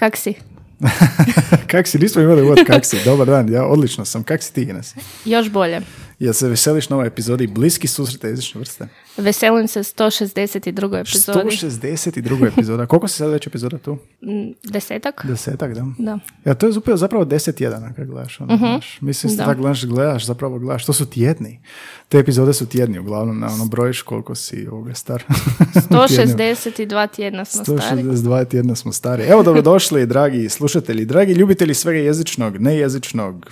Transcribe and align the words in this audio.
Kak 0.00 0.16
si? 0.16 0.32
kak 1.72 1.86
si? 1.86 1.98
Nismo 1.98 2.22
imali 2.22 2.42
uvod 2.42 2.64
kak 2.66 2.84
si. 2.84 2.96
Dobar 3.04 3.26
dan, 3.26 3.52
ja 3.52 3.64
odlično 3.64 4.04
sam. 4.04 4.22
Kak 4.22 4.42
si 4.42 4.52
ti, 4.52 4.62
Ines? 4.62 4.94
Još 5.24 5.50
bolje. 5.50 5.80
Jel 6.20 6.32
se 6.32 6.48
veseliš 6.48 6.88
na 6.88 6.96
ovoj 6.96 7.06
epizodi 7.06 7.46
bliski 7.46 7.88
susreta 7.88 8.28
jezične 8.28 8.58
vrste? 8.58 8.88
Veselim 9.16 9.68
se 9.68 9.80
162. 9.80 11.00
epizodi. 11.00 11.38
162. 11.38 12.46
epizoda. 12.52 12.86
Koliko 12.86 13.08
si 13.08 13.16
sad 13.16 13.30
već 13.30 13.46
epizoda 13.46 13.78
tu? 13.78 13.92
Mm, 14.22 14.52
Desetak? 14.64 15.26
Desetak, 15.26 15.74
da. 15.74 15.86
Da. 15.98 16.18
Ja, 16.44 16.54
to 16.54 16.66
je 16.66 16.72
zapravo, 16.72 16.96
zapravo 16.96 17.24
deset 17.24 17.60
jedana 17.60 17.92
kad 17.94 18.06
gledaš. 18.06 18.40
Ono, 18.40 18.56
znaš. 18.56 18.98
Mislim 19.00 19.36
da 19.36 19.44
Da. 19.44 19.54
gledaš, 19.54 19.84
gledaš, 19.84 20.26
zapravo 20.26 20.58
gledaš. 20.58 20.86
To 20.86 20.92
su 20.92 21.06
tjedni. 21.06 21.60
Te 22.08 22.18
epizode 22.18 22.52
su 22.52 22.66
tjedni, 22.66 22.98
uglavnom, 22.98 23.40
na 23.40 23.46
ono 23.46 23.64
brojiš 23.64 24.02
koliko 24.02 24.34
si 24.34 24.66
ovoga 24.70 24.94
star. 24.94 25.22
Tjedni. 26.08 26.34
162 26.34 27.10
tjedna 27.16 27.44
smo 27.44 27.64
stari. 27.64 28.02
162 28.02 28.48
tjedna 28.48 28.74
smo 28.74 28.92
stari. 28.92 29.22
Evo, 29.22 29.42
dobrodošli, 29.42 30.06
dragi 30.06 30.48
slušatelji, 30.48 31.04
dragi 31.04 31.32
ljubitelji 31.32 31.74
svega 31.74 31.98
jezičnog, 31.98 32.58
nejezičnog, 32.58 33.50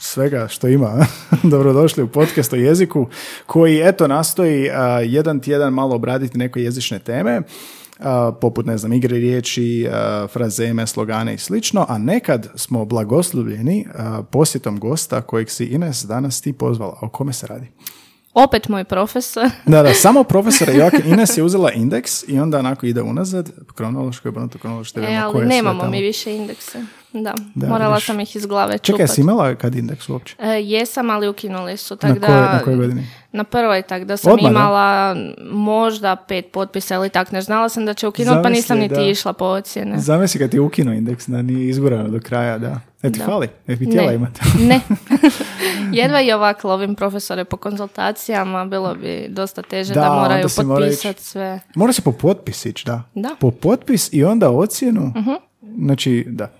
svega 0.00 0.48
što 0.48 0.68
ima. 0.68 1.06
dobrodošli 1.42 2.02
u 2.02 2.09
podcast 2.12 2.52
o 2.52 2.56
jeziku, 2.56 3.06
koji, 3.46 3.80
eto, 3.84 4.08
nastoji 4.08 4.70
a, 4.70 5.00
jedan 5.00 5.40
tjedan 5.40 5.72
malo 5.72 5.94
obraditi 5.94 6.38
neke 6.38 6.60
jezične 6.60 6.98
teme, 6.98 7.42
a, 7.98 8.32
poput, 8.40 8.66
ne 8.66 8.78
znam, 8.78 8.92
igre 8.92 9.18
riječi, 9.18 9.88
a, 9.92 10.26
frazeme, 10.32 10.86
slogane 10.86 11.34
i 11.34 11.38
slično, 11.38 11.86
a 11.88 11.98
nekad 11.98 12.48
smo 12.54 12.84
blagoslovljeni 12.84 13.86
posjetom 14.30 14.78
gosta 14.80 15.22
kojeg 15.22 15.50
si 15.50 15.64
Ines 15.64 16.04
danas 16.04 16.40
ti 16.40 16.52
pozvala. 16.52 16.98
O 17.00 17.08
kome 17.08 17.32
se 17.32 17.46
radi? 17.46 17.66
Opet 18.34 18.68
moj 18.68 18.84
profesor. 18.84 19.50
Da, 19.66 19.82
da, 19.82 19.94
samo 19.94 20.24
profesora 20.24 20.72
Joakim 20.72 21.02
Ines 21.12 21.36
je 21.36 21.42
uzela 21.42 21.72
indeks 21.72 22.28
i 22.28 22.38
onda 22.38 22.58
onako 22.58 22.86
ide 22.86 23.02
unazad, 23.02 23.50
kronološko 23.74 24.28
i 24.28 24.30
obrnuto 24.30 24.58
kronološko. 24.58 25.00
E, 25.00 25.16
ali 25.16 25.46
nemamo 25.46 25.88
mi 25.90 26.02
više 26.02 26.36
indekse. 26.36 26.84
Da, 27.14 27.34
Da, 27.54 27.66
morala 27.68 27.90
vidiš. 27.90 28.06
sam 28.06 28.20
ih 28.20 28.36
iz 28.36 28.46
glave 28.46 28.72
Čekaj, 28.72 28.86
čupat. 28.86 29.00
jesi 29.00 29.20
imala 29.20 29.54
kad 29.54 29.74
indeks 29.74 30.08
uopće? 30.08 30.36
E, 30.38 30.48
jesam, 30.48 31.10
ali 31.10 31.28
ukinuli 31.28 31.76
su. 31.76 31.94
Na 31.94 31.98
Tak 31.98 32.10
koje- 32.10 32.20
da, 32.20 32.52
na 32.52 32.58
kojoj 32.58 32.76
godini? 32.76 33.06
Na 33.32 33.44
prvoj, 33.44 33.82
tak 33.82 34.04
da 34.04 34.16
sam 34.16 34.32
Odmah, 34.32 34.44
da? 34.44 34.50
imala 34.52 35.16
možda 35.44 36.16
pet 36.18 36.52
potpisa 36.52 36.94
ili 36.94 37.08
tak. 37.08 37.32
Ne 37.32 37.42
znala 37.42 37.68
sam 37.68 37.86
da 37.86 37.94
će 37.94 38.08
ukinuti, 38.08 38.38
pa 38.42 38.48
nisam 38.48 38.78
niti 38.78 38.94
da. 38.94 39.00
išla 39.02 39.32
po 39.32 39.44
ocjene. 39.46 39.98
Zamisli 39.98 40.40
kad 40.40 40.50
ti 40.50 40.56
je 40.56 40.60
ukinu 40.60 40.92
indeks, 40.94 41.26
da 41.26 41.42
nije 41.42 41.68
izgurano 41.68 42.08
do 42.08 42.20
kraja, 42.20 42.58
da. 42.58 42.80
E 43.02 43.12
ti 43.12 43.18
Da. 43.18 43.24
fali, 43.24 43.48
e 43.66 43.76
bi 43.76 43.86
htjela 43.86 44.12
imati. 44.12 44.40
ne. 44.60 44.80
Jedva 45.92 46.20
i 46.20 46.32
ovako 46.32 46.68
lovim 46.68 46.94
profesore 46.94 47.44
po 47.44 47.56
konzultacijama, 47.56 48.64
bilo 48.64 48.94
bi 48.94 49.26
dosta 49.28 49.62
teže 49.62 49.94
da, 49.94 50.00
Da, 50.00 50.12
moraju 50.12 50.48
se 50.48 50.62
mora 50.64 50.80
potpisati 50.80 51.24
sve. 51.24 51.60
Mora 51.74 51.92
se 51.92 52.02
po 52.02 52.12
potpis 52.12 52.66
ići, 52.66 52.86
da. 52.86 53.02
Da. 53.14 53.28
Po 53.40 53.50
potpis 53.52 54.12
i 54.12 54.24
onda 54.24 54.50
ocjenu, 54.50 55.12
znači, 55.78 56.24
da. 56.28 56.52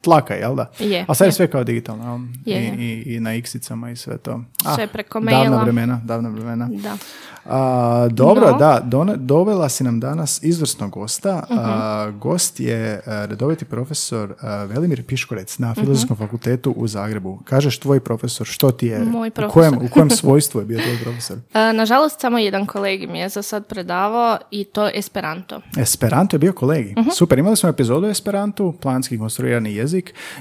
Tlaka, 0.00 0.34
jel 0.34 0.54
da? 0.54 0.70
Je, 0.80 1.04
A 1.08 1.14
sad 1.14 1.24
je 1.24 1.28
je. 1.28 1.32
sve 1.32 1.46
kao 1.46 1.64
digitalno, 1.64 2.04
jel? 2.04 2.20
Je, 2.56 2.62
I, 2.62 2.64
je. 2.64 2.74
i, 3.02 3.14
I 3.14 3.20
na 3.20 3.34
iksicama 3.34 3.90
i 3.90 3.96
sve 3.96 4.18
to. 4.18 4.40
Ah, 4.64 4.74
Sve 4.74 4.86
preko 4.86 5.20
Davna 5.20 5.38
maila. 5.38 5.62
vremena, 5.62 6.00
davna 6.04 6.28
vremena. 6.28 6.68
Da. 6.72 6.96
A, 7.46 8.08
dobro, 8.08 8.46
No. 8.46 8.58
da, 8.58 8.80
done- 8.82 9.16
dovela 9.16 9.68
si 9.68 9.84
nam 9.84 10.00
danas 10.00 10.42
izvrsnog 10.42 10.90
gosta. 10.90 11.42
Mhm. 11.50 11.58
A, 11.60 12.10
gost 12.12 12.60
je 12.60 12.76
a, 12.98 13.24
redoviti 13.24 13.64
profesor 13.64 14.34
a, 14.40 14.64
Velimir 14.64 15.02
Piškorec 15.02 15.58
na 15.58 15.70
Mhm. 15.70 15.80
Filozofskom 15.80 16.16
fakultetu 16.16 16.70
u 16.72 16.88
Zagrebu. 16.88 17.40
Kažeš 17.44 17.78
tvoj 17.78 18.00
profesor, 18.00 18.46
što 18.46 18.70
ti 18.70 18.86
je? 18.86 18.98
Moj 19.00 19.28
U 19.28 19.30
profesor. 19.30 19.52
kojem, 19.52 19.74
u 19.76 19.88
kojem 19.88 20.10
svojstvu 20.20 20.60
je 20.60 20.66
bio 20.66 20.78
tvoj 20.78 20.98
profesor? 20.98 21.38
E, 21.54 21.72
nažalost, 21.72 22.20
samo 22.20 22.38
jedan 22.38 22.66
kolegi 22.66 23.06
mi 23.06 23.18
je 23.18 23.28
za 23.28 23.42
sad 23.42 23.66
predavao 23.66 24.38
i 24.50 24.64
to 24.64 24.90
Esperanto. 24.90 25.60
Esperanto 25.76 26.34
je 26.34 26.40
bio 26.40 26.52
kolegi. 26.52 26.94
Mhm. 26.98 27.10
Super, 27.10 27.38
imali 27.38 27.56
smo 27.56 27.68
epizodu 27.68 28.06
o 28.06 28.10
Esperantu, 28.10 28.74
planski 28.74 29.18
konstruirani 29.18 29.74
jezik 29.74 29.89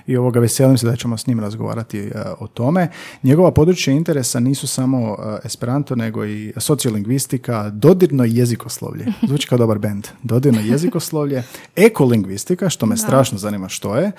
i 0.08 0.18
ovoga 0.18 0.40
veselim 0.40 0.78
se 0.78 0.86
da 0.86 0.96
ćemo 0.96 1.18
s 1.18 1.28
njim 1.28 1.40
razgovarati 1.40 2.00
e, 2.00 2.12
o 2.40 2.48
tome. 2.48 2.88
Njegova 3.24 3.52
područja 3.52 3.94
interesa 3.94 4.40
nisu 4.40 4.68
samo 4.68 5.18
e, 5.20 5.48
Esperanto, 5.48 5.96
nego 5.96 6.26
i 6.26 6.54
sociolingvistika, 6.58 7.70
dodirno 7.70 8.24
jezikoslovlje. 8.24 9.06
Zvuči 9.28 9.48
kao 9.48 9.58
dobar 9.58 9.78
bend. 9.80 10.08
Dodirno 10.24 10.60
jezikoslovlje, 10.62 11.44
ekolingvistika, 11.76 12.70
što 12.70 12.86
me 12.86 12.98
strašno 12.98 13.38
zanima 13.38 13.70
što 13.70 13.96
je. 13.96 14.12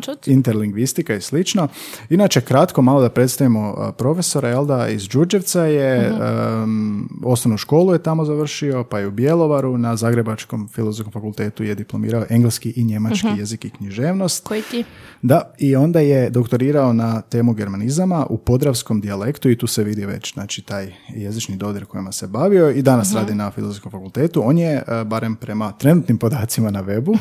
Čuti. 0.00 0.30
Interlingvistika 0.32 1.14
i 1.14 1.20
slično. 1.20 1.68
Inače, 2.10 2.40
kratko 2.40 2.82
malo 2.82 3.00
da 3.00 3.08
predstavimo 3.10 3.74
a, 3.78 3.92
profesora, 3.92 4.48
Elda 4.50 4.88
iz 4.88 5.08
Đurđevca 5.08 5.64
je, 5.64 6.12
Mhm. 6.58 7.02
osnovnu 7.24 7.58
školu 7.58 7.92
je 7.92 8.02
tamo 8.02 8.24
završio, 8.24 8.84
pa 8.84 8.98
je 8.98 9.06
u 9.06 9.10
Bjelovaru 9.10 9.78
na 9.78 9.96
Zagrebačkom 9.96 10.68
filozofskom 10.68 11.12
fakultetu 11.12 11.64
je 11.64 11.74
diplomirao 11.74 12.24
engleski 12.30 12.72
i 12.76 12.84
njemački 12.84 13.26
Mhm. 13.26 13.38
jezik 13.38 13.64
i 13.64 13.70
književnost. 13.70 14.44
Koji 14.46 14.62
ti? 14.70 14.84
Da, 15.22 15.54
i 15.58 15.76
onda 15.76 16.00
je 16.00 16.30
doktorirao 16.30 16.92
na 16.92 17.20
temu 17.20 17.52
germanizama 17.52 18.26
u 18.26 18.38
podravskom 18.38 19.00
dijalektu 19.00 19.50
i 19.50 19.58
tu 19.58 19.66
se 19.66 19.84
vidi 19.84 20.06
već 20.06 20.34
znači, 20.34 20.62
taj 20.62 20.92
jezični 21.08 21.56
dodir 21.56 21.84
kojima 21.84 22.12
se 22.12 22.26
bavio 22.26 22.70
i 22.70 22.82
danas 22.82 23.08
Mhm. 23.08 23.16
radi 23.16 23.34
na 23.34 23.50
filozofskom 23.50 23.92
fakultetu. 23.92 24.42
On 24.44 24.58
je, 24.58 24.72
e, 24.78 25.04
barem 25.04 25.36
prema 25.36 25.72
trenutnim 25.72 26.18
podacima 26.18 26.70
na 26.70 26.82
webu, 26.82 27.18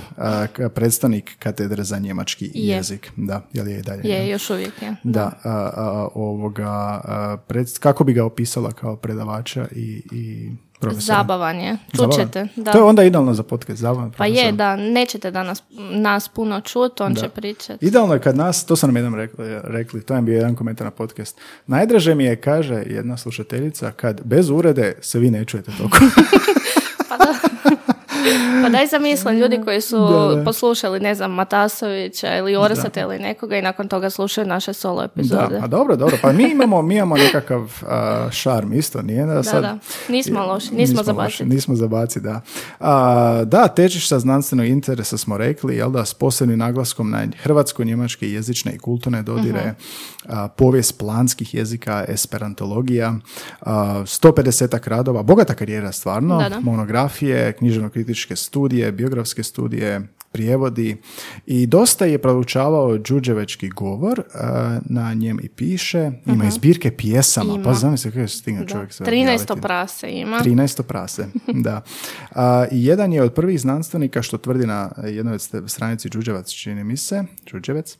e, 0.57 0.69
predstavnik 0.69 1.35
katedre 1.39 1.83
za 1.83 1.99
njemački 1.99 2.51
Je. 2.53 2.67
jezik. 2.67 3.11
Da, 3.17 3.41
jel 3.53 3.67
je 3.67 3.79
i 3.79 3.83
dalje? 3.83 4.01
Je, 4.03 4.29
još 4.29 4.49
uvijek 4.49 4.81
je. 4.81 4.95
Da, 5.03 5.31
a, 5.43 5.49
a, 5.75 6.07
ovoga, 6.13 6.67
a, 7.03 7.37
pred- 7.39 7.79
kako 7.79 8.03
bi 8.03 8.13
ga 8.13 8.25
opisala 8.25 8.71
kao 8.71 8.95
predavača 8.95 9.67
i, 9.71 10.01
i 10.11 10.51
profesora? 10.79 11.17
Zabavan 11.17 11.59
je. 11.59 11.77
Čućete. 11.95 12.47
Da. 12.55 12.71
To 12.71 12.77
je 12.77 12.83
onda 12.83 13.03
idealno 13.03 13.33
za 13.33 13.43
podcast, 13.43 13.81
zabavan 13.81 14.11
Pa 14.11 14.25
je, 14.25 14.33
profesor. 14.33 14.53
da, 14.53 14.75
nećete 14.75 15.31
danas 15.31 15.63
nas 15.91 16.27
puno 16.27 16.61
čut, 16.61 17.01
on 17.01 17.13
Da. 17.13 17.21
će 17.21 17.29
pričat. 17.29 17.83
Idealno 17.83 18.13
je 18.13 18.19
kad 18.19 18.37
nas, 18.37 18.65
to 18.65 18.75
sam 18.75 18.87
nam 18.89 18.95
jednom 18.95 19.15
rekli, 19.15 19.45
rekli, 19.63 20.01
to 20.01 20.15
je 20.15 20.21
bio 20.21 20.35
jedan 20.35 20.55
komentar 20.55 20.85
na 20.85 20.91
podcast. 20.91 21.37
Najdraže 21.67 22.15
mi 22.15 22.23
je, 22.23 22.35
kaže 22.35 22.83
jedna 22.85 23.17
slušateljica, 23.17 23.91
kad 23.91 24.21
bez 24.23 24.49
urede 24.49 24.95
se 25.01 25.19
vi 25.19 25.31
ne 25.31 25.45
čujete 25.45 25.71
toliko. 25.77 25.97
Pa 27.09 27.17
da. 27.17 27.33
Pa 28.63 28.69
daj 28.69 28.87
zamislim 28.87 29.37
ljudi 29.37 29.61
koji 29.65 29.81
su 29.81 29.97
Da, 29.99 30.35
da. 30.35 30.43
poslušali, 30.43 30.99
ne 30.99 31.15
znam, 31.15 31.31
Matasovića 31.31 32.35
ili 32.35 32.55
Orsata 32.55 33.01
ili 33.01 33.19
nekoga 33.19 33.57
i 33.57 33.61
nakon 33.61 33.87
toga 33.87 34.09
slušaju 34.09 34.47
naše 34.47 34.73
solo 34.73 35.03
epizode. 35.03 35.47
da, 35.49 35.63
a 35.63 35.67
dobro, 35.67 35.95
dobro, 35.95 36.17
pa 36.21 36.31
mi 36.31 36.43
imamo, 36.45 36.81
mi 36.81 36.95
imamo 36.95 37.17
nekakav 37.17 37.73
a, 37.83 38.27
šarm 38.31 38.73
isto, 38.73 39.01
nije 39.01 39.25
da 39.25 39.43
sad... 39.43 39.61
da. 39.61 39.77
Nismo 40.09 40.45
loši, 40.45 40.73
nismo 40.73 41.03
zabaciti. 41.03 41.43
loši, 41.43 41.45
nismo 41.45 41.75
zabaci, 41.75 42.19
da. 42.21 42.41
A, 42.79 43.43
da, 43.45 43.67
težišta 43.67 44.19
znanstvenog 44.19 44.67
interesa 44.67 45.17
smo 45.17 45.37
rekli, 45.37 45.75
jel 45.75 45.91
da, 45.91 46.05
s 46.05 46.13
posebnim 46.13 46.59
naglaskom 46.59 47.09
na 47.09 47.27
hrvatsko-njemačke 47.37 48.27
jezične 48.27 48.71
i 48.71 48.77
kulturne 48.77 49.23
dodire, 49.23 49.59
Mhm. 49.59 49.69
a, 50.29 50.47
povijest 50.47 50.99
planskih 50.99 51.53
jezika, 51.53 52.05
esperantologija, 52.07 53.13
a, 53.61 53.73
150 53.97 54.57
radova, 54.87 55.23
bogata 55.23 55.53
karijera 55.53 55.91
stvarno, 55.91 56.37
Da, 56.37 56.49
da. 56.49 56.59
Književno-kritičke 58.07 58.35
studije, 58.35 58.91
biografske 58.91 59.43
studije, 59.43 60.07
prijevodi 60.31 60.97
i 61.45 61.65
dosta 61.65 62.05
je 62.05 62.17
proučavao 62.17 62.97
đurđevečki 62.97 63.69
govor, 63.69 64.23
na 64.85 65.13
njem 65.13 65.39
i 65.43 65.49
piše, 65.49 66.11
ima 66.25 66.45
i 66.45 66.51
zbirke 66.51 66.91
pjesama, 66.91 67.53
Ima. 67.53 67.63
pa 67.63 67.73
zamisli 67.73 68.11
kako 68.11 68.21
je 68.21 68.27
stigne 68.27 68.59
Da. 68.59 68.65
čovjek 68.67 68.93
sve 68.93 69.05
13 69.05 69.11
objaviti. 69.43 69.61
prase 69.61 70.09
ima. 70.09 70.39
13 70.39 70.81
prase, 70.81 71.27
da. 71.65 71.81
A, 72.31 72.65
i 72.71 72.85
jedan 72.85 73.13
je 73.13 73.21
od 73.21 73.33
prvih 73.33 73.59
znanstvenika 73.61 74.21
što 74.21 74.37
tvrdi 74.37 74.67
na 74.67 74.91
jednoj 75.05 75.37
stranici 75.67 76.09
Đuđevac, 76.09 76.49
čini 76.51 76.83
mi 76.83 76.97
se, 76.97 77.23
Đuđevec, 77.51 77.97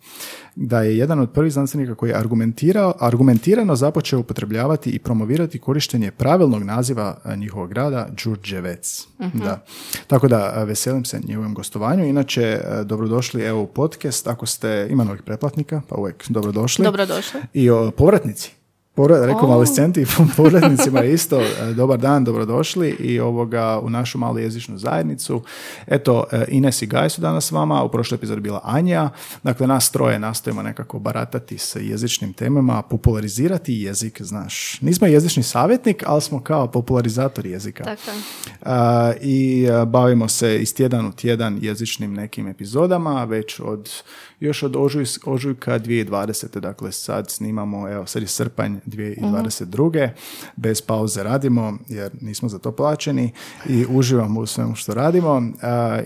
da 0.60 0.82
je 0.82 0.98
jedan 0.98 1.20
od 1.20 1.32
prvih 1.32 1.54
znanstvenika 1.54 1.96
koji 1.96 2.10
je 2.10 2.16
argumentirao, 2.16 2.94
argumentirano 3.00 3.76
započeo 3.76 4.20
upotrebljavati 4.20 4.90
i 4.90 5.00
promovirati 5.00 5.60
korištenje 5.60 6.12
pravilnog 6.12 6.64
naziva 6.64 7.18
a, 7.24 7.36
njihovog 7.36 7.70
grada 7.70 8.08
Đurđevec. 8.24 9.08
Da. 9.34 9.66
Tako 10.08 10.28
da 10.28 10.52
a, 10.56 10.64
veselim 10.64 11.06
se 11.06 11.20
njegovom 11.28 11.54
gostovanju. 11.54 12.06
Inače, 12.06 12.60
a, 12.66 12.84
dobrodošli 12.84 13.44
evo 13.44 13.62
u 13.62 13.68
podcast. 13.68 14.28
Ako 14.28 14.46
ste, 14.46 14.88
ima 14.90 15.04
novih 15.04 15.22
pretplatnika, 15.22 15.82
pa 15.90 15.96
uvijek 15.96 16.26
dobrodošli. 16.30 16.86
Dobrodošli. 16.86 17.42
I 17.54 17.70
o, 17.70 17.92
povratnici. 17.92 18.52
Povrat, 18.98 19.26
rekao 19.26 19.44
O. 19.44 19.48
malescenti, 19.48 20.06
povratnicima 20.38 21.04
isto, 21.18 21.42
e, 21.42 21.74
dobar 21.74 22.00
dan, 22.00 22.24
dobrodošli 22.24 22.90
i 22.90 23.20
ovoga 23.20 23.80
u 23.84 23.90
našu 23.90 24.18
malu 24.18 24.40
jezičnu 24.40 24.78
zajednicu. 24.78 25.42
Eto, 25.88 26.26
e, 26.32 26.46
Ines 26.48 26.82
i 26.82 26.86
Gaj 26.86 27.10
su 27.10 27.22
danas 27.22 27.46
s 27.46 27.52
vama, 27.52 27.84
u 27.84 27.92
prošloj 27.92 28.16
epizodi 28.16 28.42
bila 28.42 28.62
Anja. 28.64 29.10
Dakle, 29.44 29.68
nas 29.68 29.92
troje 29.92 30.20
nastojimo 30.20 30.62
nekako 30.64 31.00
baratati 31.00 31.58
s 31.58 31.76
jezičnim 31.80 32.34
temama, 32.34 32.82
popularizirati 32.82 33.74
jezik, 33.74 34.22
znaš. 34.22 34.82
Nismo 34.82 35.08
jezični 35.08 35.44
savjetnik, 35.44 36.04
ali 36.06 36.22
smo 36.22 36.44
kao 36.44 36.72
popularizator 36.72 37.46
jezika. 37.46 37.84
Tako. 37.84 38.18
A, 38.62 39.14
I 39.22 39.68
bavimo 39.88 40.28
se 40.28 40.58
iz 40.62 40.76
tjedan 40.76 41.06
u 41.06 41.12
tjedan 41.12 41.60
jezičnim 41.62 42.14
nekim 42.14 42.48
epizodama, 42.48 43.24
već 43.24 43.60
od 43.60 43.90
još 44.40 44.64
od 44.64 44.76
ožuj, 44.76 45.06
ožujka 45.26 45.80
2020. 45.80 46.60
Dakle, 46.60 46.92
sad 46.92 47.30
snimamo, 47.30 47.90
evo, 47.90 48.06
sad 48.06 48.22
je 48.22 48.28
srpanj 48.28 48.76
2022. 48.86 50.10
Bez 50.56 50.82
pauze 50.82 51.24
radimo 51.24 51.78
jer 51.88 52.12
nismo 52.22 52.50
za 52.50 52.60
to 52.60 52.72
plaćeni 52.72 53.32
i 53.70 53.86
uživamo 53.90 54.40
u 54.40 54.46
svemu 54.46 54.76
što 54.76 54.94
radimo. 54.94 55.42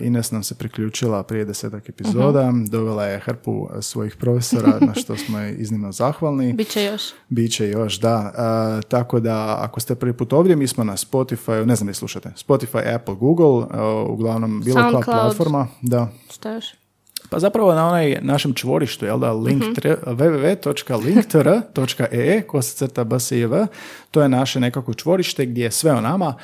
Ines 0.00 0.30
nam 0.30 0.42
se 0.42 0.54
priključila 0.54 1.22
prije 1.22 1.44
desetak 1.44 1.88
epizoda, 1.88 2.52
dovela 2.68 3.04
je 3.04 3.20
hrpu 3.20 3.68
svojih 3.80 4.16
profesora 4.16 4.78
na 4.80 4.94
što 5.00 5.16
smo 5.16 5.40
iznimno 5.40 5.92
zahvalni. 5.92 6.52
Biće 6.52 6.84
još. 6.84 7.02
Biće 7.28 7.68
još, 7.68 8.00
da. 8.00 8.32
A, 8.36 8.80
tako 8.88 9.20
da, 9.20 9.56
ako 9.60 9.80
ste 9.80 9.94
prvi 9.94 10.12
put 10.12 10.32
ovdje, 10.32 10.56
mi 10.56 10.66
smo 10.66 10.84
na 10.84 10.96
Spotify, 10.96 11.64
ne 11.64 11.76
znam 11.76 11.88
li 11.88 11.94
slušate, 11.94 12.32
Spotify, 12.46 12.94
Apple, 12.94 13.14
Google, 13.14 13.66
a, 13.70 14.04
uglavnom 14.08 14.62
bilo 14.64 14.90
koja 14.90 15.02
platforma. 15.02 15.68
Da. 15.82 16.08
Šta 16.30 16.52
još? 16.52 16.81
Pa 17.32 17.38
zapravo 17.38 17.74
na 17.74 17.86
onaj 17.88 18.16
našem 18.20 18.54
čvorištu, 18.54 19.06
jel 19.06 19.18
da, 19.18 19.32
link 19.32 19.62
Mhm. 19.62 19.72
www.linktr.ee, 20.06 22.42
kosacrta 22.42 23.04
bsiv, 23.04 23.50
to 24.10 24.22
je 24.22 24.28
naše 24.28 24.60
nekako 24.60 24.94
čvorište 24.94 25.46
gdje 25.46 25.62
je 25.62 25.70
sve 25.70 25.92
o 25.92 26.00
nama, 26.00 26.34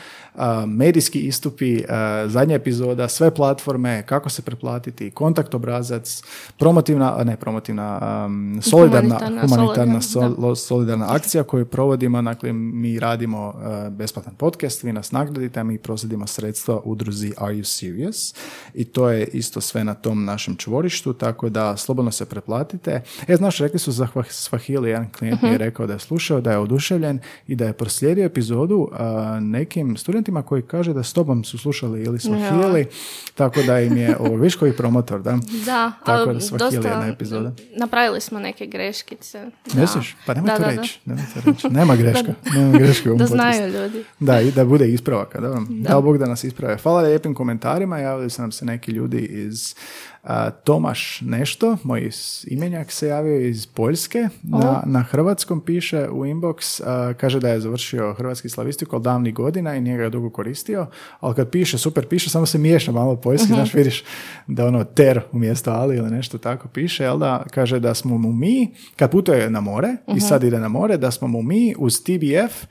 medijski 0.66 1.20
istupi, 1.20 1.84
zadnja 2.26 2.54
epizoda, 2.54 3.08
sve 3.08 3.34
platforme, 3.34 4.02
kako 4.06 4.28
se 4.28 4.42
preplatiti, 4.42 5.10
kontakt 5.10 5.54
obrazac, 5.54 6.22
promotivna, 6.58 7.24
ne 7.24 7.36
promotivna, 7.36 7.98
am, 8.00 8.58
solidarna, 8.62 9.18
Humanitarna, 9.18 9.40
humanitarna 9.42 10.00
solidarna, 10.00 10.36
sol- 10.36 10.56
solidarna 10.56 11.06
akcija 11.08 11.42
koju 11.42 11.66
provodimo, 11.66 12.22
dakle 12.22 12.52
mi 12.52 12.98
radimo 12.98 13.54
besplatan 13.90 14.34
podcast, 14.34 14.82
vi 14.82 14.92
nas 14.92 15.12
nagradite, 15.12 15.60
a 15.60 15.64
mi 15.64 15.78
proslijedimo 15.78 16.26
sredstva 16.26 16.80
udruzi 16.84 17.32
Are 17.36 17.54
You 17.54 17.64
Serious? 17.64 18.34
I 18.74 18.84
to 18.84 19.08
je 19.08 19.26
isto 19.26 19.60
sve 19.60 19.84
na 19.84 19.94
tom 19.94 20.24
našem 20.24 20.56
čvorištu, 20.56 21.12
tako 21.12 21.48
da 21.48 21.76
slobodno 21.76 22.10
se 22.10 22.24
preplatite. 22.24 23.02
E, 23.28 23.36
znaš, 23.36 23.58
rekli 23.58 23.78
su 23.78 23.92
za 23.92 24.08
Swahili, 24.14 24.86
jedan 24.86 25.10
klijent 25.18 25.42
mi 25.42 25.48
je 25.48 25.58
rekao 25.58 25.86
da 25.86 25.92
je 25.92 25.98
slušao, 25.98 26.40
da 26.40 26.50
je 26.50 26.58
oduševljen 26.58 27.18
i 27.46 27.56
da 27.56 27.64
je 27.64 27.72
proslijedio 27.72 28.24
epizodu 28.24 28.88
nekim 29.40 29.96
studentima 29.96 30.27
koji 30.42 30.62
kaže 30.62 30.92
da 30.92 31.02
s 31.02 31.12
tobom 31.12 31.44
su 31.44 31.58
slušali 31.58 32.02
ili 32.02 32.18
Swahili, 32.18 32.84
tako 33.34 33.62
da 33.62 33.80
im 33.80 33.96
je 33.96 34.16
ovo 34.20 34.36
viškovi 34.36 34.72
promotor, 34.72 35.22
da? 35.22 35.38
Da, 35.66 35.92
Tako 36.06 36.10
ali 36.20 36.34
da 36.34 36.40
Swahili 36.40 36.58
dosta 36.58 36.88
jedna 36.88 37.06
epizoda. 37.06 37.52
napravili 37.72 38.20
smo 38.20 38.40
neke 38.40 38.66
greškice. 38.66 39.46
Da. 39.66 39.80
Misliš? 39.80 40.16
Pa 40.26 40.34
nemoj 40.34 40.48
Da, 40.48 40.56
to 40.56 40.62
da, 40.62 40.66
da. 40.66 40.74
reći. 40.74 41.00
Nemoj 41.04 41.24
to 41.34 41.50
reći. 41.50 41.68
Nema 41.68 41.96
greška. 42.02 42.34
Nema 42.46 42.78
greške 42.78 43.08
u 43.08 43.12
ovom 43.12 43.18
Da 43.18 43.24
podcastu. 43.24 43.52
znaju 43.56 43.72
ljudi. 43.74 44.04
Da, 44.20 44.40
i 44.40 44.50
da 44.50 44.64
bude 44.64 44.88
ispravaka. 44.88 45.40
Da. 45.40 45.60
Dao 45.68 46.02
Bog 46.02 46.18
da 46.18 46.26
nas 46.26 46.44
isprave. 46.44 46.76
Hvala 46.78 47.00
lijepim 47.02 47.34
komentarima. 47.34 47.98
Javili 47.98 48.30
su 48.30 48.42
nam 48.42 48.52
se 48.52 48.64
neki 48.64 48.92
ljudi 48.92 49.18
iz 49.18 49.74
Tomaš 50.64 51.20
nešto, 51.20 51.76
moj 51.84 52.10
imenjak 52.46 52.92
se 52.92 53.06
javio 53.06 53.40
iz 53.40 53.66
Poljske. 53.66 54.28
Na, 54.42 54.82
na 54.86 55.02
hrvatskom 55.02 55.60
piše 55.60 56.08
u 56.08 56.24
inbox, 56.24 56.82
a, 56.86 57.14
kaže 57.14 57.40
da 57.40 57.48
je 57.48 57.60
završio 57.60 58.14
hrvatski 58.14 58.48
slavistiku 58.48 58.96
od 58.96 59.02
davnih 59.02 59.34
godina 59.34 59.74
i 59.74 59.80
nije 59.80 59.98
ga 59.98 60.08
dugo 60.08 60.30
koristio, 60.30 60.86
ali 61.20 61.34
kad 61.34 61.50
piše, 61.50 61.78
super 61.78 62.06
piše, 62.08 62.30
samo 62.30 62.46
se 62.46 62.58
miješa 62.58 62.92
malo 62.92 63.16
poljski, 63.16 63.46
znaš, 63.46 63.74
vidiš 63.74 64.04
da 64.46 64.66
ono 64.66 64.84
ter 64.84 65.20
umjesto 65.32 65.70
ali 65.70 65.96
ili 65.96 66.10
nešto 66.10 66.38
tako 66.38 66.68
piše, 66.68 67.04
jel 67.04 67.18
da, 67.18 67.44
kaže 67.50 67.80
da 67.80 67.94
smo 67.94 68.18
mu 68.18 68.32
mi, 68.32 68.74
kad 68.96 69.10
putuje 69.10 69.50
na 69.50 69.60
more 69.60 69.96
i 70.16 70.20
sad 70.20 70.44
ide 70.44 70.58
na 70.58 70.68
more, 70.68 70.96
da 70.96 71.10
smo 71.10 71.28
mu 71.28 71.42
mi 71.42 71.74
uz 71.78 72.02
TBF 72.02 72.66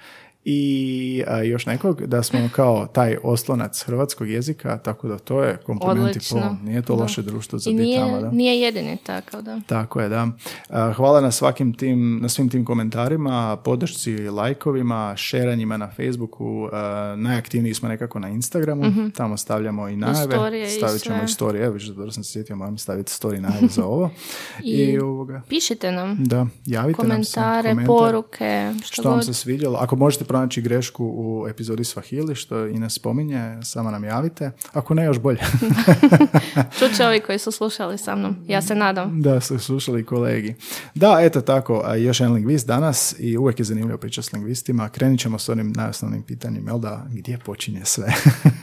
i 0.50 1.24
a, 1.28 1.42
još 1.42 1.66
nekog, 1.66 2.02
da 2.02 2.24
smo 2.24 2.40
kao 2.52 2.86
taj 2.86 3.18
oslonac 3.24 3.82
hrvatskog 3.82 4.30
jezika, 4.30 4.78
tako 4.78 5.08
da 5.08 5.18
to 5.18 5.44
je 5.44 5.58
komplimenti 5.58 6.20
po, 6.32 6.40
nije 6.64 6.82
to 6.82 6.96
Da. 6.96 7.02
loše 7.02 7.22
društvo 7.22 7.60
za 7.60 7.70
I 7.70 7.74
biti 7.74 7.84
nije, 7.84 8.00
tamo, 8.00 8.20
da. 8.20 8.32
nije 8.32 8.62
jedini 8.62 8.98
takav, 8.98 9.42
da. 9.42 9.62
Tako 9.68 10.02
je, 10.02 10.10
da. 10.10 10.28
A, 10.70 10.94
Hvala 10.94 11.22
na 11.22 11.32
svakim 11.32 11.74
tim, 11.74 12.20
na 12.22 12.30
svim 12.30 12.50
tim 12.50 12.66
komentarima, 12.66 13.58
podršci, 13.58 14.18
lajkovima, 14.20 15.14
šeranjima 15.18 15.78
na 15.78 15.90
Facebooku. 15.90 16.70
A, 16.74 16.88
Najaktivniji 17.18 17.74
smo 17.74 17.90
nekako 17.90 18.20
na 18.20 18.30
Instagramu, 18.30 18.84
tamo 19.12 19.38
stavljamo 19.38 19.88
i 19.88 19.96
najave. 19.96 20.36
storije 20.36 20.64
i 20.66 20.70
Stavit 20.70 21.02
ćemo 21.02 21.16
sve. 21.18 21.26
i 21.26 21.30
storije, 21.30 21.64
evo, 21.64 21.74
viš, 21.74 21.84
dobro 21.86 22.12
sam 22.12 22.24
se 22.24 22.32
sjetio, 22.32 22.56
moram 22.56 22.78
staviti 22.78 23.12
story 23.12 23.40
najave 23.40 23.68
za 23.68 23.86
ovo. 23.86 24.10
I, 24.64 24.72
I 24.72 25.00
ovoga, 25.00 25.42
Pišite 25.50 25.92
nam 25.92 26.18
da, 26.20 26.46
javite 26.66 27.04
nam 27.04 27.24
se. 27.24 27.34
komentare, 27.34 27.70
komentar. 27.70 27.88
poruke, 27.88 28.72
što, 28.84 28.94
Što 28.94 29.10
vam 29.10 29.18
god. 29.18 29.26
se 29.26 29.34
svidjelo? 29.34 29.78
Ako 29.78 29.96
možete 29.96 30.26
pronaći 30.38 30.62
grešku 30.62 31.06
u 31.06 31.48
epizodi 31.48 31.84
Swahili, 31.84 32.36
što 32.36 32.68
i 32.68 32.80
ne 32.80 32.90
spominje, 32.90 33.58
samo 33.64 33.92
nam 33.92 34.04
javite. 34.04 34.52
Ako 34.74 34.94
ne, 34.94 35.06
još 35.06 35.20
bolje. 35.20 35.40
Čut 36.80 36.96
će 36.98 37.06
ovi 37.06 37.20
koji 37.20 37.40
su 37.40 37.52
slušali 37.52 37.98
sa 37.98 38.16
mnom. 38.16 38.36
Ja 38.48 38.62
se 38.62 38.76
nadam. 38.76 39.22
da 39.22 39.42
su 39.42 39.60
slušali 39.60 40.06
kolegi. 40.06 40.56
Da, 40.96 41.18
eto 41.22 41.42
tako, 41.42 41.84
još 41.98 42.20
jedan 42.20 42.34
lingvist 42.34 42.68
danas 42.68 43.16
i 43.20 43.38
uvijek 43.38 43.60
je 43.60 43.66
zanimljivo 43.66 43.98
pričati 43.98 44.28
s 44.28 44.34
lingvistima. 44.34 44.90
Krenit 44.90 45.20
ćemo 45.20 45.40
s 45.40 45.50
onim 45.50 45.74
najosnovnim 45.76 46.24
pitanjem, 46.24 46.68
jel 46.68 46.80
da, 46.80 47.06
gdje 47.12 47.38
počinje 47.38 47.82
sve? 47.86 48.14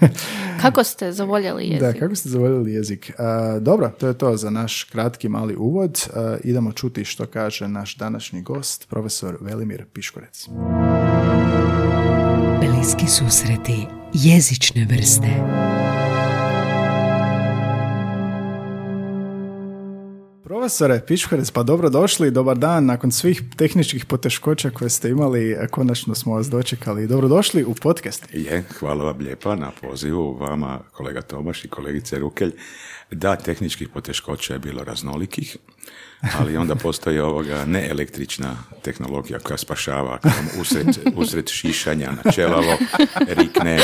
Kako 0.63 0.85
ste 0.85 1.13
zavoljeli 1.13 1.65
jezik? 1.65 1.81
da, 1.81 1.93
kako 1.93 2.15
ste 2.15 2.29
zavoljeli 2.29 2.73
jezik? 2.73 3.13
A, 3.19 3.59
dobro, 3.61 3.89
to 3.99 4.09
je 4.09 4.19
to 4.19 4.37
za 4.37 4.51
naš 4.51 4.85
kratki 4.85 5.29
mali 5.29 5.57
uvod. 5.57 6.01
A, 6.15 6.37
idemo 6.45 6.73
čuti 6.73 7.05
što 7.05 7.27
kaže 7.27 7.69
naš 7.69 7.97
današnji 7.97 8.43
gost, 8.43 8.89
profesor 8.89 9.37
Velimir 9.41 9.85
Piškorec. 9.93 10.49
Bliski 12.85 13.07
susreti 13.09 13.87
jezične 14.13 14.87
vrste. 14.91 15.29
Profesore 20.45 21.01
Piškorec, 21.07 21.51
pa 21.51 21.63
dobro 21.63 21.91
došli, 21.91 22.31
dobar 22.31 22.59
dan. 22.59 22.87
Nakon 22.87 23.13
svih 23.13 23.43
tehničkih 23.57 24.05
poteškoća 24.05 24.71
koje 24.71 24.91
ste 24.91 25.11
imali, 25.11 25.57
konačno 25.71 26.15
smo 26.15 26.35
vas 26.35 26.51
dočekali. 26.51 27.07
Dobrodošli 27.07 27.65
u 27.65 27.75
podcast. 27.75 28.27
Je, 28.33 28.65
hvala 28.79 29.05
vam 29.05 29.19
lijepa 29.19 29.55
na 29.55 29.71
pozivu 29.83 30.37
vama, 30.41 30.81
kolega 30.93 31.23
Tomaš 31.23 31.65
i 31.65 31.69
kolegice 31.69 32.19
Rukelj. 32.19 32.53
Da, 33.11 33.37
tehničkih 33.37 33.89
poteškoća 33.89 34.53
je 34.53 34.59
bilo 34.59 34.85
raznolikih, 34.85 35.57
ali 36.39 36.57
onda 36.57 36.75
postoji 36.75 37.19
ovoga 37.19 37.65
neelektrična 37.65 38.57
tehnologija 38.83 39.39
koja 39.39 39.57
spašava 39.57 40.15
ako 40.15 40.29
vam 40.29 40.61
usred, 40.61 40.87
usred 41.17 41.49
šišanja 41.49 42.13
na 42.25 42.33
čelavo 42.33 42.77
rikne 43.29 43.79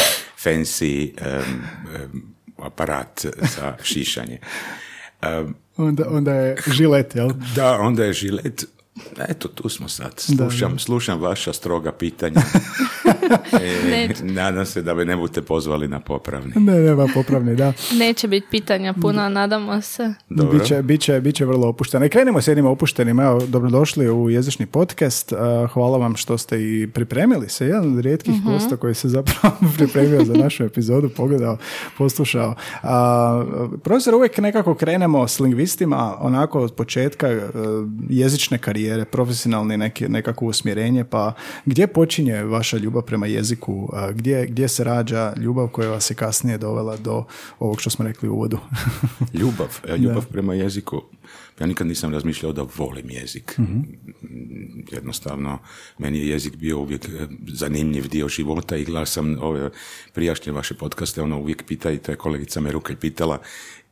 fancy 0.44 1.12
em, 1.20 1.62
em, 1.94 2.22
aparat 2.58 3.26
za 3.56 3.76
šišanje. 3.82 4.38
Em, 5.22 5.54
Onda, 5.76 6.04
onda 6.10 6.32
je 6.34 6.56
žilet, 6.66 7.14
jel? 7.16 7.30
da, 7.56 7.78
onda 7.80 8.04
je 8.04 8.12
žilet. 8.12 8.64
Eto, 9.28 9.48
tu 9.48 9.68
smo 9.68 9.88
sad. 9.88 10.12
Slušam, 10.16 10.78
slušam 10.78 11.20
vaša 11.20 11.52
stroga 11.52 11.92
pitanja. 11.92 12.40
e, 13.62 14.08
nadam 14.22 14.66
se 14.66 14.82
da 14.82 14.94
me 14.94 15.04
ne 15.04 15.16
budete 15.16 15.42
pozvali 15.42 15.88
na 15.88 16.00
popravni. 16.00 16.52
Ne, 16.56 16.80
nema 16.80 17.08
popravni, 17.14 17.56
da. 17.56 17.72
Neće 17.98 18.28
biti 18.28 18.46
pitanja 18.50 18.94
puno, 19.02 19.28
nadamo 19.28 19.80
se. 19.80 20.14
Dobro. 20.28 20.58
Biće, 20.58 20.82
biće, 20.82 21.20
biće 21.20 21.44
vrlo 21.44 21.68
opušteno. 21.68 22.06
I 22.06 22.08
krenimo 22.08 22.40
s 22.40 22.48
jednim 22.48 22.66
opuštenim. 22.66 23.20
Evo, 23.20 23.40
dobrodošli 23.46 24.10
u 24.10 24.30
jezični 24.30 24.66
podcast. 24.66 25.32
Uh, 25.32 25.70
Hvala 25.70 25.98
vam 25.98 26.16
što 26.16 26.38
ste 26.38 26.62
i 26.62 26.88
pripremili 26.94 27.48
se. 27.48 27.66
Jedan 27.66 27.92
od 27.92 28.00
rijetkih 28.00 28.34
gosta 28.44 28.76
koji 28.76 28.94
se 28.94 29.08
zapravo 29.08 29.56
pripremio 29.76 30.24
za 30.24 30.34
našu 30.34 30.64
epizodu, 30.64 31.08
pogledao, 31.08 31.56
poslušao. 31.98 32.54
Uh, 32.82 32.88
profesor, 33.82 34.14
uvijek 34.14 34.38
nekako 34.38 34.74
krenemo 34.74 35.28
s 35.28 35.40
lingvistima 35.40 36.16
onako 36.20 36.60
od 36.60 36.74
početka 36.74 37.28
uh, 37.28 37.40
jezične 38.08 38.58
karijere, 38.58 39.04
profesionalni 39.04 39.76
neki, 39.76 40.08
nekako 40.08 40.46
usmjerenje, 40.46 41.04
pa 41.04 41.32
gdje 41.64 41.86
počinje 41.86 42.42
vaša 42.42 42.76
ljubav 42.76 43.02
prema 43.10 43.26
jeziku? 43.26 43.90
Gdje, 44.14 44.46
gdje 44.46 44.68
se 44.68 44.84
rađa 44.84 45.34
ljubav 45.36 45.68
koja 45.68 45.90
vas 45.90 46.10
je 46.10 46.14
kasnije 46.14 46.58
dovela 46.58 46.96
do 46.96 47.24
ovog 47.58 47.80
što 47.80 47.90
smo 47.90 48.04
rekli 48.04 48.28
u 48.28 48.32
uvodu? 48.32 48.58
Ljubav, 49.40 49.80
e, 49.88 49.96
ljubav 49.96 50.26
prema 50.26 50.54
jeziku. 50.54 51.02
Ja 51.60 51.66
nikad 51.66 51.86
nisam 51.86 52.12
razmišljao 52.12 52.52
da 52.52 52.66
volim 52.76 53.10
jezik. 53.10 53.58
Jednostavno, 54.92 55.58
meni 55.98 56.18
je 56.18 56.28
jezik 56.28 56.56
bio 56.56 56.78
uvijek 56.78 57.08
e, 57.08 57.26
zanimljiv 57.48 58.08
dio 58.08 58.28
života 58.28 58.76
i 58.76 58.84
gledao 58.84 59.06
sam 59.06 59.36
ove 59.40 59.70
prijašnje 60.12 60.52
vaše 60.52 60.74
podcaste, 60.74 61.22
ono 61.22 61.38
uvijek 61.38 61.64
pita 61.66 61.90
i 61.90 61.98
to 61.98 62.12
je 62.12 62.16
kolegica 62.16 62.60
me 62.60 62.72
Rukelj 62.72 62.96
pitala 62.96 63.38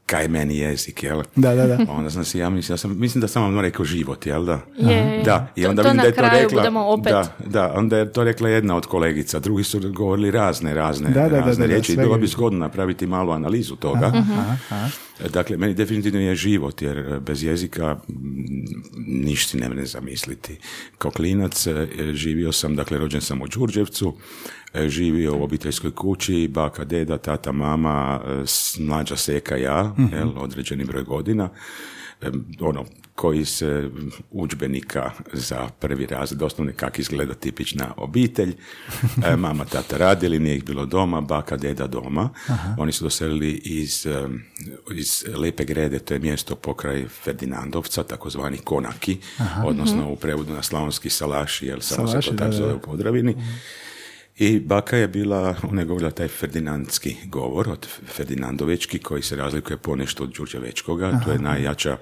kaj 0.08 0.22
je 0.22 0.28
meni 0.28 0.58
jezik, 0.58 1.02
jel? 1.02 1.22
Da, 1.36 1.54
da, 1.54 1.66
da. 1.66 1.78
Onda 1.88 2.10
sam 2.10 2.24
si 2.24 2.38
ja 2.38 2.50
mislim, 2.50 2.72
ja 2.72 2.78
sam, 2.78 2.98
mislim 2.98 3.20
da 3.20 3.28
sam 3.28 3.42
vam 3.44 3.60
rekao 3.60 3.84
život, 3.84 4.26
jel 4.26 4.44
da? 4.44 4.58
Je, 4.78 5.22
Da, 5.24 5.46
i 5.56 5.62
to- 5.62 5.70
onda 5.70 5.82
to 5.82 5.88
vidim 5.88 5.96
na 5.96 6.02
da 6.02 6.08
je 6.08 6.14
to 6.14 6.18
kraju 6.18 6.48
rekla. 6.58 6.80
opet. 6.82 7.12
Da, 7.12 7.24
da, 7.46 7.72
onda 7.72 7.96
je 7.96 8.12
to 8.12 8.24
rekla 8.24 8.48
jedna 8.48 8.76
od 8.76 8.86
kolegica, 8.86 9.38
drugi 9.38 9.64
su 9.64 9.80
govorili 9.86 10.30
razne, 10.30 10.74
razne, 10.74 11.10
Da, 11.10 11.22
da, 11.22 11.28
da, 11.28 11.36
razne 11.36 11.52
da, 11.54 11.58
da, 11.58 11.66
riječi. 11.66 11.92
sve 11.92 12.04
Bilo 12.04 12.16
bi 12.16 12.26
zgodno 12.26 12.58
napraviti 12.58 13.06
malu 13.06 13.30
analizu 13.32 13.76
toga. 13.76 14.12
Dakle, 15.32 15.56
meni 15.56 15.74
definitivno 15.74 16.20
je 16.20 16.34
život, 16.34 16.82
jer 16.82 16.98
e, 16.98 17.20
bez 17.20 17.42
jezika 17.42 17.96
ništa 19.06 19.58
ne 19.58 19.68
mene 19.68 19.86
zamisliti. 19.86 20.56
Kao 20.98 21.10
klinac 21.10 21.66
e, 21.66 21.86
živio 22.12 22.52
sam, 22.52 22.76
dakle, 22.76 22.98
rođen 22.98 23.20
sam 23.20 23.42
u 23.42 23.48
Đurđevcu, 23.48 24.16
e, 24.74 24.88
živio 24.88 25.36
u 25.36 25.42
obiteljskoj 25.42 25.90
kući, 25.90 26.48
baka, 26.50 26.84
deda, 26.84 27.18
tata, 27.18 27.52
mama, 27.52 28.20
mlađa 28.78 29.16
seka, 29.16 29.56
ja, 29.56 29.94
jel, 30.12 30.30
određeni 30.36 30.84
broj 30.84 31.02
godina 31.02 31.48
ono, 32.60 32.84
koji 33.18 33.44
se 33.44 33.90
udžbenika 34.30 35.10
za 35.32 35.68
prvi 35.80 36.06
razred 36.06 36.42
osnovne 36.42 36.72
kak 36.72 36.98
izgleda 36.98 37.34
tipična 37.34 37.94
obitelj. 37.96 38.54
E, 39.26 39.36
mama, 39.36 39.64
tata 39.64 39.96
radili, 39.96 40.38
nije 40.38 40.56
ih 40.56 40.64
bilo 40.64 40.86
doma, 40.86 41.20
baka, 41.20 41.56
deda 41.56 41.86
doma. 41.86 42.30
Oni 42.78 42.92
su 42.92 43.04
doselili 43.04 43.50
iz, 43.64 44.06
iz 44.94 45.24
Lepe 45.34 45.64
Grede, 45.64 45.98
to 45.98 46.14
je 46.14 46.20
mjesto 46.20 46.54
pokraj 46.54 47.08
Ferdinandovca, 47.08 48.02
takozvani 48.02 48.58
Konaki, 48.58 49.18
odnosno 49.64 50.10
u 50.10 50.16
prevodu 50.16 50.54
na 50.54 50.62
slavonski 50.62 51.10
Salaši, 51.10 51.66
jer 51.66 51.82
samo 51.82 52.08
se 52.08 52.20
to 52.20 52.32
tako 52.32 52.52
zove 52.52 52.74
u 52.74 52.80
Podravini. 52.80 53.34
I 54.38 54.60
baka 54.60 54.96
je 54.96 55.08
bila, 55.08 55.54
ona 55.62 55.82
je 55.82 55.86
govorila 55.86 56.10
taj 56.10 56.28
ferdinandski 56.28 57.16
govor 57.24 57.68
od 57.70 57.86
Ferdinandovečki 58.06 58.98
koji 58.98 59.22
se 59.22 59.36
razlikuje 59.36 59.76
ponešto 59.76 60.24
od 60.24 60.30
Đurđevečkoga, 60.30 61.20
to 61.24 61.32
je 61.32 61.38
najjača 61.38 61.96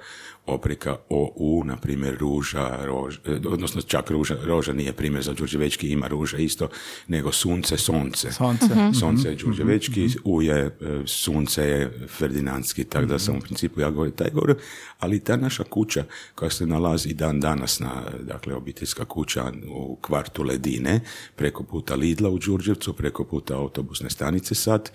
oprika 0.46 0.96
o 1.08 1.32
u, 1.36 1.64
na 1.64 1.76
primjer 1.76 2.16
ruža, 2.18 2.78
rož, 2.84 3.16
e, 3.24 3.40
odnosno 3.48 3.82
čak 3.82 4.10
ruža, 4.10 4.36
roža 4.44 4.72
nije 4.72 4.92
primjer 4.92 5.24
za 5.24 5.32
Đurđevečki, 5.32 5.88
ima 5.88 6.08
ruža 6.08 6.36
isto, 6.36 6.68
nego 7.08 7.32
sunce, 7.32 7.76
sonce. 7.76 8.32
Sonce. 8.32 8.66
Sonce 9.00 9.28
je 9.28 9.34
Đurđevečki, 9.34 10.08
u 10.24 10.42
je 10.42 10.58
e, 10.64 10.70
sunce 11.04 11.62
je 11.62 12.06
Ferdinandski, 12.08 12.84
tako 12.84 13.06
da 13.06 13.18
sam 13.18 13.36
u 13.36 13.40
principu 13.40 13.80
ja 13.80 13.90
govorim 13.90 14.14
taj 14.14 14.30
govor, 14.30 14.54
ali 14.98 15.20
ta 15.20 15.36
naša 15.36 15.64
kuća 15.64 16.04
koja 16.34 16.50
se 16.50 16.66
nalazi 16.66 17.14
dan 17.14 17.40
danas 17.40 17.80
na, 17.80 18.02
dakle, 18.20 18.54
obiteljska 18.54 19.04
kuća 19.04 19.52
u 19.68 19.96
kvartu 20.00 20.42
Ledine, 20.42 21.00
preko 21.36 21.62
puta 21.62 21.94
Lidla 21.94 22.30
u 22.30 22.38
Đurđevcu, 22.38 22.92
preko 22.92 23.24
puta 23.24 23.56
autobusne 23.56 24.10
stanice 24.10 24.54
sad, 24.54 24.90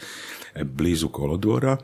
e, 0.55 0.63
blizu 0.63 1.08
kolodvora, 1.08 1.77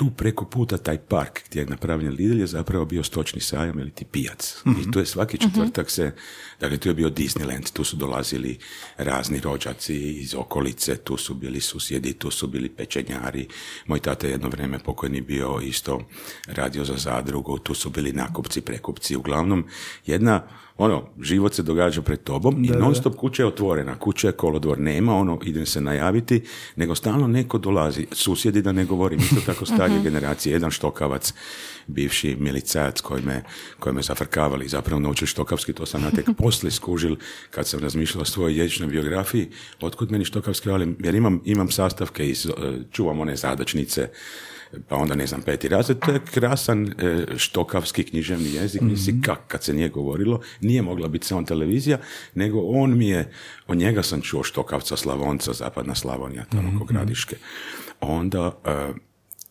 tu 0.00 0.10
preko 0.10 0.44
puta 0.44 0.78
taj 0.78 0.98
park 0.98 1.40
gdje 1.48 1.60
je 1.60 1.66
napravljen 1.66 2.12
Lidl 2.12 2.40
je 2.40 2.46
zapravo 2.46 2.84
bio 2.84 3.02
stočni 3.04 3.40
sajam 3.40 3.78
ili 3.78 3.90
ti 3.90 4.04
pijac. 4.04 4.62
I 4.66 4.70
mhm. 4.70 4.90
tu 4.90 4.98
je 4.98 5.06
svaki 5.06 5.38
četvrtak 5.38 5.90
se, 5.90 6.12
dakle 6.60 6.78
tu 6.78 6.88
je 6.88 6.94
bio 6.94 7.10
Disneyland, 7.10 7.72
tu 7.72 7.84
su 7.84 7.96
dolazili 7.96 8.58
razni 8.96 9.40
rođaci 9.40 9.96
iz 9.96 10.34
okolice, 10.34 10.96
tu 10.96 11.16
su 11.16 11.34
bili 11.34 11.60
susjedi, 11.60 12.12
tu 12.12 12.30
su 12.30 12.46
bili 12.46 12.68
pečenjari. 12.68 13.48
Moj 13.86 14.00
tata 14.00 14.26
jedno 14.26 14.48
vrijeme 14.48 14.78
pokojni 14.78 15.20
bio 15.20 15.60
isto 15.62 16.00
radio 16.46 16.84
za 16.84 16.96
zadrugu, 16.96 17.58
tu 17.58 17.74
su 17.74 17.90
bili 17.90 18.12
nakupci, 18.12 18.60
prekupci, 18.60 19.16
uglavnom 19.16 19.66
jedna 20.06 20.42
ono, 20.82 21.02
život 21.20 21.54
se 21.54 21.62
događa 21.62 22.02
pred 22.02 22.22
tobom 22.22 22.62
da, 22.62 22.74
i 22.74 22.80
non 22.80 22.94
stop 22.94 23.16
kuća 23.16 23.42
je 23.42 23.46
otvorena, 23.46 23.98
kuća 23.98 24.28
je 24.28 24.32
kolodvor, 24.32 24.78
nema 24.78 25.14
ono, 25.14 25.38
idem 25.44 25.66
se 25.66 25.80
najaviti, 25.80 26.42
nego 26.76 26.94
stalno 26.94 27.26
neko 27.26 27.58
dolazi, 27.58 28.06
susjedi 28.12 28.62
da 28.62 28.72
ne 28.72 28.84
govorim, 28.84 29.20
isto 29.20 29.40
tako 29.46 29.66
starije 29.66 30.02
generacije, 30.02 30.52
jedan 30.52 30.70
štokavac, 30.70 31.34
bivši 31.86 32.36
milicajac 32.40 33.00
koji 33.00 33.22
me, 33.22 33.42
koji 33.78 33.94
me 33.94 34.02
zafrkavali, 34.02 34.68
zapravo 34.68 35.00
naučili 35.00 35.26
štokavski, 35.28 35.72
to 35.72 35.86
sam 35.86 36.02
ja 36.02 36.10
tek 36.10 36.28
poslije 36.42 36.70
skužil 36.70 37.16
kad 37.50 37.66
sam 37.66 37.80
razmišljao 37.80 38.22
o 38.22 38.24
svojoj 38.24 38.58
jezičnoj 38.58 38.88
biografiji, 38.88 39.50
otkud 39.80 40.10
meni 40.10 40.24
štokavski, 40.24 40.70
ali 40.70 40.96
jer 40.98 41.14
imam, 41.14 41.40
imam 41.44 41.70
sastavke 41.70 42.28
iz, 42.28 42.46
e, 42.46 42.50
čuvam 42.90 43.20
one 43.20 43.36
zadačnice, 43.36 44.08
pa 44.88 44.96
onda 44.96 45.14
ne 45.14 45.26
znam, 45.26 45.42
peti 45.42 45.68
razred, 45.68 45.98
to 45.98 46.12
je 46.12 46.20
krasan 46.34 46.86
e, 46.86 47.26
štokavski 47.36 48.04
književni 48.04 48.54
jezik, 48.54 48.82
mm 48.82 48.94
kak 49.24 49.40
kad 49.48 49.64
se 49.64 49.74
nije 49.74 49.88
govorilo, 49.88 50.40
nije 50.60 50.82
mogla 50.82 51.08
biti 51.08 51.26
samo 51.26 51.42
televizija, 51.42 51.98
nego 52.34 52.60
on 52.60 52.98
mi 52.98 53.08
je, 53.08 53.32
od 53.66 53.76
njega 53.76 54.02
sam 54.02 54.20
čuo 54.20 54.42
štokavca 54.42 54.96
Slavonca, 54.96 55.52
zapadna 55.52 55.94
Slavonija, 55.94 56.44
tamo 56.44 56.68
mm-hmm. 56.68 56.86
gradiške. 56.86 57.36
Onda 58.00 58.60
e, 58.64 58.92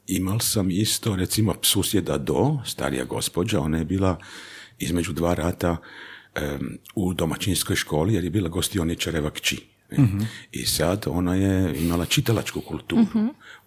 imal 0.08 0.40
sam 0.40 0.72
isto, 0.72 1.16
recimo, 1.16 1.56
susjeda 1.62 2.18
do, 2.18 2.58
starija 2.66 3.06
gospođa, 3.06 3.60
ona 3.60 3.78
je 3.78 3.86
bila 3.86 4.18
između 4.80 5.14
dva 5.14 5.34
rata 5.34 5.78
u 6.96 7.14
domaćinskoj 7.14 7.76
školi, 7.76 8.14
jer 8.14 8.24
je 8.24 8.30
bila 8.30 8.50
gostioničareva 8.50 9.30
kći. 9.30 9.66
I 10.52 10.66
sad 10.66 11.06
ona 11.08 11.36
je 11.36 11.80
imala 11.80 12.06
čitalačku 12.06 12.62
kulturu. 12.62 13.06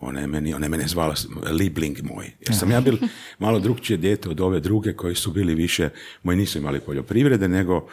Ona 0.02 0.20
je 0.20 0.26
meni, 0.26 0.54
ona 0.54 0.66
je 0.66 0.70
mene 0.70 0.88
zvala 0.88 1.14
libling 1.50 1.98
moj. 2.02 2.30
Jer 2.40 2.56
sam 2.56 2.70
ja 2.70 2.80
bil 2.80 2.96
malo 3.38 3.60
drugčije 3.60 3.96
dijete 3.96 4.28
od 4.28 4.40
ove 4.40 4.60
druge 4.60 4.92
koji 4.92 5.14
su 5.14 5.32
bili 5.32 5.54
više, 5.54 5.88
moji 6.22 6.38
nisu 6.38 6.58
imali 6.58 6.80
poljoprivrede, 6.80 7.48
nego 7.48 7.88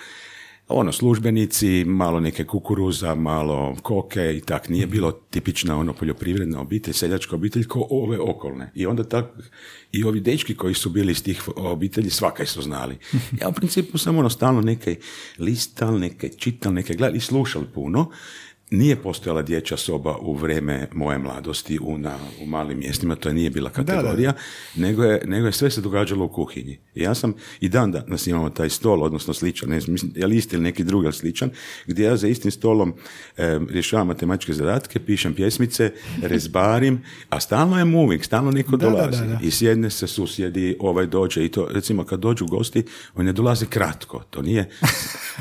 ono, 0.70 0.92
službenici, 0.92 1.86
malo 1.86 2.20
neke 2.20 2.44
kukuruza, 2.46 3.16
malo 3.16 3.76
koke 3.82 4.38
i 4.38 4.42
tak. 4.42 4.70
Nije 4.70 4.88
bilo 4.88 5.12
tipična 5.12 5.78
ono 5.78 5.94
poljoprivredna 5.94 6.62
obitelj, 6.62 6.94
seljačka 6.94 7.36
obitelj 7.36 7.68
ko 7.68 7.88
ove 7.90 8.20
okolne. 8.20 8.72
I 8.76 8.86
onda 8.86 9.04
tak, 9.04 9.26
i 9.92 10.04
ovi 10.04 10.20
dečki 10.20 10.56
koji 10.56 10.74
su 10.74 10.90
bili 10.90 11.12
iz 11.12 11.24
tih 11.24 11.50
obitelji, 11.56 12.10
svakaj 12.10 12.46
su 12.46 12.62
znali. 12.62 12.98
Ja 13.42 13.50
u 13.50 13.54
principu 13.54 13.98
sam 13.98 14.18
ono 14.18 14.30
stalno 14.30 14.62
neke 14.62 14.96
listal, 15.38 16.00
neke 16.00 16.30
čital, 16.30 16.74
neke 16.74 16.94
gledali 16.94 17.18
i 17.18 17.22
slušali 17.22 17.66
puno 17.74 18.12
nije 18.72 18.96
postojala 18.96 19.42
dječja 19.42 19.78
soba 19.78 20.18
u 20.18 20.36
vrijeme 20.36 20.88
moje 20.94 21.18
mladosti 21.18 21.80
u, 21.82 21.98
na, 21.98 22.18
u 22.42 22.46
malim 22.46 22.80
mjestima, 22.80 23.16
to 23.16 23.34
nije 23.34 23.50
bila 23.50 23.70
kategorija, 23.70 24.34
Nego, 24.76 25.04
je, 25.04 25.22
nego 25.26 25.46
je 25.46 25.52
sve 25.52 25.72
se 25.72 25.82
događalo 25.82 26.26
u 26.26 26.30
kuhinji. 26.30 26.80
I 26.96 27.02
ja 27.02 27.16
sam 27.16 27.34
i 27.60 27.70
dan 27.70 27.92
danas 27.92 28.28
imamo 28.28 28.50
taj 28.50 28.70
stol, 28.70 29.04
odnosno 29.04 29.34
sličan, 29.34 29.70
ne 29.70 29.80
znam, 29.80 29.98
je 30.16 30.28
li 30.28 30.38
isti 30.38 30.56
ili 30.56 30.64
neki 30.64 30.84
drugi, 30.84 31.08
ali 31.08 31.14
sličan, 31.14 31.50
gdje 31.88 32.04
ja 32.04 32.18
za 32.18 32.28
istim 32.28 32.52
stolom 32.52 32.94
e, 33.38 33.60
rješavam 33.70 34.08
matematičke 34.08 34.54
zadatke, 34.54 35.00
pišem 35.00 35.34
pjesmice, 35.34 35.92
rezbarim, 36.32 37.04
a 37.30 37.40
stalno 37.40 37.80
je 37.80 37.86
moving, 37.86 38.24
stalno 38.24 38.52
neko 38.52 38.78
dolazi. 38.78 39.24
I 39.42 39.52
sjedne 39.52 39.90
se 39.90 40.08
susjedi, 40.08 40.78
ovaj 40.80 41.08
dođe 41.08 41.46
i 41.46 41.50
to, 41.50 41.68
recimo 41.72 42.04
kad 42.04 42.20
dođu 42.20 42.46
gosti, 42.46 42.84
on 43.16 43.26
ne 43.26 43.34
dolazi 43.34 43.66
kratko, 43.66 44.24
to 44.30 44.42
nije, 44.42 44.70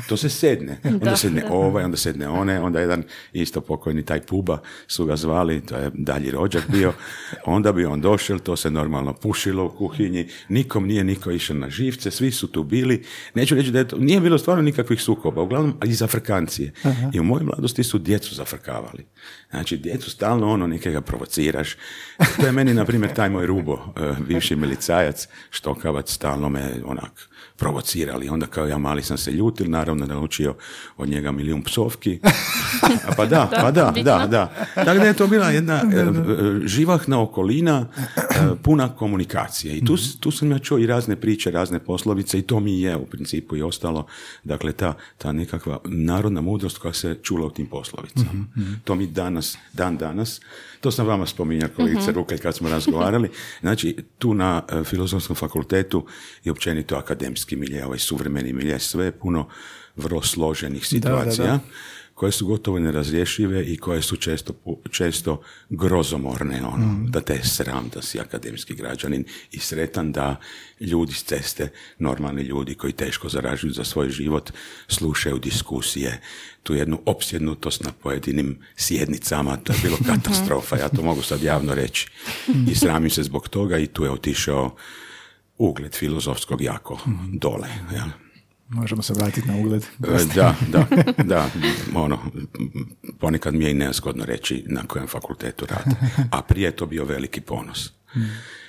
to 0.07 0.17
se 0.17 0.29
sedne. 0.29 0.79
Onda 1.01 1.15
sedne 1.15 1.43
ovaj, 1.51 1.83
onda 1.83 1.97
sedne 1.97 2.27
one, 2.27 2.61
onda 2.61 2.79
jedan 2.79 3.03
isto 3.33 3.61
pokojni 3.61 4.05
taj 4.05 4.21
Puba 4.21 4.61
su 4.87 5.05
ga 5.05 5.15
zvali, 5.15 5.65
to 5.65 5.75
je 5.77 5.91
dalji 5.93 6.31
rođak 6.31 6.63
bio, 6.69 6.93
onda 7.45 7.71
bi 7.71 7.85
on 7.85 8.01
došel, 8.01 8.39
to 8.39 8.55
se 8.55 8.71
normalno 8.71 9.13
pušilo 9.13 9.65
u 9.65 9.69
kuhinji, 9.69 10.27
nikom 10.49 10.87
nije 10.87 11.03
niko 11.03 11.31
išao 11.31 11.55
na 11.55 11.69
živce, 11.69 12.11
svi 12.11 12.31
su 12.31 12.47
tu 12.47 12.63
bili, 12.63 13.03
neću 13.33 13.55
reći 13.55 13.71
da 13.71 13.79
je 13.79 13.87
to, 13.87 13.97
nije 13.97 14.19
bilo 14.19 14.37
stvarno 14.37 14.63
nikakvih 14.63 15.01
sukoba, 15.01 15.41
uglavnom 15.41 15.73
i 15.85 15.93
za 15.93 16.07
frkancije. 16.07 16.71
I 17.13 17.19
u 17.19 17.23
mojoj 17.23 17.43
mladosti 17.43 17.83
su 17.83 17.97
djecu 17.97 18.35
zafrkavali. 18.35 19.05
Znači, 19.49 19.77
djecu 19.77 20.09
stalno 20.09 20.51
ono 20.51 20.67
nekega 20.67 21.01
provociraš. 21.01 21.75
To 22.39 22.45
je 22.45 22.51
meni, 22.51 22.73
na 22.73 22.85
primjer, 22.85 23.13
taj 23.13 23.29
moj 23.29 23.47
rubo, 23.47 23.73
uh, 23.73 24.17
bivši 24.27 24.55
milicajac, 24.55 25.27
štokavac, 25.49 26.11
stalno 26.11 26.49
me 26.49 26.81
onak 26.85 27.29
provocirali. 27.59 28.29
Onda 28.29 28.47
kao 28.47 28.67
ja 28.67 28.77
mali 28.77 29.03
sam 29.03 29.17
se 29.17 29.31
ljutil, 29.31 29.69
naravno 29.69 30.05
naučio 30.05 30.55
od 30.97 31.09
njega 31.09 31.31
milijun 31.31 31.61
psovki. 31.61 32.19
A 33.07 33.11
pa 33.17 33.25
da, 33.25 33.49
pa 33.61 33.71
da, 33.71 33.93
da, 34.03 34.27
da. 34.27 34.51
Tako 34.75 34.99
da 34.99 35.05
je 35.05 35.13
to 35.13 35.27
bila 35.27 35.49
jedna 35.49 35.73
e, 35.73 36.05
živahna 36.65 37.21
okolina, 37.21 37.85
e, 38.07 38.11
puna 38.63 38.95
komunikacije. 38.95 39.77
I 39.77 39.85
tu, 39.85 39.97
tu 40.19 40.31
sam 40.31 40.51
ja 40.51 40.59
čuo 40.59 40.77
i 40.77 40.87
razne 40.87 41.15
priče, 41.15 41.51
razne 41.51 41.79
poslovice 41.79 42.39
i 42.39 42.41
to 42.41 42.59
mi 42.59 42.81
je 42.81 42.97
u 42.97 43.05
principu 43.05 43.55
i 43.55 43.61
ostalo. 43.61 44.05
Dakle, 44.43 44.71
ta, 44.71 44.93
ta 45.17 45.31
nekakva 45.31 45.79
narodna 45.85 46.41
mudrost 46.41 46.77
koja 46.77 46.93
se 46.93 47.17
čula 47.23 47.45
u 47.45 47.49
tim 47.49 47.67
poslovicama. 47.67 48.33
Mhm, 48.33 48.61
mhm. 48.61 48.73
To 48.83 48.95
mi 48.95 49.07
danas, 49.07 49.57
dan 49.73 49.97
danas, 49.97 50.41
to 50.81 50.91
sam 50.91 51.07
vama 51.07 51.25
spominjao 51.25 51.69
kolegice 51.75 52.11
mm 52.11 52.37
kad 52.41 52.55
smo 52.55 52.69
razgovarali. 52.69 53.29
Znači, 53.61 53.97
tu 54.17 54.33
na 54.33 54.63
Filozofskom 54.85 55.35
fakultetu 55.35 56.05
i 56.43 56.49
općenito 56.49 56.95
akademski 56.95 57.55
milje, 57.55 57.85
ovaj 57.85 57.99
suvremeni 57.99 58.53
milje, 58.53 58.79
sve 58.79 59.05
je 59.05 59.11
puno 59.11 59.47
vrlo 59.95 60.21
složenih 60.21 60.87
situacija 60.87 61.59
koje 62.19 62.31
su 62.31 62.45
gotovo 62.45 62.79
nerazrješive 62.79 63.63
i 63.63 63.77
koje 63.77 64.01
su 64.01 64.15
često, 64.15 64.53
često 64.91 65.41
grozomorne, 65.69 66.61
ono, 66.65 66.87
mm. 66.87 67.11
da 67.11 67.21
te 67.21 67.39
sram 67.43 67.89
da 67.93 68.01
si 68.01 68.19
akademski 68.19 68.75
građanin 68.75 69.25
i 69.51 69.59
sretan 69.59 70.11
da 70.11 70.39
ljudi 70.79 71.13
s 71.13 71.23
ceste, 71.23 71.69
normalni 71.99 72.41
ljudi 72.41 72.75
koji 72.75 72.93
teško 72.93 73.29
zaražuju 73.29 73.73
za 73.73 73.83
svoj 73.83 74.09
život, 74.09 74.51
slušaju 74.87 75.39
diskusije, 75.39 76.21
tu 76.63 76.75
jednu 76.75 77.01
opsjednutost 77.05 77.83
na 77.83 77.91
pojedinim 77.91 78.59
sjednicama, 78.75 79.57
to 79.57 79.73
je 79.73 79.79
bilo 79.83 79.97
katastrofa, 80.15 80.77
ja 80.77 80.89
to 80.89 81.01
mogu 81.01 81.21
sad 81.21 81.43
javno 81.43 81.75
reći. 81.75 82.07
I 82.71 82.75
sramim 82.75 83.09
se 83.09 83.23
zbog 83.23 83.47
toga 83.49 83.77
i 83.77 83.87
tu 83.87 84.03
je 84.03 84.11
otišao 84.11 84.75
ugled 85.57 85.95
filozofskog 85.95 86.61
jako 86.61 86.95
mm. 86.95 87.37
dole. 87.37 87.67
Jel? 87.91 88.28
Možemo 88.69 89.01
se 89.01 89.13
vratiti 89.13 89.47
na 89.47 89.57
ugled. 89.57 89.83
E, 89.83 90.25
da, 90.35 90.55
da, 90.71 90.87
da. 91.23 91.49
Ono, 91.95 92.19
ponekad 93.19 93.53
mi 93.53 93.65
je 93.65 93.71
i 93.71 93.73
nezgodno 93.73 94.25
reći 94.25 94.63
na 94.67 94.83
kojem 94.87 95.07
fakultetu 95.07 95.65
radi. 95.65 95.95
A 96.31 96.41
prije 96.41 96.65
je 96.65 96.75
to 96.75 96.85
bio 96.85 97.05
veliki 97.05 97.41
ponos. 97.41 97.91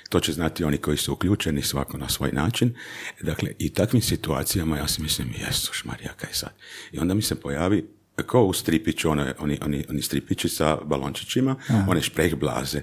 To 0.09 0.19
će 0.19 0.33
znati 0.33 0.63
oni 0.63 0.77
koji 0.77 0.97
su 0.97 1.13
uključeni, 1.13 1.61
svako 1.61 1.97
na 1.97 2.09
svoj 2.09 2.31
način. 2.31 2.73
Dakle, 3.21 3.51
i 3.59 3.69
takvim 3.69 4.01
situacijama 4.01 4.77
ja 4.77 4.87
si 4.87 5.01
mislim, 5.01 5.33
jesu 5.47 5.73
šmarija, 5.73 6.13
kaj 6.13 6.33
sad? 6.33 6.53
I 6.91 6.99
onda 6.99 7.13
mi 7.13 7.21
se 7.21 7.35
pojavi 7.35 7.87
kao 8.25 8.45
u 8.45 8.53
stripiću, 8.53 9.09
one, 9.09 9.33
oni, 9.39 9.59
oni, 9.61 9.85
oni 9.89 10.01
stripići 10.01 10.49
sa 10.49 10.77
balončićima, 10.85 11.55
one 11.87 12.01
špreh 12.01 12.35
blaze. 12.35 12.81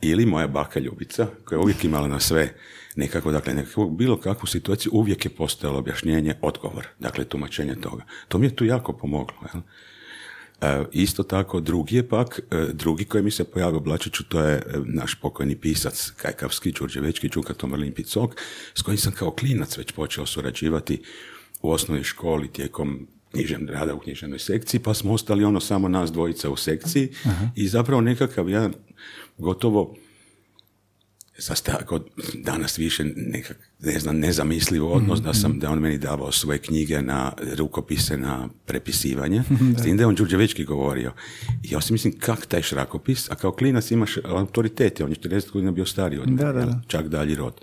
Ili 0.00 0.26
moja 0.26 0.46
baka 0.46 0.80
Ljubica, 0.80 1.26
koja 1.44 1.56
je 1.56 1.62
uvijek 1.62 1.84
imala 1.84 2.08
na 2.08 2.20
sve 2.20 2.54
nekako, 2.96 3.32
dakle, 3.32 3.54
nekako, 3.54 3.88
bilo 3.88 4.16
kakvu 4.16 4.46
situaciju, 4.46 4.92
uvijek 4.94 5.24
je 5.24 5.30
postojalo 5.30 5.78
objašnjenje, 5.78 6.34
odgovor, 6.42 6.86
dakle, 6.98 7.24
tumačenje 7.24 7.74
toga. 7.74 8.04
To 8.28 8.38
mi 8.38 8.46
je 8.46 8.56
tu 8.56 8.64
jako 8.64 8.92
pomoglo, 8.92 9.36
jel? 9.54 9.62
E, 10.60 10.84
isto 10.92 11.22
tako, 11.22 11.60
drugi 11.60 11.96
je 11.96 12.08
pak, 12.08 12.40
e, 12.50 12.66
drugi 12.72 13.04
koji 13.04 13.22
mi 13.22 13.30
se 13.30 13.44
pojavio 13.44 13.80
Blačiću, 13.80 14.24
to 14.24 14.40
je 14.40 14.56
e, 14.56 14.62
naš 14.84 15.14
pokojni 15.14 15.56
pisac 15.56 16.10
Kajkavski, 16.16 16.72
Đurđevečki, 16.72 17.28
Čuka 17.28 17.54
Tomarlin 17.54 17.92
Picok, 17.92 18.40
s 18.74 18.82
kojim 18.82 18.98
sam 18.98 19.12
kao 19.12 19.30
klinac 19.30 19.78
već 19.78 19.92
počeo 19.92 20.26
surađivati 20.26 21.02
u 21.62 21.70
osnovnoj 21.70 22.04
školi 22.04 22.48
tijekom 22.48 23.06
književnog 23.30 23.70
rada 23.70 23.94
u 23.94 23.98
književnoj 23.98 24.38
sekciji, 24.38 24.80
pa 24.80 24.94
smo 24.94 25.12
ostali 25.12 25.44
ono 25.44 25.60
samo 25.60 25.88
nas 25.88 26.12
dvojica 26.12 26.50
u 26.50 26.56
sekciji 26.56 27.08
i 27.56 27.68
zapravo 27.68 28.00
nekakav 28.00 28.48
jedan 28.48 28.74
gotovo 29.38 29.94
kod 31.86 32.06
danas 32.34 32.78
više 32.78 33.04
nekak, 33.16 33.56
ne 33.80 34.00
znam, 34.00 34.18
nezamisliv 34.18 34.86
odnos 34.86 35.20
da 35.20 35.34
sam, 35.34 35.58
da 35.58 35.70
on 35.70 35.78
meni 35.78 35.98
davao 35.98 36.32
svoje 36.32 36.58
knjige 36.58 37.02
na 37.02 37.32
rukopise 37.56 38.16
na 38.16 38.48
prepisivanje, 38.66 39.42
s 39.78 39.82
tim 39.82 39.96
da 39.96 40.02
je 40.02 40.06
on 40.06 40.14
Đurđevečki 40.14 40.64
govorio. 40.64 41.12
I 41.62 41.70
ja 41.70 41.80
si 41.80 41.92
mislim, 41.92 42.18
kak 42.18 42.46
taj 42.46 42.62
šrakopis, 42.62 43.30
a 43.30 43.34
kao 43.34 43.52
klinac 43.52 43.90
imaš 43.90 44.16
autoritet, 44.24 45.00
on 45.00 45.10
je 45.10 45.16
40 45.16 45.50
godina 45.52 45.72
bio 45.72 45.86
stariji 45.86 46.20
od 46.20 46.30
mene, 46.30 46.42
Da, 46.42 46.52
da, 46.52 46.66
da. 46.66 46.80
čak 46.86 47.08
dalji 47.08 47.34
rod. 47.34 47.60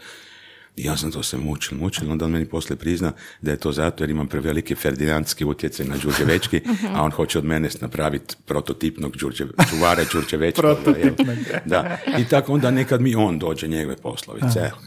I 0.75 0.84
ja 0.86 0.98
sam 0.98 1.12
to 1.12 1.24
se 1.24 1.38
mučil, 1.38 1.78
mučil, 1.78 2.12
onda 2.12 2.25
on 2.25 2.32
meni 2.32 2.46
poslije 2.46 2.78
prizna 2.78 3.12
da 3.42 3.51
je 3.51 3.58
to 3.58 3.72
zato 3.72 4.04
jer 4.04 4.10
imam 4.10 4.28
preveliki 4.28 4.75
ferdinandski 4.75 5.46
utjecaj 5.46 5.86
na 5.86 5.98
Đurđevečki, 5.98 6.62
a 6.96 7.04
on 7.04 7.12
hoće 7.12 7.38
od 7.38 7.46
mene 7.46 7.70
napraviti 7.82 8.36
prototipnog 8.46 9.18
Đurđe, 9.18 9.46
čuvara 9.70 10.04
Đurđevečkog. 10.12 10.78
Da, 11.66 11.98
i 12.20 12.25
tako 12.25 12.54
onda 12.54 12.72
nekad 12.72 13.01
mi 13.01 13.16
on 13.16 13.40
dođe 13.40 13.68
njegove 13.68 13.96
poslovice. 13.96 14.60
Evo, 14.60 14.78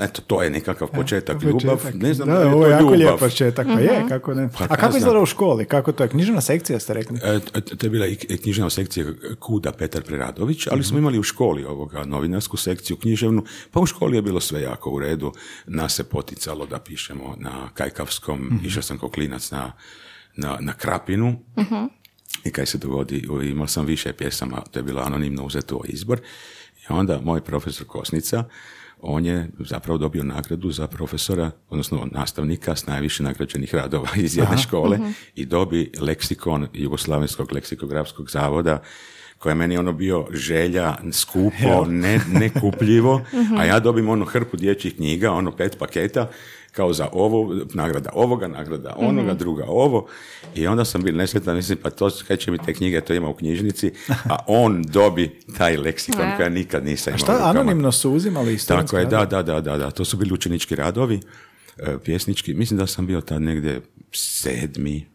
Eto, 0.00 0.22
to 0.26 0.42
je 0.42 0.50
nekakav 0.50 0.88
početak, 0.88 1.42
ljubav. 1.42 1.76
Početak. 1.76 1.94
Ne 1.94 2.14
znam 2.14 2.28
da, 2.28 2.34
da, 2.34 2.40
je 2.40 2.46
ovo 2.46 2.62
to 2.62 2.66
je 2.66 2.70
jako 2.70 2.82
ljubav. 2.82 2.98
lijep 2.98 3.18
početak, 3.18 3.66
pa 3.66 3.80
je, 3.80 4.04
kako 4.08 4.34
ne. 4.34 4.48
Pa 4.58 4.64
A 4.64 4.66
ja 4.70 4.76
kako 4.76 4.96
izgleda 4.96 5.20
u 5.20 5.26
školi? 5.26 5.64
Kako 5.64 5.92
to 5.92 6.02
je? 6.02 6.08
Književna 6.08 6.40
sekcija 6.40 6.80
ste 6.80 6.94
rekli? 6.94 7.18
E, 7.22 7.40
to 7.60 7.86
je 7.86 7.90
bila 7.90 8.06
i 8.06 8.16
književna 8.16 8.70
sekcija 8.70 9.06
Kuda 9.38 9.72
Petar 9.72 10.02
Preradović, 10.02 10.66
ali 10.66 10.84
smo 10.84 10.98
imali 10.98 11.18
u 11.18 11.22
školi 11.22 11.64
ovoga 11.64 12.04
novinarsku 12.04 12.56
sekciju 12.56 12.96
književnu, 12.96 13.44
pa 13.70 13.80
u 13.80 13.86
školi 13.86 14.16
je 14.16 14.22
bilo 14.22 14.40
sve 14.40 14.62
jako 14.62 14.90
u 14.90 14.98
redu. 14.98 15.32
Nas 15.66 15.94
se 15.94 16.04
poticalo 16.04 16.66
da 16.66 16.78
pišemo 16.78 17.36
na 17.38 17.68
Kajkavskom, 17.74 18.60
išao 18.64 18.82
sam 18.82 18.98
kao 18.98 19.08
klinac 19.08 19.50
na, 19.50 19.72
na, 20.36 20.56
na 20.60 20.72
Krapinu. 20.72 21.36
I 22.44 22.50
kaj 22.50 22.66
se 22.66 22.78
dogodi, 22.78 23.26
imao 23.42 23.66
sam 23.66 23.86
više 23.86 24.12
pjesama, 24.12 24.62
to 24.70 24.78
je 24.78 24.82
bilo 24.82 25.00
anonimno 25.00 25.44
uzeto 25.44 25.80
izbor. 25.84 26.20
I 26.82 26.92
onda 26.92 27.20
moj 27.20 27.40
profesor 27.40 27.86
Kosnica, 27.86 28.44
on 29.08 29.26
je 29.26 29.48
zapravo 29.58 29.98
dobio 29.98 30.24
nagradu 30.24 30.70
za 30.70 30.86
profesora, 30.86 31.50
odnosno 31.68 32.08
nastavnika 32.12 32.76
s 32.76 32.86
najviše 32.86 33.22
nagrađenih 33.22 33.74
radova 33.74 34.08
iz 34.16 34.36
jedne 34.36 34.58
škole 34.58 34.98
i 35.34 35.46
dobi 35.46 35.92
leksikon 36.00 36.68
Jugoslavenskog 36.72 37.52
leksikografskog 37.52 38.30
zavoda 38.30 38.82
koja 39.38 39.50
je 39.50 39.54
meni 39.54 39.78
ono 39.78 39.92
bio 39.92 40.26
želja, 40.30 40.94
skupo, 41.12 41.84
ne, 41.88 42.20
nekupljivo, 42.32 43.20
a 43.58 43.64
ja 43.64 43.80
dobim 43.80 44.08
ono 44.08 44.24
hrpu 44.24 44.56
dječjih 44.56 44.96
knjiga, 44.96 45.32
ono 45.32 45.56
pet 45.56 45.78
paketa, 45.78 46.30
kao 46.76 46.92
za 46.92 47.08
ovo, 47.12 47.54
nagrada 47.74 48.10
ovoga, 48.14 48.48
nagrada 48.48 48.94
onoga, 48.96 49.34
druga 49.34 49.64
ovo. 49.68 50.06
I 50.54 50.66
onda 50.66 50.84
sam 50.84 51.02
bil 51.02 51.16
nesretan, 51.16 51.56
mislim, 51.56 51.78
pa 51.82 51.90
to, 51.90 52.10
kaj 52.28 52.36
će 52.36 52.50
mi 52.50 52.58
te 52.58 52.74
knjige, 52.74 53.00
to 53.00 53.14
ima 53.14 53.28
u 53.28 53.34
knjižnici, 53.34 53.92
a 54.08 54.36
on 54.46 54.82
dobi 54.82 55.40
taj 55.56 55.76
leksikon 55.76 56.26
A. 56.26 56.36
koja 56.36 56.48
nikad 56.48 56.84
nisam 56.84 57.10
imao 57.10 57.16
u 57.16 57.18
Šta, 57.18 57.32
rukama. 57.32 57.50
anonimno 57.50 57.92
su 57.92 58.12
uzimali 58.12 58.54
iz 58.54 58.66
Tako 58.66 58.98
je, 58.98 59.04
da, 59.06 59.24
da, 59.24 59.42
da, 59.42 59.60
da, 59.60 59.76
da. 59.78 59.90
To 59.90 60.04
su 60.04 60.16
bili 60.16 60.32
učenički 60.32 60.76
radovi, 60.76 61.20
e, 61.78 61.98
pjesnički. 62.04 62.54
Mislim 62.54 62.78
da 62.78 62.86
sam 62.86 63.06
bio 63.06 63.20
tad 63.20 63.42
negdje 63.42 63.80
sedmi, 64.12 65.06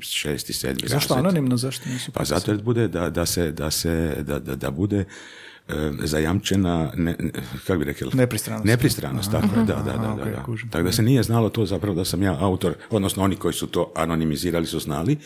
šesti, 0.00 0.52
sedmi 0.52 0.88
Zašto 0.88 1.14
razred. 1.14 1.26
anonimno? 1.26 1.56
Zašto 1.56 1.88
nisu 1.88 2.12
Pa 2.12 2.24
zato 2.24 2.50
jer 2.50 2.62
bude 2.62 2.88
da, 2.88 3.10
da 3.10 3.26
se, 3.26 3.52
da 3.52 3.70
se, 3.70 4.16
da, 4.20 4.38
da, 4.38 4.54
da 4.56 4.70
bude 4.70 5.04
zajamčena, 6.02 6.92
ne, 6.96 7.16
kako 7.66 7.78
bi 7.78 7.84
rekao? 7.84 8.08
Nepristranost. 8.14 8.64
Nepristranost, 8.66 9.30
tako 9.30 9.60
je, 9.60 9.64
da, 9.64 9.74
da, 9.74 9.82
da. 9.82 10.14
Da, 10.16 10.24
da. 10.24 10.44
Tako 10.70 10.84
da 10.84 10.92
se 10.92 11.02
nije 11.02 11.22
znalo 11.22 11.48
to 11.48 11.66
zapravo 11.66 11.94
da 11.94 12.04
sam 12.04 12.22
ja 12.22 12.36
autor, 12.40 12.74
odnosno 12.90 13.22
oni 13.22 13.36
koji 13.36 13.54
su 13.54 13.66
to 13.66 13.92
anonimizirali 13.96 14.66
su 14.66 14.78
znali, 14.80 15.18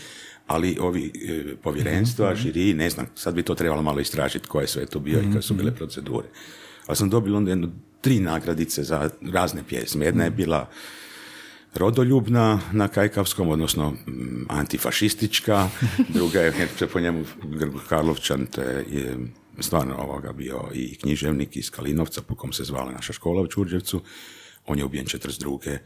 ali 0.46 0.76
ovi 0.80 1.12
e, 1.28 1.56
povjerenstva, 1.62 2.30
Mhm, 2.30 2.40
žiri, 2.40 2.74
ne 2.74 2.90
znam, 2.90 3.06
sad 3.14 3.34
bi 3.34 3.42
to 3.42 3.54
trebalo 3.54 3.82
malo 3.82 4.00
istražiti 4.00 4.48
koje 4.48 4.66
sve 4.66 4.86
to 4.86 5.00
bio 5.00 5.20
i 5.20 5.32
koje 5.32 5.42
su 5.42 5.54
bile 5.54 5.74
procedure. 5.74 6.26
Ali 6.86 6.96
sam 6.96 7.10
dobio 7.10 7.36
onda 7.36 7.50
jedno 7.50 7.68
tri 8.00 8.20
nagradice 8.20 8.82
za 8.82 9.10
razne 9.32 9.62
pjesme. 9.68 10.04
Jedna 10.06 10.24
je 10.24 10.30
bila 10.30 10.68
rodoljubna 11.74 12.60
na 12.72 12.88
Kajkavskom, 12.88 13.48
odnosno 13.48 13.94
antifašistička, 14.48 15.68
druga 16.14 16.40
je 16.40 16.68
po 16.92 17.00
njemu 17.00 17.24
Grgo 17.44 17.78
Karlovčan, 17.88 18.46
to 18.46 18.60
je, 18.60 18.84
je 18.90 19.16
stvarno 19.60 19.96
ovoga 19.96 20.32
bio 20.32 20.70
i 20.74 20.96
književnik 20.96 21.56
iz 21.56 21.70
Kalinovca, 21.70 22.22
po 22.22 22.34
kom 22.34 22.52
se 22.52 22.64
zvala 22.64 22.92
naša 22.92 23.12
škola 23.12 23.42
u 23.42 23.46
Čurđevcu. 23.46 24.02
On 24.66 24.78
je 24.78 24.84
ubijen 24.84 25.06
42. 25.06 25.78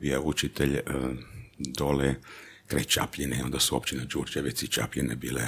bio 0.00 0.12
je 0.12 0.18
učitelj 0.18 0.76
e, 0.76 0.82
dole 1.58 2.14
kraj 2.66 2.84
Čapljine, 2.84 3.44
onda 3.44 3.58
su 3.58 3.76
općina 3.76 4.04
Đurđevec 4.04 4.62
i 4.62 4.68
Čapljine 4.68 5.16
bile 5.16 5.42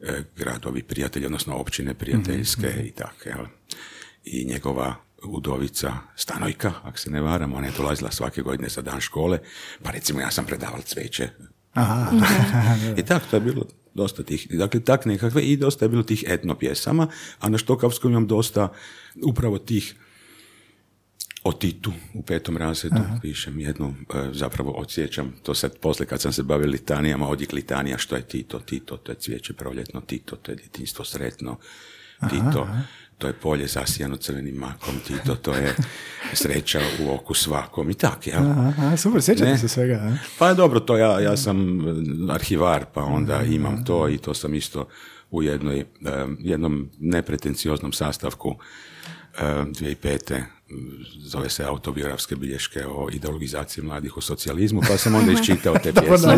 e, 0.00 0.22
gradovi 0.36 0.82
prijatelji, 0.82 1.26
odnosno 1.26 1.56
općine 1.56 1.94
prijateljske 1.94 2.82
i 2.84 2.90
tako, 2.90 3.28
jel? 3.28 3.46
I 4.24 4.44
njegova 4.44 4.94
udovica 5.22 5.92
Stanojka, 6.16 6.72
ako 6.82 6.98
se 6.98 7.10
ne 7.10 7.20
varam, 7.20 7.54
ona 7.54 7.66
je 7.66 7.72
dolazila 7.76 8.10
svake 8.10 8.42
godine 8.42 8.68
za 8.68 8.82
dan 8.82 9.00
škole, 9.00 9.38
pa 9.82 9.90
recimo 9.90 10.20
ja 10.20 10.30
sam 10.30 10.46
predaval 10.46 10.82
cveće. 10.82 11.28
Aha, 11.72 12.10
I 12.98 13.02
tako, 13.02 13.26
to 13.30 13.36
je 13.36 13.40
bilo 13.40 13.81
dosta 13.94 14.22
tih, 14.22 14.46
dakle 14.50 14.80
tak 14.80 15.06
nekakve 15.06 15.42
i 15.42 15.56
dosta 15.56 15.84
je 15.84 15.88
bilo 15.88 16.02
tih 16.02 16.24
etno 16.28 16.54
pjesama, 16.54 17.08
a 17.40 17.48
na 17.48 17.58
Štokavskom 17.58 18.10
imam 18.10 18.26
dosta 18.26 18.68
upravo 19.22 19.58
tih 19.58 19.94
o 21.44 21.52
Titu 21.52 21.92
u 22.14 22.22
petom 22.22 22.56
razredu 22.56 22.96
pišem 23.22 23.60
jednu, 23.60 23.94
e, 24.14 24.28
zapravo 24.32 24.70
odsjećam, 24.70 25.34
to 25.42 25.54
sad 25.54 25.78
poslije 25.78 26.06
kad 26.06 26.20
sam 26.20 26.32
se 26.32 26.42
bavio 26.42 26.66
litanijama, 26.66 27.28
odjek 27.28 27.52
litanija, 27.52 27.98
što 27.98 28.16
je 28.16 28.28
Tito, 28.28 28.58
Tito, 28.58 28.96
to 28.96 29.12
je 29.12 29.16
cvijeće 29.16 29.52
proljetno, 29.52 30.00
Tito, 30.00 30.36
to 30.36 30.52
je 30.52 30.56
djetinjstvo 30.56 31.04
sretno, 31.04 31.58
Tito, 32.30 32.68
to 33.22 33.28
je 33.28 33.32
polje 33.32 33.66
zasijano 33.66 34.16
crvenim 34.16 34.54
makom, 34.54 34.94
Tito, 35.06 35.34
to 35.34 35.54
je 35.54 35.74
sreća 36.32 36.80
u 37.00 37.14
oku 37.14 37.34
svakom 37.34 37.90
i 37.90 37.94
tak, 37.94 38.26
jel? 38.26 38.42
aha, 38.42 38.96
super, 38.96 39.22
sjećate 39.22 39.50
Ne. 39.50 39.58
se 39.58 39.68
svega. 39.68 39.94
a? 39.94 40.16
Pa 40.38 40.54
dobro, 40.54 40.80
to 40.80 40.96
ja, 40.96 41.20
ja 41.20 41.36
sam 41.36 41.80
e, 41.80 41.92
arhivar, 42.32 42.84
pa 42.94 43.02
onda 43.02 43.42
imam 43.42 43.84
to 43.84 44.08
i 44.08 44.18
to 44.18 44.34
sam 44.34 44.54
isto 44.54 44.88
u 45.30 45.42
jednoj, 45.42 45.84
jednom 46.38 46.90
nepretencioznom 46.98 47.92
sastavku 47.92 48.54
e, 49.38 49.42
2005. 49.42 50.42
zove 51.18 51.50
se 51.50 51.64
autobiografske 51.64 52.36
bilješke 52.36 52.86
o 52.86 53.08
ideologizaciji 53.12 53.84
mladih 53.84 54.16
u 54.16 54.20
socijalizmu, 54.20 54.80
pa 54.88 54.96
sam 54.96 55.14
onda 55.14 55.32
iščitao 55.40 55.74
te 55.74 55.92
pjesme. 55.92 56.36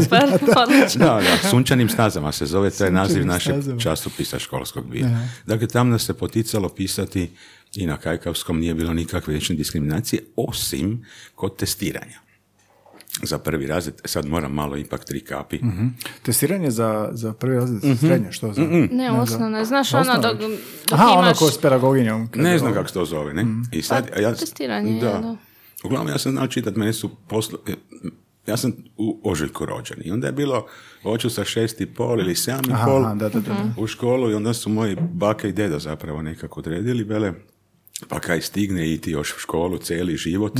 Da, 1.04 1.20
da, 1.20 1.48
sunčanim 1.50 1.88
stazama 1.88 2.32
se 2.32 2.46
zove, 2.46 2.70
to 2.70 2.84
je 2.84 2.90
naziv 2.90 3.26
našeg 3.26 3.54
časopisa 3.82 4.38
školskog 4.38 4.86
bio. 4.90 5.06
Dakle, 5.46 5.66
tam 5.66 5.88
nas 5.88 6.06
se 6.06 6.14
poticalo 6.14 6.68
pisati 6.68 7.30
i 7.74 7.86
na 7.86 7.96
Kajkavskom 7.96 8.60
nije 8.60 8.74
bilo 8.74 8.94
nikakve 8.94 9.32
vječne 9.32 9.56
diskriminacije, 9.56 10.22
osim 10.36 11.04
kod 11.34 11.56
testiranja. 11.56 12.23
Za 13.22 13.38
prvi 13.38 13.66
razred, 13.66 13.94
sad 14.04 14.26
moram 14.26 14.52
malo 14.52 14.76
ipak 14.76 15.04
tri 15.04 15.20
kapi. 15.20 15.56
Mhm. 15.56 15.86
Testiranje 16.22 16.70
za, 16.70 17.08
za 17.12 17.32
prvi 17.32 17.56
razred 17.56 17.84
Mhm. 17.84 17.94
srednje, 17.96 18.32
što 18.32 18.52
za? 18.52 18.62
Ne, 18.90 19.10
osnovno, 19.12 19.64
znaš 19.64 19.94
ono 19.94 20.00
Osnovno. 20.02 20.22
dok, 20.22 20.38
dok 20.40 20.92
Aha, 20.92 21.06
ono 21.08 21.20
imaš... 21.20 21.38
ko 21.38 21.46
s 21.46 21.58
pedagoginjom. 21.58 22.28
Ne 22.34 22.58
znam 22.58 22.72
kako 22.74 22.88
se 22.88 22.94
to 22.94 23.04
zove, 23.04 23.34
ne? 23.34 23.46
I 23.72 23.82
sad, 23.82 24.10
Pa, 24.10 24.20
ja, 24.20 24.34
testiranje, 24.34 24.92
da. 24.94 25.06
da. 25.08 25.36
Uglavnom, 25.84 26.08
ja 26.08 26.18
sam 26.18 26.32
znao 26.32 26.46
čitati, 26.46 26.78
mene 26.78 26.92
su 26.92 27.10
poslo... 27.18 27.58
Ja 28.46 28.56
sam 28.56 28.72
u 28.96 29.20
ožujku 29.24 29.66
rođen 29.66 29.96
i 30.04 30.10
onda 30.10 30.26
je 30.26 30.32
bilo, 30.32 30.66
hoću 31.02 31.30
sa 31.30 31.44
šest 31.44 31.80
i 31.80 31.86
pol 31.86 32.20
ili 32.20 32.34
sedam 32.34 32.60
i 32.60 32.84
pol 32.84 33.04
aha, 33.04 33.14
da, 33.14 33.28
da, 33.28 33.40
da. 33.40 33.54
u 33.76 33.86
školu 33.86 34.30
i 34.30 34.34
onda 34.34 34.54
su 34.54 34.70
moji 34.70 34.96
baka 35.02 35.48
i 35.48 35.52
deda 35.52 35.78
zapravo 35.78 36.22
nekako 36.22 36.60
odredili, 36.60 37.04
vele, 37.04 37.32
pa 38.08 38.20
kaj 38.20 38.40
stigne 38.40 38.92
iti 38.92 39.10
još 39.10 39.36
u 39.36 39.38
školu 39.38 39.78
cijeli 39.78 40.16
život, 40.16 40.58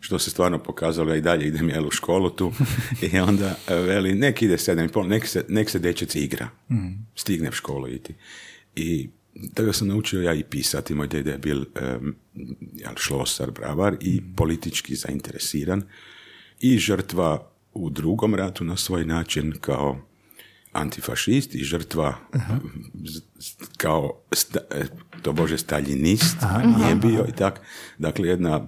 što 0.00 0.18
se 0.18 0.30
stvarno 0.30 0.62
pokazalo, 0.62 1.10
ja 1.10 1.16
i 1.16 1.20
dalje 1.20 1.46
idem 1.46 1.68
jel 1.68 1.86
u 1.86 1.90
školu 1.90 2.30
tu, 2.30 2.52
i 3.12 3.18
onda 3.18 3.56
e, 3.68 3.74
veli, 3.74 4.14
nek 4.14 4.42
ide 4.42 4.58
sedam 4.58 4.84
i 4.84 4.88
pol, 4.88 5.06
nek 5.06 5.26
se, 5.26 5.44
nek 5.48 5.70
se 5.70 5.78
dečec 5.78 6.14
igra, 6.14 6.48
stigne 7.14 7.48
u 7.48 7.52
školu 7.52 7.88
iti. 7.88 8.14
I 8.76 9.08
tako 9.54 9.72
sam 9.72 9.88
naučio 9.88 10.22
ja 10.22 10.34
i 10.34 10.44
pisati. 10.44 10.94
Moj 10.94 11.08
dede 11.08 11.30
je 11.30 11.38
bil 11.38 11.58
um, 11.58 12.14
ja, 12.76 12.92
šlosar, 12.96 13.50
bravar 13.50 13.96
i 14.00 14.22
politički 14.36 14.94
zainteresiran 14.94 15.82
i 16.60 16.78
žrtva 16.78 17.50
u 17.74 17.90
drugom 17.90 18.34
ratu 18.34 18.64
na 18.64 18.76
svoj 18.76 19.04
način 19.04 19.52
kao 19.60 20.00
antifašist 20.74 21.54
i 21.54 21.64
žrtva 21.64 22.14
z- 23.04 23.20
kao 23.76 24.20
sta, 24.32 24.58
to 25.22 25.32
bože 25.32 25.58
staljinist 25.58 26.36
nije 26.76 26.94
bio 26.96 27.26
i 27.28 27.32
tak. 27.32 27.60
Dakle, 27.98 28.28
jedna 28.28 28.66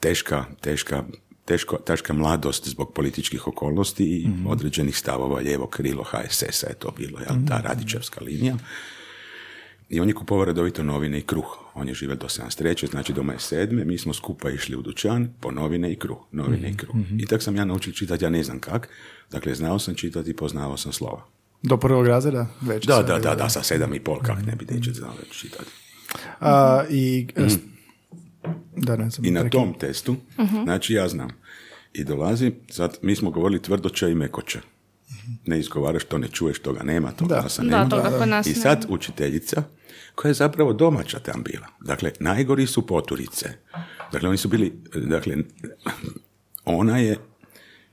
teška, 0.00 0.44
teška, 0.60 1.04
teško, 1.44 1.76
teška 1.76 2.12
mladost 2.12 2.68
zbog 2.68 2.92
političkih 2.94 3.46
okolnosti 3.46 4.04
i 4.04 4.18
određenih 4.46 4.98
stavova 4.98 5.40
lijevo 5.40 5.66
krilo 5.66 6.04
HSS-a 6.04 6.66
je 6.66 6.74
to 6.74 6.90
bilo, 6.90 7.18
jel, 7.20 7.36
ta 7.48 7.60
radičevska 7.60 8.20
linija. 8.20 8.56
I 9.90 10.00
on 10.00 10.08
je 10.08 10.14
kupovao 10.14 10.44
redovito 10.44 10.82
novine 10.82 11.18
i 11.18 11.22
kruh. 11.22 11.58
On 11.74 11.88
je 11.88 11.94
živel 11.94 12.16
do 12.16 12.26
73. 12.28 12.90
znači 12.90 13.12
do 13.12 13.22
moje 13.22 13.38
sedme. 13.38 13.84
Mi 13.84 13.98
smo 13.98 14.14
skupa 14.14 14.50
išli 14.50 14.76
u 14.76 14.82
dućan 14.82 15.28
po 15.40 15.50
novine 15.50 15.92
i 15.92 15.96
kruh. 15.96 16.18
Novine 16.32 16.70
i 16.70 16.76
kruh. 16.76 16.94
I 17.18 17.26
tak 17.26 17.42
sam 17.42 17.56
ja 17.56 17.64
naučio 17.64 17.92
čitati, 17.92 18.24
ja 18.24 18.30
ne 18.30 18.42
znam 18.42 18.60
kak. 18.60 18.88
Dakle, 19.30 19.54
znao 19.54 19.78
sam 19.78 19.94
čitati 19.94 20.30
i 20.30 20.36
poznavao 20.36 20.76
sam 20.76 20.92
slova. 20.92 21.26
Do 21.62 21.76
prvog 21.76 22.06
razreda 22.06 22.46
već. 22.60 22.86
Da, 22.86 23.02
da, 23.02 23.18
da, 23.18 23.34
da, 23.34 23.48
sa 23.48 23.62
sedam 23.62 23.94
i 23.94 24.00
pol, 24.00 24.18
kak 24.18 24.46
ne 24.46 24.56
bi 24.56 24.64
dječet 24.64 24.94
znao 24.94 25.12
već 25.18 25.40
čitati. 25.40 25.70
A, 26.40 26.84
I... 26.90 27.26
Da, 28.76 28.96
ne 28.96 29.10
znam. 29.10 29.22
Mhm. 29.22 29.26
I 29.26 29.30
na 29.30 29.50
tom 29.50 29.74
testu, 29.78 30.16
znači 30.64 30.94
ja 30.94 31.08
znam. 31.08 31.30
I 31.92 32.04
dolazi, 32.04 32.52
sad 32.68 32.98
mi 33.02 33.16
smo 33.16 33.30
govorili 33.30 33.62
tvrdoća 33.62 34.08
i 34.08 34.14
mekoća. 34.14 34.60
Ne 35.46 35.58
izgovaraš, 35.58 36.04
to 36.04 36.18
ne 36.18 36.28
čuješ, 36.28 36.58
toga 36.58 36.82
nema, 36.82 37.12
toga 37.12 37.34
Da. 37.34 37.40
glasa 37.40 37.62
Da, 37.62 37.68
nema. 37.68 37.88
toga 37.88 38.10
kod 38.10 38.28
nas 38.28 38.46
I 38.46 38.50
nema. 38.50 38.62
sad 38.62 38.86
učiteljica, 38.88 39.62
koja 40.14 40.30
je 40.30 40.34
zapravo 40.34 40.72
domaća 40.72 41.18
tam 41.18 41.42
bila. 41.42 41.66
Dakle, 41.80 42.12
najgori 42.20 42.66
su 42.66 42.86
poturice. 42.86 43.48
Dakle, 44.12 44.28
oni 44.28 44.38
su 44.38 44.48
bili, 44.48 44.72
dakle, 44.94 45.36
ona 46.64 46.98
je, 46.98 47.16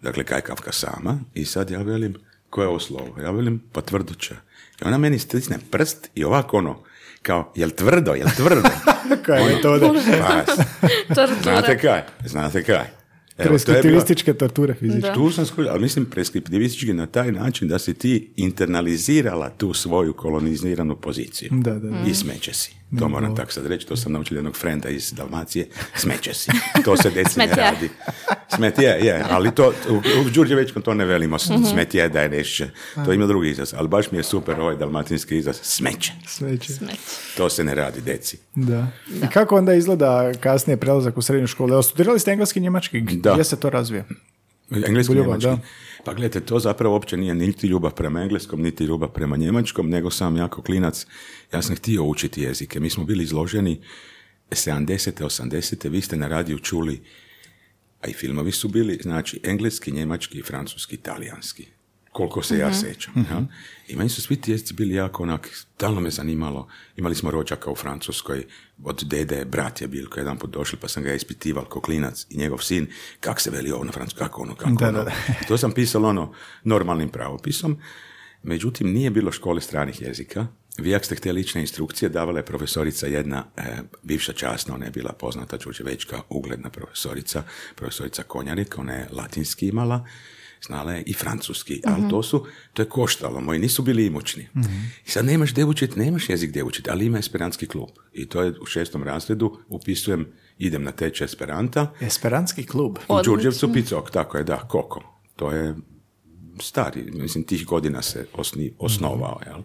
dakle, 0.02 0.24
kajkavka 0.24 0.72
sama 0.72 1.20
i 1.34 1.46
sad 1.46 1.70
ja 1.72 1.82
velim, 1.82 2.16
koje 2.50 2.64
je 2.64 2.70
ovo 2.70 2.80
slovo? 2.80 3.16
Ja 3.22 3.32
velim, 3.32 3.64
pa 3.72 3.82
tvrdoća. 3.82 4.36
I 4.82 4.86
ona 4.86 4.98
meni 4.98 5.20
stisne 5.20 5.58
prst 5.72 6.10
i 6.16 6.24
ovako 6.24 6.58
ono, 6.58 6.84
kao, 7.22 7.52
jel 7.56 7.70
tvrdo, 7.70 8.14
jel 8.14 8.28
tvrdo? 8.38 8.70
Koja 9.26 9.40
je 9.40 9.56
metoda? 9.56 9.88
Pa, 10.20 10.42
Tortura. 11.16 11.42
Znate 11.44 11.78
kaj? 11.78 12.04
Znate 12.26 12.64
kaj? 12.64 12.86
Preskriptivističke 13.38 14.34
torture 14.34 14.74
fizičke. 14.74 15.08
Da. 15.08 15.14
tu 15.14 15.32
sam 15.32 15.46
skužio, 15.46 15.72
ali 15.72 15.82
mislim 15.82 16.06
preskriptivistički 16.06 16.94
na 16.94 17.06
taj 17.08 17.32
način 17.32 17.68
da 17.68 17.80
si 17.80 17.94
ti 17.94 18.30
internalizirala 18.36 19.50
tu 19.50 19.74
svoju 19.74 20.14
koloniziranu 20.14 20.96
poziciju. 20.96 21.50
Da, 21.52 21.74
da, 21.74 21.90
da. 21.90 22.04
I 22.08 22.14
smeće 22.14 22.54
si. 22.54 22.72
To 23.00 23.10
moram 23.10 23.36
tako 23.36 23.52
sad 23.52 23.66
reći, 23.66 23.88
to 23.88 23.96
sam 23.96 24.12
naučio 24.12 24.36
jednog 24.36 24.56
frenda 24.56 24.90
iz 24.90 25.14
Dalmacije. 25.14 25.68
Smeće 25.96 26.34
si. 26.34 26.52
To 26.86 26.98
se 26.98 27.10
deci 27.16 27.40
ne 27.40 27.48
radi. 27.48 27.90
Smet 28.56 28.80
je, 28.80 28.90
je, 28.90 29.26
ali 29.30 29.52
to, 29.56 29.74
u, 29.90 29.96
u 29.96 30.30
Đurđevićkom 30.30 30.82
to 30.82 30.94
ne 30.94 31.06
velimo. 31.06 31.40
Smet 31.40 31.96
je 31.96 32.10
da 32.10 32.22
je 32.22 32.30
nešće. 32.30 32.70
To 33.06 33.14
ima 33.14 33.28
drugi 33.28 33.50
izraz, 33.50 33.74
ali 33.74 33.88
baš 33.88 34.12
mi 34.12 34.18
je 34.18 34.24
super 34.24 34.60
ovaj 34.60 34.76
dalmatinski 34.76 35.38
izraz. 35.38 35.60
Smeće. 35.62 36.12
Smeće. 36.28 36.74
To 37.38 37.50
se 37.50 37.64
ne 37.64 37.76
radi, 37.76 38.02
deci. 38.02 38.38
Da. 38.56 38.88
I 39.24 39.28
kako 39.34 39.58
onda 39.58 39.74
izgleda 39.74 40.32
kasnije 40.40 40.78
prelazak 40.78 41.18
u 41.18 41.22
srednju 41.22 41.48
školu? 41.48 41.74
Evo, 41.74 41.82
studirali 41.82 42.20
ste 42.20 42.32
engleski 42.32 42.60
i 42.60 42.64
njemački? 42.64 43.02
Da. 43.02 43.32
Gdje 43.32 43.44
se 43.44 43.60
to 43.60 43.70
razvija? 43.70 44.04
Engleski 44.88 45.14
Ljubav, 45.14 45.40
njemački. 45.40 45.50
da. 45.50 45.58
Pa 46.04 46.14
gledajte, 46.14 46.40
to 46.40 46.60
zapravo 46.60 46.94
uopće 46.94 47.18
nije 47.18 47.36
niti 47.36 47.68
ljubav 47.68 47.92
prema 47.92 48.22
engleskom, 48.22 48.62
niti 48.62 48.84
ljubav 48.84 49.10
prema 49.10 49.38
njemačkom, 49.38 49.90
nego 49.90 50.12
sam 50.12 50.38
jako 50.38 50.62
klinac, 50.62 51.06
ja 51.54 51.62
sam 51.62 51.76
htio 51.76 52.04
učiti 52.04 52.42
jezike. 52.42 52.80
Mi 52.80 52.90
smo 52.90 53.04
bili 53.04 53.24
izloženi 53.24 53.82
70. 54.52 55.24
80. 55.24 55.90
vi 55.90 56.02
ste 56.02 56.18
na 56.18 56.28
radiju 56.28 56.60
čuli, 56.60 57.02
a 58.02 58.08
i 58.08 58.14
filmovi 58.14 58.52
su 58.52 58.68
bili, 58.68 59.00
znači 59.02 59.40
engleski, 59.44 59.92
njemački, 59.92 60.42
francuski, 60.44 60.96
italijanski. 60.96 61.68
Koliko 62.12 62.44
se 62.44 62.58
ja 62.58 62.74
sećam. 62.74 63.14
ja. 63.32 63.42
I 63.88 63.96
meni 63.96 64.10
su 64.10 64.22
svi 64.22 64.36
ti 64.42 64.52
jezici 64.52 64.74
bili 64.74 64.94
jako 64.94 65.24
onak, 65.24 65.50
stalno 65.54 66.02
me 66.02 66.10
zanimalo. 66.10 66.68
Imali 66.96 67.16
smo 67.16 67.32
rođaka 67.32 67.72
u 67.72 67.76
Francuskoj, 67.76 68.46
od 68.84 69.04
dede, 69.06 69.46
brat 69.46 69.82
je 69.82 69.88
bil, 69.88 70.10
koji 70.10 70.22
je 70.22 70.24
jedan 70.24 70.38
put 70.38 70.50
došli, 70.50 70.80
pa 70.82 70.88
sam 70.88 71.04
ga 71.04 71.14
ispitival 71.14 71.66
kao 71.66 71.82
klinac 71.82 72.26
i 72.30 72.38
njegov 72.38 72.58
sin, 72.58 72.88
kak 73.20 73.42
se 73.42 73.50
veli 73.52 73.72
ovo 73.72 73.84
na 73.84 73.92
francuskom, 73.92 74.28
kako 74.28 74.42
ono, 74.42 74.56
kako 74.56 74.72
Da, 74.80 74.88
ono. 74.88 74.98
da, 74.98 75.04
da. 75.04 75.12
To 75.48 75.58
sam 75.58 75.72
pisao 75.72 76.04
ono 76.04 76.34
normalnim 76.64 77.10
pravopisom, 77.10 77.78
međutim 78.44 78.92
nije 78.94 79.10
bilo 79.10 79.32
škole 79.32 79.62
stranih 79.62 80.02
jezika. 80.02 80.48
Vi 80.78 80.96
ako 80.96 81.06
ste 81.06 81.16
htjeli 81.16 81.40
lične 81.40 81.62
instrukcije, 81.62 82.10
davala 82.10 82.40
je 82.40 82.46
profesorica 82.46 83.08
jedna, 83.08 83.46
e, 83.58 83.78
bivša 84.04 84.34
časna, 84.34 84.76
ona 84.76 84.86
je 84.86 84.92
bila 84.92 85.14
poznata 85.14 85.58
Đurđevečka, 85.58 86.22
ugledna 86.30 86.70
profesorica, 86.70 87.44
profesorica 87.76 88.24
Konjarik, 88.24 88.78
ona 88.78 88.94
je 88.94 89.08
latinski 89.12 89.68
imala, 89.68 90.06
znala 90.68 90.94
je 90.94 91.04
i 91.06 91.14
francuski, 91.14 91.82
ali 91.86 92.10
to 92.10 92.24
su, 92.24 92.46
to 92.74 92.82
je 92.82 92.90
koštalo, 92.90 93.42
moji 93.42 93.60
nisu 93.60 93.82
bili 93.82 94.06
imućni. 94.06 94.48
I 95.06 95.10
sad 95.10 95.26
nemaš 95.26 95.52
gdje 95.52 95.66
učiti, 95.66 96.00
nemaš 96.00 96.30
jezik 96.30 96.50
gdje 96.50 96.64
učiti, 96.64 96.90
ali 96.90 97.06
ima 97.06 97.18
esperantski 97.18 97.68
klub. 97.68 97.90
I 98.14 98.26
to 98.26 98.42
je 98.42 98.54
u 98.62 98.66
šestom 98.66 99.04
razredu, 99.04 99.58
upisujem, 99.68 100.28
idem 100.58 100.84
na 100.84 100.92
tečaj 100.92 101.26
esperanta, 101.26 101.94
Esperantski 102.02 102.66
klub. 102.66 102.98
u 103.08 103.14
Odlično. 103.14 103.34
Đurđevcu 103.34 103.74
Picok, 103.74 104.12
tako 104.12 104.38
je, 104.38 104.44
da, 104.44 104.58
Koko. 104.58 105.04
To 105.36 105.52
je 105.52 105.76
stari, 106.62 107.12
mislim, 107.12 107.44
tih 107.44 107.66
godina 107.66 108.02
se 108.02 108.28
osni, 108.34 108.74
osnovao, 108.80 109.40
jel? 109.46 109.62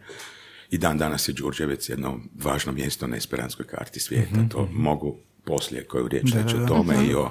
I 0.72 0.78
dan 0.78 0.98
danas 0.98 1.28
je 1.28 1.32
Đurđevec 1.32 1.88
jedno 1.88 2.20
važno 2.34 2.72
mjesto 2.72 3.06
na 3.06 3.16
esperantskoj 3.16 3.66
karti 3.66 4.00
svijeta. 4.00 4.48
To 4.48 4.68
mogu 4.72 5.16
poslije 5.44 5.84
koju 5.84 6.08
riječ 6.08 6.32
reći 6.34 6.56
o 6.56 6.66
tome 6.66 7.06
i 7.06 7.14
o 7.14 7.30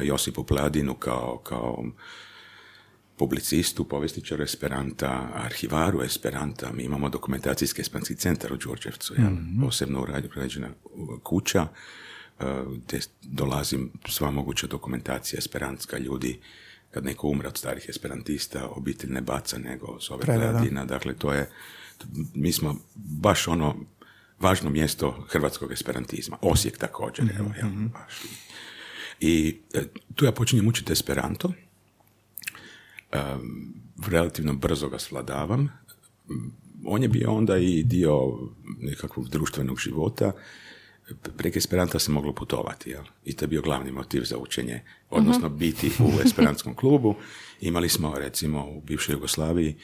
Josipu 0.00 0.44
Pladinu 0.44 0.94
kao, 0.94 1.40
kao 1.44 1.84
publicistu, 3.16 3.84
povestičaru 3.84 4.42
Esperanta, 4.42 5.28
arhivaru 5.34 6.02
Esperanta. 6.02 6.72
Mi 6.72 6.82
imamo 6.82 7.08
dokumentacijski 7.08 7.80
esperantski 7.80 8.14
centar 8.14 8.52
u 8.52 8.56
Đurđevcu, 8.56 9.14
jel? 9.18 9.32
posebno 9.60 10.06
urađena 10.36 10.68
kuća 11.22 11.66
e, 12.40 12.44
gdje 12.86 13.00
dolazim 13.22 13.92
sva 14.08 14.30
moguća 14.30 14.66
dokumentacija 14.66 15.38
esperantska 15.38 15.98
ljudi 15.98 16.40
kad 16.90 17.04
neko 17.04 17.28
umre 17.28 17.48
od 17.48 17.56
starih 17.56 17.86
esperantista, 17.88 18.68
obitelj 18.68 19.10
ne 19.10 19.20
baca 19.20 19.58
nego 19.58 19.98
zove 20.00 20.20
Preda, 20.20 20.46
da. 20.46 20.50
Pladina. 20.50 20.84
Dakle, 20.84 21.14
to 21.14 21.32
je, 21.32 21.50
mi 22.34 22.52
smo 22.52 22.76
baš 22.94 23.48
ono 23.48 23.76
važno 24.40 24.70
mjesto 24.70 25.24
hrvatskog 25.28 25.72
esperantizma. 25.72 26.38
Osijek 26.42 26.78
također, 26.78 27.24
evo, 27.38 27.50
jel, 27.56 27.68
baš. 27.92 28.14
I 29.20 29.56
e, 29.74 29.82
tu 30.14 30.24
ja 30.24 30.32
počinjem 30.32 30.68
učiti 30.68 30.92
esperanto, 30.92 31.48
um, 31.48 31.54
relativno 34.06 34.54
brzo 34.54 34.88
ga 34.88 34.98
svladavam. 34.98 35.68
On 36.84 37.02
je 37.02 37.08
bio 37.08 37.32
onda 37.32 37.56
i 37.56 37.82
dio 37.82 38.38
nekakvog 38.80 39.28
društvenog 39.28 39.78
života. 39.78 40.32
Preko 41.36 41.58
Esperanta 41.58 41.98
se 41.98 42.12
moglo 42.12 42.32
putovati, 42.32 42.90
jel? 42.90 43.04
I 43.24 43.32
to 43.32 43.44
je 43.44 43.48
bio 43.48 43.62
glavni 43.62 43.92
motiv 43.92 44.24
za 44.24 44.38
učenje, 44.38 44.82
odnosno 45.10 45.48
biti 45.48 45.90
u 45.98 46.10
Esperantskom 46.26 46.74
klubu. 46.74 47.14
Imali 47.60 47.88
smo, 47.88 48.18
recimo, 48.18 48.70
u 48.70 48.80
bivšoj 48.80 49.12
Jugoslaviji 49.12 49.76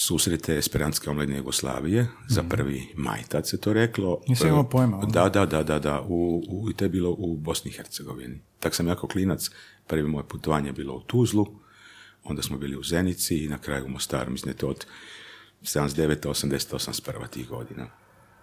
susrete 0.00 0.58
Esperantske 0.58 1.10
omladine 1.10 1.38
Jugoslavije 1.38 2.06
za 2.28 2.42
prvi 2.42 2.92
maj, 2.96 3.22
tad 3.28 3.48
se 3.48 3.60
to 3.60 3.72
reklo. 3.72 4.20
Nisam 4.28 4.48
imao 4.48 4.68
pojma, 4.68 4.96
ono. 4.98 5.06
Da, 5.06 5.28
da, 5.28 5.46
da, 5.46 5.62
da, 5.62 5.78
da. 5.78 6.00
U, 6.08 6.42
u, 6.48 6.70
i 6.70 6.74
to 6.74 6.84
je 6.84 6.88
bilo 6.88 7.10
u 7.18 7.36
Bosni 7.36 7.70
i 7.70 7.74
Hercegovini. 7.74 8.40
Tak 8.60 8.74
sam 8.74 8.86
jako 8.86 9.08
klinac, 9.08 9.50
prvi 9.86 10.08
moje 10.08 10.24
putovanje 10.28 10.68
je 10.68 10.72
bilo 10.72 10.94
u 10.94 11.00
Tuzlu, 11.00 11.46
onda 12.24 12.42
smo 12.42 12.58
bili 12.58 12.76
u 12.76 12.82
Zenici 12.82 13.44
i 13.44 13.48
na 13.48 13.58
kraju 13.58 13.84
u 13.84 13.88
Mostaru, 13.88 14.30
mislim 14.30 14.50
je 14.50 14.56
to 14.56 14.68
od 14.68 14.86
79. 15.62 16.28
80. 16.28 16.74
81. 16.74 17.28
tih 17.28 17.48
godina. 17.48 17.86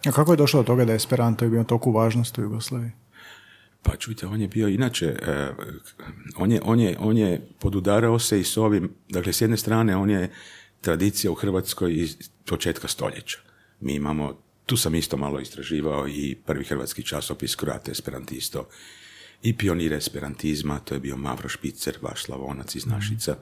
A 0.05 0.11
kako 0.11 0.33
je 0.33 0.37
došlo 0.37 0.61
do 0.61 0.67
toga 0.67 0.85
da 0.85 0.91
je 0.91 0.95
Esperanto 0.95 1.49
bio 1.49 1.63
toliko 1.63 1.91
važnost 1.91 2.37
u 2.37 2.41
Jugoslaviji? 2.41 2.91
Pa 3.83 3.95
čujte, 3.95 4.27
on 4.27 4.41
je 4.41 4.47
bio 4.47 4.67
inače, 4.67 5.05
e, 5.05 5.51
on, 6.37 6.51
je, 6.51 6.61
on, 6.63 6.79
je, 6.79 6.97
on 6.99 7.17
je 7.17 7.47
podudarao 7.59 8.19
se 8.19 8.39
i 8.39 8.43
s 8.43 8.57
ovim, 8.57 8.91
dakle 9.09 9.33
s 9.33 9.41
jedne 9.41 9.57
strane 9.57 9.95
on 9.95 10.09
je 10.09 10.29
tradicija 10.85 11.31
u 11.31 11.35
Hrvatskoj 11.35 11.93
iz 11.93 12.17
početka 12.45 12.87
stoljeća. 12.87 13.37
Mi 13.81 13.93
imamo, 13.93 14.37
tu 14.65 14.77
sam 14.77 14.95
isto 14.95 15.17
malo 15.17 15.39
istraživao 15.39 16.07
i 16.07 16.35
prvi 16.45 16.65
hrvatski 16.65 17.03
časopis 17.03 17.55
Croate 17.57 17.91
Esperantisto 17.91 18.67
i 19.43 19.57
pionir 19.57 19.93
esperantizma, 19.93 20.79
to 20.79 20.93
je 20.93 20.99
bio 20.99 21.17
Mavro 21.17 21.49
Špicer, 21.49 21.97
vaš 22.01 22.23
slavonac 22.23 22.75
iz 22.75 22.85
Našica, 22.85 23.37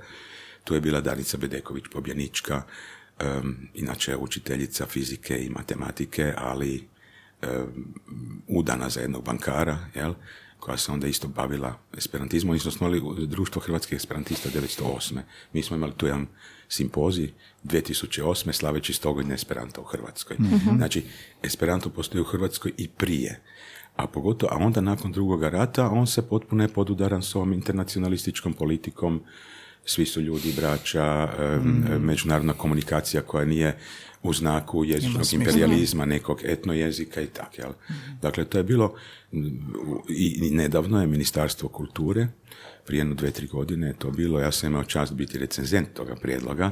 tu 0.64 0.76
je 0.76 0.82
bila 0.82 1.02
Danica 1.02 1.38
Bedeković 1.38 1.84
Pobjenička, 1.92 2.64
em, 3.20 3.70
inače 3.74 4.18
učiteljica 4.18 4.86
fizike 4.86 5.46
i 5.46 5.50
matematike, 5.50 6.34
ali 6.38 6.88
em, 7.42 7.94
udana 8.48 8.90
za 8.90 9.02
jednog 9.02 9.24
bankara, 9.26 9.78
jel? 9.96 10.14
koja 10.60 10.78
se 10.78 10.92
onda 10.92 11.08
isto 11.08 11.28
bavila 11.28 11.80
esperantizmom. 11.98 12.52
Oni 12.52 12.60
su 12.60 12.70
osnovali 12.70 13.02
društvo 13.28 13.62
hrvatskih 13.62 13.96
esperantista 13.96 14.50
1908. 14.50 15.22
Mi 15.54 15.64
smo 15.64 15.76
imali 15.76 15.94
tu 15.98 16.06
jedan 16.06 16.28
simpozij 16.68 17.32
2008. 17.64 18.52
slaveći 18.52 18.94
100 18.94 19.14
godina 19.14 19.34
Esperanta 19.34 19.82
u 19.82 19.84
Hrvatskoj. 19.84 20.38
Znači, 20.78 21.04
Esperanto 21.44 21.90
postoji 21.90 22.22
u 22.22 22.26
Hrvatskoj 22.26 22.72
i 22.78 22.88
prije. 22.88 23.42
A 23.96 24.08
pogotovo, 24.08 24.54
a 24.54 24.58
onda 24.58 24.82
nakon 24.82 25.12
drugog 25.12 25.44
rata 25.44 25.90
on 25.90 26.08
se 26.08 26.22
potpuno 26.22 26.64
je 26.64 26.68
podudaran 26.68 27.24
s 27.24 27.36
ovom 27.36 27.54
internacionalističkom 27.54 28.54
politikom, 28.54 29.24
svi 29.86 30.06
su 30.06 30.22
ljudi 30.22 30.54
braća, 30.56 31.30
em, 31.40 31.86
međunarodna 32.00 32.54
komunikacija 32.54 33.22
koja 33.22 33.46
nije 33.46 33.78
u 34.24 34.34
znaku 34.34 34.86
jezičnog 34.86 35.34
imperializma, 35.34 36.06
nekog 36.06 36.40
etno 36.44 36.74
jezika 36.74 37.22
i 37.22 37.28
tako. 37.28 37.56
Jel? 37.58 37.72
Dakle, 38.22 38.46
to 38.46 38.58
je 38.58 38.64
bilo 38.64 38.96
i 40.10 40.50
nedavno 40.52 41.02
je 41.02 41.08
Ministarstvo 41.08 41.70
kulture, 41.70 42.28
prije 42.86 43.00
jedno 43.00 43.16
dve, 43.16 43.32
tri 43.32 43.48
godine 43.48 43.88
je 43.88 43.94
to 43.94 44.12
bilo, 44.12 44.40
ja 44.40 44.52
sam 44.52 44.70
imao 44.70 44.84
čast 44.84 45.14
biti 45.14 45.38
recenzent 45.38 45.94
toga 45.94 46.16
prijedloga, 46.16 46.72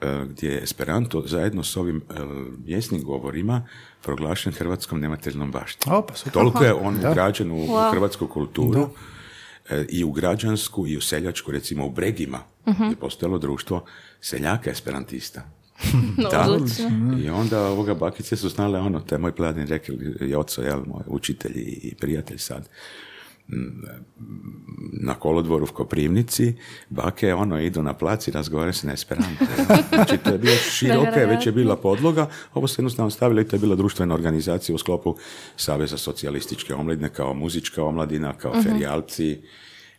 e, 0.00 0.24
gdje 0.30 0.50
je 0.52 0.62
Esperanto 0.62 1.22
zajedno 1.26 1.62
s 1.62 1.76
ovim 1.76 1.96
e, 1.96 2.14
mjesnim 2.66 3.02
govorima 3.02 3.66
proglašen 4.02 4.52
hrvatskom 4.52 5.00
nematerijalnom 5.00 5.50
baštinom. 5.50 5.98
Opa, 5.98 6.14
super. 6.14 6.32
Toliko 6.32 6.64
je 6.64 6.72
on 6.74 6.96
ugrađen 7.10 7.50
u, 7.50 7.56
Wow. 7.56 7.90
hrvatsku 7.90 8.26
kulturu 8.26 8.88
e, 9.70 9.84
i 9.88 10.04
u 10.04 10.12
građansku 10.12 10.86
i 10.86 10.96
u 10.96 11.00
seljačku, 11.00 11.50
recimo 11.50 11.86
u 11.86 11.90
Bregima 11.90 12.38
je 12.66 12.96
postojalo 13.00 13.38
društvo 13.38 13.84
seljaka 14.20 14.70
esperantista. 14.70 15.42
No, 16.16 16.28
Da. 16.30 16.58
I 17.24 17.28
onda 17.30 17.66
ovoga 17.66 17.94
bakice 17.94 18.36
su 18.36 18.48
znale 18.48 18.80
ono, 18.80 19.00
to 19.00 19.14
je 19.14 19.18
moj 19.18 19.34
pladin 19.34 19.66
rekli, 19.66 20.16
i 20.20 20.34
oco, 20.34 20.62
jel, 20.62 20.82
moj 20.86 21.02
učitelj 21.06 21.52
i 21.56 21.94
prijatelj 22.00 22.38
sad, 22.38 22.68
na 24.92 25.14
kolodvoru 25.14 25.64
u 25.64 25.74
Koprivnici, 25.74 26.54
bake 26.90 27.34
ono 27.34 27.60
idu 27.60 27.82
na 27.82 27.94
plac 27.94 28.28
i 28.28 28.30
razgovaraju 28.30 28.72
se 28.72 28.86
na 28.86 28.92
esperanto. 28.92 29.44
Znači 29.88 30.18
to 30.18 30.30
je 30.30 30.38
bilo 30.38 30.56
široke, 30.76 31.26
već 31.26 31.46
je 31.46 31.52
bila 31.52 31.76
podloga, 31.76 32.28
ovo 32.54 32.68
se 32.68 32.80
jednostavno 32.80 33.10
stavilo 33.10 33.40
i 33.40 33.48
to 33.48 33.56
je 33.56 33.60
bila 33.60 33.76
društvena 33.76 34.14
organizacija 34.14 34.74
u 34.74 34.78
sklopu 34.78 35.16
Saveza 35.56 35.98
socijalističke 35.98 36.74
omladine 36.74 37.08
kao 37.08 37.34
muzička 37.34 37.84
omladina, 37.84 38.32
kao 38.32 38.62
ferijalci, 38.62 39.42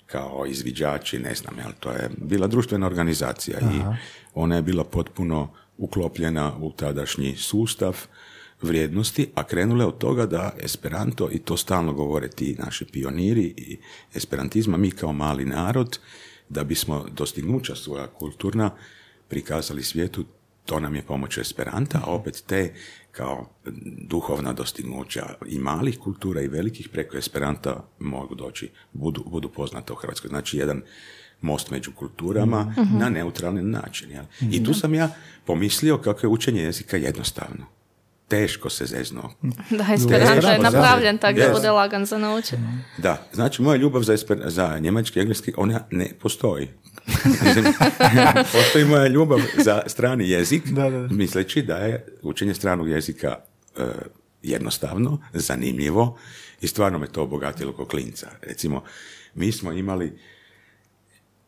kao 0.06 0.46
izviđači, 0.48 1.20
ne 1.20 1.36
znam, 1.36 1.56
jel, 1.58 1.72
to 1.80 1.92
je 1.92 2.10
bila 2.18 2.48
društvena 2.48 2.86
organizacija 2.86 3.60
i 3.60 3.98
ona 4.34 4.56
je 4.56 4.62
bila 4.62 4.84
potpuno 4.84 5.54
uklopljena 5.78 6.54
u 6.60 6.72
tadašnji 6.72 7.36
sustav 7.36 8.08
vrijednosti, 8.64 9.28
a 9.36 9.44
krenule 9.44 9.86
od 9.86 9.98
toga 9.98 10.26
da 10.26 10.54
Esperanto, 10.60 11.30
i 11.32 11.40
to 11.40 11.58
stalno 11.58 11.94
govore 11.94 12.30
ti 12.30 12.56
naši 12.60 12.86
pioniri 12.86 13.54
i 13.58 13.78
esperantizma, 14.16 14.78
mi 14.78 14.92
kao 14.92 15.14
mali 15.14 15.46
narod, 15.46 16.00
da 16.50 16.64
bismo 16.64 17.06
dostignuća 17.12 17.76
svoja 17.76 18.08
kulturna 18.08 18.72
prikazali 19.28 19.84
svijetu, 19.84 20.26
to 20.66 20.80
nam 20.80 20.96
je 20.96 21.02
pomoć 21.02 21.38
Esperanta, 21.38 22.02
a 22.04 22.12
opet 22.12 22.44
te 22.48 22.74
kao 23.12 23.50
duhovna 24.10 24.54
dostignuća 24.54 25.36
i 25.48 25.60
malih 25.60 26.00
kultura 26.00 26.42
i 26.42 26.48
velikih 26.48 26.90
preko 26.90 27.18
Esperanta 27.18 27.88
mogu 28.00 28.36
doći, 28.36 28.70
budu, 28.94 29.24
budu 29.28 29.50
poznate 29.50 29.94
u 29.94 29.96
Hrvatskoj. 29.96 30.30
Znači 30.30 30.58
jedan 30.58 30.82
most 31.42 31.72
među 31.72 31.92
kulturama 31.92 32.76
na 33.00 33.10
neutralni 33.10 33.64
način. 33.64 34.12
Jel? 34.12 34.24
I 34.52 34.64
tu 34.64 34.74
sam 34.74 34.94
ja 34.94 35.10
pomislio 35.46 35.98
kako 35.98 36.20
je 36.26 36.30
učenje 36.30 36.62
jezika 36.62 36.98
jednostavno. 36.98 37.66
Teško 38.34 38.70
se 38.70 38.86
zeznuo. 38.86 39.34
Da, 39.70 39.86
Esperanto 39.94 40.32
je 40.32 40.38
Esperanto, 40.38 40.62
napravljen 40.64 41.18
tako 41.18 41.40
da 41.40 41.50
bude 41.54 41.72
lagan 41.72 42.06
za 42.06 42.18
naučiti. 42.18 42.58
Da, 42.98 43.28
znači 43.34 43.62
moja 43.62 43.76
ljubav 43.78 44.02
za, 44.02 44.14
esper- 44.14 44.50
za 44.50 44.80
njemački 44.80 45.20
i 45.20 45.22
engleski, 45.22 45.54
ona 45.58 45.80
ne 45.92 46.10
postoji. 46.22 46.68
Postoji 48.54 48.86
moja 48.86 49.08
ljubav 49.08 49.40
za 49.58 49.82
strani 49.88 50.30
jezik, 50.30 50.68
Da, 50.68 50.90
da, 50.90 51.00
da. 51.00 51.08
misleći 51.16 51.62
da 51.62 51.78
je 51.78 52.06
učenje 52.22 52.54
stranog 52.54 52.90
jezika 52.90 53.38
e, 53.78 53.82
jednostavno, 54.44 55.22
zanimljivo 55.34 56.18
i 56.62 56.68
stvarno 56.68 57.00
me 57.00 57.08
to 57.08 57.24
obogatilo 57.24 57.74
kao 57.74 57.86
klinca. 57.86 58.28
Recimo, 58.42 58.84
mi 59.36 59.52
smo 59.52 59.72
imali 59.72 60.20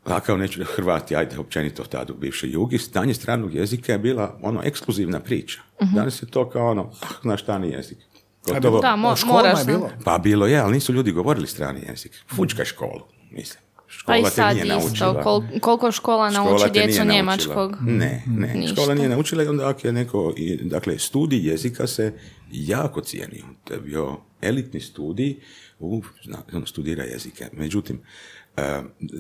a 0.06 0.20
kao 0.20 0.38
neću 0.38 0.63
Hrvati, 0.65 1.15
ajde 1.15 1.38
općenito 1.38 1.84
tada 1.84 2.13
u 2.13 2.18
bivšoj 2.18 2.50
jugi, 2.50 2.78
stanje 2.78 3.13
stranog 3.13 3.54
jezika 3.54 3.91
je 3.91 4.00
bila 4.00 4.39
ono 4.41 4.62
ekskluzivna 4.63 5.20
priča. 5.20 5.62
Danas 5.96 6.22
je 6.22 6.28
to 6.28 6.50
kao 6.50 6.72
ono, 6.72 6.91
ah, 7.02 7.08
znaš 7.22 7.44
strani 7.44 7.70
jezik. 7.70 7.98
Gotovo, 8.46 8.80
Da, 8.80 8.88
mo- 8.89 9.26
moraš 9.26 9.60
je 9.60 9.65
bilo. 9.65 9.89
pa 10.04 10.18
bilo 10.18 10.48
je, 10.48 10.58
ali 10.58 10.74
nisu 10.74 10.94
ljudi 10.94 11.12
govorili 11.12 11.48
strani 11.48 11.82
jezik. 11.89 12.12
Fučkaj 12.28 12.65
školu, 12.65 13.02
mislim. 13.32 13.62
Škola 13.88 14.15
Pa 14.15 14.20
i 14.20 14.24
te 14.24 14.30
sad 14.30 14.56
nije 14.56 14.65
isto, 14.68 14.78
naučila. 14.80 15.24
kol- 15.24 15.60
koliko 15.60 15.91
škola 15.91 16.32
Škola 16.32 16.50
nauči 16.50 16.63
te 16.63 16.72
nije 16.72 16.86
djecu 16.86 17.00
naučila. 17.00 17.15
njemačkog. 17.15 17.76
Ne, 17.82 18.24
ne. 18.28 18.54
Ništa. 18.56 18.76
Škola 18.76 18.96
nije 18.96 19.10
naučila 19.10 19.44
i 19.44 19.48
onda 19.48 19.70
ako 19.70 19.88
je 19.88 19.94
neko, 19.94 20.34
i, 20.38 20.58
dakle, 20.58 21.00
studij 21.00 21.50
jezika 21.50 21.88
se 21.88 22.13
jako 22.52 23.02
cijenio. 23.02 23.44
To 23.63 23.74
je 23.74 23.80
bio 23.80 24.18
elitni 24.41 24.80
studij, 24.80 25.36
u, 25.80 26.02
zna, 26.24 26.38
ono, 26.54 26.65
studira 26.65 27.04
jezike. 27.04 27.46
Međutim, 27.54 28.02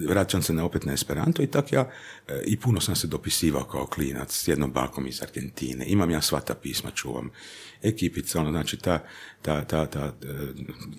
vraćam 0.07 0.41
se 0.41 0.53
na 0.53 0.65
opet 0.65 0.85
na 0.85 0.93
Esperanto 0.93 1.43
i 1.43 1.47
tak 1.47 1.71
ja 1.71 1.89
e, 2.27 2.41
i 2.45 2.57
puno 2.57 2.81
sam 2.81 2.95
se 2.95 3.07
dopisivao 3.07 3.63
kao 3.63 3.85
klinac 3.85 4.31
s 4.31 4.47
jednom 4.47 4.71
bakom 4.71 5.07
iz 5.07 5.21
Argentine. 5.21 5.85
Imam 5.87 6.11
ja 6.11 6.21
sva 6.21 6.39
ta 6.39 6.53
pisma, 6.53 6.91
čuvam. 6.91 7.29
Ekipica, 7.83 8.39
ono, 8.39 8.51
znači 8.51 8.77
ta, 8.77 8.99
ta, 9.41 9.65
ta, 9.65 9.85
ta 9.85 10.05
e, 10.05 10.13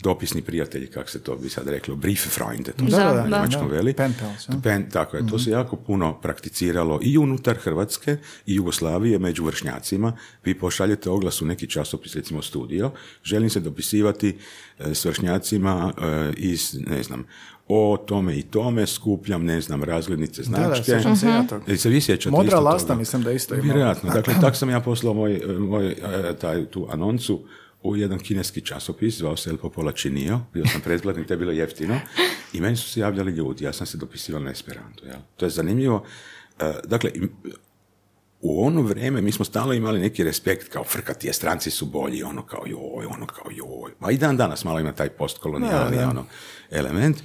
dopisni 0.03 0.42
prijatelji, 0.42 0.87
kako 0.87 1.11
se 1.11 1.22
to 1.22 1.37
bi 1.37 1.49
sad 1.49 1.68
reklo, 1.68 1.96
Brieffreunde, 1.96 2.72
to 2.72 2.85
se 2.85 2.96
Da, 2.96 3.12
da, 3.12 3.22
njemačkom 3.25 3.68
da. 3.68 3.75
veli. 3.75 3.94
Ja. 3.99 4.61
Pen, 4.62 4.90
tako 4.90 5.16
je, 5.16 5.27
to 5.27 5.38
se 5.38 5.51
jako 5.51 5.77
puno 5.77 6.20
prakticiralo 6.20 7.01
i 7.03 7.18
unutar 7.18 7.57
Hrvatske 7.57 8.16
i 8.46 8.55
Jugoslavije 8.55 9.18
među 9.18 9.44
vršnjacima. 9.44 10.16
Vi 10.44 10.59
pošaljete 10.59 11.11
oglas 11.11 11.42
u 11.42 11.46
neki 11.46 11.66
časopis, 11.66 12.14
recimo 12.14 12.42
studio, 12.42 12.92
želim 13.22 13.51
se 13.51 13.61
dopisivati 13.61 14.38
s 14.79 15.05
vršnjacima 15.05 15.92
iz, 16.37 16.75
ne 16.87 17.03
znam, 17.03 17.25
o 17.68 17.96
tome 18.07 18.37
i 18.38 18.42
tome, 18.42 18.87
skupljam, 18.87 19.44
ne 19.44 19.61
znam, 19.61 19.83
razglednice, 19.85 20.42
Da, 20.42 20.48
da, 20.59 20.64
značke. 20.66 20.85
sjećam 20.85 21.16
se 21.16 21.26
ja 21.26 21.46
toga. 21.46 21.64
Jel 21.66 21.76
se 21.76 21.88
vi 21.88 22.00
sjećate 22.00 22.31
Modra 22.31 22.46
isto 22.46 22.61
lasta 22.61 22.88
toga? 22.88 22.98
mislim 22.98 23.22
da 23.22 23.33
isto 23.33 23.55
ima. 23.55 23.62
Vjerojatno, 23.64 24.11
dakle, 24.11 24.35
tak 24.40 24.57
sam 24.57 24.70
ja 24.70 24.81
poslao 24.81 25.14
moj, 25.14 25.40
moj 25.59 25.88
e, 25.88 25.96
taj, 26.40 26.66
tu 26.66 26.87
anoncu 26.90 27.44
u 27.83 27.96
jedan 27.96 28.18
kineski 28.18 28.61
časopis, 28.61 29.18
zvao 29.18 29.37
se 29.37 29.50
El 29.50 29.57
Popola 29.57 29.92
Činio, 29.92 30.40
bio 30.52 30.66
sam 30.66 30.81
pretplatnik, 30.81 31.26
to 31.26 31.33
je 31.35 31.38
bilo 31.38 31.52
jeftino, 31.52 32.00
i 32.52 32.61
meni 32.61 32.76
su 32.76 32.90
se 32.90 33.00
javljali 33.00 33.33
ljudi, 33.33 33.64
ja 33.64 33.72
sam 33.72 33.87
se 33.87 33.96
dopisivao 33.98 34.42
na 34.42 34.50
Esperanto, 34.50 35.05
jel? 35.07 35.18
To 35.37 35.46
je 35.46 35.50
zanimljivo. 35.50 36.05
E, 36.61 36.72
dakle, 36.85 37.11
u 38.40 38.66
ono 38.66 38.83
vrijeme 38.83 39.20
mi 39.20 39.33
smo 39.33 39.44
stalno 39.44 39.72
imali 39.72 40.00
neki 40.00 40.24
respekt 40.24 40.68
kao 40.68 40.85
frkati, 40.85 41.26
je 41.26 41.33
stranci 41.33 41.70
su 41.70 41.87
bolji, 41.87 42.22
ono 42.22 42.42
kao 42.42 42.62
joj, 42.66 43.07
ono 43.07 43.26
kao 43.26 43.50
joj. 43.50 43.92
Ma 44.00 44.11
i 44.11 44.18
dan 44.18 44.37
danas 44.37 44.64
malo 44.64 44.81
ima 44.81 44.92
taj 44.92 45.09
postkolonijalni 45.09 45.96
Da, 45.96 46.02
da. 46.02 46.11
ono, 46.11 46.24
element, 46.70 47.16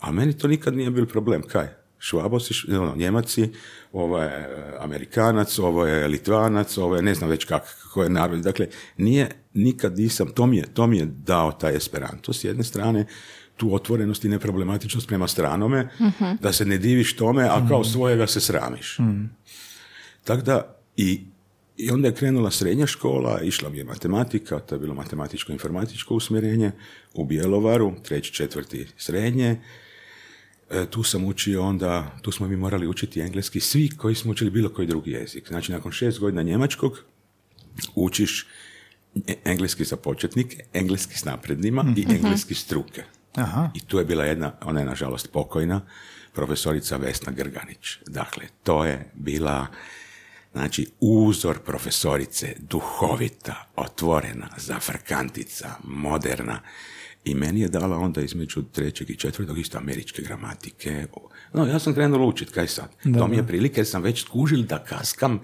a 0.00 0.12
meni 0.12 0.38
to 0.38 0.48
nikad 0.48 0.76
nije 0.76 0.90
bil 0.90 1.06
problem. 1.06 1.42
Kaj? 1.42 1.66
Švabosi, 1.98 2.54
š- 2.54 2.68
ono, 2.70 2.96
Njemaci, 2.96 3.50
ovo 3.92 4.18
je 4.18 4.28
e, 4.28 4.46
Amerikanac, 4.78 5.58
ovo 5.58 5.86
je 5.86 6.08
Litvanac, 6.08 6.78
ovo 6.78 6.96
je 6.96 7.02
ne 7.02 7.14
znam 7.14 7.30
već 7.30 7.44
kak, 7.44 7.62
kako 7.82 8.02
je 8.02 8.10
narod. 8.10 8.40
Dakle, 8.40 8.66
nije, 8.96 9.28
nikad 9.54 9.98
nisam, 9.98 10.28
to 10.28 10.46
mi 10.46 10.56
je, 10.56 10.64
to 10.74 10.86
mi 10.86 10.98
je 10.98 11.06
dao 11.06 11.52
taj 11.52 11.76
Esperanto 11.76 12.32
s 12.32 12.44
jedne 12.44 12.64
strane, 12.64 13.06
tu 13.56 13.74
otvorenost 13.74 14.24
i 14.24 14.28
neproblematičnost 14.28 15.08
prema 15.08 15.28
stranome, 15.28 15.88
da 16.40 16.52
se 16.52 16.64
ne 16.64 16.78
diviš 16.78 17.16
tome, 17.16 17.44
a 17.44 17.68
kao 17.68 17.84
svojega 17.84 18.26
se 18.26 18.40
sramiš. 18.40 18.98
Tako 20.24 20.42
da, 20.42 20.76
i, 20.96 21.20
i 21.76 21.90
onda 21.90 22.08
je 22.08 22.14
krenula 22.14 22.50
srednja 22.50 22.86
škola, 22.86 23.40
išla 23.40 23.70
mi 23.70 23.78
je 23.78 23.84
matematika, 23.84 24.58
to 24.58 24.74
je 24.74 24.78
bilo 24.78 24.94
matematičko-informatičko 24.94 26.14
usmjerenje 26.14 26.72
u 27.14 27.24
Bjelovaru, 27.24 27.92
treći, 28.02 28.32
četvrti 28.32 28.86
srednje. 28.96 29.60
E, 30.70 30.86
tu 30.90 31.02
sam 31.02 31.24
učio 31.24 31.62
onda, 31.62 32.16
tu 32.22 32.32
smo 32.32 32.48
mi 32.48 32.56
morali 32.56 32.86
učiti 32.86 33.20
engleski, 33.20 33.60
svi 33.60 33.90
koji 33.96 34.14
smo 34.14 34.32
učili 34.32 34.50
bilo 34.50 34.68
koji 34.68 34.86
drugi 34.86 35.10
jezik. 35.10 35.48
Znači, 35.48 35.72
nakon 35.72 35.92
šest 35.92 36.18
godina 36.18 36.42
njemačkog 36.42 36.98
učiš 37.94 38.46
e- 39.26 39.34
engleski 39.44 39.84
za 39.84 39.96
početnike, 39.96 40.64
engleski 40.72 41.18
s 41.18 41.24
naprednima 41.24 41.94
i 41.96 42.06
engleski 42.14 42.54
struke. 42.54 43.02
Aha. 43.34 43.70
I 43.74 43.80
tu 43.80 43.98
je 43.98 44.04
bila 44.04 44.24
jedna, 44.24 44.52
ona 44.62 44.80
je 44.80 44.86
nažalost 44.86 45.32
pokojna, 45.32 45.80
profesorica 46.32 46.96
Vesna 46.96 47.32
Grganić. 47.32 47.98
Dakle, 48.06 48.44
to 48.62 48.84
je 48.84 49.10
bila 49.14 49.66
znači 50.52 50.86
uzor 51.00 51.58
profesorice, 51.58 52.56
duhovita, 52.58 53.70
otvorena, 53.76 54.48
zafrkantica, 54.56 55.70
moderna. 55.84 56.60
I 57.24 57.34
meni 57.34 57.60
je 57.60 57.68
dala 57.68 57.98
onda 57.98 58.22
između 58.22 58.62
trećeg 58.62 59.10
i 59.10 59.16
četvrtog 59.16 59.58
isto 59.58 59.78
američke 59.78 60.22
gramatike. 60.22 61.06
No, 61.52 61.66
ja 61.66 61.78
sam 61.78 61.94
krenuo 61.94 62.26
učit, 62.26 62.50
kaj 62.50 62.68
sad? 62.68 62.90
to 63.18 63.28
mi 63.28 63.36
je 63.36 63.46
prilike, 63.46 63.80
jer 63.80 63.86
sam 63.86 64.02
već 64.02 64.22
skužil 64.22 64.62
da 64.62 64.84
kaskam, 64.84 65.40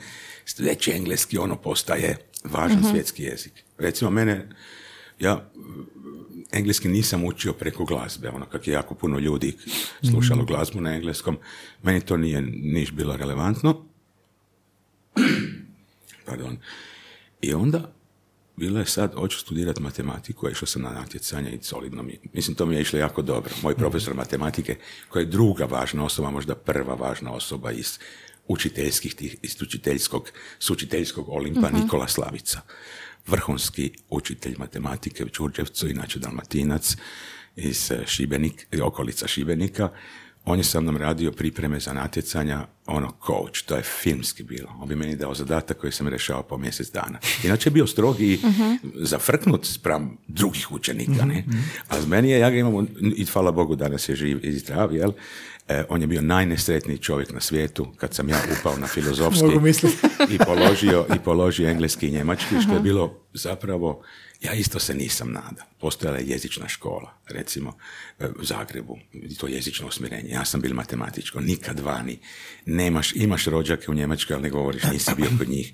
već 0.59 0.89
engleski 0.89 1.39
ono 1.39 1.57
postaje 1.57 2.17
važan 2.45 2.85
svjetski 2.91 3.23
jezik. 3.23 3.53
Recimo, 3.79 4.11
mene, 4.11 4.49
ja 5.21 5.51
engleski 6.53 6.89
nisam 6.89 7.25
učio 7.25 7.53
preko 7.53 7.85
glazbe, 7.85 8.29
ono 8.29 8.47
kak 8.47 8.69
je 8.69 8.73
jako 8.73 8.95
puno 8.95 9.19
ljudi 9.19 9.57
slušalo 10.11 10.45
glazbu 10.45 10.81
na 10.81 10.95
engleskom, 10.95 11.39
meni 11.83 12.01
to 12.01 12.17
nije 12.17 12.41
niš 12.62 12.93
bilo 12.93 13.17
relevantno. 13.17 13.85
Pardon. 16.27 16.59
I 17.41 17.55
onda 17.55 17.96
bilo 18.57 18.79
je 18.81 18.87
sad, 18.87 19.14
hoću 19.14 19.38
studirati 19.38 19.83
matematiku, 19.83 20.47
a 20.47 20.51
išao 20.51 20.66
sam 20.66 20.83
na 20.83 20.90
natjecanje 20.90 21.51
i 21.51 21.62
solidno 21.62 22.03
mi, 22.03 22.19
mislim, 22.33 22.57
to 22.57 22.66
mi 22.66 22.75
je 22.75 22.81
išlo 22.81 22.99
jako 22.99 23.23
dobro. 23.23 23.53
Moj 23.62 23.75
profesor 23.75 24.14
matematike, 24.14 24.77
koja 25.09 25.21
je 25.21 25.27
druga 25.27 25.64
važna 25.64 26.05
osoba, 26.05 26.31
možda 26.31 26.55
prva 26.55 26.95
važna 26.95 27.33
osoba 27.33 27.73
iz 27.73 27.99
učiteljskih, 28.49 29.14
tih, 29.14 29.37
iz 29.42 29.62
učiteljskog, 29.62 30.31
s 30.59 30.71
učiteljskog 30.71 31.29
Olimpa, 31.29 31.71
Nikola 31.71 32.09
Slavica. 32.09 32.61
Vrhunski 33.27 33.92
učitelj 34.11 34.55
matematike 34.59 35.25
u 35.25 35.29
Čurđevcu, 35.29 35.88
inače 35.88 36.19
dalmatinac 36.19 36.97
iz 37.57 37.90
eh, 37.90 38.07
Šibenik, 38.07 38.66
okolica 38.83 39.27
Šibenika 39.29 39.90
on 40.47 40.59
je 40.59 40.65
sa 40.65 40.81
mnom 40.81 40.97
radio 40.97 41.33
pripreme 41.33 41.81
za 41.81 41.93
natjecanja, 41.93 42.67
ono, 42.87 43.13
coach, 43.27 43.63
to 43.67 43.77
je 43.77 43.83
filmski 43.83 44.43
bilo. 44.43 44.69
On 44.81 44.89
bi 44.89 44.97
meni 44.97 45.17
dao 45.17 45.35
zadatak 45.35 45.77
koji 45.77 45.93
sam 45.93 46.09
rješavao 46.09 46.43
po 46.43 46.59
mjesec 46.59 46.93
dana. 46.93 47.19
Inače 47.45 47.69
je 47.69 47.73
bio 47.73 47.87
strogi 47.87 48.33
i 48.33 48.39
zafrknut 48.95 49.67
spram 49.67 50.17
drugih 50.29 50.73
učenika, 50.73 51.25
ne? 51.25 51.45
A 51.89 52.07
meni 52.07 52.31
je, 52.31 52.39
ja 52.39 52.51
ga 52.51 52.57
imam, 52.57 52.87
i 53.17 53.25
hvala 53.25 53.53
Bogu 53.53 53.77
danas 53.77 54.09
je 54.09 54.17
živ 54.17 54.45
i 54.45 54.53
zdrav, 54.53 54.95
jel? 54.95 55.13
E, 55.69 55.85
on 55.89 56.01
je 56.01 56.07
bio 56.07 56.23
najnesretniji 56.23 56.99
čovjek 56.99 57.33
na 57.33 57.41
svijetu 57.41 57.87
kad 57.97 58.15
sam 58.15 58.29
ja 58.29 58.39
upao 58.61 58.77
na 58.77 58.87
filozofski 58.87 59.47
i 60.31 60.39
položio, 60.39 61.07
i 61.17 61.19
položio 61.25 61.71
engleski 61.71 62.09
i 62.09 62.11
njemački, 62.11 62.55
što 62.63 62.75
je 62.75 62.81
bilo 62.81 63.21
zapravo, 63.35 64.03
ja 64.40 64.53
isto 64.53 64.79
se 64.79 64.94
nisam 64.94 65.33
nadao. 65.33 65.66
Postojala 65.81 66.18
je 66.18 66.27
jezična 66.27 66.68
škola, 66.68 67.18
recimo 67.29 67.77
e, 68.18 68.29
u 68.40 68.44
Zagrebu, 68.44 68.99
to 69.38 69.46
jezično 69.46 69.87
usmjerenje. 69.87 70.29
Ja 70.29 70.44
sam 70.44 70.61
bil 70.61 70.75
matematičko, 70.75 71.40
nikad 71.40 71.81
vani. 71.81 72.18
Nemaš, 72.66 73.12
imaš 73.14 73.44
rođake 73.44 73.90
u 73.90 73.94
Njemačkoj, 73.94 74.35
ali 74.35 74.42
ne 74.42 74.51
govoriš, 74.51 74.83
nisi 74.92 75.11
bio 75.16 75.31
kod 75.38 75.49
njih. 75.49 75.72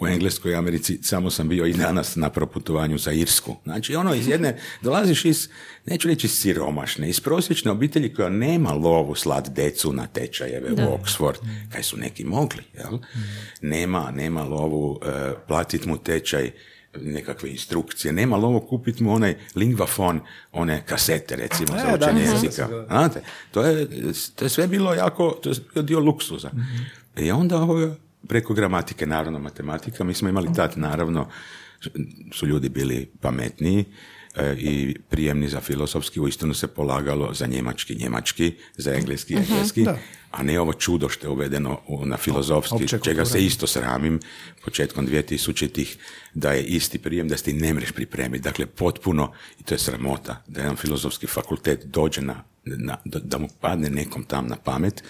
U 0.00 0.06
Engleskoj 0.06 0.54
Americi 0.54 0.98
samo 1.02 1.30
sam 1.30 1.48
bio 1.48 1.66
i 1.66 1.72
danas 1.72 2.16
na 2.16 2.30
proputovanju 2.30 2.98
za 2.98 3.12
Irsku. 3.12 3.56
Znači, 3.64 3.94
ono, 3.94 4.14
iz 4.14 4.28
jedne, 4.28 4.58
dolaziš 4.82 5.24
iz, 5.24 5.48
neću 5.86 6.08
reći 6.08 6.28
siromašne, 6.28 7.08
iz 7.08 7.20
prosječne 7.20 7.70
obitelji 7.70 8.14
koja 8.14 8.28
nema 8.28 8.72
lovu 8.72 9.14
slat 9.14 9.48
decu 9.48 9.92
na 9.92 10.06
tečajeve 10.06 10.72
u 10.72 10.76
Oxford, 10.76 11.36
kaj 11.72 11.82
su 11.82 11.96
neki 11.96 12.24
mogli, 12.24 12.62
jel? 12.74 12.98
Nema, 13.60 14.10
nema 14.10 14.44
lovu 14.44 15.00
e, 15.02 15.34
platit 15.48 15.84
mu 15.86 15.98
tečaj 15.98 16.50
nekakve 16.96 17.50
instrukcije, 17.50 18.12
nema 18.12 18.36
lovo 18.36 18.60
kupiti 18.60 19.02
mu 19.02 19.12
onaj 19.14 19.34
lingvafon, 19.54 20.20
one 20.52 20.82
kasete 20.86 21.36
recimo 21.36 21.78
za 21.78 21.88
E, 21.94 21.98
da, 21.98 22.06
učenje 22.06 22.22
mhm. 22.22 22.32
jezika. 22.32 22.68
Znate, 22.88 23.22
to 23.50 23.62
je, 23.62 23.86
to 24.34 24.44
je 24.44 24.48
sve 24.48 24.66
bilo 24.66 24.94
jako, 24.94 25.38
to 25.42 25.48
je 25.50 25.54
bio 25.74 25.82
dio 25.82 26.00
luksuza. 26.00 26.50
I 27.16 27.30
onda 27.30 27.56
ovo, 27.56 27.94
preko 28.28 28.54
gramatike, 28.54 29.06
naravno 29.06 29.38
matematika, 29.38 30.04
mi 30.04 30.14
smo 30.14 30.28
imali 30.28 30.52
tad 30.54 30.72
naravno, 30.76 31.28
su 32.32 32.46
ljudi 32.46 32.68
bili 32.68 33.10
pametniji, 33.20 33.84
i 34.56 34.96
prijemni 35.00 35.48
za 35.48 35.60
filozofski, 35.60 36.20
uistinu 36.20 36.54
se 36.54 36.66
polagalo 36.68 37.34
za 37.34 37.46
njemački, 37.46 37.94
njemački, 37.94 38.54
za 38.76 38.94
engleski, 38.94 39.34
engleski, 39.34 39.82
Da. 39.82 39.98
a 40.30 40.42
ne 40.42 40.60
ovo 40.60 40.72
čudo 40.72 41.08
što 41.08 41.26
je 41.26 41.30
uvedeno 41.30 41.80
na 42.04 42.16
filozofski, 42.16 42.88
čega 42.88 42.98
kultura. 42.98 43.24
se 43.24 43.44
isto 43.44 43.66
sramim 43.66 44.20
početkom 44.64 45.06
2000-ih, 45.06 45.96
da 46.34 46.52
je 46.52 46.64
isti 46.64 46.98
prijem, 46.98 47.28
da 47.28 47.36
se 47.36 47.44
ti 47.44 47.52
ne 47.52 47.74
mreš 47.74 47.92
pripremiti. 47.92 48.44
Dakle, 48.44 48.66
potpuno, 48.66 49.32
i 49.60 49.62
to 49.62 49.74
je 49.74 49.78
sramota, 49.78 50.42
da 50.46 50.60
jedan 50.60 50.76
filozofski 50.76 51.26
fakultet 51.26 51.84
dođe 51.84 52.20
na, 52.20 52.44
na- 52.64 52.98
da, 53.04 53.18
da 53.18 53.38
mu 53.38 53.48
padne 53.60 53.90
nekom 53.90 54.24
tam 54.24 54.46
na 54.46 54.56
pamet, 54.56 55.02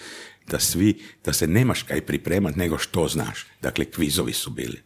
da 0.47 0.59
svi, 0.59 0.93
da 1.25 1.33
se 1.33 1.47
nemaš 1.47 1.83
kaj 1.83 2.01
pripremat 2.01 2.55
nego 2.55 2.77
što 2.77 3.07
znaš. 3.07 3.45
Dakle, 3.61 3.85
kvizovi 3.85 4.33
su 4.33 4.49
bili. 4.49 4.81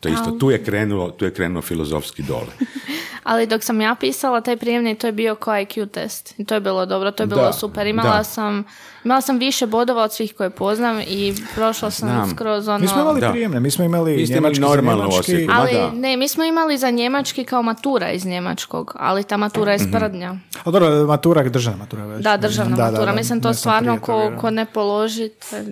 To 0.00 0.08
je 0.08 0.14
isto, 0.14 0.30
tu 0.30 0.50
je 0.50 0.64
krenulo, 0.64 1.10
tu 1.10 1.24
je 1.24 1.30
krenulo 1.32 1.62
filozofski 1.62 2.22
dole. 2.22 2.52
Ali 3.24 3.46
dok 3.46 3.62
sam 3.62 3.80
ja 3.80 3.94
pisala 3.94 4.40
taj 4.40 4.56
prijemni, 4.56 4.94
to 4.94 5.06
je 5.06 5.12
bio 5.12 5.34
kao 5.34 5.54
IQ 5.54 5.86
test. 5.86 6.34
I 6.38 6.44
to 6.44 6.54
je 6.54 6.60
bilo 6.60 6.86
dobro, 6.86 7.10
to 7.10 7.22
je 7.22 7.26
bilo 7.26 7.42
Da, 7.42 7.52
super. 7.52 7.86
Imala 7.86 8.16
da. 8.16 8.24
sam, 8.24 8.64
imala 9.04 9.20
sam 9.20 9.38
više 9.38 9.66
bodova 9.66 10.02
od 10.02 10.12
svih 10.12 10.34
koje 10.34 10.50
poznam 10.50 11.00
i 11.00 11.34
prošla 11.54 11.90
sam 11.90 12.08
Znam. 12.08 12.30
skroz 12.30 12.68
ono... 12.68 12.78
Mi 12.78 12.88
smo 12.88 13.00
imali 13.00 13.20
Da. 13.20 13.30
prijemne, 13.30 13.60
mi 13.60 13.70
smo 13.70 13.84
imali 13.84 14.26
njemački 14.26 14.54
za 14.56 14.66
normalnu 14.66 15.02
njemački. 15.02 15.48
Ali 15.52 15.72
da. 15.72 15.90
ne, 15.90 16.16
mi 16.16 16.28
smo 16.28 16.44
imali 16.44 16.78
za 16.78 16.90
njemački 16.90 17.44
kao 17.44 17.62
matura 17.62 18.10
iz 18.10 18.26
njemačkog, 18.26 18.96
ali 18.96 19.24
ta 19.24 19.36
matura 19.36 19.74
Mhm. 19.74 19.82
je 19.84 19.88
sprdnja. 19.90 20.34
A 20.64 20.70
dobro, 20.70 21.04
matura, 21.04 21.42
državna 21.44 21.78
matura 21.78 22.06
već. 22.06 22.22
Da, 22.22 22.36
državna 22.36 22.76
Da, 22.76 22.82
da, 22.82 22.90
matura. 22.90 23.06
da, 23.06 23.12
Mislim, 23.12 23.40
to 23.40 23.54
stvarno 23.54 24.00
ko, 24.00 24.32
ko 24.38 24.50
ne 24.50 24.66
položite. 24.66 25.64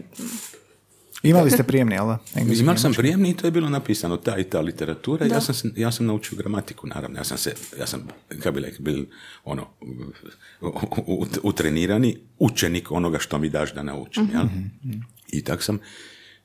Imali 1.22 1.50
ste 1.50 1.62
prijemni, 1.62 1.94
jel 1.94 2.06
da? 2.06 2.18
Imali 2.60 2.78
sam 2.78 2.92
prijemni 2.92 3.30
i 3.30 3.36
to 3.36 3.46
je 3.46 3.50
bilo 3.50 3.68
napisano, 3.68 4.16
ta 4.16 4.38
i 4.38 4.44
ta 4.44 4.60
literatura. 4.60 5.26
Ja 5.26 5.40
sam, 5.40 5.70
ja 5.76 5.92
sam 5.92 6.06
naučio 6.06 6.38
gramatiku, 6.38 6.86
naravno. 6.86 7.18
Ja 7.18 7.24
sam 7.24 7.38
se, 7.38 7.54
ja 7.78 7.86
sam, 7.86 8.08
kako 8.28 8.52
bi 8.52 8.60
rekao, 8.60 8.80
bil 8.80 9.04
ono, 9.44 9.68
utrenirani 11.42 12.16
učenik 12.38 12.90
onoga 12.90 13.18
što 13.18 13.38
mi 13.38 13.48
daš 13.48 13.74
da 13.74 13.82
naučim, 13.82 14.28
jel? 14.32 14.46
I 15.32 15.44
tak 15.44 15.62
sam 15.62 15.78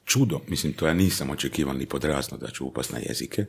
čudo, 0.05 0.41
mislim, 0.47 0.73
to 0.73 0.87
ja 0.87 0.93
nisam 0.93 1.29
očekivao 1.29 1.73
ni 1.73 1.85
podrazno 1.85 2.37
da 2.37 2.47
ću 2.47 2.65
upast 2.65 2.91
na 2.91 2.99
jezike. 2.99 3.45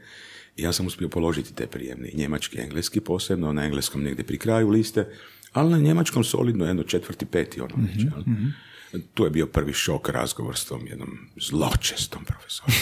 I 0.56 0.62
ja 0.62 0.72
sam 0.72 0.86
uspio 0.86 1.08
položiti 1.08 1.54
te 1.54 1.66
prijemni, 1.66 2.12
njemački, 2.14 2.60
engleski 2.60 3.00
posebno, 3.00 3.52
na 3.52 3.64
engleskom 3.64 4.02
negdje 4.02 4.24
pri 4.24 4.38
kraju 4.38 4.68
liste, 4.68 5.06
ali 5.52 5.70
na 5.70 5.78
njemačkom 5.78 6.24
solidno 6.24 6.66
jedno 6.66 6.82
četvrti, 6.82 7.26
peti, 7.26 7.60
ono 7.60 7.74
već, 7.76 8.04
jel? 8.04 8.22
Tu 9.14 9.24
je 9.24 9.30
bio 9.30 9.46
prvi 9.46 9.72
šok 9.72 10.08
razgovor 10.08 10.56
s 10.56 10.64
tom 10.64 10.86
jednom 10.86 11.18
zločestom 11.36 12.24
profesorom 12.24 12.72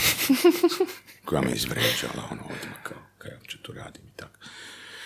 koja 1.26 1.42
me 1.42 1.52
izvređala, 1.52 2.28
ono, 2.30 2.42
odmah 2.42 2.82
kao, 2.82 2.98
kaj 3.18 3.32
uopće 3.34 3.58
tu 3.62 3.72
radim 3.72 4.02
i 4.02 4.16
tako. 4.16 4.38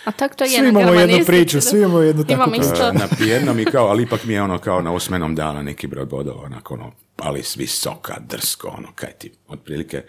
A 0.05 0.13
tak 0.13 0.37
to 0.37 0.45
je 0.45 0.51
Svi 0.51 0.69
imamo 0.69 0.93
jednu 0.93 1.27
priču, 1.27 1.61
svi 1.61 1.79
imamo 1.79 2.01
jednu 2.01 2.23
takvu 2.23 2.35
Imam 2.35 2.51
priču. 2.51 2.65
isto. 2.73 2.89
E, 2.89 2.93
na 2.93 3.09
jednom 3.19 3.59
i 3.59 3.65
kao, 3.65 3.87
ali 3.87 4.03
ipak 4.03 4.25
mi 4.25 4.35
je 4.35 4.43
ono 4.43 4.59
kao 4.59 4.83
na 4.83 4.93
osmenom 4.93 5.35
dala 5.35 5.63
neki 5.63 5.87
broj 5.87 6.05
bodova, 6.07 6.43
onako 6.43 6.75
ono, 6.75 6.93
ali 7.17 7.43
s 7.43 7.57
visoka, 7.57 8.17
drsko, 8.29 8.69
ono, 8.69 8.89
kaj 8.95 9.13
ti, 9.13 9.33
otprilike, 9.49 10.03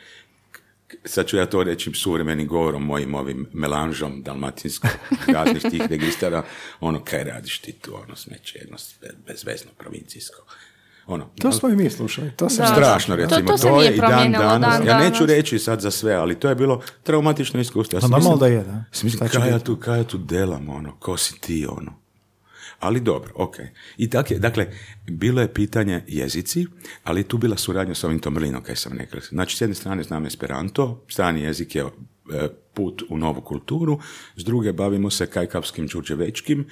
sad 1.06 1.28
ću 1.28 1.38
ja 1.38 1.46
to 1.46 1.64
reći 1.64 1.92
suvremenim 1.94 2.48
govorom, 2.48 2.84
mojim 2.86 3.16
ovim 3.16 3.48
melanžom 3.54 4.22
dalmatinskog, 4.24 4.92
raznih 5.28 5.62
tih 5.72 5.82
registara, 5.90 6.44
ono, 6.80 7.04
kaj 7.04 7.24
radiš 7.24 7.60
ti 7.60 7.72
tu, 7.72 7.96
ono, 8.04 8.16
smeće 8.16 8.60
jedno 8.60 8.78
be- 9.02 9.16
bezvezno, 9.28 9.72
provincijsko. 9.78 10.46
Ono, 11.12 11.30
To 11.42 11.52
smo 11.52 11.70
i 11.70 11.76
mi 11.76 11.90
slušali. 11.90 12.32
To 12.32 12.50
sam 12.50 12.66
Da. 12.66 12.72
strašno, 12.74 13.16
To- 13.16 13.22
recimo, 13.22 13.48
to 13.48 13.58
se 13.58 13.72
nije 13.72 13.86
je 13.86 13.96
i 13.96 14.00
dan 14.00 14.32
danas. 14.32 14.78
dan 14.78 14.88
ja 14.88 15.00
neću 15.00 15.26
reći 15.26 15.60
sad 15.60 15.82
za 15.82 15.92
sve, 15.92 16.14
ali 16.14 16.36
to 16.36 16.50
je 16.50 16.56
bilo 16.56 16.82
traumatično 17.04 17.60
iskustvo. 17.60 17.98
Ja 17.98 18.08
normalno 18.08 18.38
da 18.38 18.48
je, 18.48 18.64
da. 18.64 18.84
Mislim, 19.04 19.30
kaj 19.30 19.50
ja 19.50 19.60
tu, 19.60 19.76
kaj 19.76 19.98
ja 19.98 20.04
tu 20.04 20.18
delam, 20.18 20.70
ono, 20.70 20.96
ko 20.96 21.18
si 21.18 21.40
ti, 21.40 21.68
ono. 21.70 21.94
Ali 22.80 23.00
dobro, 23.00 23.32
ok. 23.36 23.56
I 23.98 24.10
tak 24.10 24.32
je, 24.32 24.40
dakle, 24.40 24.68
bilo 25.08 25.42
je 25.42 25.54
pitanje 25.54 26.04
jezici, 26.08 26.66
ali 27.04 27.20
je 27.20 27.28
tu 27.28 27.38
bila 27.38 27.58
suradnja 27.58 27.96
s 27.96 28.04
ovim 28.04 28.20
Tomlinom, 28.20 28.64
kaj 28.64 28.76
sam 28.76 28.94
rekao. 28.94 29.20
Znači, 29.22 29.58
s 29.58 29.62
jedne 29.62 29.76
strane 29.76 30.04
znam 30.04 30.26
Esperanto, 30.26 31.06
strani 31.10 31.42
jezik 31.42 31.76
je 31.76 31.82
e, 31.82 31.88
put 32.74 33.04
u 33.10 33.18
novu 33.18 33.42
kulturu, 33.42 34.00
s 34.36 34.44
druge 34.44 34.74
bavimo 34.74 35.10
se 35.10 35.26
kajkavskim 35.26 35.88
čurđevečkim, 35.88 36.66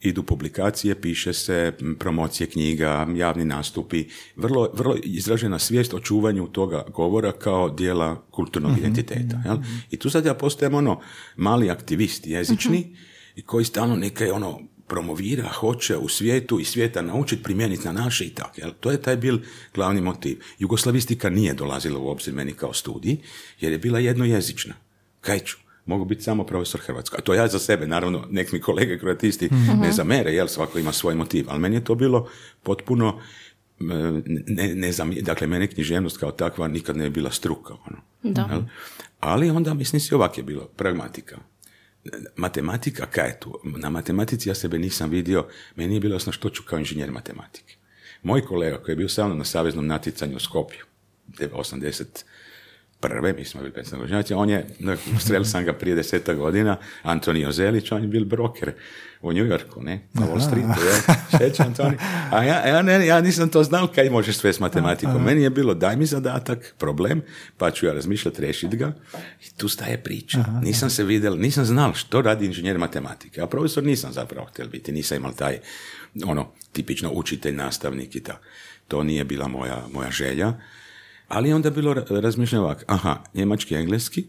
idu 0.00 0.22
publikacije, 0.22 1.00
piše 1.00 1.32
se 1.32 1.72
promocije 1.98 2.46
knjiga, 2.46 3.06
javni 3.16 3.44
nastupi, 3.44 4.04
vrlo, 4.36 4.70
vrlo 4.74 4.96
izražena 5.04 5.58
svijest 5.58 5.94
o 5.94 6.00
čuvanju 6.00 6.46
toga 6.46 6.84
govora 6.94 7.32
kao 7.32 7.68
dijela 7.70 8.22
kulturnog 8.30 8.78
identiteta. 8.78 9.42
Jel? 9.44 9.56
I 9.90 9.96
tu 9.96 10.10
sad 10.10 10.24
ja 10.24 10.34
postajem 10.34 10.74
ono 10.74 11.00
mali 11.36 11.70
aktivist 11.70 12.26
jezični 12.26 12.96
i 13.36 13.42
koji 13.42 13.64
stalno 13.64 13.96
neke 13.96 14.32
ono 14.32 14.60
promovira, 14.88 15.48
hoće 15.48 15.96
u 15.96 16.08
svijetu 16.08 16.60
i 16.60 16.64
svijeta 16.64 17.02
naučiti 17.02 17.42
primijeniti 17.42 17.84
na 17.84 17.92
naše 17.92 18.24
i 18.24 18.30
tako. 18.30 18.60
Jel? 18.60 18.70
To 18.80 18.90
je 18.90 19.02
taj 19.02 19.16
bil 19.16 19.38
glavni 19.74 20.00
motiv. 20.00 20.40
Jugoslavistika 20.58 21.30
nije 21.30 21.54
dolazila 21.54 21.98
u 21.98 22.08
obzir 22.08 22.34
meni 22.34 22.52
kao 22.52 22.72
studij, 22.72 23.16
jer 23.60 23.72
je 23.72 23.78
bila 23.78 23.98
jednojezična. 23.98 24.74
Kaj 25.20 25.38
ću? 25.38 25.56
Mogu 25.90 26.04
biti 26.04 26.22
samo 26.22 26.44
profesor 26.44 26.80
Hrvatska. 26.80 27.16
A 27.18 27.20
to 27.20 27.34
ja 27.34 27.48
za 27.48 27.58
sebe, 27.58 27.86
naravno, 27.86 28.26
nek 28.30 28.52
mi 28.52 28.60
kolege 28.60 28.98
kroatisti 28.98 29.48
ne 29.82 29.92
zamere, 29.92 30.32
jel 30.32 30.46
svako 30.48 30.78
ima 30.78 30.92
svoj 30.92 31.14
motiv. 31.14 31.46
Ali 31.48 31.60
meni 31.60 31.76
je 31.76 31.84
to 31.84 31.94
bilo 31.94 32.28
potpuno, 32.62 33.20
ne, 34.46 34.74
ne 34.74 34.92
znam, 34.92 35.14
dakle, 35.20 35.46
mene 35.46 35.66
književnost 35.66 36.16
kao 36.18 36.30
takva 36.30 36.68
nikad 36.68 36.96
ne 36.96 37.04
je 37.04 37.10
bila 37.10 37.30
struka. 37.30 37.74
Ono, 37.86 37.96
Da. 38.22 38.48
jel? 38.50 38.62
Ali 39.20 39.50
onda, 39.50 39.74
mislim 39.74 40.00
si, 40.00 40.14
ovak 40.14 40.38
je 40.38 40.44
bilo, 40.44 40.68
pragmatika. 40.76 41.38
Matematika, 42.36 43.06
kaj 43.06 43.28
je 43.28 43.40
tu? 43.40 43.60
Na 43.64 43.90
matematici 43.90 44.48
ja 44.48 44.54
sebe 44.54 44.78
nisam 44.78 45.10
vidio, 45.10 45.46
meni 45.76 45.94
je 45.94 46.00
bilo 46.00 46.14
jasno 46.14 46.32
što 46.32 46.50
ću 46.50 46.62
kao 46.66 46.78
inženjer 46.78 47.10
matematike. 47.10 47.76
Moj 48.22 48.44
kolega 48.44 48.78
koji 48.78 48.92
je 48.92 48.96
bio 48.96 49.08
sa 49.08 49.26
mnom 49.26 49.38
na 49.38 49.44
saveznom 49.44 49.86
natjecanju 49.86 50.36
u 50.36 50.40
Skopju, 50.40 50.84
80 51.38 52.04
prve, 53.00 53.32
mi 53.32 53.44
smo 53.44 53.60
bili 53.60 53.72
15 53.72 54.34
on 54.34 54.50
je, 54.50 54.66
sreli 55.26 55.44
sam 55.44 55.64
ga 55.64 55.72
prije 55.72 55.96
deseta 55.96 56.34
godina, 56.34 56.76
Antonio 57.02 57.52
Zelić, 57.52 57.92
on 57.92 58.02
je 58.02 58.08
bil 58.08 58.24
broker 58.24 58.72
u 59.22 59.32
New 59.32 59.46
Yorku, 59.46 59.82
ne, 59.82 60.00
na 60.12 60.26
Wall 60.26 60.40
Streetu, 60.40 60.80
ja, 61.60 61.74
to. 61.74 61.92
A 62.30 62.44
ja, 62.44 62.66
ja, 62.66 62.82
ne, 62.82 63.06
ja 63.06 63.20
nisam 63.20 63.48
to 63.48 63.62
znao 63.64 63.86
kaj 63.86 64.10
možeš 64.10 64.36
sve 64.36 64.52
s 64.52 64.60
matematikom. 64.60 65.24
Meni 65.24 65.42
je 65.42 65.50
bilo 65.50 65.74
daj 65.74 65.96
mi 65.96 66.06
zadatak, 66.06 66.74
problem, 66.78 67.22
pa 67.56 67.70
ću 67.70 67.86
ja 67.86 67.92
razmišljati, 67.92 68.42
rešiti 68.42 68.76
ga 68.76 68.92
i 69.46 69.50
tu 69.56 69.68
staje 69.68 70.02
priča. 70.02 70.44
Nisam 70.62 70.90
se 70.90 71.04
vidjel, 71.04 71.38
nisam 71.38 71.64
znao 71.64 71.94
što 71.94 72.22
radi 72.22 72.46
inženjer 72.46 72.78
matematike, 72.78 73.40
a 73.40 73.46
profesor 73.46 73.84
nisam 73.84 74.12
zapravo 74.12 74.46
htjel 74.46 74.68
biti, 74.68 74.92
nisam 74.92 75.16
imao 75.16 75.32
taj, 75.32 75.58
ono, 76.26 76.52
tipično 76.72 77.10
učitelj, 77.12 77.54
nastavnik 77.54 78.16
i 78.16 78.20
tako. 78.20 78.40
To 78.88 79.02
nije 79.04 79.24
bila 79.24 79.48
moja, 79.48 79.86
moja 79.92 80.10
želja. 80.10 80.52
Ali 81.30 81.48
je 81.48 81.54
onda 81.54 81.70
bilo 81.70 81.94
razmišljeno 81.94 82.64
ovako, 82.64 82.82
aha, 82.86 83.16
njemački, 83.34 83.74
engleski, 83.74 84.24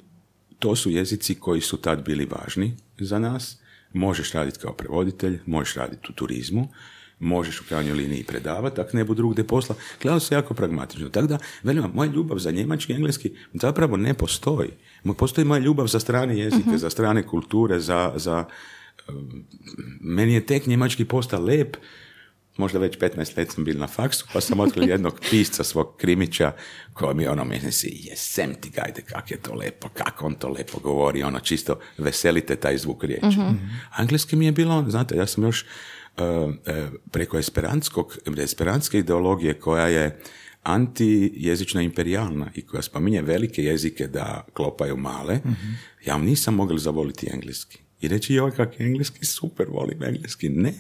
to 0.60 0.76
su 0.76 0.90
jezici 0.90 1.36
koji 1.36 1.62
su 1.62 1.78
tad 1.78 2.06
bili 2.06 2.28
važni 2.32 2.78
za 3.00 3.20
nas, 3.20 3.58
možeš 3.94 4.32
raditi 4.32 4.60
kao 4.60 4.74
prevoditelj, 4.74 5.40
možeš 5.46 5.74
raditi 5.74 6.08
u 6.10 6.14
turizmu, 6.14 6.68
možeš 7.20 7.62
u 7.62 7.64
krajnjoj 7.64 7.96
liniji 7.96 8.24
predavati, 8.24 8.82
ako 8.82 8.98
ne 8.98 9.04
bu 9.04 9.14
drugde 9.14 9.44
posla. 9.44 9.76
Gledalo 10.02 10.20
se 10.20 10.36
jako 10.36 10.54
pragmatično. 10.54 11.10
Tako 11.10 11.28
da, 11.28 11.38
velim 11.64 11.84
moja 11.94 12.12
ljubav 12.12 12.38
za 12.38 12.52
njemački 12.52 12.94
i 12.94 12.96
engleski 12.96 13.32
zapravo 13.54 13.98
ne 13.98 14.14
postoji. 14.14 14.70
Postoji 15.18 15.46
moja 15.46 15.60
ljubav 15.60 15.88
za 15.88 16.00
strane 16.00 16.38
jezike, 16.38 16.70
mhm. 16.70 16.78
za 16.78 16.90
strane 16.90 17.28
kulture, 17.28 17.80
za, 17.80 18.14
za... 18.16 18.46
Meni 20.02 20.34
je 20.34 20.46
tek 20.46 20.68
njemački 20.68 21.06
postao 21.06 21.42
lep 21.42 21.78
možda 22.62 22.80
već 22.80 22.98
15 22.98 23.38
let 23.38 23.52
sam 23.52 23.64
bil 23.64 23.80
na 23.80 23.88
faksu, 23.88 24.26
pa 24.34 24.42
sam 24.42 24.60
otkrio 24.60 24.84
jednog 24.84 25.20
pisca 25.30 25.64
svog 25.64 25.96
krimića 25.98 26.52
koji 26.94 27.16
mi 27.16 27.28
ono 27.28 27.46
meni 27.46 27.72
si, 27.72 27.90
jesem 28.10 28.56
ti 28.62 28.70
gajde, 28.70 29.02
kak 29.02 29.32
je 29.32 29.38
to 29.38 29.54
lepo, 29.54 29.90
kako 29.90 30.26
on 30.26 30.36
to 30.36 30.50
lepo 30.50 30.80
govori, 30.80 31.24
ono 31.24 31.40
čisto 31.40 31.80
veselite 31.98 32.56
taj 32.56 32.78
zvuk 32.78 33.04
riječi. 33.04 33.40
mm 33.40 33.70
Angleski 33.92 34.36
mi 34.36 34.46
je 34.46 34.52
bilo, 34.52 34.86
znate, 34.90 35.16
ja 35.18 35.28
sam 35.28 35.44
još 35.44 35.66
uh, 35.66 36.24
uh, 36.24 36.54
preko 37.12 37.38
esperantskog, 37.38 38.18
esperantske 38.38 39.00
ideologije 39.00 39.54
koja 39.54 39.88
je 39.88 40.20
antijezično 40.64 41.82
imperijalna 41.82 42.52
i 42.56 42.62
koja 42.62 42.82
spominje 42.82 43.22
velike 43.22 43.64
jezike 43.64 44.08
da 44.08 44.46
klopaju 44.54 44.98
male, 44.98 45.36
mm 45.36 45.52
ja 46.06 46.18
nisam 46.18 46.56
mogao 46.56 46.78
zavoliti 46.78 47.30
engleski 47.34 47.80
i 48.02 48.08
reći 48.08 48.34
joj 48.34 48.52
kak 48.52 48.80
je 48.80 48.86
engleski, 48.86 49.26
super, 49.26 49.68
volim 49.70 50.04
engleski. 50.04 50.50
Ne, 50.50 50.74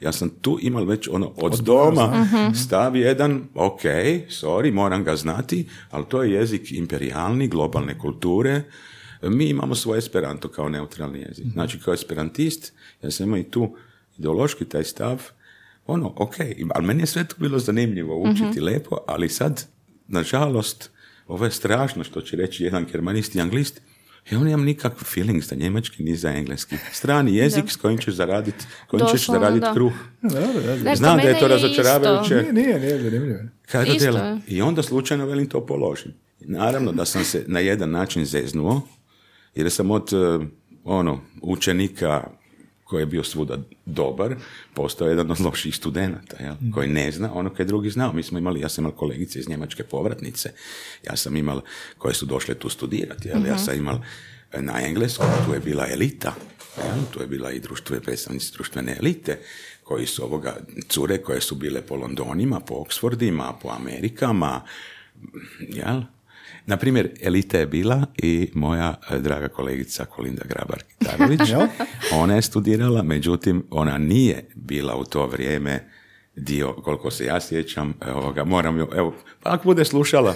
ja 0.00 0.12
sam 0.12 0.30
tu 0.30 0.58
imao 0.62 0.84
već 0.84 1.08
ono 1.08 1.32
od, 1.36 1.60
doma 1.62 2.24
mhm. 2.24 2.54
stav 2.54 2.96
jedan, 2.96 3.44
ok, 3.54 3.82
sorry, 4.28 4.72
moram 4.72 5.04
ga 5.04 5.16
znati, 5.16 5.68
ali 5.90 6.04
to 6.08 6.22
je 6.22 6.32
jezik 6.32 6.72
imperialni, 6.72 7.48
globalne 7.48 7.98
kulture, 7.98 8.62
mi 9.22 9.44
imamo 9.44 9.74
svoje 9.74 9.98
esperanto 9.98 10.48
kao 10.48 10.68
neutralni 10.68 11.18
jezik. 11.18 11.44
Mhm. 11.44 11.52
Znači, 11.52 11.80
kao 11.80 11.94
esperantist, 11.94 12.72
ja 13.02 13.10
sam 13.10 13.26
imao 13.26 13.38
i 13.38 13.50
tu 13.50 13.76
ideološki 14.18 14.64
taj 14.64 14.84
stav, 14.84 15.22
ono, 15.86 16.12
ok, 16.16 16.34
ali 16.74 16.86
meni 16.86 17.02
je 17.02 17.06
sve 17.06 17.24
to 17.24 17.34
bilo 17.38 17.58
zanimljivo 17.58 18.22
učiti 18.22 18.60
mm 18.60 18.64
lepo, 18.64 18.96
ali 19.06 19.28
sad, 19.28 19.66
nažalost, 20.08 20.90
ovo 21.26 21.44
je 21.44 21.50
strašno 21.50 22.04
što 22.04 22.20
će 22.20 22.36
reći 22.36 22.64
jedan 22.64 22.86
germanist 22.92 23.34
i 23.34 23.40
anglist, 23.40 23.80
ja 24.30 24.38
nemam 24.38 24.64
nikakav 24.64 25.04
feeling 25.04 25.42
za 25.42 25.56
njemački 25.56 26.02
ni 26.02 26.16
za 26.16 26.30
engleski. 26.30 26.76
Strani 26.92 27.36
jezik 27.36 27.64
s 27.68 27.76
kojim 27.76 27.98
ćeš 27.98 28.14
zaraditi 28.14 28.64
kojim 28.86 29.06
ćeš 29.12 29.26
zaraditi 29.26 29.66
kruh. 29.74 29.92
Znam 30.96 31.16
da 31.16 31.28
je 31.28 31.38
to 31.38 31.48
razočaravajuće. 31.48 32.34
Nije, 32.34 32.52
nije, 32.52 32.80
nije 32.80 32.98
zanimljivo. 32.98 33.38
I 34.46 34.62
onda 34.62 34.82
slučajno 34.82 35.26
velim 35.26 35.46
to 35.46 35.66
položim. 35.66 36.12
Naravno 36.40 36.92
da 36.92 37.04
sam 37.04 37.24
se 37.24 37.44
na 37.46 37.60
jedan 37.60 37.90
način 37.90 38.24
zeznuo, 38.24 38.82
jer 39.54 39.70
sam 39.70 39.90
od 39.90 40.12
eh, 40.12 40.46
ono, 40.84 41.20
učenika 41.42 42.30
koji 42.84 43.02
je 43.02 43.06
bio 43.06 43.24
svuda 43.24 43.58
dobar, 43.86 44.36
postao 44.74 45.08
jedan 45.08 45.30
od 45.30 45.40
loših 45.40 45.76
studenata, 45.76 46.36
jel? 46.40 46.54
Mm. 46.54 46.72
koji 46.72 46.88
ne 46.88 47.12
zna 47.12 47.34
ono 47.34 47.50
kaj 47.50 47.66
drugi 47.66 47.90
znao. 47.90 48.12
Mi 48.12 48.22
smo 48.22 48.38
imali, 48.38 48.60
ja 48.60 48.68
sam 48.68 48.84
imao 48.84 48.96
kolegice 48.96 49.38
iz 49.38 49.48
Njemačke 49.48 49.84
povratnice, 49.84 50.52
ja 51.02 51.16
sam 51.16 51.36
imao 51.36 51.60
koje 51.98 52.14
su 52.14 52.26
došle 52.26 52.54
tu 52.54 52.68
studirati, 52.68 53.28
jel? 53.28 53.46
ja 53.46 53.54
mhm. 53.54 53.64
sam 53.64 53.76
imao 53.76 54.00
e, 54.52 54.62
na 54.62 54.86
engleskom, 54.86 55.26
tu 55.46 55.54
je 55.54 55.60
bila 55.60 55.86
elita, 55.90 56.34
jel? 56.76 57.04
tu 57.10 57.20
je 57.20 57.26
bila 57.26 57.52
i 57.52 57.60
društve, 57.60 58.00
predstavnici 58.00 58.52
društvene 58.52 58.96
elite, 58.98 59.38
koji 59.84 60.06
su 60.06 60.24
ovoga, 60.24 60.56
cure 60.88 61.18
koje 61.18 61.40
su 61.40 61.54
bile 61.54 61.82
po 61.82 61.96
Londonima, 61.96 62.60
po 62.60 62.74
Oxfordima, 62.74 63.52
po 63.62 63.68
Amerikama, 63.68 64.62
jel? 65.60 66.02
Na 66.66 66.76
primjer, 66.76 67.10
Elita 67.20 67.58
je 67.58 67.66
bila 67.66 68.06
i 68.16 68.50
moja 68.54 68.94
e, 69.10 69.18
draga 69.18 69.48
kolegica 69.48 70.04
Kolinda 70.04 70.42
Grabar-Kitarović. 70.44 71.68
ona 72.22 72.34
je 72.34 72.42
studirala, 72.42 73.02
međutim, 73.02 73.66
ona 73.70 73.98
nije 73.98 74.48
bila 74.54 74.96
u 74.96 75.04
to 75.04 75.26
vrijeme 75.26 75.88
dio, 76.36 76.72
koliko 76.72 77.10
se 77.10 77.24
ja 77.24 77.40
sjećam, 77.40 77.94
ovoga, 78.14 78.44
moram 78.44 78.80
evo, 78.80 79.14
pa 79.42 79.52
ako 79.52 79.64
bude 79.64 79.84
slušala, 79.84 80.34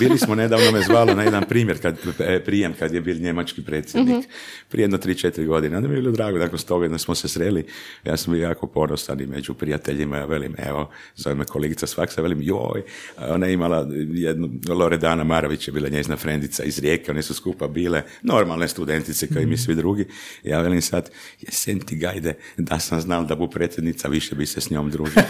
bili 0.00 0.18
smo 0.18 0.34
nedavno 0.34 0.70
me 0.72 0.80
zvalo 0.80 1.14
na 1.14 1.22
jedan 1.22 1.44
primjer, 1.48 1.82
kad, 1.82 1.98
e, 2.18 2.44
prijem 2.44 2.74
kad 2.78 2.94
je 2.94 3.00
bil 3.00 3.20
njemački 3.20 3.62
predsjednik, 3.62 4.16
mm-hmm. 4.16 4.30
prije 4.68 4.84
jedno 4.84 4.98
tri, 4.98 5.14
četiri 5.14 5.46
godine, 5.46 5.76
onda 5.76 5.88
mi 5.88 5.94
je 5.94 6.00
bilo 6.00 6.12
drago, 6.12 6.38
nakon 6.38 6.58
toga 6.58 6.88
da 6.88 6.98
smo 6.98 7.14
se 7.14 7.28
sreli, 7.28 7.66
ja 8.04 8.16
sam 8.16 8.34
bio 8.34 8.42
jako 8.42 8.66
ponosan 8.66 9.20
i 9.20 9.26
među 9.26 9.54
prijateljima, 9.54 10.16
ja 10.16 10.24
velim, 10.24 10.54
evo, 10.58 10.90
zove 11.16 11.34
me 11.34 11.44
kolegica 11.44 11.86
Svaksa, 11.86 12.22
velim, 12.22 12.42
joj, 12.42 12.82
ona 13.18 13.46
je 13.46 13.52
imala 13.52 13.88
jednu, 14.12 14.48
Loredana 14.68 15.24
Maravić 15.24 15.68
je 15.68 15.72
bila 15.72 15.88
njezina 15.88 16.16
frendica 16.16 16.64
iz 16.64 16.78
Rijeke, 16.78 17.10
one 17.10 17.22
su 17.22 17.34
skupa 17.34 17.68
bile 17.68 18.02
normalne 18.22 18.68
studentice 18.68 19.26
kao 19.26 19.42
i 19.42 19.46
mi 19.46 19.56
svi 19.56 19.74
drugi, 19.74 20.06
ja 20.42 20.60
velim 20.60 20.82
sad, 20.82 21.10
jesen 21.40 21.80
ti 21.80 21.96
gajde, 21.96 22.34
da 22.56 22.78
sam 22.78 23.00
znal 23.00 23.26
da 23.26 23.34
bu 23.34 23.50
predsjednica, 23.50 24.08
više 24.08 24.34
bi 24.34 24.46
se 24.46 24.60
s 24.60 24.70
njom 24.70 24.90
družio. 24.90 25.22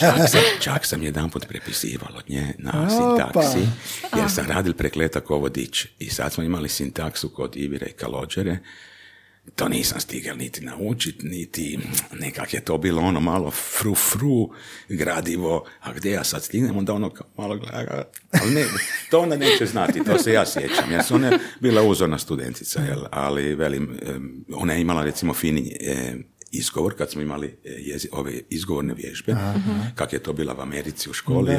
Čak, 0.00 0.28
sam, 0.30 0.40
čak 0.60 0.86
sam 0.86 1.02
jedan 1.02 1.30
put 1.30 1.46
prepisival 1.48 2.16
od 2.16 2.30
nje 2.30 2.54
na 2.58 2.90
sintaksi, 2.90 3.68
jer 4.16 4.30
sam 4.30 4.46
radil 4.46 4.74
prekletak 4.74 5.30
ovo 5.30 5.48
dić. 5.48 5.86
I 5.98 6.10
sad 6.10 6.32
smo 6.32 6.44
imali 6.44 6.68
sintaksu 6.68 7.28
kod 7.28 7.56
Ivire 7.56 7.86
i 7.86 7.92
Kalođere, 7.92 8.58
to 9.54 9.68
nisam 9.68 10.00
stigel 10.00 10.36
niti 10.36 10.64
naučiti, 10.64 11.26
niti 11.26 11.78
nekak 12.12 12.54
je 12.54 12.60
to 12.60 12.78
bilo 12.78 13.02
ono 13.02 13.20
malo 13.20 13.50
fru 13.50 13.94
fru 13.94 14.50
gradivo, 14.88 15.64
a 15.80 15.92
gdje 15.92 16.10
ja 16.10 16.24
sad 16.24 16.44
stignem, 16.44 16.76
onda 16.76 16.92
ono 16.92 17.10
kao 17.10 17.26
malo 17.36 17.56
gleda, 17.56 18.04
ali 18.42 18.54
ne, 18.54 18.64
to 19.10 19.20
ona 19.20 19.36
neće 19.36 19.66
znati, 19.66 20.04
to 20.04 20.18
se 20.18 20.32
ja 20.32 20.46
sjećam, 20.46 20.92
jer 20.92 21.04
su 21.04 21.14
ona 21.14 21.38
bila 21.60 21.82
uzorna 21.82 22.18
studentica, 22.18 22.80
jel, 22.80 23.00
ali 23.10 23.54
velim, 23.54 23.98
ona 24.52 24.72
je 24.72 24.80
imala 24.80 25.04
recimo 25.04 25.34
fini 25.34 25.76
izgovor, 26.52 26.94
kad 26.94 27.10
smo 27.10 27.22
imali 27.22 27.46
e, 27.46 27.54
jezi, 27.64 28.08
ove 28.12 28.32
izgovorne 28.50 28.94
vježbe, 28.94 29.36
kak 29.94 30.12
je 30.12 30.18
to 30.18 30.32
bila 30.32 30.54
u 30.54 30.60
Americi 30.60 31.10
u 31.10 31.12
školi, 31.12 31.56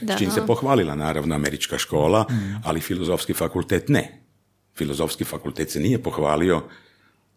da, 0.00 0.16
s 0.16 0.18
čim 0.18 0.30
se 0.30 0.46
pohvalila 0.46 0.94
naravno 0.94 1.34
američka 1.34 1.78
škola, 1.78 2.26
mm. 2.30 2.62
ali 2.64 2.80
filozofski 2.80 3.34
fakultet 3.34 3.88
ne. 3.88 4.22
Filozofski 4.76 5.24
fakultet 5.24 5.70
se 5.70 5.80
nije 5.80 6.02
pohvalio 6.02 6.62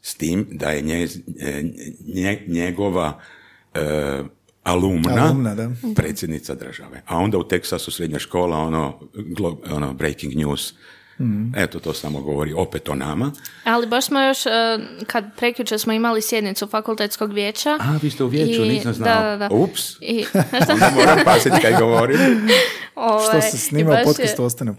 s 0.01 0.15
tim 0.15 0.47
da 0.51 0.69
je 0.69 0.81
nje, 0.81 1.07
e, 1.39 2.43
njegova 2.47 3.19
e, 3.73 4.23
alumna, 4.63 5.35
predsjednica 5.95 6.55
države. 6.55 7.01
A 7.05 7.17
onda 7.17 7.37
u 7.37 7.47
Teksasu 7.47 7.91
srednja 7.91 8.19
škola, 8.19 8.57
ono, 8.57 8.99
ono 9.71 9.93
breaking 9.93 10.35
news, 10.35 10.73
Mm. 11.21 11.53
Eto, 11.55 11.79
to 11.79 11.93
samo 11.93 12.21
govori 12.21 12.53
opet 12.53 12.89
o 12.89 12.95
nama. 12.95 13.31
Ali 13.63 13.87
baš 13.87 14.05
smo 14.05 14.21
još, 14.21 14.45
e, 14.45 14.49
kad 15.07 15.25
prekjučer 15.37 15.79
smo 15.79 15.93
imali 15.93 16.21
sjednicu 16.21 16.67
fakultetskog 16.67 17.33
vijeća. 17.33 17.69
A, 17.69 17.99
vi 18.01 18.09
ste 18.09 18.23
u 18.23 18.27
vijeću, 18.27 18.63
i, 18.63 18.69
nisam 18.69 18.93
znao. 18.93 19.23
Da, 19.23 19.29
da, 19.29 19.37
da. 19.37 19.55
Ups. 19.55 19.81
I, 20.01 20.25
Onda 20.71 20.91
moram 20.95 21.19
pasiti 21.25 21.55
kaj 21.61 21.73
govorim. 21.79 22.19
Ovaj, 22.95 23.27
Što 23.27 23.41
se 23.41 23.57
snima 23.57 23.91
u 23.91 24.03
podcastu 24.05 24.43
ostane. 24.43 24.73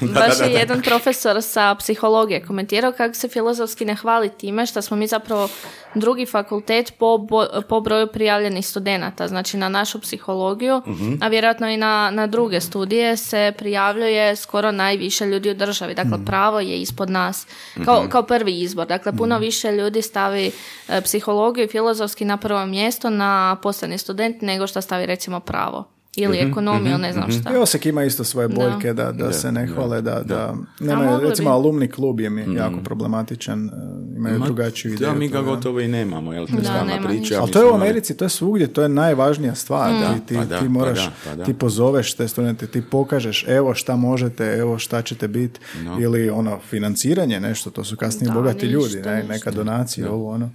baš 0.00 0.40
je 0.40 0.52
jedan 0.52 0.82
profesor 0.82 1.42
sa 1.42 1.74
psihologije 1.74 2.42
komentirao 2.46 2.92
kako 2.92 3.14
se 3.14 3.28
filozofski 3.28 3.84
ne 3.84 3.94
hvali 3.94 4.28
time 4.28 4.66
što 4.66 4.82
smo 4.82 4.96
mi 4.96 5.06
zapravo 5.06 5.48
drugi 5.94 6.26
fakultet 6.26 6.92
po, 6.98 7.26
po 7.68 7.80
broju 7.80 8.06
prijavljenih 8.06 8.66
studenata. 8.66 9.28
Znači 9.28 9.56
na 9.56 9.68
našu 9.68 10.00
psihologiju, 10.00 10.82
mhm. 10.86 11.14
a 11.20 11.28
vjerojatno 11.28 11.68
i 11.68 11.76
na, 11.76 12.10
na 12.10 12.26
druge 12.26 12.60
studije 12.60 13.16
se 13.16 13.52
prijavljuje 13.58 14.36
skoro 14.36 14.72
najviše 14.72 15.26
ljudi 15.26 15.50
u 15.50 15.54
državi. 15.54 15.94
Dakle, 15.94 16.16
mhm. 16.16 16.24
pravo 16.24 16.60
je 16.60 16.80
ispod 16.80 17.10
nas 17.10 17.46
kao, 17.84 18.00
mhm. 18.00 18.10
kao 18.10 18.22
prvi 18.22 18.60
izbor. 18.60 18.86
Dakle, 18.86 19.16
puno 19.16 19.38
više 19.38 19.72
ljudi 19.72 20.02
stavi 20.02 20.50
e, 20.88 21.00
psihologiju 21.00 21.64
i 21.64 21.68
filozofski 21.68 22.24
na 22.24 22.36
prvo 22.36 22.66
mjesto 22.66 23.10
na 23.10 23.56
postani 23.62 23.98
student 23.98 24.42
nego 24.42 24.66
što 24.66 24.80
stavi 24.80 25.06
recimo 25.06 25.40
pravo. 25.40 25.99
Ili 26.16 26.38
ekonomiju, 26.38 26.98
ne 26.98 27.12
znam 27.12 27.30
šta. 27.30 27.52
I 27.54 27.56
Osijek 27.56 27.86
ima 27.86 28.04
isto 28.04 28.24
svoje 28.24 28.48
boljke 28.48 28.92
da, 28.92 29.12
da, 29.12 29.32
se 29.32 29.52
ne 29.52 29.66
hvale, 29.66 30.02
da, 30.02 30.22
da, 30.24 30.54
nema, 30.80 31.18
recimo 31.22 31.50
bi. 31.50 31.54
alumni 31.54 31.88
klub 31.88 32.20
je 32.20 32.30
mi 32.30 32.54
jako 32.54 32.80
problematičan, 32.84 33.66
e, 33.66 33.70
imaju 34.16 34.38
Ma, 34.38 34.44
drugačiju 34.44 34.90
Da, 34.90 34.94
ideju. 34.96 35.14
mi 35.14 35.28
ga 35.28 35.42
gotovo 35.42 35.80
i 35.80 35.88
nemamo, 35.88 36.32
jel? 36.32 36.46
To 36.46 36.56
Da, 36.56 36.62
stalna 36.62 36.84
nema 36.84 37.08
priča. 37.08 37.40
Ali 37.40 37.50
to 37.50 37.58
je 37.60 37.70
u 37.70 37.74
Americi, 37.74 38.16
to 38.16 38.24
je 38.24 38.28
svugdje, 38.28 38.66
to 38.66 38.82
je 38.82 38.88
najvažnija 38.88 39.54
stvar. 39.54 39.90
Ti, 39.90 40.26
ti, 40.26 40.34
pa 40.34 40.44
da, 40.44 40.58
ti 40.58 40.64
pa 40.64 40.70
moraš, 40.70 41.04
da, 41.04 41.12
pa 41.24 41.34
da. 41.34 41.44
ti 41.44 41.54
pozoveš 41.54 42.14
te 42.14 42.28
studente, 42.28 42.66
ti 42.66 42.82
pokažeš 42.82 43.44
evo 43.48 43.74
šta 43.74 43.96
možete, 43.96 44.44
evo 44.58 44.78
šta 44.78 45.02
ćete 45.02 45.28
biti, 45.28 45.60
ili 46.00 46.30
ono, 46.30 46.58
financiranje 46.70 47.40
nešto, 47.40 47.70
to 47.70 47.84
su 47.84 47.96
kasnije 47.96 48.28
Da, 48.28 48.34
bogati 48.34 48.66
ništa, 48.66 48.72
ljudi, 48.72 49.08
ne, 49.08 49.24
neka 49.28 49.50
donacija, 49.50 50.12
ovo 50.12 50.30
ono. 50.30 50.50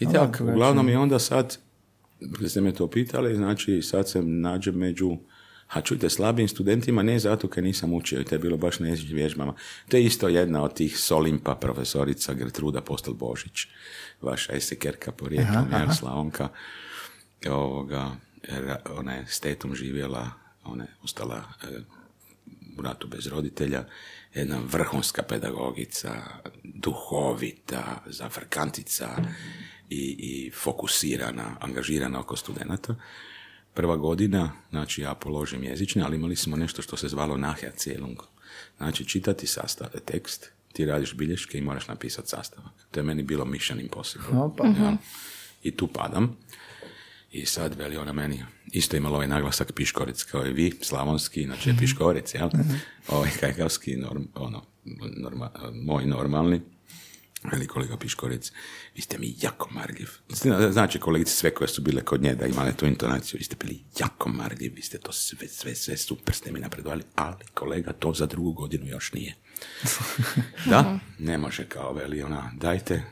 I 0.00 0.12
tako, 0.12 0.44
uglavnom 0.44 0.88
i 0.88 0.96
onda 0.96 1.18
sad, 1.18 1.56
kad 2.38 2.50
ste 2.50 2.60
me 2.60 2.74
to 2.74 2.90
pitali, 2.90 3.36
znači 3.36 3.82
sad 3.82 4.10
se 4.10 4.22
nađe 4.22 4.72
među, 4.72 5.16
a 5.68 5.80
čujte, 5.80 6.10
slabijim 6.10 6.48
studentima, 6.48 7.02
ne 7.02 7.18
zato 7.18 7.48
kad 7.48 7.64
nisam 7.64 7.92
učio, 7.92 8.20
i 8.20 8.24
to 8.24 8.34
je 8.34 8.38
bilo 8.38 8.56
baš 8.56 8.78
na 8.78 8.88
jezičnim 8.88 9.16
vježbama. 9.16 9.54
To 9.88 9.96
je 9.96 10.04
isto 10.04 10.28
jedna 10.28 10.62
od 10.62 10.74
tih 10.74 10.98
Solimpa, 10.98 11.54
profesorica 11.54 12.34
Gertruda 12.34 12.80
Postel 12.80 13.14
Božić, 13.14 13.66
vaša 14.22 14.52
esekerka 14.52 15.12
porijeklom, 15.12 15.66
jer 15.72 15.96
Slavonka, 15.98 16.48
ovoga, 17.50 18.10
ona 18.98 19.12
je 19.12 19.24
s 19.28 19.40
tetom 19.40 19.74
živjela, 19.74 20.30
ona 20.64 20.84
je 20.84 20.90
ostala 21.02 21.36
e, 21.36 21.66
u 22.78 22.82
ratu 22.82 23.08
bez 23.08 23.26
roditelja, 23.26 23.84
jedna 24.34 24.58
vrhunska 24.72 25.22
pedagogica, 25.22 26.22
duhovita, 26.64 28.02
zafrkantica 28.06 29.16
i, 29.90 30.16
i 30.18 30.50
fokusirana, 30.50 31.56
angažirana 31.60 32.20
oko 32.20 32.36
studenata. 32.36 32.94
Prva 33.74 33.96
godina, 33.96 34.52
znači 34.70 35.02
ja 35.02 35.14
položim 35.14 35.62
jezične, 35.62 36.02
ali 36.02 36.16
imali 36.16 36.36
smo 36.36 36.56
nešto 36.56 36.82
što 36.82 36.96
se 36.96 37.08
zvalo 37.08 37.36
Nachherzählung. 37.36 38.16
Znači 38.76 39.04
čitati 39.04 39.46
sastav, 39.46 39.88
tekst, 40.04 40.50
ti 40.72 40.84
radiš 40.84 41.14
bilješke 41.14 41.58
i 41.58 41.60
moraš 41.60 41.88
napisati 41.88 42.28
sastavak. 42.28 42.72
To 42.90 43.00
je 43.00 43.04
meni 43.04 43.22
bilo 43.22 43.44
mission 43.44 43.80
impossible. 43.80 44.26
Ja. 44.80 44.96
I 45.62 45.70
tu 45.70 45.86
padam. 45.86 46.36
I 47.32 47.46
sad 47.46 47.78
veli 47.78 47.96
ona 47.96 48.12
meni, 48.12 48.44
isto 48.72 48.96
imalo 48.96 49.14
ovaj 49.14 49.28
naglasak 49.28 49.72
piškorec 49.72 50.22
kao 50.22 50.46
i 50.46 50.52
vi, 50.52 50.72
slavonski, 50.82 51.44
znači 51.44 51.68
je 51.68 51.76
piškorec, 51.78 52.34
jel? 52.34 52.48
Ovaj 53.08 53.30
kajkavski, 53.40 53.96
norm, 53.96 54.22
ono, 54.34 54.62
norma, 55.16 55.50
moj 55.72 56.06
normalni. 56.06 56.60
Veli 57.52 57.66
kolega 57.66 57.96
Piškorec, 57.96 58.52
vi 58.94 59.02
ste 59.02 59.18
mi 59.18 59.34
jako 59.40 59.68
marljiv. 59.70 60.08
Znači 60.70 60.98
kolegice 60.98 61.32
sve 61.32 61.54
koje 61.54 61.68
su 61.68 61.82
bile 61.82 62.02
kod 62.02 62.22
nje 62.22 62.34
da 62.34 62.46
imale 62.46 62.72
tu 62.76 62.86
intonaciju, 62.86 63.38
vi 63.38 63.44
ste 63.44 63.56
bili 63.56 63.84
jako 64.00 64.28
marljiv, 64.28 64.72
vi 64.74 64.82
ste 64.82 64.98
to 64.98 65.12
sve, 65.12 65.48
sve, 65.48 65.74
sve 65.74 65.96
super 65.96 66.34
ste 66.34 66.52
mi 66.52 66.60
napredovali, 66.60 67.02
ali 67.14 67.44
kolega 67.54 67.92
to 67.92 68.12
za 68.12 68.26
drugu 68.26 68.52
godinu 68.52 68.86
još 68.86 69.12
nije. 69.12 69.34
da, 70.70 70.98
ne 71.18 71.38
može 71.38 71.64
kao 71.64 71.92
veli 71.92 72.22
ona, 72.22 72.52
dajte. 72.56 73.02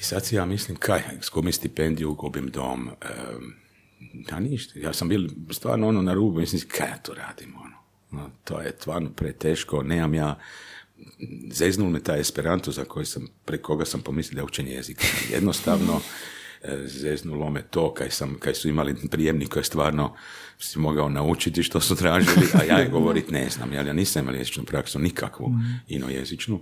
I 0.00 0.02
sad 0.02 0.26
si 0.26 0.36
ja 0.36 0.46
mislim, 0.46 0.76
kaj, 0.76 1.02
skubim 1.22 1.52
stipendiju, 1.52 2.14
gubim 2.14 2.50
dom, 2.50 2.88
em, 2.88 3.54
da 4.00 4.40
ništa, 4.40 4.78
ja 4.78 4.92
sam 4.92 5.08
bil 5.08 5.28
stvarno 5.50 5.88
ono 5.88 6.02
na 6.02 6.14
rubu, 6.14 6.40
mislim, 6.40 6.62
kaj 6.68 6.88
ja 6.88 6.98
to 6.98 7.14
radim, 7.14 7.54
ono. 7.56 7.76
No, 8.10 8.30
to 8.44 8.60
je 8.60 8.72
stvarno 8.78 9.10
preteško, 9.10 9.82
nemam 9.82 10.14
ja, 10.14 10.38
zeznul 11.52 11.90
me 11.90 12.00
taj 12.00 12.20
Esperanto 12.20 12.72
za 12.72 12.84
koji 12.84 13.06
sam, 13.06 13.28
preko 13.44 13.66
koga 13.66 13.84
sam 13.84 14.00
pomislio 14.00 14.34
da 14.34 14.40
je 14.40 14.44
učenje 14.44 14.72
jezika. 14.72 15.04
Jednostavno, 15.32 16.00
e, 16.62 16.78
zeznulo 16.86 17.50
me 17.50 17.62
to 17.62 17.94
kaj, 17.94 18.10
sam, 18.10 18.36
kaj 18.38 18.54
su 18.54 18.68
imali 18.68 18.94
prijemnik 19.10 19.48
koji 19.48 19.60
je 19.60 19.64
stvarno 19.64 20.16
si 20.58 20.78
mogao 20.78 21.08
naučiti 21.08 21.62
što 21.62 21.80
su 21.80 21.96
tražili, 21.96 22.46
a 22.54 22.64
ja 22.64 22.78
je 22.78 22.88
govorit 22.98 23.30
ne 23.30 23.50
znam, 23.50 23.72
jer 23.72 23.86
ja 23.86 23.92
nisam 23.92 24.22
imao 24.22 24.34
jezičnu 24.34 24.64
praksu, 24.64 24.98
nikakvu 24.98 25.54
inojezičnu. 25.88 26.60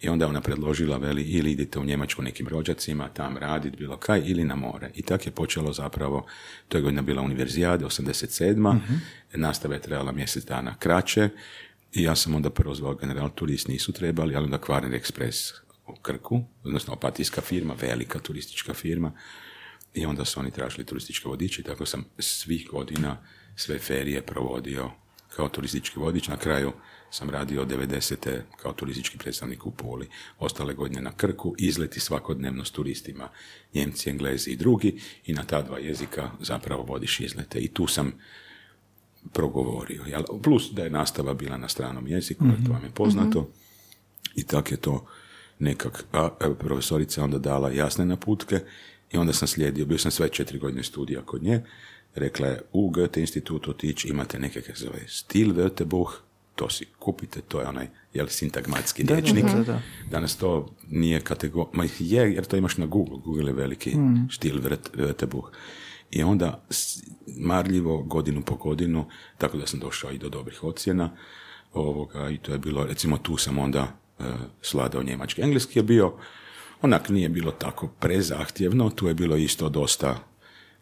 I 0.00 0.08
onda 0.08 0.24
je 0.24 0.28
ona 0.28 0.40
predložila, 0.40 0.96
veli, 0.96 1.22
ili 1.22 1.52
idite 1.52 1.78
u 1.78 1.84
Njemačku 1.84 2.22
nekim 2.22 2.48
rođacima, 2.48 3.08
tam 3.08 3.36
radit, 3.36 3.76
bilo 3.76 3.96
kaj, 3.96 4.22
ili 4.24 4.44
na 4.44 4.54
more. 4.54 4.90
I 4.94 5.02
tak 5.02 5.26
je 5.26 5.32
počelo 5.32 5.72
zapravo, 5.72 6.26
to 6.68 6.78
je 6.78 6.82
godina 6.82 7.02
bila 7.02 7.22
univerzijade, 7.22 7.84
87. 7.84 8.78
Nastava 9.34 9.74
je 9.74 9.80
trebala 9.80 10.12
mjesec 10.12 10.44
dana 10.44 10.74
kraće, 10.78 11.28
i 11.92 12.02
ja 12.02 12.16
sam 12.16 12.34
onda 12.34 12.50
prvo 12.50 12.74
zvao 12.74 12.94
General 12.94 13.30
Turist, 13.34 13.68
nisu 13.68 13.92
trebali, 13.92 14.36
ali 14.36 14.44
onda 14.44 14.58
Kvarner 14.58 15.00
Express 15.00 15.52
u 15.86 15.94
Krku, 16.02 16.44
odnosno 16.64 16.92
opatijska 16.92 17.40
firma, 17.40 17.74
velika 17.80 18.18
turistička 18.18 18.74
firma, 18.74 19.12
i 19.94 20.06
onda 20.06 20.24
su 20.24 20.40
oni 20.40 20.50
tražili 20.50 20.86
turističke 20.86 21.28
vodiče, 21.28 21.62
tako 21.62 21.86
sam 21.86 22.04
svih 22.18 22.68
godina 22.70 23.16
sve 23.56 23.78
ferije 23.78 24.22
provodio 24.22 24.90
kao 25.36 25.48
turistički 25.48 25.98
vodič. 25.98 26.28
Na 26.28 26.36
kraju 26.36 26.72
sam 27.10 27.30
radio 27.30 27.62
od 27.62 27.68
90. 27.68 28.40
kao 28.56 28.72
turistički 28.72 29.18
predstavnik 29.18 29.66
u 29.66 29.70
Puli. 29.70 30.08
Ostale 30.38 30.74
godine 30.74 31.02
na 31.02 31.12
Krku, 31.16 31.54
izleti 31.58 32.00
svakodnevno 32.00 32.64
s 32.64 32.70
turistima, 32.70 33.28
Njemci, 33.74 34.10
Englezi 34.10 34.50
i 34.50 34.56
drugi, 34.56 35.00
i 35.24 35.32
na 35.32 35.44
ta 35.44 35.62
dva 35.62 35.78
jezika 35.78 36.30
zapravo 36.40 36.82
vodiš 36.82 37.20
izlete. 37.20 37.58
I 37.58 37.68
tu 37.68 37.86
sam 37.86 38.12
progovorio. 39.32 40.02
Jel? 40.06 40.22
Plus 40.42 40.70
da 40.72 40.84
je 40.84 40.90
nastava 40.90 41.34
bila 41.34 41.56
na 41.56 41.68
stranom 41.68 42.06
jeziku, 42.06 42.44
jer 42.46 42.66
to 42.66 42.72
vam 42.72 42.84
je 42.84 42.90
poznato. 42.90 43.48
I 44.34 44.42
tak 44.44 44.70
je 44.70 44.76
to 44.76 45.06
nekak, 45.58 46.04
a 46.12 46.28
profesorica 46.58 47.24
onda 47.24 47.38
dala 47.38 47.70
jasne 47.70 48.04
naputke 48.04 48.60
i 49.12 49.16
onda 49.16 49.32
sam 49.32 49.48
slijedio, 49.48 49.86
bio 49.86 49.98
sam 49.98 50.10
sve 50.10 50.28
četiri 50.28 50.58
godine 50.58 50.82
studija 50.82 51.22
kod 51.22 51.42
nje, 51.42 51.60
rekla 52.14 52.46
je 52.46 52.60
u 52.72 52.90
Goethe 52.90 53.20
institut 53.20 53.68
otići, 53.68 54.08
imate 54.08 54.38
neke 54.38 54.60
kako 54.60 54.78
zove 54.78 54.98
stil 55.08 55.48
Wörterbuch, 55.48 56.10
to 56.54 56.70
si 56.70 56.84
kupite, 56.98 57.40
to 57.40 57.60
je 57.60 57.66
onaj 57.66 57.86
jel, 58.14 58.26
sintagmatski 58.26 59.02
riječnik. 59.02 59.44
da, 59.44 59.62
da. 59.62 59.80
Danas 60.10 60.36
to 60.36 60.68
nije 60.90 61.20
kategorija, 61.20 61.70
ma 61.72 61.84
je, 61.98 62.32
jer 62.34 62.44
to 62.44 62.56
imaš 62.56 62.76
na 62.76 62.86
Google, 62.86 63.18
Google 63.24 63.46
je 63.46 63.54
veliki 63.54 63.96
stil 64.30 64.54
Wört- 64.56 64.90
Wörterbuch. 64.96 65.46
I 66.10 66.22
onda 66.22 66.64
marljivo 67.36 68.02
godinu 68.02 68.42
po 68.42 68.54
godinu, 68.54 69.06
tako 69.38 69.58
da 69.58 69.66
sam 69.66 69.80
došao 69.80 70.12
i 70.12 70.18
do 70.18 70.28
dobrih 70.28 70.64
ocjena, 70.64 71.10
ovoga, 71.72 72.30
i 72.30 72.38
to 72.38 72.52
je 72.52 72.58
bilo, 72.58 72.84
recimo 72.84 73.18
tu 73.18 73.36
sam 73.36 73.58
onda 73.58 73.96
e, 74.18 74.22
sladao 74.62 75.02
njemački. 75.02 75.42
Engleski 75.42 75.78
je 75.78 75.82
bio, 75.82 76.14
onak 76.82 77.08
nije 77.08 77.28
bilo 77.28 77.50
tako 77.50 77.88
prezahtjevno, 77.88 78.90
tu 78.90 79.08
je 79.08 79.14
bilo 79.14 79.36
isto 79.36 79.68
dosta 79.68 80.18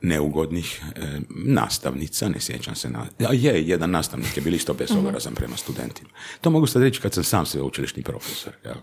neugodnih 0.00 0.82
e, 0.96 1.20
nastavnica, 1.28 2.28
ne 2.28 2.40
sjećam 2.40 2.74
se 2.74 2.90
na... 2.90 3.06
A 3.28 3.32
je, 3.32 3.62
jedan 3.62 3.90
nastavnik 3.90 4.36
je 4.36 4.42
bio 4.42 4.54
isto 4.54 4.74
bezoborazan 4.74 5.34
prema 5.34 5.56
studentima. 5.56 6.10
To 6.40 6.50
mogu 6.50 6.66
sad 6.66 6.82
reći 6.82 7.00
kad 7.00 7.14
sam 7.14 7.24
sam 7.24 7.46
sveučilišni 7.46 8.02
profesor. 8.02 8.52
Jel? 8.64 8.74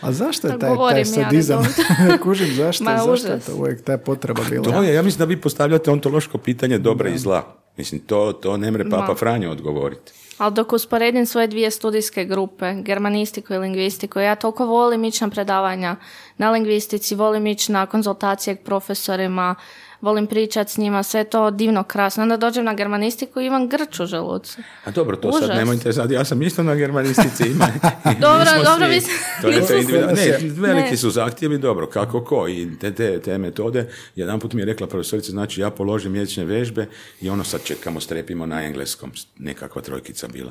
A 0.00 0.12
zašto 0.12 0.48
je 0.48 0.58
taj, 0.58 0.76
taj 0.90 0.98
ja 0.98 1.04
sadizam? 1.04 1.62
redovito. 1.62 2.22
Kužim, 2.24 2.54
zašto, 2.54 2.84
Ma, 2.84 2.98
zašto 2.98 3.28
je 3.28 3.40
to 3.40 3.54
uvijek 3.56 3.84
ta 3.84 3.98
potreba 3.98 4.42
bila? 4.50 4.64
To 4.64 4.82
je, 4.82 4.94
ja 4.94 5.02
mislim 5.02 5.18
da 5.18 5.24
vi 5.24 5.40
postavljate 5.40 5.90
ontološko 5.90 6.38
pitanje 6.38 6.78
dobra 6.78 7.08
i 7.08 7.18
zla. 7.18 7.56
Mislim, 7.76 8.00
to, 8.00 8.32
to 8.32 8.56
ne 8.56 8.70
mre 8.70 8.84
Papa 8.90 9.08
Ma. 9.08 9.14
Franjo 9.14 9.50
odgovoriti. 9.50 10.12
Ali 10.38 10.54
dok 10.54 10.72
usporedim 10.72 11.26
svoje 11.26 11.46
dvije 11.46 11.70
studijske 11.70 12.24
grupe, 12.24 12.74
germanistiku 12.74 13.54
i 13.54 13.58
lingvistiku, 13.58 14.20
ja 14.20 14.34
toliko 14.34 14.66
volim 14.66 15.04
ići 15.04 15.24
na 15.24 15.30
predavanja 15.30 15.96
na 16.38 16.50
lingvistici, 16.50 17.14
volim 17.14 17.46
ići 17.46 17.72
na 17.72 17.86
konzultacije 17.86 18.56
k 18.56 18.60
profesorima, 18.60 19.54
volim 20.00 20.26
pričati 20.26 20.72
s 20.72 20.76
njima, 20.76 21.02
sve 21.02 21.24
to 21.24 21.50
divno, 21.50 21.82
krasno. 21.84 22.22
Onda 22.22 22.36
dođem 22.36 22.64
na 22.64 22.74
germanistiku 22.74 23.40
i 23.40 23.46
imam 23.46 23.68
grč 23.68 24.00
u 24.00 24.06
želucu. 24.06 24.58
A 24.84 24.90
dobro, 24.90 25.16
to 25.16 25.32
sad 25.32 25.42
Užas. 25.42 25.56
nemojte 25.56 25.92
sad, 25.92 26.10
ja 26.10 26.24
sam 26.24 26.42
isto 26.42 26.62
na 26.62 26.74
germanistici 26.74 27.44
ima. 27.44 27.66
Dobro, 28.20 28.44
dobro, 28.64 28.86
ste- 29.00 29.10
To 29.42 29.48
je 29.48 29.66
to. 29.66 29.74
Ne, 29.74 30.12
Ne. 30.14 30.48
veliki 30.50 30.96
su 30.96 31.10
zahtjevi, 31.10 31.58
dobro, 31.58 31.86
kako 31.86 32.24
ko 32.24 32.48
i 32.48 32.68
te, 32.80 32.90
te, 32.92 33.20
te 33.20 33.38
metode. 33.38 33.86
Jedan 34.16 34.40
put 34.40 34.52
mi 34.52 34.62
je 34.62 34.66
rekla 34.66 34.86
profesorica, 34.86 35.30
znači 35.30 35.60
ja 35.60 35.70
položim 35.70 36.14
jezične 36.14 36.44
vežbe 36.44 36.86
i 37.20 37.30
ono 37.30 37.44
sad 37.44 37.64
čekamo, 37.64 38.00
strepimo 38.00 38.46
na 38.46 38.62
engleskom, 38.62 39.12
nekakva 39.38 39.82
trojkica 39.82 40.28
bila. 40.28 40.50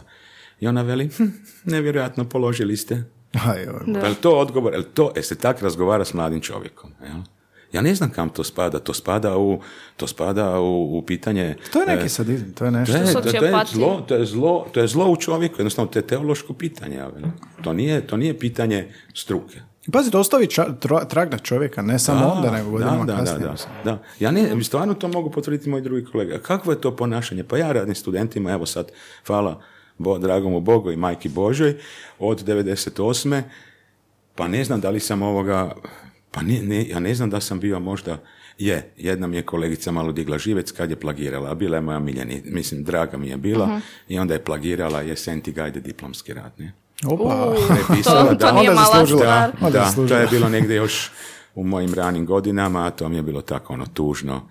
I 0.59 0.67
ona 0.67 0.81
veli, 0.81 1.07
hm, 1.07 1.23
nevjerojatno 1.65 2.25
položili 2.25 2.77
ste. 2.77 3.03
Aj, 3.49 3.61
je 4.09 4.15
to 4.21 4.37
odgovor, 4.39 4.73
je 4.73 4.83
to, 4.83 5.11
je 5.15 5.23
se 5.23 5.35
tak 5.35 5.61
razgovara 5.61 6.05
s 6.05 6.13
mladim 6.13 6.41
čovjekom? 6.41 6.91
Jel? 7.01 7.21
Ja 7.71 7.81
ne 7.81 7.95
znam 7.95 8.09
kam 8.09 8.29
to 8.29 8.43
spada, 8.43 8.79
to 8.79 8.93
spada 8.93 9.37
u, 9.37 9.59
to 9.97 10.07
spada 10.07 10.59
u, 10.59 10.97
u 10.97 11.01
pitanje... 11.01 11.55
To 11.73 11.79
je 11.79 11.87
neki 11.87 12.05
e, 12.05 12.09
sadizam, 12.09 12.53
to 12.53 12.65
je 12.65 12.71
nešto. 12.71 12.93
to 12.93 12.99
je, 12.99 13.13
to, 13.13 13.21
to 13.21 13.45
je 13.45 13.65
zlo, 13.65 14.01
to 14.07 14.15
je 14.15 14.25
zlo, 14.25 14.67
to 14.71 14.79
je 14.79 14.87
zlo 14.87 15.09
u 15.11 15.15
čovjeku, 15.15 15.55
jednostavno 15.57 15.91
to 15.91 15.99
je 15.99 16.07
teološko 16.07 16.53
pitanje. 16.53 17.03
To 17.61 17.73
nije, 17.73 18.07
to 18.07 18.17
nije 18.17 18.39
pitanje 18.39 18.93
struke. 19.13 19.59
Pazi, 19.91 20.11
to 20.11 20.19
ostavi 20.19 20.47
trag 21.09 21.31
na 21.31 21.37
čovjeka, 21.37 21.81
ne 21.81 21.99
samo 21.99 22.25
onda, 22.27 22.51
nego 22.51 22.69
godinama 22.69 23.05
da, 23.05 23.13
da, 23.13 23.19
kasnije. 23.19 23.49
da, 23.83 23.91
da. 23.91 24.03
Ja 24.19 24.31
ne, 24.31 24.63
stvarno 24.63 24.93
to 24.93 25.07
mogu 25.07 25.31
potvrditi 25.31 25.69
moji 25.69 25.83
drugi 25.83 26.05
kolega. 26.05 26.39
Kakvo 26.39 26.71
je 26.71 26.81
to 26.81 26.95
ponašanje? 26.95 27.43
Pa 27.43 27.57
ja 27.57 27.71
radim 27.71 27.95
studentima, 27.95 28.51
evo 28.51 28.65
sad, 28.65 28.91
hvala 29.27 29.61
Bo, 29.97 30.17
dragomu 30.17 30.59
Bogu 30.59 30.91
i 30.91 30.97
majki 30.97 31.29
Božoj, 31.29 31.75
od 32.19 32.43
98. 32.43 33.41
Pa 34.35 34.47
ne 34.47 34.63
znam 34.63 34.81
da 34.81 34.89
li 34.89 34.99
sam 34.99 35.21
ovoga, 35.21 35.75
pa 36.31 36.41
ne, 36.41 36.61
ne, 36.61 36.87
ja 36.87 36.99
ne 36.99 37.15
znam 37.15 37.29
da 37.29 37.39
sam 37.39 37.59
bio 37.59 37.79
možda, 37.79 38.17
Je, 38.57 38.91
jedna 38.97 39.27
mi 39.27 39.35
je 39.35 39.41
kolegica 39.43 39.91
malo 39.91 40.11
digla 40.11 40.37
živec 40.37 40.71
kad 40.71 40.89
je 40.89 40.95
plagirala, 40.95 41.51
a 41.51 41.55
bila 41.55 41.77
je 41.77 41.81
moja 41.81 41.99
miljeni, 41.99 42.41
mislim, 42.45 42.83
draga 42.83 43.17
mi 43.17 43.29
je 43.29 43.37
bila, 43.37 43.65
Mhm. 43.67 43.77
i 44.07 44.19
onda 44.19 44.33
je 44.33 44.43
plagirala 44.43 45.01
je 45.01 45.15
Senti 45.15 45.51
Gajde 45.51 45.79
diplomski 45.81 46.33
rad, 46.33 46.51
ne? 46.57 46.73
Opa. 47.05 47.53
Prepisala, 47.87 48.23
to, 48.23 48.33
da. 48.35 48.47
to 48.47 48.53
nije 48.53 48.69
Onda 48.69 48.81
mala 48.81 48.93
zaslužila. 48.93 49.19
stvar. 49.19 49.51
Onda 49.61 49.79
Da, 49.97 50.07
to 50.07 50.15
je 50.15 50.27
bilo 50.27 50.49
negdje 50.49 50.75
još 50.75 51.11
u 51.55 51.63
mojim 51.63 51.93
ranim 51.93 52.25
godinama, 52.25 52.85
a 52.85 52.91
to 52.91 53.09
mi 53.09 53.15
je 53.15 53.21
bilo 53.21 53.41
tako 53.41 53.73
ono 53.73 53.85
tužno. 53.85 54.49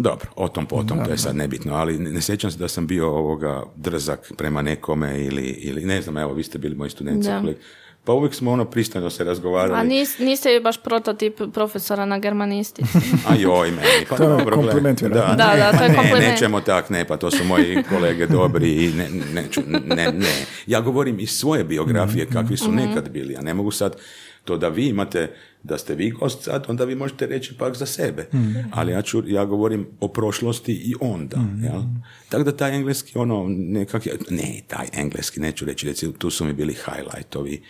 Dobro, 0.00 0.26
o 0.36 0.48
tom 0.48 0.66
potom, 0.66 1.04
to 1.04 1.10
je 1.10 1.18
sad 1.18 1.36
nebitno, 1.36 1.74
ali 1.74 1.98
ne, 1.98 2.10
ne 2.10 2.20
sjećam 2.20 2.50
se 2.50 2.58
da 2.58 2.68
sam 2.68 2.86
bio 2.86 3.08
ovoga 3.08 3.62
drzak 3.76 4.32
prema 4.36 4.62
nekome 4.62 5.20
ili, 5.20 5.42
ili 5.42 5.84
ne 5.84 6.02
znam, 6.02 6.16
evo, 6.16 6.32
vi 6.34 6.42
ste 6.42 6.58
bili 6.58 6.74
moji 6.74 6.90
studenti, 6.90 7.26
Da. 7.26 7.36
ali- 7.36 7.56
pa 8.04 8.12
uvijek 8.12 8.34
smo 8.34 8.52
ono 8.52 8.64
pristojno 8.64 9.10
se 9.10 9.24
razgovarali. 9.24 9.80
A 9.80 9.84
nis, 9.84 10.18
niste 10.18 10.60
baš 10.60 10.82
prototip 10.82 11.40
profesora 11.54 12.04
na 12.04 12.18
germanisti. 12.18 12.82
A 13.28 13.34
joj, 13.34 13.70
meni, 13.70 13.82
pa 14.08 14.16
To 14.16 14.38
je 14.38 14.44
kompliment. 14.44 15.02
Da, 15.02 15.08
da, 15.08 15.68
pa 15.72 15.78
to 15.78 15.84
je 15.84 15.88
ne, 15.88 15.94
kompliment. 15.96 16.24
nećemo 16.24 16.60
tak, 16.60 16.90
ne, 16.90 17.04
pa 17.04 17.16
to 17.16 17.30
su 17.30 17.44
moji 17.44 17.82
kolege 17.88 18.26
dobri 18.26 18.84
i 18.84 18.88
ne, 18.88 19.08
neću, 19.34 19.60
ne, 19.86 20.12
ne. 20.12 20.32
Ja 20.66 20.80
govorim 20.80 21.20
iz 21.20 21.30
svoje 21.30 21.64
biografije 21.64 22.26
kakvi 22.26 22.56
su 22.56 22.72
nekad 22.72 23.08
bili, 23.08 23.36
a 23.36 23.42
ne 23.42 23.54
mogu 23.54 23.70
sad 23.70 23.96
to 24.44 24.56
da 24.56 24.68
vi 24.68 24.86
imate, 24.86 25.34
da 25.62 25.78
ste 25.78 25.94
vi 25.94 26.10
gost 26.10 26.42
sad, 26.42 26.64
onda 26.68 26.84
vi 26.84 26.94
možete 26.94 27.26
reći 27.26 27.58
pak 27.58 27.76
za 27.76 27.86
sebe. 27.86 28.28
Ali 28.72 28.92
ja, 28.92 29.02
ću, 29.02 29.22
ja 29.26 29.44
govorim 29.44 29.86
o 30.00 30.08
prošlosti 30.08 30.72
i 30.72 30.94
onda. 31.00 31.36
Jel? 31.62 31.82
Tako 32.28 32.44
da 32.44 32.56
taj 32.56 32.76
engleski, 32.76 33.18
ono, 33.18 33.44
nekak, 33.48 34.06
je- 34.06 34.18
ne, 34.30 34.60
taj 34.68 34.86
engleski, 34.92 35.40
neću 35.40 35.64
reći, 35.64 35.86
recimo, 35.86 36.12
tu 36.12 36.30
su 36.30 36.44
mi 36.44 36.52
bili 36.52 36.74
highlightovi, 36.74 37.62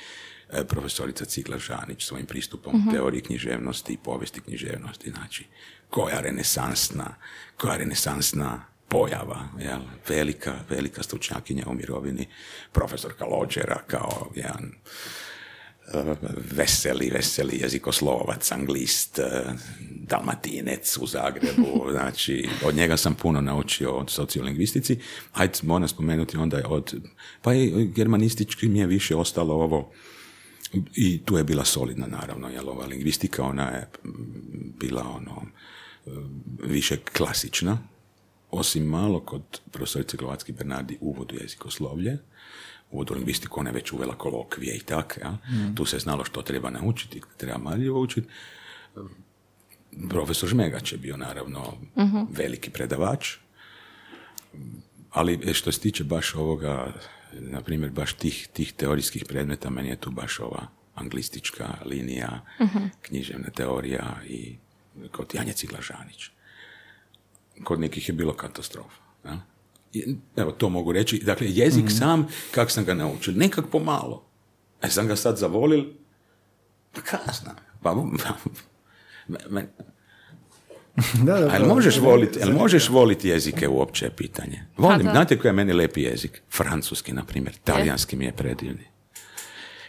e, 0.53 0.65
profesorica 0.65 1.25
Cigla 1.25 1.59
Žanić 1.59 2.05
svojim 2.05 2.27
pristupom 2.27 2.91
teoriji 2.93 3.23
književnosti 3.23 3.93
i 3.93 3.99
povijesti 4.05 4.41
književnosti. 4.41 5.11
Znači, 5.11 5.45
koja 5.91 6.21
renesansna, 6.21 7.15
koja 7.57 7.77
renesansna 7.77 8.65
pojava, 8.89 9.49
jel? 9.59 9.81
velika, 10.09 10.55
velika 10.71 11.03
stručnjakinja 11.03 11.65
u 11.67 11.75
mirovini, 11.75 12.27
profesor 12.73 13.13
Kalođera 13.19 13.81
kao 13.87 14.31
jedan 14.35 14.73
veseli, 16.57 17.11
veseli 17.11 17.61
jezikoslovac, 17.61 18.53
anglist, 18.53 19.19
e, 19.19 19.45
dalmatinec 19.81 20.99
u 21.01 21.07
Zagrebu, 21.07 21.87
znači 21.97 22.49
od 22.65 22.75
njega 22.75 22.97
sam 22.97 23.15
puno 23.15 23.41
naučio 23.41 23.91
od 23.91 24.11
sociolingvistici, 24.11 24.99
ajde 25.33 25.59
moram 25.63 25.89
spomenuti 25.89 26.37
onda 26.37 26.63
od, 26.69 26.95
pa 27.43 27.55
i 27.55 27.87
germanistički 27.95 28.69
mi 28.69 28.79
je 28.79 28.87
više 28.87 29.17
ostalo 29.17 29.55
ovo, 29.55 29.93
i 30.95 31.25
tu 31.25 31.37
je 31.37 31.45
bila 31.45 31.65
solidna 31.65 32.07
naravno, 32.07 32.49
jel 32.49 32.69
ova 32.69 32.87
lingvistika, 32.87 33.45
ona 33.45 33.69
je 33.69 33.89
bila 34.81 35.03
ono 35.17 35.43
e, 35.43 36.11
više 36.63 36.97
klasična, 36.97 37.79
osim 38.51 38.85
malo 38.85 39.21
kod 39.21 39.61
profesorice 39.71 40.17
Glovacki 40.17 40.53
Bernardi 40.53 40.99
uvod 41.01 41.33
u 41.33 41.37
jezikoslovlje, 41.37 42.19
uvod 42.91 43.11
u 43.11 43.15
lingvistiku, 43.15 43.61
ona 43.61 43.71
je 43.71 43.75
već 43.75 43.93
uvela 43.93 44.15
kolokvije 44.15 44.77
i 44.77 44.81
tak, 44.81 45.19
ja? 45.23 45.39
tu 45.75 45.85
se 45.85 45.99
znalo 45.99 46.25
što 46.25 46.43
treba 46.43 46.71
naučiti, 46.71 47.23
treba 47.37 47.59
marljivo 47.59 48.01
učiti. 48.01 48.29
Profesor 50.09 50.49
Žmegać 50.49 50.93
je 50.93 50.99
bio 50.99 51.17
naravno 51.17 51.73
veliki 52.31 52.71
predavač, 52.71 53.37
ali 55.11 55.41
e, 55.45 55.55
što 55.55 55.73
se 55.73 55.81
tiče 55.81 56.05
baš 56.05 56.35
ovoga, 56.35 56.93
na 57.33 57.61
primjer, 57.61 57.91
baš 57.91 58.13
tih, 58.13 58.49
tih 58.53 58.73
teorijskih 58.73 59.25
predmeta, 59.25 59.71
meni 59.71 59.89
je 59.89 59.97
tu 59.97 60.11
baš 60.11 60.41
ova 60.41 60.67
anglistička 60.95 61.75
linija, 61.85 62.45
književna 63.03 63.51
teorija 63.51 64.17
i 64.29 64.57
kod 65.13 65.35
Janje 65.35 65.53
Ciglažanić. 65.53 66.31
Kod 67.65 67.81
nekih 67.81 68.09
je 68.09 68.13
bilo 68.13 68.33
katastrofa. 68.33 69.03
Ja? 69.25 69.39
Evo, 70.37 70.53
to 70.53 70.69
mogu 70.69 70.93
reći. 70.93 71.19
Dakle, 71.19 71.47
jezik 71.51 71.91
sam, 71.91 72.27
kak 72.51 72.71
sam 72.71 72.85
ga 72.85 72.95
naučil, 72.95 73.35
nekak 73.37 73.65
pomalo. 73.73 74.25
E, 74.83 74.89
sam 74.89 75.07
ga 75.07 75.17
sad 75.17 75.37
zavolil, 75.37 75.85
pa 76.93 77.01
kazna. 77.01 77.55
Pa, 77.83 77.95
me- 79.29 79.39
me- 79.49 79.69
Da, 81.25 81.37
da, 81.37 81.49
a 81.49 81.53
jel 81.53 81.63
da. 81.63 81.75
možeš 81.75 81.99
voliti, 81.99 82.39
jel 82.39 82.53
možeš 82.53 82.89
voliti 82.89 83.29
jezike 83.29 83.69
uopće 83.69 84.05
je 84.07 84.11
pitanje. 84.11 84.65
Volim, 84.77 84.99
Pa 84.99 85.05
da. 85.05 85.11
znate 85.11 85.39
koji 85.39 85.49
je 85.49 85.53
meni 85.53 85.73
lepi 85.73 86.03
jezik? 86.03 86.43
Francuski, 86.51 87.13
na 87.13 87.25
primjer. 87.25 87.57
Talijanski 87.65 88.17
mi 88.17 88.25
je 88.25 88.33
predivni. 88.33 88.85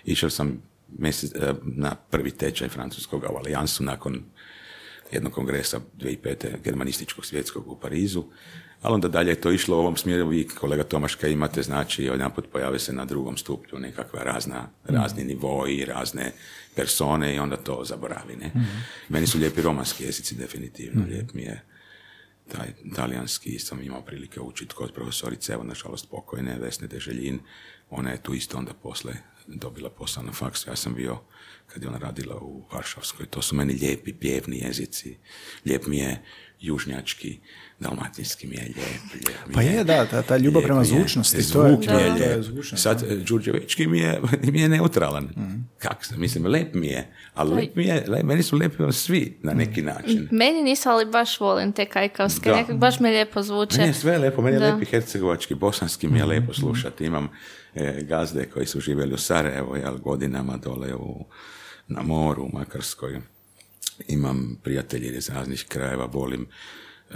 Išao 0.06 0.30
sam 0.30 0.62
mjesec, 0.90 1.32
e, 1.36 1.54
na 1.64 1.96
prvi 1.96 2.32
tečaj 2.32 2.70
francuskog 2.70 3.24
u 3.24 3.38
Alijansu 3.38 3.84
nakon 3.84 4.24
jednog 5.12 5.34
kongresa 5.34 5.80
2005. 6.00 6.62
germanističkog 6.64 7.26
svjetskog 7.26 7.68
u 7.68 7.80
Parizu, 7.80 8.24
ali 8.82 8.94
onda 8.94 9.08
dalje 9.08 9.30
je 9.30 9.42
to 9.42 9.52
išlo 9.52 9.78
u 9.78 9.80
ovom 9.80 9.98
smjeru, 9.98 10.28
vi 10.28 10.48
kolega 10.48 10.84
Tomaška 10.84 11.28
imate, 11.28 11.64
znači 11.64 12.10
odjedanput 12.10 12.46
pojave 12.52 12.80
se 12.80 12.94
na 12.94 13.06
drugom 13.06 13.38
stupnju 13.38 13.80
nekakva 13.80 14.24
razna, 14.24 14.70
razni 14.84 15.24
nivoi, 15.24 15.86
razne 15.86 16.32
persone 16.76 17.36
i 17.36 17.40
onda 17.40 17.58
to 17.58 17.84
zaboravi, 17.86 18.36
ne? 18.36 18.52
Meni 19.10 19.28
su 19.28 19.38
lijepi 19.38 19.62
romanski 19.62 20.04
jezici, 20.04 20.36
definitivno, 20.36 21.06
lijep 21.10 21.34
mi 21.34 21.42
je 21.42 21.64
taj 22.52 22.74
talijanski 22.96 23.60
sam 23.60 23.82
imao 23.82 24.02
prilike 24.02 24.40
učiti 24.40 24.76
kod 24.76 24.94
profesorice, 24.94 25.54
evo 25.54 25.64
nažalost 25.64 26.10
pokojne, 26.10 26.60
Vesne 26.60 26.88
Deželjin, 26.88 27.40
ona 27.90 28.10
je 28.10 28.24
tu 28.24 28.34
isto 28.34 28.58
onda 28.58 28.74
posle 28.74 29.14
dobila 29.48 29.90
posao 29.90 30.24
na 30.24 30.32
faksu, 30.32 30.70
ja 30.70 30.76
sam 30.76 30.96
bio 30.96 31.20
kad 31.74 31.84
je 31.84 31.90
ona 31.90 31.98
radila 31.98 32.36
u 32.36 32.64
Varšavskoj, 32.74 33.26
to 33.26 33.42
su 33.42 33.56
meni 33.56 33.74
lijepi 33.74 34.14
pjevni 34.14 34.58
jezici, 34.58 35.18
lijep 35.66 35.88
mi 35.88 35.98
je 35.98 36.22
južnjački, 36.62 37.40
dalmatinski 37.80 38.48
mi 38.48 38.56
je 38.56 38.62
lijep, 38.62 38.78
lijep 39.16 39.48
mi 39.48 39.54
Pa 39.54 39.62
je, 39.62 39.84
da, 39.84 40.06
ta- 40.06 40.22
ta 40.22 40.38
ljubav 40.38 40.62
prema 40.64 40.80
mi 40.82 40.88
je, 40.88 40.90
zvučnosti, 40.90 41.36
to 41.44 41.66
je- 41.66 41.70
zvuk 41.70 41.80
mi 41.82 41.94
je 41.94 42.10
da, 42.10 42.16
to 42.16 42.24
je 42.24 42.28
lijep. 42.28 42.44
zvučnost, 42.44 42.84
Sad, 42.84 43.04
e, 43.04 43.16
Đurđevički 43.18 43.88
mi 43.88 44.00
je, 44.00 44.22
mi 44.44 44.62
je 44.62 44.70
neutralan. 44.70 45.30
Kak 45.78 46.06
se, 46.06 46.18
mislim, 46.18 46.46
lep 46.46 46.74
mi 46.74 46.88
je, 46.88 47.02
ali 47.34 47.56
lep 47.56 47.76
mi 47.76 47.86
je, 47.86 48.06
lep- 48.08 48.24
meni 48.24 48.44
su 48.44 48.58
lepi 48.58 48.76
svi 48.92 49.38
na 49.42 49.54
neki 49.54 49.82
način. 49.84 50.28
Meni 50.32 50.64
nisu, 50.64 50.90
ali 50.90 51.06
baš 51.06 51.40
volim 51.40 51.72
te 51.72 51.86
kajkavske. 51.86 52.50
Da. 52.50 52.56
Nekak 52.56 52.76
baš 52.76 53.00
me 53.00 53.10
lijepo 53.10 53.44
zvuče. 53.44 53.78
Meni 53.78 53.90
je 53.90 53.94
sve 53.94 54.18
lepo, 54.18 54.42
meni 54.42 54.56
je 54.56 54.60
Da. 54.60 54.74
lepi 54.74 54.86
hercegovački, 54.86 55.56
bosanski 55.56 56.08
mi 56.08 56.18
je 56.20 56.26
lepo 56.26 56.54
slušati. 56.54 57.06
Imam 57.06 57.30
e, 57.76 58.02
gazde 58.02 58.46
koji 58.46 58.66
su 58.66 58.80
živjeli 58.80 59.14
u 59.14 59.18
Sarajevo, 59.18 59.76
jel, 59.76 59.98
godinama 59.98 60.58
dole 60.58 60.96
u, 60.96 61.26
na 61.92 62.02
moru, 62.02 62.44
u 62.44 62.50
Makarskoj. 62.54 63.22
Imam 64.08 64.58
prijatelje 64.64 65.18
iz 65.18 65.30
raznih 65.30 65.66
krajeva, 65.70 66.06
volim 66.06 66.48
e, 67.12 67.16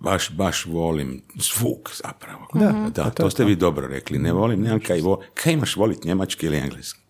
baš, 0.00 0.30
baš 0.30 0.66
volim 0.66 1.22
zvuk 1.34 1.90
zapravo. 1.94 2.46
Da, 2.54 2.90
pa 2.94 3.10
to 3.10 3.22
to 3.22 3.30
ste 3.30 3.44
vi 3.44 3.56
dobro 3.56 3.86
rekli. 3.86 4.18
Ne 4.18 4.32
volim, 4.32 4.60
nemam 4.60 4.80
kaj, 4.80 5.00
vo, 5.00 5.22
kaj 5.34 5.52
imaš 5.52 5.76
voliti 5.76 6.08
njemački 6.08 6.46
ili 6.46 6.56
engleski? 6.56 7.05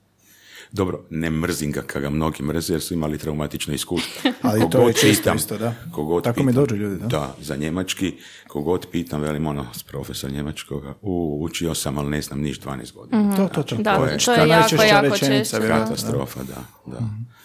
Dobro, 0.77 1.01
ne 1.11 1.31
mrzim 1.31 1.73
ga 1.73 1.83
kada 1.83 2.01
ga 2.01 2.11
mnogi 2.11 2.43
mrze 2.43 2.75
jer 2.75 2.81
su 2.81 2.95
imali 2.95 3.19
traumatično 3.19 3.75
iskustvo. 3.75 4.31
Ali 4.43 4.61
Kogod 4.61 4.73
to 4.73 4.89
je 4.89 4.95
pitam- 4.95 5.37
isto, 5.37 5.59
da. 5.59 5.75
kogod 5.93 6.25
Tako 6.25 6.41
mi 6.41 6.47
pitam- 6.47 6.55
dođu 6.57 6.77
ljudi, 6.77 6.97
da. 6.97 7.07
Da, 7.07 7.35
za 7.41 7.57
njemački, 7.57 8.15
kogod 8.49 8.87
pitam, 8.93 9.21
velim 9.21 9.47
ono, 9.47 9.67
s 9.75 9.83
profesor 9.83 10.33
njemačkoga, 10.33 10.95
u, 11.03 11.39
učio 11.43 11.75
sam, 11.75 11.99
ali 11.99 12.11
ne 12.11 12.23
znam 12.23 12.41
niš 12.41 12.61
12 12.61 12.93
godina. 12.95 13.37
To, 13.37 13.49
to, 13.49 13.63
to. 13.63 13.77
Da, 13.77 13.97
To 13.97 14.05
je- 14.05 14.19
to 14.19 14.33
je 14.33 14.49
jako, 14.49 14.75
jako 14.77 15.03
rečenica, 15.05 15.57
često. 15.57 15.69
Katastrofa, 15.69 16.41
da. 16.43 16.65
da. 16.87 16.99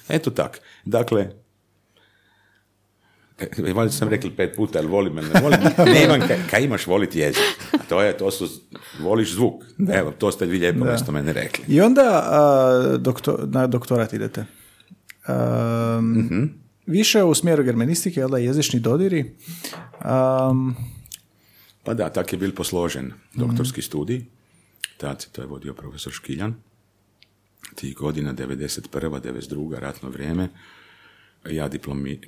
Eto 0.09 0.29
tak. 0.31 0.59
Dakle, 0.85 1.29
valjda 3.73 3.91
sam 3.91 4.09
rekli 4.09 4.31
pet 4.31 4.55
puta, 4.55 4.79
ali 4.79 4.87
volim 4.87 5.17
ili 5.17 5.29
ne 5.33 5.41
volim. 5.41 5.59
Nemam 5.99 6.27
kaj, 6.27 6.37
kaj 6.49 6.63
imaš 6.63 6.87
voliti 6.87 7.19
jezik. 7.19 7.43
A 7.73 7.83
to 7.89 8.01
je, 8.01 8.17
to 8.17 8.31
su, 8.31 8.47
voliš 8.99 9.33
zvuk. 9.33 9.63
Evo, 9.93 10.11
to 10.11 10.31
ste 10.31 10.45
vi 10.45 10.59
lijepo 10.59 10.79
Da. 10.79 10.85
mjesto 10.85 11.11
mene 11.11 11.33
rekli. 11.33 11.65
I 11.67 11.81
onda 11.81 12.01
a, 12.23 12.97
doktor, 12.97 13.47
na 13.47 13.67
doktorat 13.67 14.13
idete. 14.13 14.45
Um, 15.27 16.11
Mhm. 16.13 16.43
Više 16.85 17.23
u 17.23 17.33
smjeru 17.33 17.63
germanistike, 17.63 18.19
jel 18.19 18.29
da, 18.29 18.37
jezični 18.37 18.79
dodiri. 18.79 19.35
Um, 20.49 20.75
Pa 21.83 21.93
da, 21.93 22.09
tak 22.09 22.33
je 22.33 22.37
bil 22.37 22.51
posložen 22.53 23.11
doktorski 23.33 23.81
studij. 23.81 24.21
Tad 24.97 25.27
to 25.31 25.41
je 25.41 25.47
vodio 25.47 25.73
profesor 25.73 26.13
Škiljan. 26.13 26.53
Tih 27.75 27.95
godina 27.95 28.33
91. 28.33 28.87
92. 29.21 29.79
ratno 29.79 30.09
vrijeme. 30.09 30.49
Ja 31.45 31.67
diplomi, 31.67 32.11
e, 32.13 32.19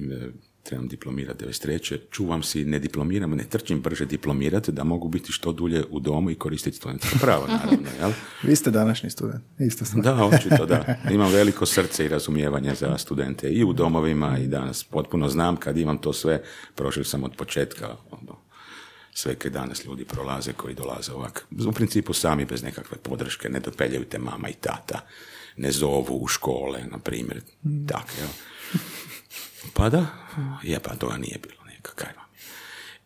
trebam 0.64 0.88
diplomirati 0.88 1.46
93. 1.46 2.00
Čuvam 2.12 2.44
si, 2.44 2.66
ne 2.66 2.80
diplomiram, 2.80 3.32
ne 3.32 3.44
trčim 3.44 3.82
brže 3.82 4.06
diplomirati 4.06 4.72
da 4.72 4.84
mogu 4.84 5.08
biti 5.08 5.32
što 5.32 5.52
dulje 5.52 5.84
u 5.90 6.00
domu 6.00 6.32
i 6.32 6.36
koristiti 6.36 6.78
studentsko 6.78 7.18
pravo, 7.22 7.48
naravno. 7.48 7.90
Jel? 8.00 8.12
vi 8.50 8.56
ste 8.56 8.72
današnji 8.72 9.10
student, 9.10 9.44
isto 9.60 9.86
sam. 9.86 10.02
Da, 10.02 10.26
očito 10.26 10.66
da. 10.66 10.96
Imam 11.12 11.32
veliko 11.32 11.66
srce 11.66 12.06
i 12.06 12.08
razumijevanje 12.08 12.76
za 12.76 12.98
studente 12.98 13.50
i 13.50 13.64
u 13.64 13.74
domovima 13.74 14.38
i 14.40 14.48
danas 14.48 14.84
potpuno 14.84 15.30
znam 15.30 15.56
kad 15.56 15.78
imam 15.78 15.98
to 15.98 16.14
sve, 16.14 16.42
prošao 16.76 17.04
sam 17.04 17.24
od 17.24 17.36
početka, 17.38 17.96
ono, 18.12 18.38
sve 19.14 19.36
kaj 19.36 19.52
danas 19.52 19.86
ljudi 19.86 20.06
prolaze 20.06 20.54
koji 20.54 20.76
dolaze 20.76 21.12
ovak. 21.12 21.46
U 21.68 21.72
principu 21.72 22.14
sami 22.14 22.46
bez 22.46 22.64
nekakve 22.64 22.98
podrške, 22.98 23.50
ne 23.50 23.60
dopeljaju 23.60 24.06
te 24.06 24.20
mama 24.20 24.50
i 24.50 24.54
tata, 24.54 25.00
ne 25.58 25.72
zovu 25.72 26.18
u 26.22 26.28
škole, 26.28 26.80
na 26.92 26.98
primjer, 26.98 27.42
tak, 27.88 28.06
jel? 28.20 28.30
Pa 29.74 29.90
da, 29.90 30.06
je 30.64 30.80
pa 30.80 30.96
toga 30.96 31.18
nije 31.18 31.40
bilo 31.44 31.64
nekakav. 31.76 32.10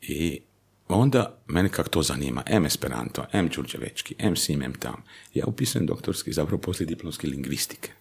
I 0.01 0.39
onda 0.87 1.41
mene 1.47 1.69
kako 1.69 1.89
to 1.89 2.01
zanima, 2.01 2.43
M 2.45 2.65
Esperanto, 2.65 3.25
M 3.33 3.49
Đurđevečki, 3.55 4.15
M 4.17 4.35
sim, 4.35 4.61
M 4.61 4.73
tam. 4.73 5.03
Ja 5.33 5.45
upisujem 5.45 5.85
doktorski, 5.85 6.33
zapravo 6.33 6.61
poslije 6.61 6.87
diplomske 6.87 7.27
lingvistike. 7.27 7.91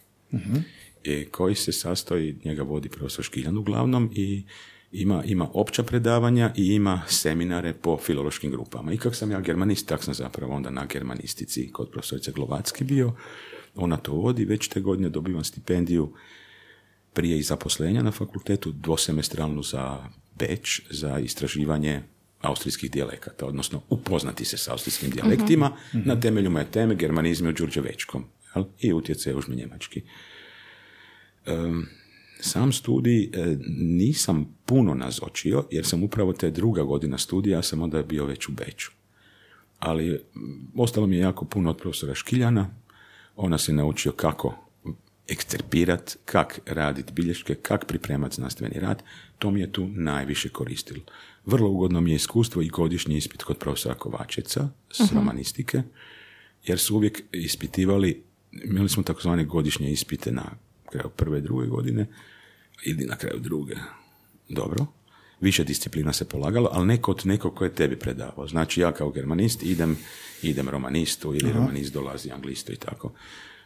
I 1.04 1.24
koji 1.24 1.54
se 1.54 1.72
sastoji, 1.72 2.36
njega 2.44 2.62
vodi 2.62 2.88
profesor 2.88 3.24
Škiljan 3.24 3.58
uglavnom 3.58 4.10
i 4.14 4.44
ima, 4.92 5.24
ima 5.24 5.48
opća 5.52 5.82
predavanja 5.82 6.52
i 6.56 6.66
ima 6.66 7.02
seminare 7.08 7.72
po 7.72 7.98
filološkim 7.98 8.50
grupama. 8.50 8.92
I 8.92 8.98
kako 8.98 9.14
sam 9.14 9.30
ja 9.30 9.40
germanist, 9.40 9.88
tak 9.88 10.04
sam 10.04 10.14
zapravo 10.14 10.54
onda 10.54 10.70
na 10.70 10.86
germanistici 10.86 11.72
kod 11.72 11.90
profesorice 11.90 12.32
Glovacki 12.32 12.84
bio. 12.84 13.12
Ona 13.74 13.96
to 13.96 14.12
vodi, 14.12 14.44
već 14.44 14.68
te 14.68 14.80
godine 14.80 15.08
dobivam 15.08 15.44
stipendiju 15.44 16.12
prije 17.16 17.38
i 17.38 17.42
zaposlenja 17.42 18.02
na 18.02 18.10
fakultetu, 18.10 18.72
dvosemestralnu 18.72 19.62
za 19.62 20.04
Beč, 20.38 20.82
za 20.90 21.18
istraživanje 21.18 22.02
austrijskih 22.40 22.90
dijalekata, 22.90 23.46
odnosno 23.46 23.82
upoznati 23.88 24.44
se 24.44 24.58
s 24.58 24.68
austrijskim 24.68 25.10
dijalektima 25.10 25.76
na 25.92 26.20
temelju 26.20 26.50
moje 26.50 26.70
teme 26.70 26.94
germanizmi 26.94 27.48
u 27.48 27.52
Đurđevečkom 27.52 28.24
jel? 28.54 28.64
i 28.78 28.92
utjecaj 28.92 29.34
užme 29.34 29.56
njemački. 29.56 30.02
Em, 31.46 31.88
sam 32.40 32.72
studij 32.72 33.22
e, 33.22 33.56
nisam 33.78 34.56
puno 34.66 34.94
nazočio, 34.94 35.64
jer 35.70 35.86
sam 35.86 36.02
upravo 36.02 36.32
te 36.32 36.50
druga 36.50 36.82
godina 36.82 37.18
studija, 37.18 37.58
ja 37.58 37.62
sam 37.62 37.82
onda 37.82 38.02
bio 38.02 38.26
već 38.26 38.48
u 38.48 38.52
Beču. 38.52 38.92
Ali 39.78 40.20
ostalo 40.76 41.06
mi 41.06 41.16
je 41.16 41.20
jako 41.20 41.44
puno 41.44 41.70
od 41.70 41.76
profesora 41.76 42.14
Škiljana, 42.14 42.70
ona 43.36 43.58
se 43.58 43.72
naučio 43.72 44.12
kako 44.12 44.65
eksterpirat, 45.28 46.16
kak 46.24 46.60
raditi 46.66 47.12
bilješke, 47.12 47.54
kak 47.54 47.86
pripremati 47.86 48.34
znanstveni 48.34 48.80
rad, 48.80 49.02
to 49.38 49.50
mi 49.50 49.60
je 49.60 49.72
tu 49.72 49.88
najviše 49.88 50.48
koristilo. 50.48 51.00
Vrlo 51.46 51.70
ugodno 51.70 52.00
mi 52.00 52.10
je 52.10 52.16
iskustvo 52.16 52.62
i 52.62 52.68
godišnji 52.68 53.16
ispit 53.16 53.42
kod 53.42 53.58
profesora 53.58 53.94
Kovačeca 53.94 54.68
s 54.90 55.12
romanistike, 55.12 55.82
jer 56.64 56.78
su 56.78 56.96
uvijek 56.96 57.22
ispitivali, 57.32 58.22
imali 58.52 58.88
smo 58.88 59.02
takozvane 59.02 59.44
godišnje 59.44 59.90
ispite 59.90 60.32
na 60.32 60.44
kraju 60.90 61.10
prve 61.16 61.40
druge 61.40 61.66
godine, 61.66 62.06
ili 62.84 63.04
na 63.04 63.16
kraju 63.16 63.40
druge. 63.40 63.74
Dobro. 64.48 64.86
Više 65.40 65.64
disciplina 65.64 66.12
se 66.12 66.28
polagalo, 66.28 66.70
ali 66.72 66.86
neko 66.86 67.10
od 67.10 67.26
nekog 67.26 67.54
ko 67.54 67.64
je 67.64 67.74
tebi 67.74 67.96
predavao. 67.96 68.48
Znači 68.48 68.80
ja 68.80 68.92
kao 68.92 69.10
germanist 69.10 69.62
idem, 69.62 69.96
idem 70.42 70.68
romanistu 70.68 71.34
ili 71.34 71.52
romanist 71.52 71.92
dolazi 71.92 72.30
anglistu 72.30 72.72
i 72.72 72.76
tako. 72.76 73.12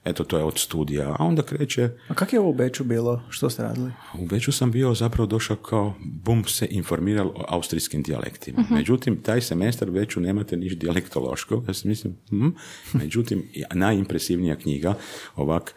Eto, 0.04 0.24
to 0.24 0.38
je 0.38 0.44
od 0.44 0.58
studija. 0.58 1.16
A 1.18 1.24
onda 1.24 1.42
kreće, 1.42 1.90
A 2.08 2.14
kak 2.14 2.32
je 2.32 2.40
ovo 2.40 2.50
u 2.50 2.54
Beču 2.54 2.84
bilo? 2.84 3.22
Što 3.28 3.50
ste 3.50 3.62
radili? 3.62 3.92
u 4.18 4.26
Beču 4.26 4.52
sam 4.52 4.70
bio 4.70 4.94
zapravo 4.94 5.26
došao 5.26 5.56
kao, 5.56 5.94
bum, 6.00 6.44
se 6.44 6.66
informirao 6.70 7.26
o 7.26 7.44
austrijskim 7.48 8.02
dijalektima. 8.02 8.64
Međutim, 8.70 9.22
taj 9.22 9.40
semestar 9.40 9.88
u 9.90 9.92
Beču 9.92 10.20
nemate 10.20 10.56
niš 10.56 10.76
dijalektološko. 10.76 11.64
Ja 11.68 11.74
sam 11.74 11.88
mislim, 11.88 12.16
hm. 12.28 12.48
međutim, 12.92 13.48
najimpresivnija 13.74 14.56
knjiga, 14.56 14.94
ovak, 15.36 15.74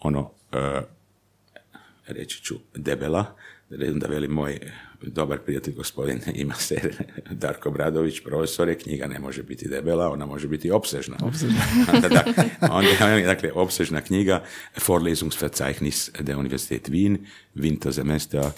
ono, 0.00 0.30
e, 0.52 0.82
reći 2.06 2.42
ću, 2.42 2.54
debela, 2.74 3.36
da 3.70 4.06
veli 4.06 4.28
moj 4.28 4.60
dobar 5.06 5.38
prijatelj 5.38 5.74
gospodin 5.74 6.20
ima 6.34 6.54
se 6.54 6.90
Darko 7.30 7.70
Bradović, 7.70 8.20
profesor 8.24 8.68
je, 8.68 8.78
knjiga 8.78 9.06
ne 9.06 9.18
može 9.18 9.42
biti 9.42 9.68
debela, 9.68 10.10
ona 10.10 10.26
može 10.26 10.48
biti 10.48 10.70
opsežna. 10.70 11.16
onda, 11.94 12.08
da, 12.08 12.24
onda, 12.70 13.26
dakle, 13.26 13.52
opsežna 13.52 14.00
knjiga 14.00 14.44
Vorlesungsverzeichnis 14.86 16.10
der 16.20 16.36
Universität 16.36 16.88
Wien, 16.88 17.18
Wintersemester 17.54 18.50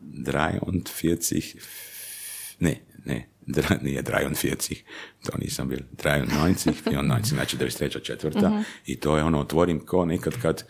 43, 0.00 1.56
ne, 2.60 2.80
ne, 3.04 3.28
dra, 3.46 3.76
nije 3.82 4.02
43, 4.02 4.74
to 5.22 5.38
nisam 5.38 5.68
bil, 5.68 5.78
93, 5.96 6.26
94, 6.86 7.28
znači 7.34 7.56
93. 7.56 8.02
četvrta, 8.02 8.62
i 8.86 9.00
to 9.00 9.16
je 9.16 9.24
ono, 9.24 9.40
otvorim 9.40 9.86
ko 9.86 10.04
nekad 10.04 10.34
kad, 10.42 10.64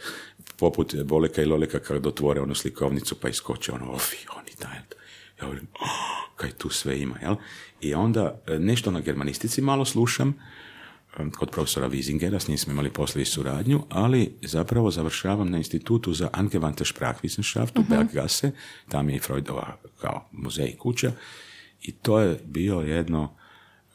poput 0.62 0.94
Boleka 1.04 1.42
i 1.42 1.44
Loleka, 1.44 1.78
kad 1.78 2.06
otvore 2.06 2.40
onu 2.40 2.54
slikovnicu 2.54 3.14
pa 3.20 3.28
iskoče 3.28 3.72
ono, 3.72 3.92
ofi, 3.92 4.16
oni 4.36 4.50
taj, 4.58 4.78
ja 5.40 5.46
volim, 5.46 5.66
oh, 5.80 6.36
kaj 6.36 6.50
tu 6.50 6.70
sve 6.70 7.00
ima, 7.00 7.18
jel? 7.22 7.34
I 7.80 7.94
onda 7.94 8.42
e, 8.46 8.58
nešto 8.58 8.90
na 8.90 9.00
germanistici 9.00 9.60
malo 9.60 9.84
slušam, 9.84 10.34
e, 11.18 11.30
kod 11.30 11.50
profesora 11.50 11.88
Wiesingera, 11.88 12.38
s 12.38 12.48
njim 12.48 12.58
smo 12.58 12.72
imali 12.72 12.90
poslije 12.90 13.22
i 13.22 13.26
suradnju, 13.26 13.82
ali 13.88 14.38
zapravo 14.42 14.90
završavam 14.90 15.50
na 15.50 15.58
institutu 15.58 16.12
za 16.12 16.28
angewandte 16.32 16.84
Sprachwissenschaft 16.94 17.78
u 17.78 17.84
Berggasse, 17.88 18.50
tam 18.88 19.08
je 19.10 19.16
i 19.16 19.20
Freudova 19.20 19.76
kao 20.00 20.28
muzej 20.32 20.76
kuća, 20.78 21.12
i 21.82 21.92
to 21.92 22.20
je 22.20 22.38
bilo 22.44 22.82
jedno, 22.82 23.34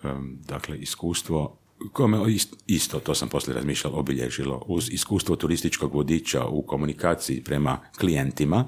em, 0.03 0.39
dakle, 0.47 0.77
iskustvo 0.77 1.57
koje 1.91 2.07
me 2.07 2.17
ist- 2.17 2.55
isto, 2.67 2.99
to 2.99 3.15
sam 3.15 3.29
poslije 3.29 3.55
razmišljao, 3.55 3.99
obilježilo 3.99 4.63
uz 4.67 4.89
iskustvo 4.91 5.35
turističkog 5.35 5.93
vodiča 5.93 6.45
u 6.45 6.61
komunikaciji 6.61 7.43
prema 7.43 7.77
klijentima. 7.99 8.65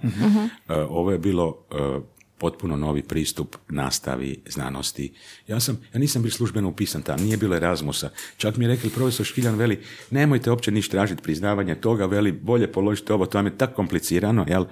E, 0.69 0.73
ovo 0.75 1.11
je 1.11 1.19
bilo 1.19 1.57
e, 1.71 1.99
potpuno 2.37 2.75
novi 2.75 3.03
pristup 3.03 3.55
nastavi 3.69 4.41
znanosti. 4.49 5.13
Ja 5.47 5.59
sam, 5.59 5.77
ja 5.93 5.99
nisam 5.99 6.21
bio 6.21 6.31
službeno 6.31 6.69
upisan 6.69 7.01
tamo, 7.01 7.23
nije 7.23 7.37
bilo 7.37 7.55
Erasmusa. 7.55 8.09
Čak 8.37 8.57
mi 8.57 8.65
je 8.65 8.69
rekli 8.69 8.89
profesor 8.89 9.25
Škiljan, 9.25 9.55
veli, 9.55 9.79
nemojte 10.11 10.49
uopće 10.49 10.71
ništa 10.71 10.91
tražiti 10.91 11.23
priznavanje 11.23 11.75
toga, 11.75 12.05
veli, 12.05 12.31
bolje 12.31 12.71
položite 12.71 13.13
ovo, 13.13 13.25
to 13.25 13.37
vam 13.37 13.45
je 13.45 13.57
tako 13.57 13.73
komplicirano, 13.73 14.45
jel? 14.47 14.65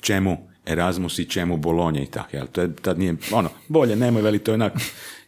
Čemu 0.00 0.51
Erasmus 0.66 1.18
i 1.18 1.24
čemu 1.24 1.56
Bolonja 1.56 2.02
i 2.02 2.06
tako, 2.06 2.36
jel? 2.36 2.46
To 2.52 2.60
je, 2.60 2.76
tad 2.82 2.98
nije, 2.98 3.14
ono, 3.32 3.50
bolje, 3.68 3.96
nemoj, 3.96 4.22
veli, 4.22 4.38
to 4.38 4.50
je 4.50 4.54
onako, 4.54 4.78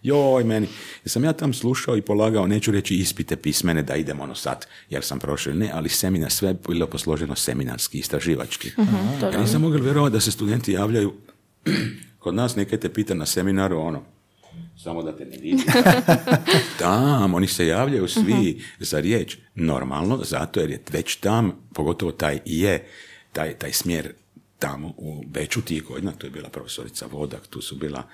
joj, 0.02 0.44
meni. 0.44 0.66
Jer 1.04 1.10
sam 1.10 1.24
ja 1.24 1.32
tam 1.32 1.52
slušao 1.54 1.96
i 1.96 2.02
polagao, 2.02 2.46
neću 2.46 2.72
reći 2.72 2.94
ispite 2.94 3.36
pismene 3.36 3.82
da 3.82 3.96
idem 3.96 4.20
ono 4.20 4.34
sad, 4.34 4.66
jer 4.90 5.04
sam 5.04 5.18
prošao, 5.18 5.54
ne, 5.54 5.70
ali 5.72 5.88
seminar, 5.88 6.30
sve 6.30 6.48
je 6.48 6.56
bilo 6.68 6.86
posloženo 6.86 7.34
seminarski, 7.34 7.98
istraživački. 7.98 8.70
Ja 9.32 9.40
nisam 9.40 9.62
mogao 9.62 9.80
vjerovati 9.80 10.12
da 10.12 10.20
se 10.20 10.30
studenti 10.30 10.72
javljaju, 10.72 11.12
kod 12.18 12.34
nas 12.34 12.56
neke 12.56 12.76
te 12.76 12.88
pita 12.88 13.14
na 13.14 13.26
seminaru, 13.26 13.78
ono, 13.78 14.02
samo 14.76 15.02
da 15.02 15.16
te 15.16 15.24
ne 15.24 15.36
vidi. 15.36 15.62
tam, 16.78 17.34
oni 17.34 17.46
se 17.46 17.66
javljaju 17.66 18.08
svi 18.08 18.62
za 18.78 19.00
riječ. 19.00 19.38
Normalno, 19.54 20.20
zato 20.24 20.60
jer 20.60 20.70
je 20.70 20.82
već 20.92 21.16
tam, 21.16 21.52
pogotovo 21.72 22.12
taj 22.12 22.38
je, 22.44 22.86
taj, 23.32 23.54
taj 23.54 23.72
smjer 23.72 24.12
tamo 24.64 24.94
u 24.96 25.24
Beču 25.26 25.62
tih 25.62 25.82
godina, 25.82 26.12
tu 26.12 26.26
je 26.26 26.30
bila 26.30 26.48
profesorica 26.48 27.06
Vodak, 27.06 27.46
tu 27.46 27.60
su 27.62 27.76
bila, 27.76 28.08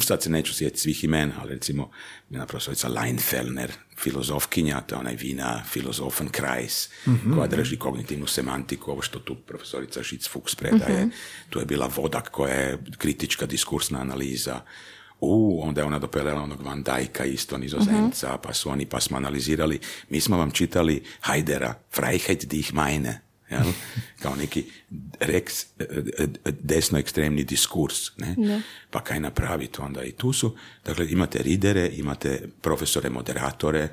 sad 0.00 0.22
se 0.22 0.30
neću 0.30 0.54
sjetiti 0.54 0.80
svih 0.80 1.04
imena, 1.04 1.32
ali 1.40 1.54
recimo 1.54 1.90
jedna 2.30 2.46
profesorica 2.46 2.88
Leinfellner, 2.88 3.72
filozofkinja, 3.98 4.80
to 4.80 4.94
je 4.94 4.98
onaj 4.98 5.16
vina 5.16 5.62
Philosophenkreis, 5.72 6.88
koja 7.34 7.46
drži 7.46 7.76
kognitivnu 7.76 8.26
semantiku, 8.26 8.90
ovo 8.90 9.02
što 9.02 9.18
tu 9.18 9.34
profesorica 9.34 10.02
Žic 10.02 10.28
Fuchs 10.28 10.54
predaje, 10.54 11.08
tu 11.50 11.58
je 11.58 11.64
bila 11.66 11.90
Vodak 11.96 12.30
koja 12.30 12.54
je 12.54 12.78
kritička 12.98 13.46
diskursna 13.46 14.00
analiza, 14.00 14.60
u, 15.20 15.60
onda 15.62 15.80
je 15.80 15.84
ona 15.84 15.98
dopeljala 15.98 16.42
onog 16.42 16.62
Van 16.62 16.82
Dijka, 16.82 17.24
isto 17.24 17.58
nizozemca, 17.58 18.38
pa 18.42 18.52
su 18.52 18.70
oni, 18.70 18.86
pa 18.86 19.00
smo 19.00 19.16
analizirali, 19.16 19.78
mi 20.08 20.20
smo 20.20 20.36
vam 20.36 20.50
čitali 20.50 21.02
Haidera, 21.20 21.74
Freiheit 21.92 22.44
die 22.44 22.60
ich 22.60 22.72
meine, 22.72 23.20
jel? 23.50 23.72
kao 24.22 24.36
neki 24.36 24.64
reks, 25.20 25.66
desno 26.60 26.98
ekstremni 26.98 27.44
diskurs, 27.44 28.16
ne? 28.16 28.62
pa 28.90 29.00
kaj 29.00 29.20
napraviti 29.20 29.80
onda 29.80 30.02
i 30.02 30.12
tu 30.12 30.32
su, 30.32 30.56
dakle 30.84 31.10
imate 31.10 31.42
ridere, 31.42 31.90
imate 31.92 32.48
profesore, 32.60 33.10
moderatore 33.10 33.88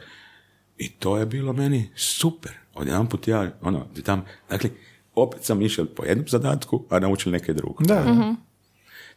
i 0.77 0.89
to 0.89 1.17
je 1.17 1.25
bilo 1.25 1.53
meni 1.53 1.89
super, 1.95 2.51
odjedanput 2.73 3.27
ja, 3.27 3.51
ono, 3.61 3.87
tam, 4.05 4.25
dakle, 4.49 4.69
opet 5.15 5.43
sam 5.43 5.61
išao 5.61 5.85
po 5.85 6.03
jednom 6.05 6.27
zadatku, 6.27 6.85
a 6.89 6.99
naučili 6.99 7.33
neke 7.33 7.53
drugo. 7.53 7.83
Da, 7.83 8.35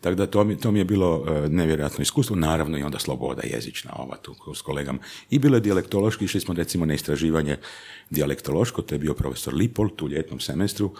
Tako 0.04 0.14
da 0.14 0.26
to 0.26 0.44
mi, 0.44 0.56
to 0.56 0.70
mi 0.70 0.78
je 0.78 0.84
bilo 0.84 1.24
e, 1.28 1.48
nevjerojatno 1.48 2.02
iskustvo, 2.02 2.36
naravno 2.36 2.78
i 2.78 2.82
onda 2.82 2.98
sloboda 2.98 3.42
jezična 3.44 3.90
ova 3.96 4.16
tu 4.16 4.34
s 4.54 4.62
kolegama. 4.62 4.98
I 5.30 5.38
bilo 5.38 5.56
je 5.56 5.60
dijalektološki, 5.60 6.24
išli 6.24 6.40
smo 6.40 6.54
recimo 6.54 6.86
na 6.86 6.94
istraživanje 6.94 7.56
dijalektološko, 8.10 8.82
to 8.82 8.94
je 8.94 8.98
bio 8.98 9.14
profesor 9.14 9.54
Lipol 9.54 9.88
tu 9.88 10.04
u 10.04 10.08
ljetnom 10.08 10.40
semestru, 10.40 10.90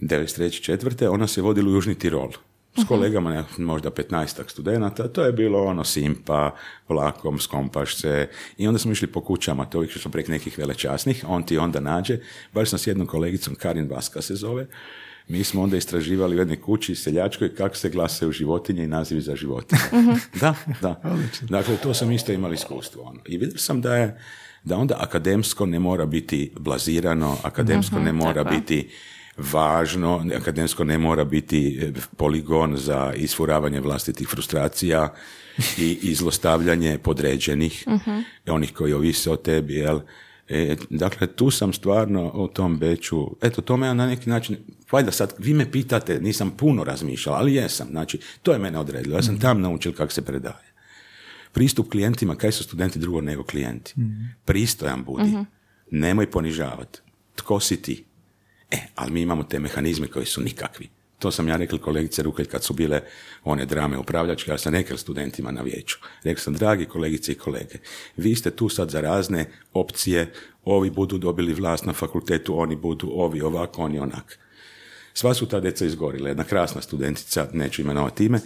93. 0.00 0.60
četvrte, 0.62 1.08
ona 1.08 1.26
se 1.26 1.42
vodila 1.42 1.68
u 1.68 1.72
Južni 1.72 1.94
Tirol. 1.94 2.30
S 2.76 2.84
kolegama, 2.88 3.30
ne, 3.30 3.44
možda 3.58 3.90
15 3.90 4.50
studenata, 4.50 5.08
to 5.08 5.24
je 5.24 5.32
bilo 5.32 5.64
ono 5.64 5.84
simpa, 5.84 6.54
vlakom, 6.88 7.38
skompaš 7.38 7.96
se 7.96 8.28
i 8.56 8.66
onda 8.66 8.78
smo 8.78 8.92
išli 8.92 9.06
po 9.06 9.20
kućama, 9.20 9.64
to 9.64 9.78
uvijek 9.78 9.98
smo 9.98 10.10
prek 10.10 10.28
nekih 10.28 10.58
velečasnih, 10.58 11.24
on 11.28 11.42
ti 11.42 11.58
onda 11.58 11.80
nađe, 11.80 12.18
baš 12.52 12.70
sam 12.70 12.78
s 12.78 12.86
jednom 12.86 13.06
kolegicom, 13.06 13.54
Karin 13.54 13.90
Vaska 13.90 14.22
se 14.22 14.34
zove, 14.34 14.66
mi 15.30 15.44
smo 15.44 15.62
onda 15.62 15.76
istraživali 15.76 16.36
u 16.36 16.38
jednoj 16.38 16.60
kući 16.60 16.94
seljačkoj 16.94 17.54
kako 17.54 17.76
se 17.76 17.90
glasaju 17.90 18.32
životinje 18.32 18.84
i 18.84 18.88
nazivi 18.88 19.20
za 19.20 19.36
životinje. 19.36 19.80
da, 20.40 20.54
da. 20.80 21.02
Dakle, 21.40 21.76
to 21.76 21.94
sam 21.94 22.12
isto 22.12 22.32
imali 22.32 22.54
iskustvo. 22.54 23.02
Ono. 23.02 23.20
I 23.26 23.38
vidio 23.38 23.58
sam 23.58 23.80
da 23.80 23.96
je 23.96 24.20
da 24.64 24.76
onda 24.76 24.96
akademsko 24.98 25.66
ne 25.66 25.78
mora 25.78 26.06
biti 26.06 26.52
blazirano, 26.58 27.36
akademsko 27.42 27.98
ne 27.98 28.12
mora 28.12 28.44
tako 28.44 28.56
biti 28.56 28.88
važno, 29.36 30.26
akademsko 30.36 30.84
ne 30.84 30.98
mora 30.98 31.24
biti 31.24 31.78
e, 31.82 31.92
poligon 32.16 32.76
za 32.76 33.12
isfuravanje 33.16 33.80
vlastitih 33.80 34.28
frustracija 34.28 35.14
i 35.78 35.98
izlostavljanje 36.02 36.98
podređenih, 36.98 37.86
onih 38.46 38.72
koji 38.72 38.92
ovise 38.92 39.30
o 39.30 39.36
tebi, 39.36 39.74
jel? 39.74 40.00
E, 40.52 40.76
dakle, 40.90 41.26
tu 41.26 41.50
sam 41.50 41.72
stvarno 41.72 42.30
o 42.34 42.48
tom 42.48 42.78
Beću, 42.78 43.36
eto, 43.42 43.62
to 43.62 43.76
me 43.76 43.94
na 43.94 44.06
neki 44.06 44.30
način, 44.30 44.56
valjda 44.92 45.12
sad, 45.12 45.34
vi 45.38 45.54
me 45.54 45.70
pitate, 45.70 46.20
nisam 46.20 46.50
puno 46.50 46.84
razmišljala, 46.84 47.38
ali 47.38 47.54
jesam, 47.54 47.88
znači, 47.90 48.18
to 48.42 48.52
je 48.52 48.58
mene 48.58 48.78
odredilo, 48.78 49.16
ja 49.16 49.22
sam 49.22 49.40
tam 49.40 49.60
naučil 49.60 49.92
kako 49.92 50.12
se 50.12 50.24
predaje. 50.24 50.72
Pristup 51.52 51.90
klijentima, 51.90 52.34
kaj 52.34 52.52
su 52.52 52.64
studenti 52.64 52.98
drugo 52.98 53.20
nego 53.20 53.44
klijenti? 53.44 53.94
Pristojan 54.44 55.04
budi, 55.04 55.36
nemoj 55.90 56.30
ponižavati. 56.30 56.98
Tko 57.34 57.60
si 57.60 57.82
ti? 57.82 58.04
E, 58.70 58.78
ali 58.94 59.12
mi 59.12 59.20
imamo 59.20 59.42
te 59.42 59.58
mehanizme 59.58 60.06
koji 60.06 60.26
su 60.26 60.40
nikakvi. 60.40 60.88
To 61.20 61.30
sam 61.30 61.48
ja 61.48 61.56
rekli 61.56 61.78
kolegice 61.78 62.22
Rukelj 62.22 62.46
kad 62.46 62.64
su 62.64 62.74
bile 62.74 63.00
one 63.44 63.66
drame 63.66 63.98
upravljačke, 63.98 64.50
ja 64.50 64.58
sam 64.58 64.74
rekao 64.74 64.96
studentima 64.96 65.50
na 65.50 65.62
vijeću. 65.62 65.98
Rekao 66.24 66.42
sam, 66.42 66.54
dragi 66.54 66.86
kolegice 66.86 67.32
i 67.32 67.34
kolege, 67.34 67.78
vi 68.16 68.34
ste 68.34 68.50
tu 68.50 68.68
sad 68.68 68.90
za 68.90 69.00
razne 69.00 69.46
opcije, 69.72 70.32
ovi 70.64 70.90
budu 70.90 71.18
dobili 71.18 71.54
vlast 71.54 71.84
na 71.84 71.92
fakultetu, 71.92 72.60
oni 72.60 72.76
budu 72.76 73.10
ovi 73.14 73.40
ovako, 73.40 73.82
oni 73.82 73.98
onak. 73.98 74.38
Sva 75.14 75.34
su 75.34 75.46
ta 75.46 75.60
deca 75.60 75.84
izgorila, 75.84 76.28
jedna 76.28 76.44
krasna 76.44 76.80
studentica, 76.80 77.48
neću 77.52 77.82
imenovati 77.82 78.24
ime. 78.24 78.40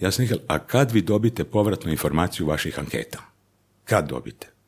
Ja 0.00 0.10
sam 0.10 0.24
rekao, 0.24 0.38
a 0.48 0.58
kad 0.58 0.92
vi 0.92 1.02
dobite 1.02 1.44
povratnu 1.44 1.90
informaciju 1.90 2.46
vaših 2.46 2.78
anketa? 2.78 3.18
Kad 3.84 4.08
dobite? 4.08 4.59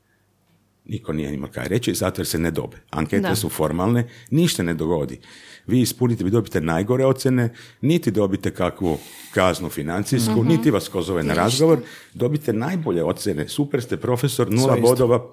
Niko 0.85 1.12
nije 1.12 1.35
imao 1.35 1.51
kaj 1.51 1.68
reći, 1.68 1.95
zato 1.95 2.20
jer 2.20 2.26
se 2.26 2.39
ne 2.39 2.51
dobe. 2.51 2.76
Ankete 2.91 3.28
Da. 3.28 3.37
su 3.37 3.49
formalne, 3.49 4.09
ništa 4.30 4.62
ne 4.62 4.74
dogodi. 4.74 5.20
Vi 5.66 5.80
ispunite, 5.80 6.24
vi 6.24 6.30
dobite 6.30 6.61
najgore 6.61 7.07
ocjene, 7.07 7.55
niti 7.80 8.11
dobite 8.11 8.51
kakvu 8.51 8.99
kaznu 9.35 9.68
financijsku, 9.68 10.45
niti 10.45 10.70
vas 10.70 10.89
ko 10.89 11.03
zove 11.03 11.22
na 11.22 11.35
razgovor, 11.35 11.78
dobite 12.14 12.53
najbolje 12.53 13.05
ocjene, 13.05 13.49
super 13.49 13.83
ste 13.83 13.97
profesor, 13.97 14.51
nula 14.51 14.72
Sve 14.72 14.78
isto. 14.78 14.89
bodova, 14.89 15.26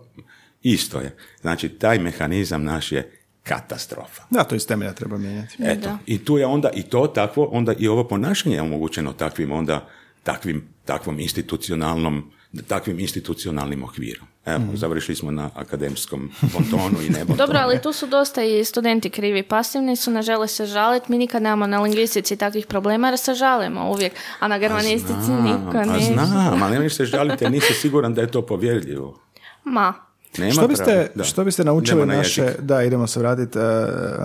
isto 0.63 0.99
je. 0.99 1.15
Znači, 1.41 1.69
taj 1.69 1.99
mehanizam 1.99 2.63
naš 2.63 2.91
je 2.91 3.11
katastrofa. 3.43 4.23
Da, 4.29 4.43
to 4.43 4.55
iz 4.55 4.67
temelja 4.67 4.93
treba 4.93 5.17
mijenjati. 5.17 5.55
Eto, 5.59 5.81
Da. 5.81 5.97
i 6.05 6.17
tu 6.25 6.37
je 6.37 6.45
onda 6.45 6.69
i 6.75 6.83
to 6.83 7.07
takvo, 7.07 7.45
onda 7.45 7.73
i 7.79 7.87
ovo 7.87 8.03
ponašanje 8.03 8.55
je 8.55 8.61
omogućeno 8.61 9.13
takvim 9.13 9.51
onda, 9.51 9.87
takvim, 10.23 10.63
takvom 10.85 11.19
institucionalnom, 11.19 12.31
takvim 12.67 12.99
institucionalnim 12.99 13.83
okvirom. 13.83 14.27
Evo, 14.49 14.63
završili 14.73 15.15
smo 15.15 15.31
na 15.31 15.49
akademskom 15.55 16.29
bontonu 16.43 17.01
i 17.01 17.09
nebo. 17.09 17.33
Dobro, 17.35 17.59
ali 17.59 17.81
tu 17.81 17.93
su 17.93 18.07
dosta 18.07 18.43
i 18.43 18.65
studenti 18.65 19.09
krivi. 19.09 19.43
Pasivni 19.43 19.95
su, 19.95 20.11
ne 20.11 20.21
žele 20.21 20.47
se 20.47 20.65
žaliti. 20.65 21.11
Mi 21.11 21.17
nikad 21.17 21.41
nemamo 21.41 21.67
na 21.67 21.81
lingvistici 21.81 22.35
takvih 22.37 22.65
problema 22.65 23.07
jer 23.07 23.17
se 23.17 23.33
žalimo 23.33 23.89
uvijek. 23.91 24.13
A 24.39 24.47
na 24.47 24.57
germanistici 24.57 25.13
niko 25.33 25.77
A 25.77 25.85
ne. 25.85 25.99
znam, 25.99 26.63
ali 26.63 26.71
nemaš 26.71 26.93
se 26.93 27.05
žaliti, 27.05 27.43
jer 27.43 27.51
nisi 27.51 27.73
siguran 27.73 28.13
da 28.13 28.21
je 28.21 28.27
to 28.27 28.41
povjerljivo. 28.41 29.19
Ma, 29.63 29.93
Nema 30.37 30.51
Što 30.51 30.67
biste, 30.67 31.11
da. 31.15 31.23
što 31.23 31.43
biste 31.43 31.63
naučili 31.63 32.05
na 32.05 32.15
naše, 32.15 32.41
jezik. 32.41 32.61
da 32.61 32.83
idemo 32.83 33.07
se 33.07 33.19
vratiti, 33.19 33.57
e, 33.57 33.61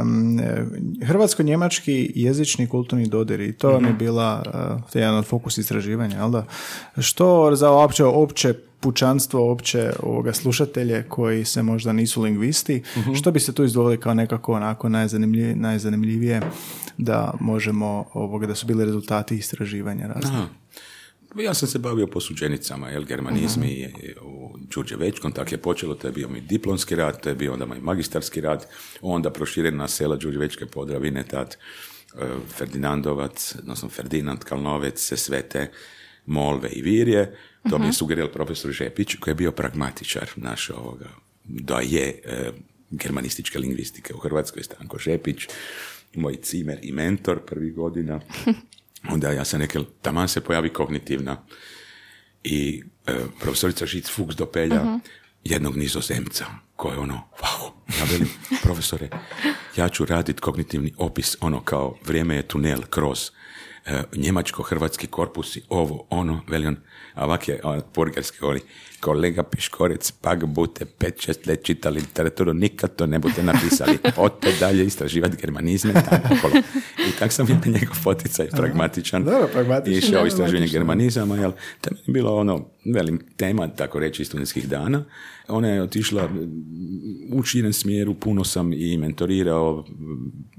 um, 0.01 0.39
e, 0.41 0.65
hrvatsko-njemački 1.03 2.13
jezični 2.15 2.69
kulturni 2.69 3.07
dodiri, 3.07 3.53
to 3.53 3.71
vam 3.71 3.85
je 3.85 3.91
Mhm. 3.91 3.99
bila 3.99 4.43
uh, 4.47 4.95
jedan 4.95 5.15
od 5.17 5.25
fokus 5.27 5.59
istraživanja, 5.59 6.17
jel 6.17 6.31
da? 6.31 6.45
Što 6.99 7.51
za 7.55 7.71
opće, 7.71 8.05
opće 8.05 8.55
pučanstvo, 8.85 9.51
opće 9.53 9.93
ovoga 10.03 10.33
slušatelje 10.33 11.05
koji 11.09 11.45
se 11.45 11.63
možda 11.63 11.93
nisu 11.93 12.23
lingvisti, 12.23 12.83
Mhm. 12.99 13.15
što 13.15 13.31
biste 13.33 13.53
tu 13.53 13.65
izdvojili 13.65 14.01
kao 14.01 14.15
nekako 14.15 14.53
onako 14.53 14.89
najzanimljivije, 14.89 15.57
najzanimljivije 15.57 16.41
da 16.99 17.35
možemo, 17.41 18.05
ovoga, 18.13 18.47
da 18.47 18.55
su 18.55 18.67
bili 18.67 18.85
rezultati 18.85 19.37
istraživanja? 19.37 20.09
Aha. 20.25 20.47
Ja 21.43 21.55
sam 21.55 21.69
se 21.69 21.79
bavio 21.79 22.07
posuđenicama, 22.07 22.89
jel, 22.89 23.05
germanizmi 23.05 23.73
je 23.81 23.93
u 24.23 24.57
Đurđevečkom, 24.75 25.33
tako 25.33 25.55
je 25.55 25.59
počelo, 25.59 25.95
to 25.95 26.09
je 26.09 26.13
bio 26.13 26.29
mi 26.29 26.41
diplomski 26.41 26.95
rad, 26.97 27.21
to 27.21 27.29
je 27.29 27.35
bio 27.35 27.53
onda 27.53 27.67
moj 27.67 27.81
magistarski 27.81 28.41
rad, 28.41 28.67
onda 29.01 29.31
proširen 29.31 29.77
na 29.77 29.89
sela 29.89 30.17
Đurđevečke 30.17 30.67
podravine, 30.67 31.25
tad 31.25 31.57
e, 31.57 32.27
Ferdinandovac, 32.49 33.55
odnosno 33.59 33.89
Ferdinand 33.89 34.39
Kalnovec, 34.45 35.01
se 35.01 35.17
svete 35.17 35.71
Molve 36.27 36.69
i 36.69 36.83
Virje, 36.83 37.37
to 37.71 37.79
mi 37.79 37.87
je 37.87 37.93
sugerirao 37.93 38.33
profesor 38.33 38.73
Žepić, 38.73 39.15
koji 39.15 39.33
je 39.33 39.37
bio 39.37 39.53
pragmatičar 39.53 40.31
naš 40.37 40.71
ovoga, 40.71 41.09
da 41.45 41.81
je 41.81 42.21
e, 42.25 42.51
germanističke 42.91 43.59
lingvistike 43.59 44.15
u 44.15 44.19
Hrvatskoj, 44.19 44.63
Stanko 44.63 44.99
Žepić, 44.99 45.49
moj 46.15 46.37
cimer 46.37 46.79
i 46.83 46.93
mentor 46.93 47.41
prvih 47.47 47.75
godina. 47.75 48.21
Onda 49.13 49.33
ja 49.33 49.45
sam 49.45 49.61
rekao, 49.61 49.85
taman 50.03 50.29
se 50.29 50.41
pojavi 50.41 50.69
kognitivna. 50.69 51.45
I 52.45 52.83
e, 53.07 53.15
profesorica 53.41 53.87
Žic 53.87 54.11
Fuchs 54.11 54.37
dopelja 54.37 54.99
jednog 55.45 55.77
nizozemca 55.77 56.47
koji 56.77 56.95
je 56.95 56.99
ono, 56.99 57.29
wow, 57.41 57.71
ja 57.99 58.05
velim, 58.11 58.29
profesore, 58.63 59.09
ja 59.77 59.89
ću 59.89 60.05
raditi 60.05 60.41
kognitivni 60.41 60.95
opis, 60.97 61.37
ono 61.41 61.61
kao 61.61 61.97
vrijeme 62.07 62.37
je 62.37 62.49
tunel 62.49 62.81
kroz 62.91 63.31
njemačko-hrvatski 64.17 65.07
korpusi, 65.07 65.63
ovo, 65.69 66.07
ono, 66.11 66.41
veli 66.49 66.67
on, 66.67 66.77
a 67.15 67.25
ovak 67.25 67.49
je 67.49 67.61
on, 67.63 67.83
burgerski 67.95 68.39
govori, 68.41 68.61
kolega 69.05 69.43
Piškorec, 69.43 70.11
pak 70.25 70.47
bute 70.47 70.85
pet, 70.85 71.21
šest 71.21 71.47
let 71.47 71.65
čitali 71.65 72.01
literaturu, 72.01 72.55
nikad 72.55 72.95
to 72.97 73.07
ne 73.07 73.19
bute 73.19 73.43
napisali, 73.43 73.99
ote 74.27 74.53
dalje 74.61 74.87
istraživati 74.87 75.37
germanizme, 75.37 75.93
tako. 75.93 76.49
I 77.09 77.13
tak 77.19 77.33
sam 77.33 77.47
ja 77.49 77.61
njegov 77.67 77.97
poticaj 78.05 78.49
pragmatičan. 78.49 79.25
Dobro, 79.25 79.49
pragmatičan. 79.53 79.99
Išao 79.99 80.27
istraživanje 80.27 80.69
germanizama, 80.69 81.37
jel, 81.37 81.53
to 81.81 81.91
je 81.91 82.13
bilo 82.13 82.37
ono, 82.37 82.69
velim, 82.95 83.21
tema, 83.37 83.69
tako 83.69 83.99
reći, 83.99 84.25
studentskih 84.25 84.69
dana. 84.69 85.05
Ona 85.49 85.69
je 85.69 85.83
otišla 85.83 86.29
u 87.33 87.43
širen 87.43 87.73
smjeru, 87.73 88.15
puno 88.15 88.45
sam 88.45 88.73
i 88.73 88.97
mentorirao 88.97 89.85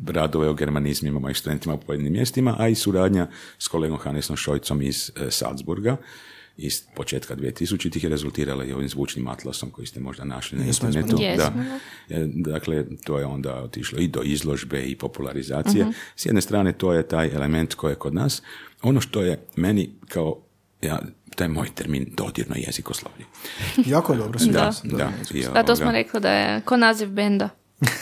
radove 0.08 0.50
o 0.50 0.54
germanizmima 0.54 1.20
mojih 1.20 1.38
studentima 1.38 1.74
u 1.74 1.80
pojedinim 1.80 2.14
mjestima, 2.14 2.56
a 2.60 2.68
i 2.68 2.76
suradnja 2.76 3.28
s 3.60 3.68
kolegom 3.68 3.98
Hannesom 3.98 4.36
Šojcom 4.36 4.82
iz 4.82 5.12
e, 5.16 5.32
Salzburga 5.32 5.98
iz 6.58 6.82
početka 6.96 7.36
2000-ih 7.36 8.04
je 8.04 8.10
rezultirala 8.10 8.66
i 8.66 8.74
ovim 8.74 8.90
zvučnim 8.90 9.28
atlasom 9.28 9.70
koji 9.72 9.88
ste 9.88 10.00
možda 10.00 10.24
našli 10.24 10.58
na 10.60 10.66
Jesmo, 10.66 10.88
internetu. 10.88 11.22
jesmo. 11.22 11.52
Da. 12.10 12.16
E, 12.16 12.28
Dakle, 12.34 12.86
to 13.04 13.20
je 13.20 13.26
onda 13.26 13.56
otišlo 13.64 14.00
i 14.00 14.08
do 14.08 14.22
izložbe 14.24 14.84
i 14.84 14.96
popularizacije. 14.96 15.86
S 16.16 16.26
jedne 16.26 16.42
strane, 16.42 16.74
to 16.74 16.94
je 16.94 17.08
taj 17.08 17.30
element 17.34 17.74
koji 17.74 17.92
je 17.92 17.96
kod 17.96 18.14
nas. 18.14 18.42
Ono 18.82 19.02
što 19.02 19.22
je 19.22 19.46
meni 19.56 19.90
kao, 20.10 20.42
ja, 20.82 21.00
taj 21.36 21.48
moj 21.48 21.68
termin 21.76 22.14
dodirno 22.18 22.56
jezikoslovlje. 22.58 23.26
Jako 23.86 24.16
dobro 24.16 24.40
se 24.40 24.52
Da. 24.52 24.72
Da, 24.84 25.12
i 25.34 25.44
da 25.54 25.64
to 25.64 25.76
smo 25.76 25.92
rekli 25.92 26.20
da 26.20 26.32
je 26.32 26.62
ko 26.62 26.78
naziv 26.78 27.10
benda. 27.10 27.50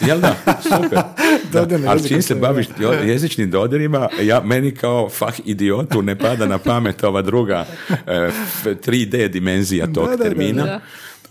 Jel 0.01 0.19
da? 0.19 0.35
Super. 0.63 0.99
Dodirno 1.53 1.89
Ali 1.89 2.07
čim 2.07 2.21
se 2.21 2.35
baviš 2.35 2.65
jezičnim 3.05 3.51
dodirima, 3.51 4.09
ja, 4.21 4.41
meni 4.41 4.71
kao 4.71 5.09
fah 5.09 5.33
idiotu 5.45 6.01
ne 6.01 6.17
pada 6.17 6.45
na 6.45 6.57
pamet 6.57 7.03
ova 7.03 7.21
druga 7.21 7.65
eh, 7.89 7.95
f- 8.29 8.65
3D 8.65 9.27
dimenzija 9.27 9.85
tog 9.85 10.05
Da, 10.05 10.11
da, 10.11 10.17
da, 10.17 10.23
termina. 10.23 10.63
da. 10.63 10.79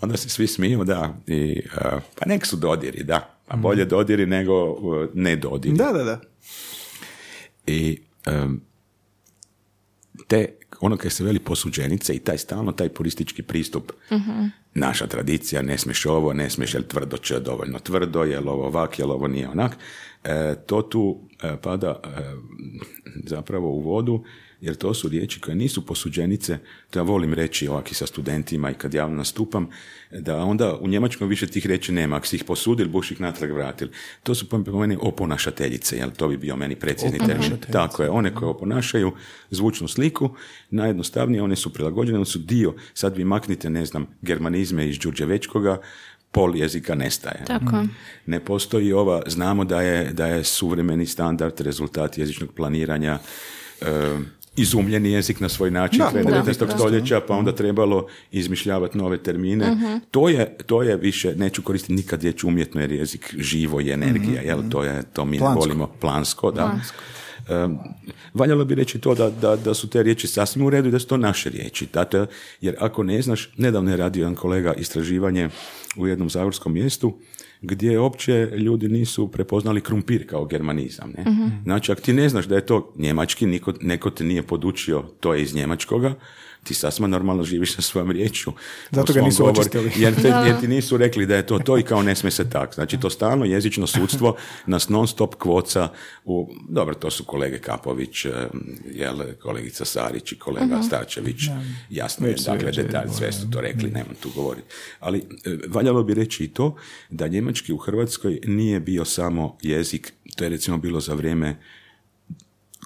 Onda 0.01 0.17
se 0.17 0.29
svi 0.29 0.47
smiju, 0.47 0.83
da. 0.83 1.17
I, 1.27 1.61
eh, 1.77 1.79
pa 2.19 2.25
nek 2.25 2.45
su 2.45 2.55
dodiri, 2.55 3.03
da. 3.03 3.17
Mhm. 3.17 3.27
A 3.49 3.57
bolje 3.57 3.85
dodiri 3.85 4.25
nego 4.25 4.53
eh, 5.03 5.07
ne 5.13 5.35
dodiri. 5.35 5.75
Da, 5.75 5.85
da, 5.87 6.03
da. 6.03 6.19
I 7.67 8.01
em, 8.25 8.61
te, 10.27 10.47
ono 10.79 10.97
kaj 10.97 11.11
se 11.11 11.23
veli 11.23 11.39
posuđenice 11.39 12.13
i 12.13 12.19
taj 12.19 12.37
stalno, 12.37 12.71
taj 12.71 12.89
puristički 12.89 13.43
pristup, 13.43 13.91
naša 14.75 15.07
tradicija, 15.07 15.61
ne 15.61 15.77
smiješ 15.77 16.05
ovo, 16.05 16.33
ne 16.33 16.49
smiješ, 16.49 16.73
jel 16.73 16.83
tvrdo 16.83 17.17
će 17.17 17.39
dovoljno 17.39 17.79
tvrdo, 17.79 18.23
jel 18.23 18.49
ovo 18.49 18.65
ovak, 18.65 18.99
jel 18.99 19.11
ovo 19.11 19.27
nije 19.27 19.49
onak, 19.49 19.77
e, 20.23 20.55
to 20.65 20.81
tu 20.81 21.19
e, 21.43 21.57
pada 21.61 21.99
e, 22.03 22.07
zapravo 23.25 23.69
u 23.69 23.79
vodu, 23.79 24.23
jer 24.63 24.75
to 24.75 24.93
su 24.93 25.09
riječi 25.09 25.39
koje 25.39 25.55
nisu 25.55 25.85
posuđenice, 25.85 26.57
to 26.89 26.99
ja 26.99 27.03
volim 27.03 27.33
reći 27.33 27.67
ovak 27.67 27.91
i 27.91 27.95
sa 27.95 28.07
studentima 28.07 28.71
i 28.71 28.73
kad 28.73 28.93
javno 28.93 29.17
nastupam, 29.17 29.67
da 30.11 30.37
onda 30.37 30.77
u 30.81 30.87
Njemačkom 30.87 31.29
više 31.29 31.47
tih 31.47 31.65
riječi 31.65 31.91
nema, 31.91 32.15
ako 32.15 32.27
si 32.27 32.35
ih 32.35 32.43
posudil, 32.43 32.87
buš 32.87 33.11
ih 33.11 33.21
natrag 33.21 33.51
vratil. 33.51 33.87
To 34.23 34.35
su 34.35 34.49
po 34.49 34.57
meni 34.57 34.97
oponašateljice, 35.01 35.97
jel 35.97 36.11
to 36.17 36.27
bi 36.27 36.37
bio 36.37 36.55
meni 36.55 36.75
precizni 36.75 37.19
termin. 37.19 37.57
Tako 37.71 38.03
je, 38.03 38.09
one 38.09 38.35
koje 38.35 38.49
oponašaju 38.49 39.11
zvučnu 39.49 39.87
sliku, 39.87 40.29
najjednostavnije, 40.69 41.43
one 41.43 41.55
su 41.55 41.73
prilagođene, 41.73 42.17
one 42.17 42.25
su 42.25 42.39
dio, 42.39 42.73
sad 42.93 43.17
vi 43.17 43.23
maknite, 43.23 43.69
ne 43.69 43.85
znam, 43.85 44.07
germanizme 44.21 44.89
iz 44.89 44.99
Đurđevečkoga, 44.99 45.81
pol 46.31 46.55
jezika 46.55 46.95
nestaje. 46.95 47.43
Tako. 47.45 47.83
Ne 48.25 48.39
postoji 48.39 48.93
ova, 48.93 49.21
znamo 49.27 49.65
da 49.65 49.81
je, 49.81 50.13
da 50.13 50.27
je 50.27 50.43
suvremeni 50.43 51.05
standard 51.05 51.61
rezultat 51.61 52.17
jezičnog 52.17 52.53
planiranja, 52.55 53.19
e, 53.81 54.17
izumljeni 54.57 55.11
jezik 55.11 55.39
na 55.39 55.49
svoj 55.49 55.71
način 55.71 55.99
Da, 55.99 56.09
krajem 56.09 56.27
da, 56.27 56.43
19. 56.43 56.65
da. 56.65 56.71
stoljeća, 56.71 57.21
pa 57.27 57.35
onda 57.35 57.55
trebalo 57.55 58.07
izmišljavati 58.31 58.97
nove 58.97 59.17
termine. 59.23 59.71
Mhm. 59.71 59.95
To, 60.11 60.29
je, 60.29 60.57
to 60.65 60.81
je 60.83 60.97
više, 60.97 61.35
neću 61.35 61.61
koristiti 61.61 61.93
nikad 61.93 62.23
riječ 62.23 62.43
umjetno 62.43 62.81
jer 62.81 62.91
jezik 62.91 63.35
živo 63.37 63.79
je 63.79 63.93
energija, 63.93 64.41
jel? 64.41 64.59
To, 64.69 64.83
je, 64.83 65.03
to 65.13 65.25
mi 65.25 65.31
ne 65.31 65.39
Plansko. 65.39 65.59
volimo 65.59 65.87
plansko, 66.01 66.51
da. 66.51 66.79
Um, 67.49 67.79
valjalo 68.33 68.65
bi 68.65 68.75
reći 68.75 68.99
to 68.99 69.15
da, 69.15 69.29
da, 69.29 69.55
da 69.55 69.73
su 69.73 69.89
te 69.89 70.03
riječi 70.03 70.27
sasvim 70.27 70.65
u 70.65 70.69
redu 70.69 70.87
i 70.87 70.91
da 70.91 70.99
su 70.99 71.07
to 71.07 71.17
naše 71.17 71.49
riječi. 71.49 71.87
Zato, 71.93 72.25
jer 72.61 72.75
ako 72.79 73.03
ne 73.03 73.21
znaš, 73.21 73.49
nedavno 73.57 73.91
je 73.91 73.97
radio 73.97 74.21
jedan 74.21 74.35
kolega 74.35 74.73
istraživanje 74.73 75.49
u 75.97 76.07
jednom 76.07 76.29
zagorskom 76.29 76.73
mjestu 76.73 77.17
gdje 77.63 77.99
opće 77.99 78.49
ljudi 78.57 78.87
nisu 78.87 79.27
prepoznali 79.27 79.81
krumpir 79.81 80.29
kao 80.29 80.45
germanizam. 80.45 81.13
Ne? 81.17 81.25
Znači, 81.63 81.91
ako 81.91 82.01
ti 82.01 82.13
ne 82.13 82.29
znaš 82.29 82.45
da 82.45 82.55
je 82.55 82.65
to 82.65 82.93
njemački, 82.97 83.45
niko, 83.45 83.73
neko 83.81 84.09
te 84.09 84.23
nije 84.23 84.43
podučio, 84.43 85.03
to 85.19 85.33
je 85.33 85.41
iz 85.41 85.55
njemačkoga, 85.55 86.13
ti 86.63 86.73
sasvim 86.73 87.09
normalno 87.09 87.43
živiš 87.43 87.75
sa 87.75 87.81
svojom 87.81 88.11
riječju. 88.11 88.53
Zato 88.91 89.13
ga 89.13 89.21
nisu 89.21 89.45
očistili. 89.45 89.91
Jer, 89.95 90.21
te, 90.21 90.27
jer 90.27 90.59
ti 90.59 90.67
nisu 90.67 90.97
rekli 90.97 91.25
da 91.25 91.35
je 91.35 91.45
to 91.45 91.59
to 91.59 91.77
i 91.77 91.83
kao 91.83 92.03
ne 92.03 92.15
smije 92.15 92.31
se 92.31 92.49
tak. 92.49 92.73
Znači, 92.75 92.99
to 92.99 93.09
stalno 93.09 93.45
jezično 93.45 93.87
sudstvo 93.87 94.35
nas 94.65 94.89
non 94.89 95.07
stop 95.07 95.35
kvoca 95.35 95.89
u, 96.25 96.49
dobro, 96.69 96.95
to 96.95 97.11
su 97.11 97.23
kolege 97.23 97.59
Kapović, 97.59 98.25
eh, 98.25 98.31
jel, 98.91 99.17
kolegica 99.41 99.85
Sarić 99.85 100.31
i 100.31 100.39
kolega 100.39 100.81
Starčević, 100.83 101.41
jasno 101.89 102.27
je, 102.27 102.31
Već 102.31 102.43
su 102.43 102.51
dakle, 102.51 102.71
detalj, 102.71 103.07
sve 103.17 103.31
su 103.31 103.49
to 103.51 103.61
rekli, 103.61 103.91
nemam 103.91 104.15
tu 104.21 104.29
govoriti. 104.35 104.67
Ali 104.99 105.17
eh, 105.19 105.57
valjalo 105.67 106.03
bi 106.03 106.13
reći 106.13 106.43
i 106.43 106.47
to 106.47 106.75
da 107.09 107.27
njemački 107.27 107.73
u 107.73 107.77
Hrvatskoj 107.77 108.39
nije 108.45 108.79
bio 108.79 109.05
samo 109.05 109.57
jezik, 109.61 110.13
to 110.35 110.43
je 110.43 110.49
recimo 110.49 110.77
bilo 110.77 110.99
za 110.99 111.13
vrijeme 111.13 111.55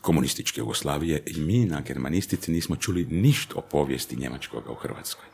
komunističke 0.07 0.61
Jugoslavije 0.61 1.23
i 1.25 1.39
mi 1.39 1.65
na 1.65 1.81
germanistici 1.81 2.51
nismo 2.51 2.75
čuli 2.75 3.05
ništa 3.05 3.55
o 3.55 3.61
povijesti 3.61 4.15
njemačkoga 4.15 4.71
u 4.71 4.75
Hrvatskoj. 4.75 5.25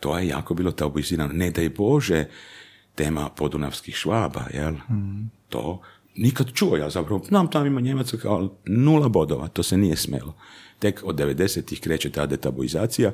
To 0.00 0.18
je 0.18 0.28
jako 0.28 0.54
bilo 0.54 0.72
tabuizirano. 0.72 1.32
Ne 1.32 1.50
daj 1.50 1.68
Bože 1.68 2.24
tema 2.94 3.28
podunavskih 3.28 3.94
švaba, 3.94 4.44
jel? 4.54 4.74
To 5.48 5.82
nikad 6.14 6.52
čuo 6.52 6.76
ja 6.76 6.90
zapravo. 6.90 7.24
Znam, 7.28 7.50
tamo 7.50 7.66
ima 7.66 7.80
Njemaca 7.80 8.16
kao 8.16 8.56
nula 8.66 9.08
bodova, 9.08 9.48
to 9.48 9.62
se 9.62 9.76
nije 9.76 9.96
smelo. 9.96 10.34
Tek 10.78 11.02
od 11.04 11.16
90-ih 11.16 11.80
kreće 11.80 12.10
ta 12.10 12.26
detabuizacija 12.26 13.12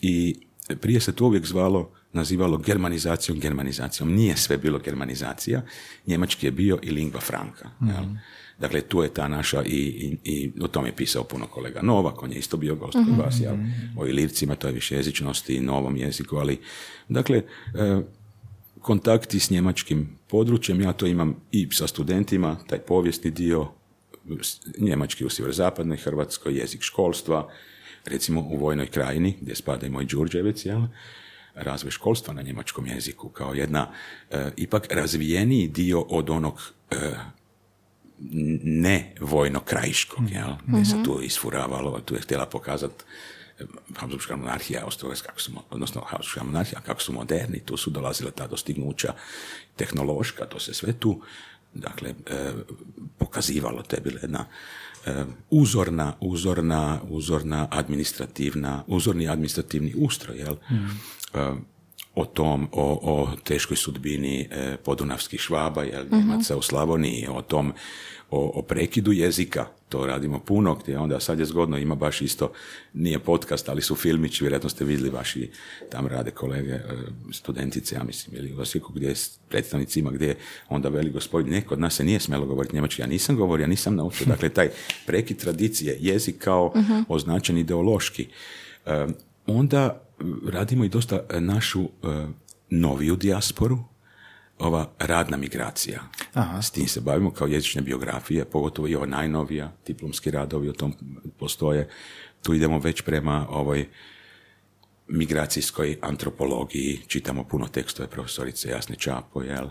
i 0.00 0.34
prije 0.80 1.00
se 1.00 1.12
to 1.12 1.24
uvijek 1.26 1.46
zvalo, 1.46 1.90
nazivalo 2.12 2.58
germanizacijom, 2.58 3.40
germanizacijom. 3.40 4.14
Nije 4.14 4.36
sve 4.36 4.56
bilo 4.56 4.78
germanizacija. 4.78 5.62
Njemački 6.06 6.46
je 6.46 6.50
bio 6.50 6.78
i 6.82 6.90
lingva 6.90 7.20
franca. 7.20 7.70
Jel? 7.80 8.04
Dakle, 8.58 8.80
tu 8.80 9.02
je 9.02 9.08
ta 9.14 9.28
naša 9.28 9.62
i, 9.62 9.76
i, 9.76 10.18
i 10.24 10.52
o 10.60 10.68
tome 10.68 10.88
je 10.88 10.96
pisao 10.96 11.24
puno 11.24 11.46
kolega 11.46 11.82
Novak, 11.82 12.22
on 12.22 12.32
je 12.32 12.38
isto 12.38 12.56
bio 12.56 12.74
gost 12.74 12.92
kod 12.92 13.18
vas, 13.18 13.40
jel? 13.40 13.56
o 13.96 14.06
ilircima, 14.06 14.54
to 14.54 14.66
je 14.66 14.72
više 14.72 14.96
jezičnosti 14.96 15.54
i 15.54 15.60
novom 15.60 15.96
jeziku, 15.96 16.36
ali 16.36 16.58
dakle, 17.08 17.36
e, 17.36 18.00
kontakti 18.80 19.40
s 19.40 19.50
njemačkim 19.50 20.18
područjem, 20.26 20.80
ja 20.80 20.92
to 20.92 21.06
imam 21.06 21.36
i 21.52 21.68
sa 21.72 21.86
studentima, 21.86 22.56
taj 22.66 22.78
povijesni 22.78 23.30
dio, 23.30 23.68
njemački 24.78 25.24
u 25.24 25.30
sjeverozapadnoj 25.30 25.96
Hrvatskoj, 25.96 26.58
jezik 26.58 26.82
školstva, 26.82 27.48
recimo 28.04 28.40
u 28.40 28.56
Vojnoj 28.56 28.86
krajini, 28.86 29.36
gdje 29.40 29.54
spada 29.54 29.86
i 29.86 29.90
moj 29.90 30.04
Đurđevec, 30.04 30.66
jel? 30.66 30.82
razvoj 31.54 31.90
školstva 31.90 32.34
na 32.34 32.42
njemačkom 32.42 32.86
jeziku 32.86 33.28
kao 33.28 33.54
jedna 33.54 33.90
e, 34.30 34.50
ipak 34.56 34.86
razvijeniji 34.90 35.68
dio 35.68 36.00
od 36.00 36.30
onog 36.30 36.72
e, 36.90 36.96
ne 38.18 39.14
vojno 39.20 39.60
krajiškog, 39.60 40.30
jel? 40.30 40.50
Gdje 40.66 40.84
se 40.84 40.96
tu 41.04 41.20
isfuravalo, 41.22 42.00
tu 42.00 42.14
je 42.14 42.20
htjela 42.20 42.46
pokazati 42.46 43.04
Habsburgska 43.96 44.36
monarhija, 44.36 44.84
Austro-Ugarska, 44.84 45.26
kako 45.26 45.40
su, 45.40 45.52
odnosno 45.70 46.00
Habsburgska 46.00 46.44
monarhija, 46.44 46.80
kako 46.80 47.02
su 47.02 47.12
moderni, 47.12 47.60
tu 47.60 47.76
su 47.76 47.90
dolazila 47.90 48.30
ta 48.30 48.46
dostignuća 48.46 49.14
tehnološka, 49.76 50.44
to 50.44 50.60
se 50.60 50.74
sve 50.74 50.92
tu 50.92 51.20
dakle, 51.76 52.14
e, 52.26 52.52
pokazivalo, 53.18 53.82
to 53.82 53.96
je 53.96 54.00
bila 54.00 54.18
jedna 54.22 54.46
e, 55.06 55.24
uzorna, 55.50 56.12
uzorna, 56.20 57.00
uzorna 57.08 57.68
administrativna, 57.70 58.84
uzorni 58.86 59.28
administrativni 59.28 59.94
ustroj, 59.96 60.38
jel? 60.38 60.56
E, 61.34 61.52
o 62.16 62.24
tom, 62.24 62.68
o, 62.72 62.98
o 63.02 63.36
teškoj 63.44 63.76
sudbini 63.76 64.48
e, 64.50 64.76
podunavskih 64.84 65.40
švaba, 65.40 65.82
jel, 65.82 66.04
Njemaca 66.12 66.56
u 66.56 66.62
Slavoniji, 66.62 67.26
o 67.30 67.42
tom, 67.42 67.72
o, 68.30 68.52
o 68.54 68.62
prekidu 68.62 69.12
jezika, 69.12 69.66
to 69.88 70.06
radimo 70.06 70.38
puno, 70.38 70.74
gdje 70.74 70.98
onda 70.98 71.20
sad 71.20 71.38
je 71.38 71.44
zgodno, 71.44 71.78
ima 71.78 71.94
baš 71.94 72.22
isto, 72.22 72.52
nije 72.94 73.18
podcast, 73.18 73.68
ali 73.68 73.82
su 73.82 73.94
filmići, 73.94 74.44
vjerojatno 74.44 74.68
ste 74.68 74.84
vidjeli 74.84 75.10
vaši, 75.10 75.50
tam 75.90 76.06
rade 76.06 76.30
kolege, 76.30 76.72
e, 76.72 76.82
studentice, 77.32 77.94
ja 77.94 78.04
mislim, 78.04 78.36
ili 78.36 78.54
u 78.54 78.60
Osijeku, 78.60 78.92
gdje 78.92 79.08
je 79.08 79.14
predstavnicima, 79.48 80.10
gdje 80.10 80.36
onda 80.68 80.88
veli 80.88 81.10
gospodin, 81.10 81.52
neko 81.52 81.74
od 81.74 81.80
nas 81.80 81.94
se 81.94 82.04
nije 82.04 82.20
smjelo 82.20 82.46
govoriti 82.46 82.74
njemački, 82.74 83.02
ja 83.02 83.06
nisam 83.06 83.36
govorio, 83.36 83.64
ja 83.64 83.68
nisam 83.68 83.96
naučio, 83.96 84.26
dakle, 84.34 84.48
taj 84.48 84.68
prekid 85.06 85.36
tradicije, 85.36 85.96
jezik 86.00 86.38
kao 86.38 86.72
označen 87.08 87.58
ideološki, 87.58 88.28
E, 88.86 89.06
onda 89.46 90.05
radimo 90.48 90.84
i 90.84 90.88
dosta 90.88 91.20
e, 91.30 91.40
našu 91.40 91.82
e, 91.82 92.26
noviju 92.70 93.16
dijasporu, 93.16 93.78
ova 94.58 94.90
radna 94.98 95.36
migracija. 95.36 96.02
Aha. 96.32 96.62
S 96.62 96.70
tim 96.70 96.88
se 96.88 97.00
bavimo 97.00 97.30
kao 97.30 97.46
jezične 97.46 97.82
biografije, 97.82 98.44
pogotovo 98.44 98.88
i 98.88 98.94
ova 98.94 99.06
najnovija, 99.06 99.72
diplomski 99.86 100.30
radovi 100.30 100.68
o 100.68 100.72
tom 100.72 100.94
postoje. 101.38 101.88
Tu 102.42 102.54
idemo 102.54 102.78
već 102.78 103.02
prema 103.02 103.46
ovoj 103.50 103.88
migracijskoj 105.08 105.98
antropologiji, 106.00 107.00
čitamo 107.06 107.44
puno 107.44 107.68
tekstove 107.68 108.08
profesorice 108.08 108.68
Jasne 108.68 108.96
Čapo, 108.96 109.42
jel? 109.42 109.68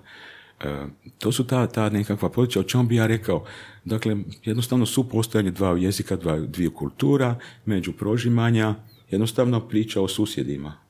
E, 0.59 0.85
to 1.17 1.31
su 1.31 1.47
ta, 1.47 1.67
ta 1.67 1.89
nekakva 1.89 2.29
područja, 2.29 2.59
o 2.59 2.63
čemu 2.63 2.83
bi 2.83 2.95
ja 2.95 3.07
rekao, 3.07 3.45
dakle, 3.85 4.17
jednostavno 4.43 4.85
su 4.85 5.09
postojanje 5.09 5.51
dva 5.51 5.77
jezika, 5.77 6.15
dva, 6.15 6.39
dviju 6.39 6.73
kultura, 6.73 7.39
među 7.65 7.93
prožimanja, 7.93 8.75
jednostavno 9.09 9.67
priča 9.67 10.01
o 10.01 10.07
susjedima. 10.07 10.85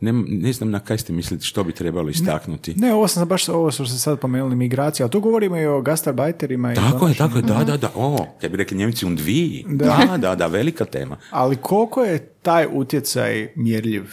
Ne, 0.00 0.12
ne 0.12 0.52
znam 0.52 0.70
na 0.70 0.80
kaj 0.80 0.98
ste 0.98 1.12
mislili 1.12 1.42
što 1.42 1.64
bi 1.64 1.72
trebalo 1.72 2.08
istaknuti. 2.08 2.74
Ne, 2.74 2.94
ovo 2.94 3.08
sam 3.08 3.28
baš 3.28 3.48
ovo 3.48 3.70
što 3.70 3.86
ste 3.86 3.98
sad 3.98 4.20
pomenuli, 4.20 4.56
migracija, 4.56 5.04
ali 5.04 5.10
tu 5.10 5.20
govorimo 5.20 5.56
i 5.56 5.66
o 5.66 5.82
gastarbajterima. 5.82 6.72
i 6.72 6.74
Tako 6.74 7.08
je, 7.08 7.14
tako 7.14 7.38
je, 7.38 7.42
da, 7.42 7.64
da, 7.64 7.76
da, 7.76 7.90
o, 7.94 8.26
ja 8.42 8.48
bi 8.48 8.56
rekli 8.56 8.76
njemci 8.76 9.06
un 9.06 9.16
dviji. 9.16 9.64
Da. 9.68 10.06
Da, 10.08 10.16
da, 10.16 10.34
da, 10.34 10.46
velika 10.46 10.84
tema. 10.84 11.16
Ali 11.30 11.56
koliko 11.56 12.04
je 12.04 12.18
taj 12.42 12.66
utjecaj 12.72 13.52
mjerljiv? 13.56 14.04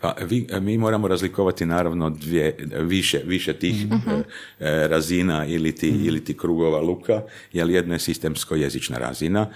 Pa, 0.00 0.16
vi, 0.20 0.46
mi 0.60 0.78
moramo 0.78 1.08
razlikovati 1.08 1.66
naravno 1.66 2.10
dvije, 2.10 2.56
više, 2.80 3.20
više 3.24 3.52
tih 3.52 3.86
e, 3.90 4.22
e, 4.64 4.88
razina 4.88 5.46
ili 5.46 5.74
ti, 5.74 5.88
ili 5.88 6.24
ti 6.24 6.36
krugova 6.36 6.80
luka, 6.80 7.22
jer 7.52 7.70
jedno 7.70 7.94
je 7.94 7.98
sistemsko 7.98 8.54
jezična 8.54 8.98
razina, 8.98 9.48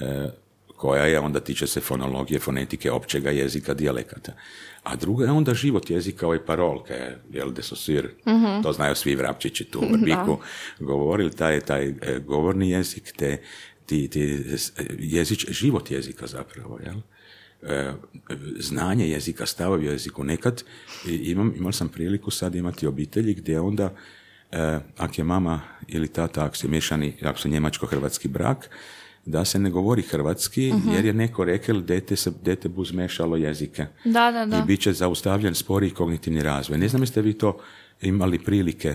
e, 0.00 0.30
koja 0.76 1.04
je 1.04 1.18
onda 1.20 1.40
tiče 1.40 1.66
se 1.66 1.80
fonologije, 1.80 2.40
fonetike, 2.40 2.90
općega 2.90 3.30
jezika, 3.30 3.74
dijalekata. 3.74 4.32
A 4.82 4.96
druga 4.96 5.24
je 5.24 5.30
onda 5.30 5.54
život 5.54 5.90
jezika, 5.90 6.26
ovaj 6.26 6.44
parolke, 6.46 6.94
jel, 7.32 7.52
de 7.52 7.62
sosir, 7.62 8.08
to 8.62 8.72
znaju 8.72 8.94
svi 8.94 9.14
vrapčići 9.14 9.64
tu 9.64 9.78
u 9.80 9.92
Vrbiku, 9.92 10.38
govorili, 10.80 11.30
taj, 11.30 11.60
taj 11.60 11.86
e, 11.88 11.94
govorni 12.26 12.70
jezik, 12.70 13.12
te 13.16 13.42
ti, 13.86 14.08
ti 14.08 14.24
s- 14.58 14.72
jezič, 14.98 15.46
život 15.50 15.90
jezika 15.90 16.26
zapravo, 16.26 16.78
jel? 16.84 16.96
e, 17.62 17.92
znanje 18.58 19.08
jezika, 19.08 19.46
stavovi 19.46 19.88
o 19.88 19.92
jeziku. 19.92 20.24
Nekad 20.24 20.62
imam, 21.06 21.54
imao 21.56 21.72
sam 21.72 21.88
priliku 21.88 22.30
sad 22.30 22.54
imati 22.54 22.86
obitelji 22.86 23.34
gdje 23.34 23.60
onda, 23.60 23.94
e, 24.52 24.78
ako 24.96 25.14
je 25.16 25.24
mama 25.24 25.60
ili 25.88 26.08
tata, 26.08 26.44
ako 26.44 26.56
su 26.56 26.68
miješani, 26.68 27.16
ako 27.22 27.38
su 27.38 27.48
njemačko-hrvatski 27.48 28.28
brak, 28.28 28.70
da 29.26 29.44
se 29.44 29.58
ne 29.58 29.70
govori 29.70 30.02
hrvatski, 30.02 30.72
jer 30.94 31.04
je 31.04 31.12
neko 31.12 31.44
rekel 31.44 31.80
dete, 31.80 32.16
se, 32.16 32.32
dete 32.42 32.68
bu 32.68 32.84
zmešalo 32.84 33.36
jezike. 33.36 33.86
Da, 34.04 34.30
da, 34.30 34.46
da. 34.46 34.58
I 34.58 34.62
bit 34.62 34.80
će 34.80 34.92
zaustavljen 34.92 35.54
spori 35.54 35.90
kognitivni 35.90 36.42
razvoj. 36.42 36.78
Ne 36.78 36.88
znam 36.88 37.02
jeste 37.02 37.22
vi 37.22 37.32
to 37.32 37.58
imali 38.02 38.38
prilike 38.38 38.94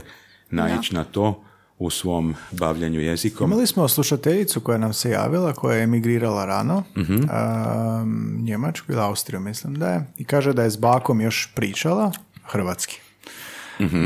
naići 0.49 0.95
na 0.95 1.03
to 1.03 1.43
u 1.77 1.89
svom 1.89 2.35
bavljanju 2.51 3.01
jezikom. 3.01 3.51
Imali 3.51 3.67
smo 3.67 3.87
slušateljicu 3.87 4.59
koja 4.61 4.77
nam 4.77 4.93
se 4.93 5.09
javila, 5.09 5.53
koja 5.53 5.77
je 5.77 5.83
emigrirala 5.83 6.45
rano, 6.45 6.83
Mhm. 6.97 7.13
um, 7.15 8.37
Njemačku 8.43 8.91
ili 8.91 9.01
Austriju 9.01 9.39
mislim 9.39 9.75
da 9.75 9.89
je, 9.89 10.05
i 10.17 10.23
kaže 10.23 10.53
da 10.53 10.63
je 10.63 10.69
s 10.69 10.77
bakom 10.77 11.21
još 11.21 11.51
pričala 11.55 12.11
hrvatski. 12.43 13.01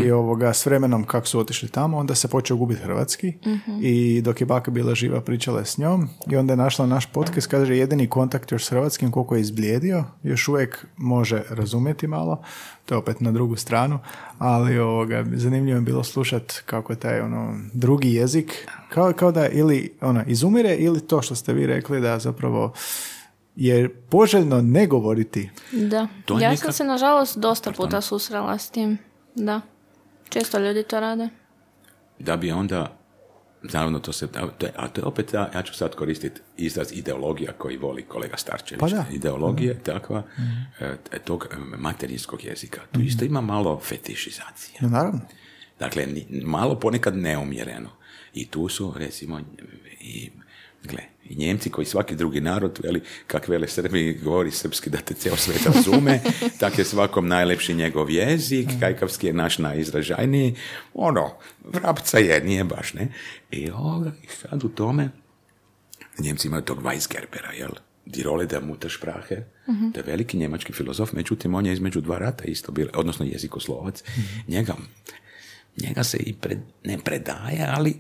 I 0.05 0.11
ovoga, 0.11 0.53
s 0.53 0.65
vremenom 0.65 1.03
kako 1.03 1.28
su 1.28 1.39
otišli 1.39 1.69
tamo, 1.69 1.97
onda 1.97 2.15
se 2.15 2.28
počeo 2.28 2.57
gubiti 2.57 2.82
hrvatski 2.82 3.34
i 3.82 4.21
dok 4.21 4.41
je 4.41 4.45
baka 4.45 4.71
bila 4.71 4.95
živa 4.95 5.21
pričala 5.21 5.59
je 5.59 5.65
s 5.65 5.78
njom 5.78 6.09
i 6.32 6.36
onda 6.36 6.53
je 6.53 6.57
našla 6.57 6.86
naš 6.86 7.05
podcast, 7.05 7.47
kaže 7.47 7.78
jedini 7.78 8.07
kontakt 8.09 8.51
još 8.51 8.65
s 8.65 8.69
hrvatskim 8.69 9.11
koliko 9.11 9.36
je 9.36 9.41
izblijedio, 9.41 10.03
još 10.24 10.47
uvijek 10.47 10.86
može 10.97 11.43
razumjeti 11.49 12.07
malo, 12.07 12.41
to 12.86 12.95
je 12.95 12.99
opet 12.99 13.21
na 13.21 13.32
drugu 13.32 13.55
stranu, 13.55 13.99
ali 14.38 14.80
ovoga, 14.80 15.26
zanimljivo 15.34 15.78
je 15.78 15.82
bilo 15.82 16.03
slušat 16.03 16.53
kako 16.65 16.93
je 16.93 16.99
taj 16.99 17.19
ono, 17.21 17.59
drugi 17.74 18.13
jezik, 18.13 18.67
kao, 18.89 19.13
kao 19.13 19.32
da 19.32 19.47
ili 19.47 19.93
ona, 20.01 20.24
izumire 20.26 20.76
ili 20.76 21.07
to 21.07 21.21
što 21.21 21.36
ste 21.36 21.53
vi 21.53 21.65
rekli 21.67 22.01
da 22.01 22.19
zapravo 22.19 22.74
je 23.55 23.89
poželjno 23.89 24.61
ne 24.61 24.88
govoriti. 24.88 25.49
Da. 25.71 26.07
Ja 26.39 26.51
neka- 26.51 26.57
sam 26.57 26.74
se 26.74 26.84
nažalost 26.84 27.38
dosta 27.38 27.71
puta 27.71 28.01
susrela 28.01 28.57
s 28.57 28.69
tim. 28.69 28.97
Da. 29.36 29.61
Često 30.29 30.59
ljudi 30.59 30.84
to 30.84 30.99
rade. 30.99 31.29
da 32.19 32.38
bi 32.38 32.51
onda 32.51 32.99
Naravno, 33.63 33.99
to 33.99 34.13
se, 34.13 34.27
a 34.36 34.47
to 34.47 34.65
je, 34.65 34.71
a 34.75 34.88
to 34.88 35.01
je 35.01 35.05
opet, 35.05 35.34
ja, 35.34 35.51
ja 35.55 35.61
ću 35.63 35.73
sad 35.73 35.95
koristiti 35.95 36.41
izraz 36.57 36.91
ideologija 36.91 37.51
koji 37.51 37.77
voli 37.77 38.03
kolega 38.03 38.38
Starčević. 38.38 38.79
Pa 38.79 38.88
da. 38.88 39.05
Ideologija 39.11 39.73
takva 39.84 40.23
e, 40.79 41.19
tog 41.25 41.47
materinskog 41.77 42.43
jezika. 42.43 42.81
Tu 42.91 43.01
isto 43.01 43.25
ima 43.25 43.41
malo 43.41 43.79
fetišizacije. 43.79 44.77
No, 44.81 44.89
naravno. 44.89 45.21
Dakle, 45.79 46.05
ni- 46.05 46.41
malo 46.43 46.79
ponekad 46.79 47.17
neumjereno. 47.17 47.89
I 48.34 48.47
tu 48.47 48.69
su, 48.69 48.93
recimo, 48.97 49.39
i, 50.01 50.31
gle, 50.84 51.03
i 51.29 51.36
Njemci 51.36 51.69
koji 51.69 51.86
svaki 51.86 52.15
drugi 52.15 52.41
narod, 52.41 52.79
veli, 52.84 53.01
kak 53.27 53.47
vele 53.47 53.67
Srbi 53.67 54.19
govori 54.23 54.51
srpski 54.51 54.89
da 54.89 54.97
te 54.97 55.13
cijel 55.13 55.36
svet 55.36 55.65
razume, 55.65 56.21
tak 56.59 56.77
je 56.77 56.86
svakom 56.86 57.27
najlepši 57.27 57.73
njegov 57.73 58.09
jezik, 58.09 58.69
kajkavski 58.79 59.27
je 59.27 59.34
naš 59.34 59.57
najizražajniji, 59.57 60.55
ono, 60.93 61.34
vrapca 61.63 62.17
je, 62.17 62.43
nije 62.43 62.63
baš, 62.63 62.93
ne? 62.93 63.07
I 63.51 63.69
ovoga, 63.71 64.11
i 64.23 64.27
sad 64.27 64.63
u 64.63 64.69
tome, 64.69 65.09
Njemci 66.19 66.47
imaju 66.47 66.61
tog 66.61 66.84
Weisgerbera, 66.84 67.51
jel? 67.57 67.71
Die 68.05 68.23
Rolle 68.23 68.45
der 68.45 68.63
Muttersprache, 68.63 69.43
to 69.93 69.99
je 69.99 70.03
veliki 70.03 70.38
njemački 70.38 70.73
filozof, 70.73 71.13
međutim 71.13 71.55
on 71.55 71.65
je 71.65 71.73
između 71.73 72.01
dva 72.01 72.17
rata 72.17 72.43
isto 72.43 72.71
bio, 72.71 72.89
odnosno 72.93 73.25
jezikoslovac. 73.25 74.03
Njega, 74.47 74.73
njega 75.77 76.03
se 76.03 76.17
i 76.17 76.34
pred, 76.34 76.57
ne 76.84 76.97
predaje, 77.03 77.67
ali 77.69 77.95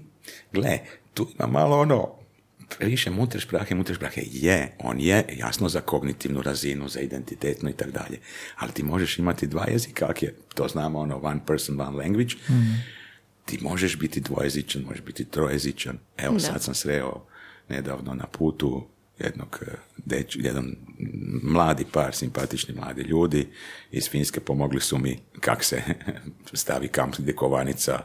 gle, 0.51 0.79
tu 1.13 1.27
ima 1.39 1.47
malo 1.47 1.79
ono, 1.79 2.22
previše 2.77 3.09
Muttersprache, 3.09 3.75
Muttersprache 3.75 4.21
je, 4.25 4.75
on 4.79 4.99
je 4.99 5.25
jasno 5.37 5.69
za 5.69 5.81
kognitivnu 5.81 6.41
razinu, 6.41 6.87
za 6.89 6.99
identitetno 6.99 7.69
i 7.69 7.73
tako 7.73 7.91
dalje, 7.91 8.19
ali 8.55 8.71
ti 8.71 8.83
možeš 8.83 9.19
imati 9.19 9.47
dva 9.47 9.65
jezika, 9.67 10.07
kak 10.07 10.23
je, 10.23 10.35
to 10.55 10.67
znamo 10.67 10.99
ono, 10.99 11.19
one 11.23 11.39
person, 11.47 11.81
one 11.81 11.97
language, 11.97 12.35
ti 13.45 13.59
možeš 13.61 13.97
biti 13.99 14.19
dvojezičan, 14.19 14.81
možeš 14.81 15.01
biti 15.01 15.25
trojezičan. 15.25 15.97
Evo, 16.17 16.33
Da. 16.33 16.39
sad 16.39 16.63
sam 16.63 16.75
sreo 16.75 17.25
nedavno 17.69 18.13
na 18.13 18.25
putu 18.27 18.87
jednog 19.19 19.59
eh, 19.61 19.71
deć, 20.05 20.37
jedan 20.39 20.75
mladi 21.43 21.85
par, 21.91 22.15
simpatični 22.15 22.73
mladi 22.75 23.01
ljudi. 23.01 23.47
Iz 23.91 24.09
Finske 24.09 24.39
pomogli 24.39 24.81
su 24.81 24.97
mi 24.97 25.19
kak 25.39 25.63
se 25.63 25.81
stavi 26.53 26.87
kamp 26.87 27.15
kovanica 27.35 28.03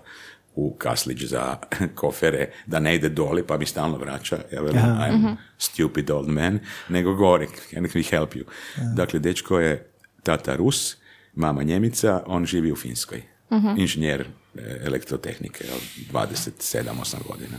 u 0.58 0.74
kaslić 0.78 1.22
za 1.22 1.56
kofere, 2.00 2.50
da 2.66 2.80
ne 2.80 2.94
ide 2.94 3.08
doli, 3.08 3.46
pa 3.46 3.58
mi 3.58 3.66
stalno 3.66 3.98
vraća, 3.98 4.38
ja 4.52 4.60
velim, 4.60 4.82
I'm 4.82 5.36
stupid 5.58 6.10
old 6.10 6.28
man, 6.28 6.58
nego 6.88 7.14
gori, 7.14 7.46
can 7.70 7.84
we 7.84 8.10
help 8.10 8.34
you? 8.34 8.44
Dakle, 8.94 9.18
dečko 9.18 9.60
je 9.60 9.90
tata 10.22 10.56
Rus, 10.56 10.96
mama 11.34 11.62
Njemica, 11.62 12.22
on 12.26 12.46
živi 12.46 12.72
u 12.72 12.76
Finskoj. 12.76 13.22
Inženjer 13.76 14.20
e, 14.20 14.26
elektrotehnike, 14.84 15.64
jel, 15.64 15.78
27-8 16.12 17.16
godina. 17.28 17.58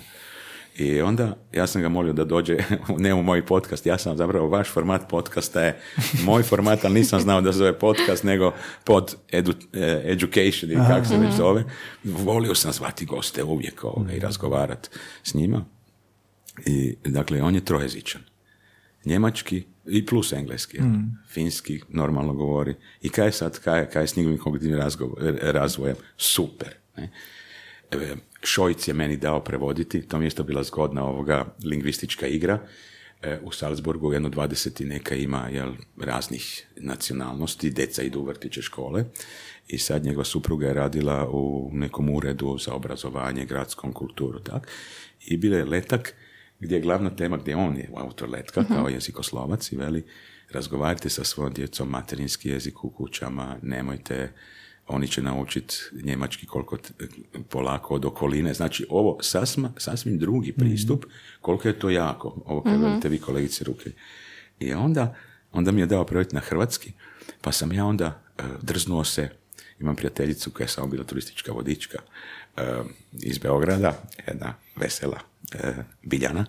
I 0.80 1.01
onda 1.01 1.38
ja 1.53 1.67
sam 1.67 1.82
ga 1.82 1.89
molio 1.89 2.13
da 2.13 2.25
dođe, 2.25 2.57
ne 2.97 3.13
u 3.13 3.23
moj 3.23 3.45
podcast, 3.45 3.86
ja 3.86 3.97
sam 3.97 4.17
zapravo, 4.17 4.47
vaš 4.49 4.69
format 4.69 5.09
podcasta 5.09 5.61
je 5.61 5.80
moj 6.23 6.43
format, 6.43 6.86
ali 6.86 6.93
nisam 6.93 7.19
znao 7.19 7.41
da 7.41 7.51
se 7.53 7.57
zove 7.57 7.80
podcast, 7.80 8.23
nego 8.23 8.53
pod 8.84 9.15
edu, 9.32 9.53
eh, 9.73 10.01
education 10.05 10.71
ili 10.71 10.82
kako 10.88 11.05
se 11.05 11.17
već 11.17 11.34
zove. 11.34 11.63
Volio 12.03 12.55
sam 12.55 12.71
zvati 12.71 13.05
goste 13.05 13.43
uvijek 13.43 13.84
ovoga 13.84 14.13
i 14.13 14.19
razgovarati 14.19 14.89
s 15.23 15.34
njima. 15.34 15.65
I, 16.65 16.95
dakle, 17.05 17.41
on 17.41 17.55
je 17.55 17.65
trojezičan. 17.65 18.21
Njemački 19.05 19.63
i 19.86 20.05
plus 20.05 20.34
engleski. 20.34 20.77
jel? 20.77 20.86
Finski 21.27 21.82
normalno 21.89 22.34
govori. 22.34 22.75
I 23.01 23.09
kaj 23.09 23.25
je 23.25 23.32
sad, 23.32 23.59
kaj, 23.59 23.80
je- 23.80 23.89
kaj 23.89 24.03
je 24.03 24.07
s 24.07 24.15
njegovim 24.15 24.39
kognitivnim 24.39 24.80
razgo- 24.80 25.15
razvojem? 25.41 25.95
Super. 26.17 26.73
Ne? 26.97 27.11
E, 27.91 28.15
Šojc 28.43 28.87
je 28.87 28.93
meni 28.93 29.17
dao 29.17 29.43
prevoditi, 29.43 30.01
to 30.01 30.19
mi 30.19 30.25
je 30.25 30.27
isto 30.27 30.43
bila 30.43 30.63
zgodna 30.63 31.03
ovoga 31.03 31.55
lingvistička 31.63 32.27
igra. 32.27 32.59
E, 33.21 33.39
u 33.43 33.51
Salzburgu 33.51 34.13
jedno 34.13 34.29
20 34.29 34.81
i 34.81 34.85
neka 34.85 35.15
ima 35.15 35.49
jel, 35.51 35.73
raznih 35.97 36.67
nacionalnosti, 36.75 37.69
deca 37.69 38.03
idu 38.03 38.19
u 38.19 38.25
vrtiće 38.25 38.61
škole 38.61 39.05
i 39.67 39.77
sad 39.77 40.03
njegova 40.03 40.25
supruga 40.25 40.67
je 40.67 40.73
radila 40.73 41.29
u 41.29 41.69
nekom 41.73 42.09
uredu 42.09 42.57
za 42.57 42.73
obrazovanje, 42.73 43.45
gradskom 43.45 43.93
kulturu, 43.93 44.39
tak. 44.39 44.67
I 45.25 45.37
bio 45.37 45.57
je 45.57 45.65
letak 45.65 46.13
gdje 46.59 46.75
je 46.75 46.81
glavna 46.81 47.09
tema, 47.09 47.37
gdje 47.37 47.55
on 47.55 47.77
je 47.77 47.89
autor 47.95 48.29
letka 48.29 48.63
kao 48.63 48.89
jezikoslovac 48.89 49.71
i 49.71 49.75
veli 49.75 50.03
razgovarajte 50.51 51.09
sa 51.09 51.23
svojom 51.23 51.53
djecom 51.53 51.89
materinski 51.89 52.49
jezik 52.49 52.83
u 52.83 52.89
kućama, 52.89 53.57
nemojte 53.61 54.31
oni 54.89 55.07
će 55.07 55.21
naučiti 55.21 55.75
njemački 56.03 56.45
koliko 56.45 56.77
t- 56.77 56.93
polako 57.49 57.93
od 57.93 58.05
okoline. 58.05 58.53
Znači, 58.53 58.85
ovo 58.89 59.17
sasma, 59.21 59.71
sasvim 59.77 60.17
drugi 60.17 60.53
pristup, 60.53 61.05
koliko 61.41 61.67
je 61.67 61.79
to 61.79 61.89
jako, 61.89 62.41
ovo 62.45 62.63
kad 62.63 62.81
velite 62.81 63.09
vi 63.09 63.19
kolegice 63.19 63.63
ruke. 63.63 63.91
I 64.59 64.73
onda, 64.73 65.15
onda 65.51 65.71
mi 65.71 65.81
je 65.81 65.85
dao 65.85 66.05
projekt 66.05 66.31
na 66.31 66.39
hrvatski, 66.39 66.91
pa 67.41 67.51
sam 67.51 67.73
ja 67.73 67.85
onda 67.85 68.21
e, 68.37 68.43
drznuo 68.61 69.03
se, 69.03 69.29
imam 69.79 69.95
prijateljicu 69.95 70.51
koja 70.51 70.65
je 70.65 70.69
samo 70.69 70.87
bila 70.87 71.03
turistička 71.03 71.51
vodička 71.51 71.97
e, 72.57 72.61
iz 73.11 73.37
Beograda, 73.37 74.03
jedna 74.27 74.53
vesela 74.75 75.19
e, 75.53 75.73
Biljana, 76.03 76.45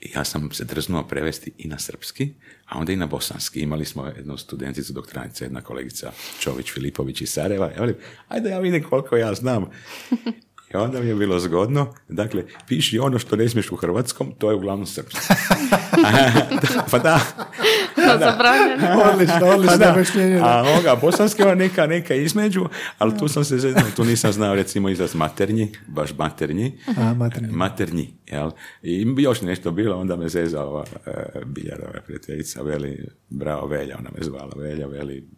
i 0.00 0.10
ja 0.14 0.24
sam 0.24 0.52
se 0.52 0.64
drznuo 0.64 1.02
prevesti 1.02 1.52
i 1.58 1.68
na 1.68 1.78
srpski, 1.78 2.34
a 2.72 2.78
onda 2.78 2.92
i 2.92 2.96
na 2.96 3.06
bosanski. 3.06 3.60
Imali 3.60 3.84
smo 3.84 4.06
jednu 4.06 4.36
studenticu, 4.36 4.92
doktoranicu, 4.92 5.44
jedna 5.44 5.60
kolegica 5.60 6.12
Čović 6.40 6.72
Filipović 6.72 7.20
iz 7.20 7.30
Sarajeva. 7.32 7.66
Ja 7.66 7.80
velim, 7.80 7.96
ajde 8.28 8.50
ja 8.50 8.58
vidim 8.58 8.82
koliko 8.82 9.16
ja 9.16 9.34
znam. 9.34 9.70
I 10.74 10.76
onda 10.76 11.00
mi 11.00 11.08
je 11.08 11.14
bilo 11.14 11.40
zgodno. 11.40 11.94
Dakle, 12.08 12.44
piši 12.68 12.98
ono 12.98 13.18
što 13.18 13.36
ne 13.36 13.48
smiješ 13.48 13.72
u 13.72 13.76
hrvatskom, 13.76 14.32
to 14.38 14.50
je 14.50 14.56
uglavnom 14.56 14.86
srpski. 14.86 15.20
pa 16.90 16.98
da. 16.98 17.20
Zabranjeno. 18.18 19.02
Odlično, 19.12 19.46
odlično 19.46 19.78
Pa 19.78 19.84
da. 19.84 19.92
objašnjenje, 19.92 20.38
da. 20.38 20.44
A 20.44 20.64
ovoga, 20.72 20.96
bosanski 21.00 21.42
je 21.42 21.56
neka, 21.56 21.86
neka 21.86 22.14
između, 22.14 22.64
ali 22.98 23.18
tu 23.18 23.28
sam 23.28 23.44
se 23.44 23.58
zeznao, 23.58 23.84
tu 23.96 24.04
nisam 24.04 24.32
znao 24.32 24.54
recimo 24.54 24.88
izraz 24.88 25.14
maternji, 25.14 25.72
baš 25.86 26.10
maternji. 26.18 26.78
A, 26.96 27.14
maternji. 27.14 27.48
Maternji, 27.52 28.14
jel? 28.26 28.50
I 28.82 29.06
još 29.18 29.40
nešto 29.40 29.70
bilo, 29.70 29.96
onda 29.96 30.16
me 30.16 30.28
zezala 30.28 30.66
ova 30.66 30.84
e, 31.06 31.10
Biljarova 31.44 32.00
prijateljica, 32.06 32.62
veli, 32.62 33.08
bravo 33.28 33.66
Velja, 33.66 33.96
ona 33.98 34.10
me 34.18 34.24
zvala 34.24 34.52
Velja, 34.56 34.86
veli, 34.86 35.28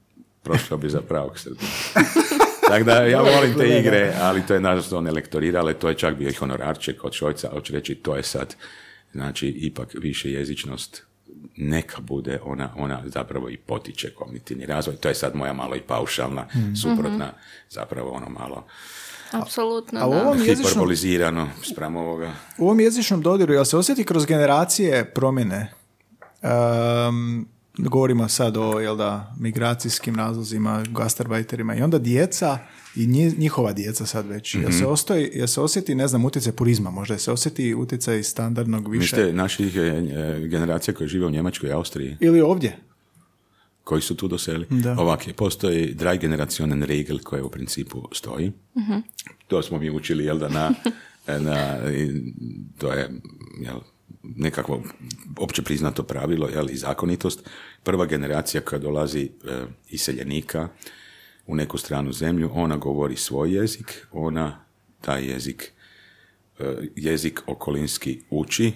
prošao 0.43 0.79
bi 0.79 0.89
za 0.89 1.01
pravog 1.01 1.39
Srbina. 1.39 1.69
Tako 2.69 2.85
da 2.85 2.93
ja 2.93 3.21
volim 3.21 3.55
te 3.59 3.79
igre, 3.79 4.13
ali 4.21 4.47
to 4.47 4.55
je 4.55 4.61
nažalost 4.61 4.93
one 4.93 5.11
lektorirale, 5.11 5.75
to 5.75 5.89
je 5.89 5.95
čak 5.95 6.17
bio 6.17 6.29
i 6.29 6.35
honorarček 6.35 7.05
od 7.05 7.13
Šojca, 7.13 7.49
ali 7.53 7.65
ću 7.65 7.73
reći 7.73 7.95
to 7.95 8.17
je 8.17 8.23
sad, 8.23 8.55
znači 9.13 9.49
ipak 9.49 9.95
više 9.95 10.33
jezičnost 10.33 11.07
neka 11.57 12.01
bude, 12.01 12.41
ona, 12.45 12.71
ona 12.77 13.03
zapravo 13.07 13.51
i 13.51 13.57
potiče 13.57 14.15
kognitivni 14.15 14.67
razvoj. 14.67 14.97
To 14.97 15.09
je 15.09 15.15
sad 15.15 15.37
moja 15.37 15.53
malo 15.53 15.77
i 15.77 15.81
paušalna, 15.81 16.47
suprotna, 16.83 17.33
zapravo 17.71 18.11
ono 18.11 18.29
malo 18.29 18.67
Apsolutno, 19.33 20.01
A 20.01 20.07
u 20.09 20.11
da. 20.11 20.23
ovom 20.23 20.39
jezičnom, 20.39 20.65
hiperbolizirano 20.65 21.49
spram 21.63 21.97
ovoga. 21.97 22.33
u 22.59 22.65
ovom 22.65 22.81
jezičnom 22.81 23.23
dodiru, 23.23 23.53
jel 23.53 23.65
se 23.65 23.77
osjeti 23.77 24.05
kroz 24.05 24.27
generacije 24.27 25.05
promjene? 25.05 25.73
Um, 26.43 27.49
govorimo 27.79 28.29
sad 28.29 28.57
o 28.57 28.81
jel 28.81 28.97
da, 28.97 29.35
migracijskim 29.39 30.17
razlozima, 30.17 30.85
gastarbajterima 30.91 31.75
i 31.75 31.83
onda 31.83 31.99
djeca 31.99 32.59
i 32.97 33.07
nji- 33.07 33.39
njihova 33.39 33.73
djeca 33.73 34.07
sad 34.07 34.27
već. 34.27 34.55
Jel, 34.55 34.73
se 34.73 34.87
ostoji, 34.87 35.31
jel 35.35 35.47
se 35.47 35.61
osjeti, 35.61 35.95
ne 35.95 36.09
znam, 36.09 36.25
utjecaj 36.25 36.53
purizma 36.53 36.91
možda? 36.91 37.15
Jel 37.15 37.19
se 37.19 37.33
osjeti 37.33 37.75
utjecaj 37.75 38.23
standardnog 38.23 38.89
više? 38.89 39.17
Mislite, 39.17 39.33
naših 39.33 39.77
e, 39.77 39.81
e, 39.81 40.03
generacija 40.41 40.95
koje 40.95 41.09
žive 41.09 41.27
u 41.27 41.31
Njemačkoj 41.31 41.69
i 41.69 41.73
Austriji, 41.73 42.17
Ili 42.21 42.41
ovdje? 42.41 42.77
koji 43.85 44.03
su 44.03 44.15
tu 44.17 44.29
doseli. 44.29 44.67
Da. 44.71 44.93
Ovak 44.93 45.27
je, 45.27 45.33
postoji 45.33 45.95
drei 45.95 46.19
generationen 46.19 46.83
regel 46.83 47.19
koja 47.19 47.45
u 47.45 47.51
principu 47.51 48.09
stoji. 48.13 48.53
To 49.49 49.63
smo 49.63 49.79
mi 49.79 49.91
učili, 49.91 50.25
jel 50.25 50.39
da, 50.39 50.49
na, 50.49 50.71
na 51.29 51.79
i 51.93 52.23
to 52.79 52.93
je, 52.93 53.11
jel, 53.61 53.77
nekakvo 54.23 54.83
opće 55.39 55.63
priznato 55.63 56.03
pravilo, 56.03 56.49
jel, 56.49 56.71
i 56.71 56.77
zakonitost. 56.77 57.49
Prva 57.83 58.07
generacija 58.07 58.61
koja 58.61 58.79
dolazi 58.79 59.21
e, 59.45 59.63
iseljenika, 59.89 60.69
u 61.47 61.55
neku 61.55 61.79
stranu 61.79 62.13
zemlju, 62.13 62.51
ona 62.55 62.77
govori 62.77 63.17
svoj 63.17 63.55
jezik, 63.57 64.07
ona 64.13 64.65
taj 65.01 65.25
jezik, 65.25 65.73
e, 66.59 66.75
jezik 66.97 67.41
okolinski 67.47 68.21
uči 68.31 68.73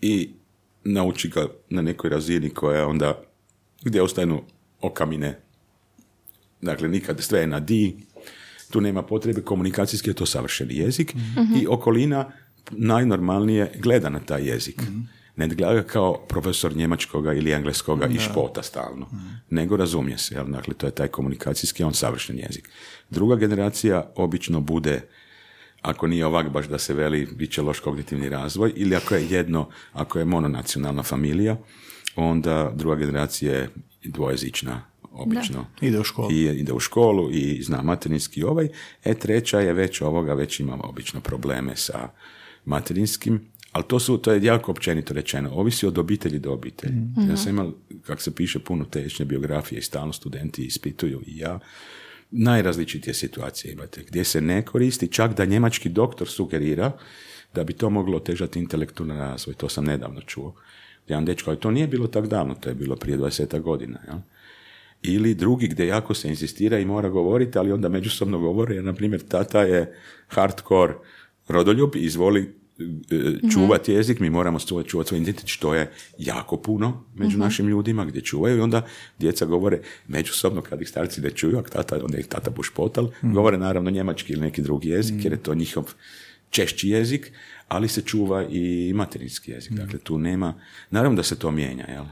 i 0.00 0.30
nauči 0.84 1.28
ga 1.28 1.46
na 1.70 1.82
nekoj 1.82 2.10
razini 2.10 2.50
koja 2.50 2.86
onda, 2.86 3.22
gdje 3.84 4.02
ostanu 4.02 4.42
okamine. 4.80 5.38
Dakle, 6.60 6.88
nikad 6.88 7.20
sve 7.20 7.40
je 7.40 7.46
na 7.46 7.60
di, 7.60 7.96
tu 8.70 8.80
nema 8.80 9.02
potrebe, 9.02 9.40
komunikacijski 9.40 10.10
je 10.10 10.14
to 10.14 10.26
savršeni 10.26 10.76
jezik 10.76 11.14
i 11.62 11.66
okolina 11.66 12.32
najnormalnije 12.70 13.72
gleda 13.78 14.08
na 14.08 14.20
taj 14.20 14.48
jezik. 14.48 14.82
Ne 15.36 15.48
gleda 15.48 15.74
ga 15.74 15.82
kao 15.82 16.18
profesor 16.28 16.76
njemačkoga 16.76 17.32
ili 17.32 17.52
engleskoga 17.52 18.06
i 18.06 18.18
špota 18.18 18.62
stalno, 18.62 19.06
nego 19.50 19.76
razumije 19.76 20.18
se. 20.18 20.34
Jel? 20.34 20.46
Dakle, 20.46 20.74
to 20.74 20.86
je 20.86 20.90
taj 20.90 21.08
komunikacijski, 21.08 21.84
on 21.84 21.94
savršen 21.94 22.38
jezik. 22.38 22.68
Druga 23.10 23.36
generacija 23.36 24.12
obično 24.16 24.60
bude 24.60 25.02
ako 25.82 26.06
nije 26.06 26.26
ovak 26.26 26.50
baš 26.50 26.66
da 26.68 26.78
se 26.78 26.94
veli, 26.94 27.28
bit 27.36 27.52
će 27.52 27.62
loš 27.62 27.80
kognitivni 27.80 28.28
razvoj, 28.28 28.72
ili 28.76 28.96
ako 28.96 29.14
je 29.14 29.30
jedno, 29.30 29.68
ako 29.92 30.18
je 30.18 30.24
mononacionalna 30.24 31.02
familija, 31.02 31.56
onda 32.16 32.72
druga 32.74 32.96
generacija 32.96 33.52
je 33.52 33.70
dvojezična, 34.04 34.82
obično. 35.12 35.66
Ide 35.80 36.00
u 36.00 36.04
školu. 36.04 36.32
I 36.32 36.44
ide 36.44 36.72
u 36.72 36.80
školu 36.80 37.30
i 37.32 37.62
zna 37.62 37.82
materinski 37.82 38.42
ovaj. 38.42 38.68
E 39.04 39.14
treća 39.14 39.60
je 39.60 39.72
već 39.72 40.00
ovoga, 40.00 40.34
već 40.34 40.60
ima 40.60 40.76
obično 40.82 41.20
probleme 41.20 41.76
sa 41.76 42.08
materinskim, 42.64 43.50
ali 43.72 43.84
to 43.88 43.98
su, 43.98 44.18
to 44.18 44.32
je 44.32 44.44
jako 44.44 44.70
općenito 44.70 45.14
rečeno, 45.14 45.50
ovisi 45.52 45.86
od 45.86 45.98
obitelji 45.98 46.38
do 46.38 46.52
obitelji. 46.52 46.94
Ja 47.30 47.36
sam 47.36 47.48
imao, 47.48 47.72
kako 48.02 48.22
se 48.22 48.34
piše, 48.34 48.58
puno 48.58 48.84
tečne 48.84 49.24
biografije 49.24 49.78
i 49.78 49.82
stalno 49.82 50.12
studenti 50.12 50.64
ispituju 50.64 51.22
i 51.26 51.38
ja, 51.38 51.58
najrazličitije 52.30 53.14
situacije 53.14 53.72
imate, 53.72 54.02
gdje 54.08 54.24
se 54.24 54.40
ne 54.40 54.62
koristi, 54.64 55.08
čak 55.08 55.36
da 55.36 55.44
njemački 55.44 55.88
doktor 55.88 56.28
sugerira 56.28 56.92
da 57.54 57.64
bi 57.64 57.72
to 57.72 57.90
moglo 57.90 58.16
otežati 58.16 58.58
intelektualni 58.58 59.14
razvoj, 59.14 59.54
to 59.54 59.68
sam 59.68 59.84
nedavno 59.84 60.20
čuo. 60.20 60.54
Jedan 61.08 61.24
dečko, 61.24 61.50
ali 61.50 61.60
to 61.60 61.70
nije 61.70 61.86
bilo 61.86 62.06
tak 62.06 62.26
davno, 62.26 62.54
to 62.54 62.68
je 62.68 62.74
bilo 62.74 62.96
prije 62.96 63.18
20 63.18 63.60
godina. 63.60 63.98
Jel? 64.06 64.18
Ili 65.02 65.34
drugi 65.34 65.68
gdje 65.68 65.86
jako 65.86 66.14
se 66.14 66.28
insistira 66.28 66.78
i 66.78 66.84
mora 66.84 67.08
govoriti, 67.08 67.58
ali 67.58 67.72
onda 67.72 67.88
međusobno 67.88 68.38
govore, 68.38 68.74
jer 68.74 68.84
na 68.84 68.92
primjer 68.92 69.22
tata 69.22 69.62
je 69.62 69.96
hardcore 70.28 70.94
rodoljub, 71.48 71.96
izvoli 71.96 72.59
čuvati 73.52 73.92
jezik, 73.92 74.20
mi 74.20 74.30
moramo 74.30 74.58
čuvati, 74.58 74.88
čuvati 74.88 75.08
svoj 75.08 75.20
identitet, 75.20 75.46
što 75.48 75.74
je 75.74 75.92
jako 76.18 76.56
puno 76.56 77.04
među 77.14 77.38
našim 77.38 77.68
ljudima 77.68 78.04
gdje 78.04 78.20
čuvaju 78.20 78.56
i 78.56 78.60
onda 78.60 78.86
djeca 79.18 79.46
govore 79.46 79.80
međusobno 80.08 80.62
kad 80.62 80.82
ih 80.82 80.88
starci 80.88 81.20
ne 81.20 81.30
čuju, 81.30 81.58
a 81.58 81.62
tata, 81.62 82.04
onda 82.04 82.18
ih 82.18 82.26
tata 82.26 82.50
bušpotal, 82.50 83.08
govore 83.22 83.58
naravno 83.58 83.90
njemački 83.90 84.32
ili 84.32 84.42
neki 84.42 84.62
drugi 84.62 84.88
jezik, 84.88 85.24
jer 85.24 85.32
je 85.32 85.42
to 85.42 85.54
njihov 85.54 85.94
češći 86.50 86.88
jezik, 86.88 87.32
ali 87.68 87.88
se 87.88 88.02
čuva 88.02 88.44
i 88.50 88.92
materinski 88.94 89.50
jezik. 89.50 89.72
Dakle, 89.72 89.98
tu 89.98 90.18
nema, 90.18 90.54
naravno 90.90 91.16
da 91.16 91.22
se 91.22 91.38
to 91.38 91.50
mijenja, 91.50 91.84
jel? 91.88 92.04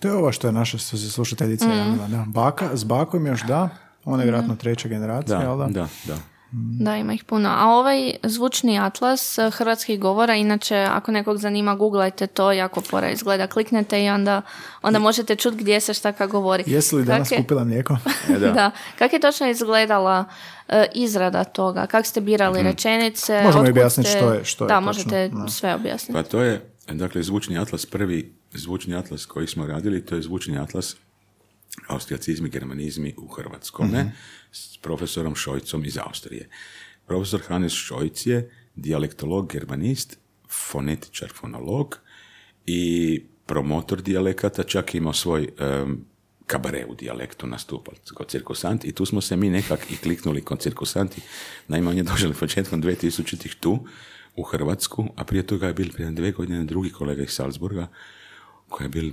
To 0.00 0.08
je 0.08 0.14
ovo 0.14 0.32
što 0.32 0.46
je 0.46 0.52
naša 0.52 0.78
slušateljica 0.78 1.72
javila, 1.72 2.08
da. 2.08 2.24
Baka, 2.28 2.76
s 2.76 2.84
bakom 2.84 3.26
još 3.26 3.42
da, 3.46 3.68
ona 4.04 4.22
je 4.22 4.24
vjerojatno 4.24 4.56
treća 4.56 4.88
generacija, 4.88 5.38
Da, 5.38 5.44
jel 5.44 5.58
da? 5.58 5.66
da, 5.66 5.88
da. 6.06 6.35
Da, 6.58 6.96
ima 6.96 7.12
ih 7.12 7.24
puno. 7.24 7.48
A 7.50 7.66
ovaj 7.66 7.96
zvučni 8.22 8.78
atlas 8.78 9.38
eh, 9.38 9.50
hrvatskih 9.50 10.00
govora, 10.00 10.34
inače 10.34 10.76
ako 10.76 11.12
nekog 11.12 11.38
zanima, 11.38 11.74
googlajte 11.74 12.26
to, 12.26 12.52
jako 12.52 12.80
pora 12.80 13.10
izgleda. 13.10 13.46
Kliknete 13.46 14.04
i 14.04 14.08
onda, 14.08 14.42
onda 14.82 14.98
možete 14.98 15.36
čuti 15.36 15.56
gdje 15.56 15.80
se 15.80 15.94
šta 15.94 16.12
ka 16.12 16.26
govori. 16.26 16.64
Jesi 16.66 16.94
li 16.96 17.04
danas 17.04 17.28
Kak 17.28 17.32
je- 17.32 17.42
kupila 17.42 17.64
mlijeko? 17.64 17.96
E, 18.28 18.38
da. 18.38 18.50
Da. 18.50 18.70
Kako 18.98 19.16
je 19.16 19.20
točno 19.20 19.48
izgledala 19.48 20.24
eh, 20.68 20.86
izrada 20.94 21.44
toga? 21.44 21.86
Kako 21.86 22.06
ste 22.06 22.20
birali 22.20 22.62
rečenice? 22.62 23.32
Možemo 23.34 23.48
otkud 23.50 23.70
objasniti 23.70 24.10
ste- 24.10 24.18
što 24.18 24.32
je- 24.32 24.44
što 24.44 24.64
je 24.64 24.68
Da, 24.68 24.74
točno, 24.74 24.86
možete 24.86 25.28
da. 25.30 25.48
sve 25.48 25.74
objasniti. 25.74 26.12
Pa 26.12 26.22
to 26.22 26.42
je, 26.42 26.70
dakle, 26.88 27.22
zvučni 27.22 27.58
atlas, 27.58 27.86
prvi 27.86 28.34
zvučni 28.52 28.94
atlas 28.94 29.26
koji 29.26 29.46
smo 29.46 29.66
radili, 29.66 30.04
to 30.04 30.14
je 30.14 30.22
zvučni 30.22 30.58
atlas 30.58 30.96
austrijacizmi, 31.88 32.48
germanizmi 32.48 33.14
u 33.18 33.28
Hrvatskome 33.28 34.12
s 34.56 34.78
profesorom 34.78 35.34
Šojcom 35.34 35.84
iz 35.84 35.98
Austrije. 35.98 36.48
Profesor 37.06 37.40
Hannes 37.48 37.72
Šojc 37.72 38.26
je 38.26 38.50
dijalektolog, 38.74 39.52
germanist, 39.52 40.18
fonetičar, 40.48 41.32
fonolog 41.34 41.96
i 42.66 43.22
promotor 43.46 44.02
dijalekata, 44.02 44.62
čak 44.62 44.94
je 44.94 44.98
imao 44.98 45.12
svoj 45.12 45.48
em, 45.58 46.04
kabare 46.46 46.86
u 46.88 46.94
dijalektu 46.94 47.46
nastupa 47.46 47.92
kod 48.14 48.28
cirkusant 48.28 48.84
i 48.84 48.92
tu 48.92 49.06
smo 49.06 49.20
se 49.20 49.36
mi 49.36 49.50
nekak 49.50 49.90
i 49.90 49.96
kliknuli 49.96 50.42
kod 50.42 50.60
cirkusanti. 50.60 51.20
Naime, 51.68 51.90
on 51.90 51.96
je 51.96 52.02
došao 52.02 52.32
početkom 52.32 52.82
2000-ih 52.82 53.54
tu 53.54 53.86
u 54.36 54.42
Hrvatsku, 54.42 55.08
a 55.16 55.24
prije 55.24 55.46
toga 55.46 55.66
je 55.66 55.74
bil 55.74 55.92
prije 55.92 56.10
dvije 56.10 56.32
godine 56.32 56.64
drugi 56.64 56.90
kolega 56.90 57.22
iz 57.22 57.30
Salzburga 57.30 57.88
koji 58.68 58.84
je 58.84 58.88
bil 58.88 59.12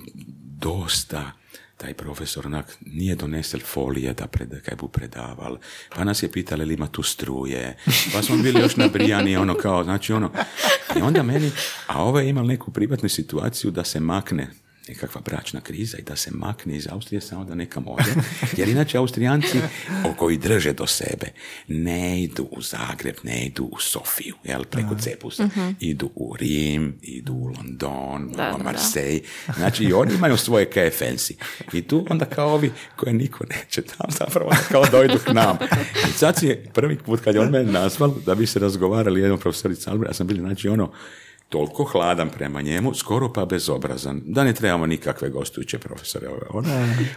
dosta 0.59 1.31
taj 1.77 1.93
profesor 1.93 2.45
onak 2.47 2.77
nije 2.81 3.15
donesel 3.15 3.59
folije 3.59 4.13
da 4.13 4.27
pred, 4.27 4.61
kaj 4.65 4.75
bu 4.75 4.87
predaval, 4.87 5.57
pa 5.95 6.03
nas 6.03 6.23
je 6.23 6.31
pitali 6.31 6.65
li 6.65 6.73
ima 6.73 6.87
tu 6.87 7.03
struje, 7.03 7.77
pa 8.13 8.21
smo 8.21 8.37
bili 8.37 8.59
još 8.59 8.75
nabrijani, 8.75 9.37
ono 9.37 9.55
kao, 9.55 9.83
znači 9.83 10.13
ono, 10.13 10.31
i 10.97 11.01
onda 11.01 11.23
meni, 11.23 11.51
a 11.87 12.03
ovaj 12.03 12.23
je 12.23 12.29
imao 12.29 12.43
neku 12.43 12.71
privatnu 12.71 13.09
situaciju 13.09 13.71
da 13.71 13.83
se 13.83 13.99
makne 13.99 14.62
nekakva 14.87 15.21
bračna 15.21 15.61
kriza 15.61 15.97
i 15.97 16.01
da 16.01 16.15
se 16.15 16.31
makne 16.33 16.75
iz 16.75 16.87
Austrije 16.91 17.21
samo 17.21 17.45
da 17.45 17.55
nekam 17.55 17.87
ode, 17.87 18.13
jer 18.57 18.69
inače 18.69 18.97
Austrijanci 18.97 19.57
o 20.05 20.13
koji 20.13 20.37
drže 20.37 20.73
do 20.73 20.87
sebe 20.87 21.27
ne 21.67 22.23
idu 22.23 22.43
u 22.51 22.61
Zagreb, 22.61 23.15
ne 23.23 23.45
idu 23.45 23.63
u 23.63 23.79
Sofiju, 23.79 24.35
jel, 24.43 24.63
preko 24.63 24.95
Cepusa, 24.99 25.49
idu 25.79 26.09
u 26.15 26.35
Rim, 26.39 26.97
idu 27.01 27.33
u 27.33 27.47
London, 27.47 28.31
Da, 28.31 28.43
da, 28.43 28.55
u 28.55 28.57
da. 28.57 28.63
Marseille, 28.63 29.21
znači 29.57 29.83
i 29.83 29.93
oni 29.93 30.13
imaju 30.13 30.37
svoje 30.37 30.65
KFNC. 30.65 31.31
I 31.73 31.81
tu 31.81 32.05
onda 32.09 32.25
kao 32.25 32.53
ovi 32.53 32.71
koje 32.95 33.13
niko 33.13 33.45
neće 33.49 33.81
tam 33.81 34.11
zapravo 34.19 34.51
kao 34.71 34.85
dojdu 34.91 35.17
k 35.25 35.33
nam. 35.33 35.57
I 36.09 36.11
sad 36.11 36.39
si 36.39 36.47
je 36.47 36.65
prvi 36.73 36.97
put 36.97 37.19
kad 37.19 37.35
je 37.35 37.41
on 37.41 37.49
mene 37.49 37.71
nazval 37.71 38.13
da 38.25 38.35
bi 38.35 38.47
se 38.47 38.59
razgovarali 38.59 39.21
jednom 39.21 39.39
profesorica 39.39 39.91
Albert, 39.91 40.09
ja 40.09 40.13
sam 40.13 40.27
bili 40.27 40.39
znači 40.39 40.69
ono 40.69 40.91
toliko 41.53 41.83
hladan 41.83 42.29
prema 42.29 42.61
njemu, 42.61 42.93
skoro 42.93 43.33
pa 43.33 43.45
bezobrazan, 43.45 44.21
da 44.25 44.43
ne 44.43 44.53
trebamo 44.53 44.85
nikakve 44.85 45.29
gostujuće 45.29 45.77
profesore. 45.77 46.27
Ono. 46.49 46.69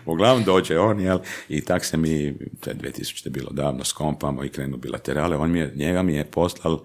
Uglavnom 0.07 0.45
dođe 0.45 0.79
on, 0.79 1.01
jel, 1.01 1.19
i 1.49 1.61
tak 1.65 1.85
se 1.85 1.97
mi, 1.97 2.35
to 2.61 2.71
je 2.71 2.77
2000. 2.77 3.29
bilo 3.29 3.51
davno, 3.51 3.85
skompamo 3.85 4.45
i 4.45 4.49
krenu 4.49 4.77
bilaterale, 4.77 5.37
on 5.37 5.51
mi 5.51 5.59
je, 5.59 5.73
njega 5.77 6.03
mi 6.03 6.15
je 6.15 6.25
poslal 6.25 6.79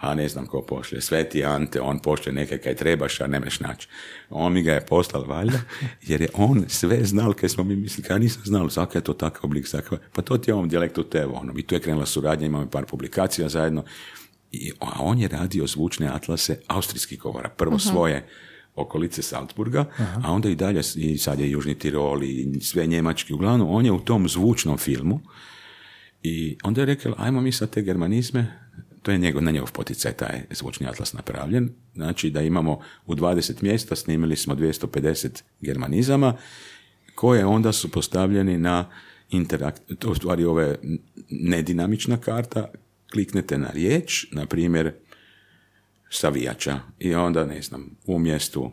a 0.00 0.14
ne 0.14 0.28
znam 0.28 0.46
ko 0.46 0.62
pošle, 0.62 1.00
Sveti 1.00 1.44
Ante, 1.44 1.80
on 1.80 1.98
pošle 1.98 2.32
neke 2.32 2.58
kaj 2.58 2.74
trebaš, 2.76 3.20
a 3.20 3.26
ne 3.26 3.40
mreš 3.40 3.60
naći. 3.60 3.88
On 4.30 4.52
mi 4.52 4.62
ga 4.62 4.72
je 4.72 4.86
poslal 4.86 5.24
valjda, 5.24 5.60
jer 6.02 6.20
je 6.20 6.28
on 6.34 6.64
sve 6.68 7.04
znal, 7.04 7.32
kaj 7.32 7.48
smo 7.48 7.64
mi 7.64 7.76
mislili, 7.76 8.08
kaj 8.08 8.18
nisam 8.18 8.42
znal, 8.44 8.68
zaka 8.68 8.98
je 8.98 9.04
to 9.04 9.12
takav 9.12 9.40
oblik, 9.44 9.68
zaka, 9.68 9.98
pa 10.12 10.22
to 10.22 10.38
ti 10.38 10.50
je 10.50 10.54
ovom 10.54 10.68
dijalektu 10.68 11.02
tevo, 11.02 11.34
ono, 11.34 11.52
i 11.56 11.62
tu 11.62 11.74
je 11.74 11.80
krenula 11.80 12.06
suradnja, 12.06 12.46
imamo 12.46 12.70
par 12.70 12.84
publikacija 12.84 13.48
zajedno, 13.48 13.84
I, 14.52 14.72
a 14.80 15.02
on 15.02 15.18
je 15.18 15.28
radio 15.28 15.66
zvučne 15.66 16.08
atlase 16.08 16.60
austrijskih 16.66 17.18
govora, 17.18 17.48
prvo 17.48 17.78
svoje 17.78 18.26
okolice 18.74 19.22
Salzburga, 19.22 19.84
a 20.24 20.32
onda 20.32 20.48
i 20.48 20.54
dalje, 20.54 20.80
i 20.96 21.18
sad 21.18 21.40
je 21.40 21.50
Južni 21.50 21.74
Tirol 21.74 22.22
i 22.22 22.60
sve 22.60 22.86
njemački, 22.86 23.34
uglavnom 23.34 23.70
on 23.70 23.86
je 23.86 23.92
u 23.92 24.00
tom 24.00 24.28
zvučnom 24.28 24.78
filmu, 24.78 25.20
i 26.22 26.56
onda 26.62 26.80
je 26.80 26.86
rekao, 26.86 27.14
ajmo 27.18 27.40
mi 27.40 27.52
sad 27.52 27.70
te 27.70 27.82
germanizme, 27.82 28.70
to 29.02 29.10
je 29.10 29.18
njegov, 29.18 29.42
na 29.42 29.50
njegov 29.50 29.72
poticaj 29.72 30.12
taj 30.12 30.42
zvučni 30.50 30.86
atlas 30.86 31.12
napravljen, 31.12 31.70
znači 31.94 32.30
da 32.30 32.42
imamo 32.42 32.80
u 33.06 33.14
20 33.14 33.62
mjesta, 33.62 33.96
snimili 33.96 34.36
smo 34.36 34.54
250 34.54 35.42
germanizama, 35.60 36.34
koje 37.14 37.46
onda 37.46 37.72
su 37.72 37.90
postavljeni 37.90 38.58
na 38.58 38.90
interakt, 39.30 39.82
to 39.98 40.10
u 40.10 40.14
stvari 40.14 40.44
ove 40.44 40.78
nedinamična 41.30 42.16
karta, 42.16 42.70
kliknete 43.12 43.58
na 43.58 43.70
riječ, 43.70 44.26
na 44.32 44.46
primjer 44.46 44.92
savijača. 46.10 46.80
I 46.98 47.14
onda, 47.14 47.44
ne 47.44 47.62
znam, 47.62 47.96
u 48.06 48.18
mjestu 48.18 48.70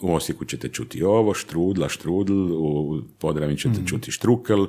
u 0.00 0.14
Osijeku 0.14 0.44
ćete 0.44 0.68
čuti 0.68 1.02
ovo, 1.02 1.34
štrudla, 1.34 1.88
štrudl, 1.88 2.52
u 2.52 3.02
Podravini 3.18 3.58
ćete 3.58 3.80
čuti 3.86 4.10
štrukel, 4.10 4.66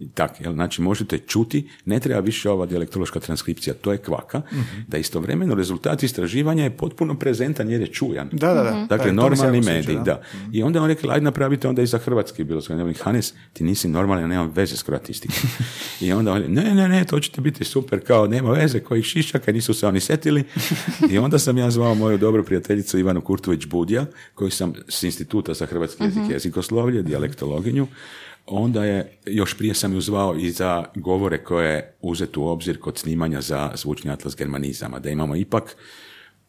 i 0.00 0.08
tak, 0.08 0.40
jel? 0.40 0.52
Znači, 0.52 0.82
možete 0.82 1.18
čuti, 1.18 1.68
ne 1.84 2.00
treba 2.00 2.20
više 2.20 2.50
ova 2.50 2.66
dijalektološka 2.66 3.20
transkripcija, 3.20 3.74
to 3.74 3.92
je 3.92 3.98
kvaka, 3.98 4.42
da 4.88 4.98
istovremeno 4.98 5.54
rezultat 5.54 6.02
istraživanja 6.02 6.64
je 6.64 6.70
potpuno 6.70 7.14
prezentan 7.14 7.70
jer 7.70 7.80
je 7.80 7.86
čujan. 7.86 8.28
Da, 8.32 8.54
da, 8.54 8.62
da. 8.62 8.86
Dakle, 8.88 9.12
Da, 9.12 9.22
to 9.22 9.30
mi 9.30 9.36
se 9.36 9.42
normalni 9.42 9.58
jako 9.58 9.64
sviđa, 9.64 9.78
medij, 9.78 9.94
da. 9.94 10.02
da. 10.02 10.22
I 10.52 10.62
onda 10.62 10.82
on 10.82 10.88
rekao, 10.88 11.10
ajde 11.10 11.24
napravite 11.24 11.68
onda 11.68 11.82
i 11.82 11.86
za 11.86 11.98
hrvatski 11.98 12.44
bilo 12.44 12.62
Hanes, 13.02 13.34
ti 13.52 13.64
nisi 13.64 13.88
normalan, 13.88 14.22
ja 14.22 14.26
nemam 14.26 14.52
veze 14.54 14.76
s 14.76 14.82
kroatistikom. 14.82 15.36
I 16.00 16.12
onda 16.12 16.32
on, 16.32 16.42
ne, 16.48 16.74
ne, 16.74 16.88
ne, 16.88 17.04
to 17.04 17.20
ćete 17.20 17.40
biti 17.40 17.64
super, 17.64 18.06
kao 18.06 18.26
nema 18.26 18.50
veze, 18.50 18.80
kojih 18.80 19.04
šišaka, 19.04 19.52
nisu 19.52 19.74
se 19.74 19.86
oni 19.86 20.00
setili. 20.00 20.44
I 21.10 21.18
onda 21.18 21.38
sam 21.38 21.58
ja 21.58 21.70
zvao 21.70 21.94
moju 21.94 22.18
dobru 22.18 22.44
prijateljicu 22.44 22.98
Ivanu 22.98 23.20
Kurtović 23.20 23.66
Budja, 23.66 24.06
koju 24.34 24.50
sam 24.50 24.72
s 24.88 25.02
instituta 25.02 25.54
za 25.54 25.66
hrvatski 25.66 26.04
jezik 26.04 26.22
i 26.30 26.32
jezikoslovlje, 26.32 27.02
dijalektologinju, 27.02 27.86
onda 28.50 28.84
je, 28.84 29.18
još 29.26 29.58
prije 29.58 29.74
sam 29.74 29.92
ju 29.92 30.00
zvao 30.00 30.36
i 30.36 30.50
za 30.50 30.84
govore 30.94 31.44
koje 31.44 31.70
je 31.74 31.96
uzet 32.00 32.36
u 32.36 32.44
obzir 32.44 32.80
kod 32.80 32.98
snimanja 32.98 33.40
za 33.40 33.70
zvučni 33.74 34.10
atlas 34.10 34.36
germanizama, 34.36 34.98
da 34.98 35.10
imamo 35.10 35.36
ipak 35.36 35.76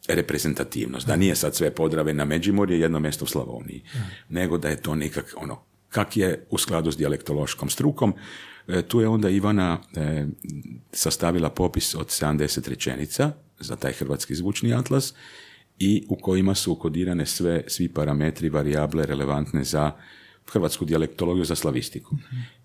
reprezentativnost, 0.08 1.06
da 1.06 1.16
nije 1.16 1.34
sad 1.34 1.54
sve 1.54 1.70
podrave 1.70 2.14
na 2.14 2.24
Međimurje, 2.24 2.80
jedno 2.80 3.00
mjesto 3.00 3.24
u 3.24 3.28
Slavoniji, 3.28 3.82
nego 4.28 4.58
da 4.58 4.68
je 4.68 4.82
to 4.82 4.94
nekak, 4.94 5.34
ono, 5.36 5.62
kak 5.88 6.16
je 6.16 6.46
u 6.50 6.58
skladu 6.58 6.92
s 6.92 6.96
dijalektološkom 6.96 7.68
strukom. 7.68 8.14
E, 8.68 8.82
tu 8.82 9.00
je 9.00 9.08
onda 9.08 9.30
Ivana 9.30 9.78
e, 9.96 10.26
sastavila 10.92 11.50
popis 11.50 11.94
od 11.94 12.06
70 12.06 12.68
rečenica 12.68 13.32
za 13.60 13.76
taj 13.76 13.92
hrvatski 13.92 14.34
zvučni 14.34 14.74
atlas 14.74 15.14
i 15.78 16.04
u 16.08 16.16
kojima 16.16 16.54
su 16.54 16.74
kodirane 16.74 17.26
sve, 17.26 17.64
svi 17.66 17.88
parametri, 17.88 18.48
varijable 18.48 19.06
relevantne 19.06 19.64
za 19.64 19.92
hrvatsku 20.52 20.84
dijalektologiju 20.84 21.44
za 21.44 21.54
slavistiku. 21.54 22.16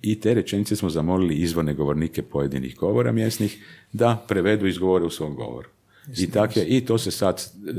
I 0.02 0.20
te 0.20 0.34
rečenice 0.34 0.76
smo 0.76 0.90
zamolili 0.90 1.36
izvorne 1.36 1.74
govornike 1.74 2.22
pojedinih 2.22 2.76
govora 2.76 3.12
mjesnih 3.12 3.64
da 3.94 4.26
prevedu 4.28 4.68
izgovore 4.68 5.06
u 5.06 5.10
svom 5.10 5.36
govoru. 5.36 5.70
I, 6.18 6.32
tak 6.32 6.58
je, 6.58 6.66
I 6.66 6.86
to 6.86 6.98
se 6.98 7.12
sad 7.12 7.40
e, 7.40 7.74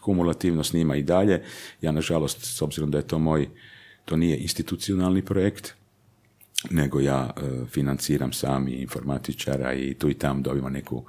kumulativno 0.00 0.64
snima 0.64 0.96
i 0.96 1.02
dalje. 1.02 1.42
Ja, 1.80 1.92
nažalost, 1.92 2.44
s 2.44 2.62
obzirom 2.62 2.90
da 2.90 2.98
je 2.98 3.06
to 3.06 3.18
moj, 3.18 3.48
to 4.04 4.16
nije 4.16 4.38
institucionalni 4.38 5.22
projekt, 5.22 5.74
nego 6.70 7.00
ja 7.00 7.30
e, 7.36 7.66
financiram 7.66 8.32
sami 8.32 8.72
informatičara 8.72 9.74
i 9.74 9.94
tu 9.94 10.10
i 10.10 10.14
tam 10.14 10.42
dobimo 10.42 10.68
neku 10.68 11.04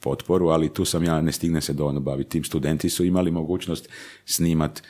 potporu, 0.00 0.48
ali 0.48 0.74
tu 0.74 0.84
sam 0.84 1.04
ja, 1.04 1.20
ne 1.20 1.32
stigne 1.32 1.60
se 1.60 1.72
dovoljno 1.72 2.00
baviti 2.00 2.30
tim. 2.30 2.44
Studenti 2.44 2.90
su 2.90 3.04
imali 3.04 3.30
mogućnost 3.30 3.88
snimat 4.24 4.78
e, 4.78 4.82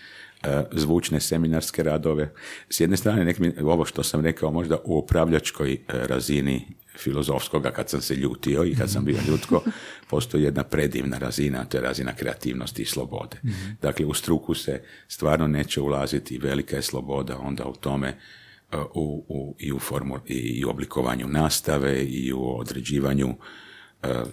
zvučne 0.72 1.20
seminarske 1.20 1.82
radove. 1.82 2.32
S 2.68 2.80
jedne 2.80 2.96
strane, 2.96 3.24
nek 3.24 3.38
mi, 3.38 3.52
ovo 3.62 3.84
što 3.84 4.02
sam 4.02 4.20
rekao, 4.20 4.50
možda 4.50 4.76
u 4.84 4.98
upravljačkoj 4.98 5.72
e, 5.72 5.78
razini 5.88 6.66
filozofskoga 6.98 7.70
kad 7.70 7.88
sam 7.88 8.00
se 8.00 8.14
ljutio 8.14 8.64
i 8.64 8.74
kad 8.74 8.90
sam 8.90 9.04
bio 9.04 9.18
ljutko, 9.28 9.62
postoji 10.10 10.42
jedna 10.42 10.64
predivna 10.64 11.18
razina, 11.18 11.60
a 11.60 11.64
to 11.64 11.76
je 11.76 11.82
razina 11.82 12.14
kreativnosti 12.14 12.82
i 12.82 12.86
slobode. 12.86 13.36
Dakle, 13.82 14.06
u 14.06 14.14
struku 14.14 14.54
se 14.54 14.82
stvarno 15.08 15.46
neće 15.46 15.80
ulaziti, 15.80 16.38
velika 16.38 16.76
je 16.76 16.82
sloboda 16.82 17.38
onda 17.38 17.64
u 17.64 17.74
tome 17.74 18.08
e, 18.08 18.76
u, 18.94 19.24
u, 19.28 19.56
i, 19.58 19.72
u 19.72 19.78
formu, 19.78 20.18
i 20.26 20.64
u 20.64 20.70
oblikovanju 20.70 21.28
nastave 21.28 22.04
i 22.04 22.32
u 22.32 22.58
određivanju 22.58 23.28
e, 23.28 23.63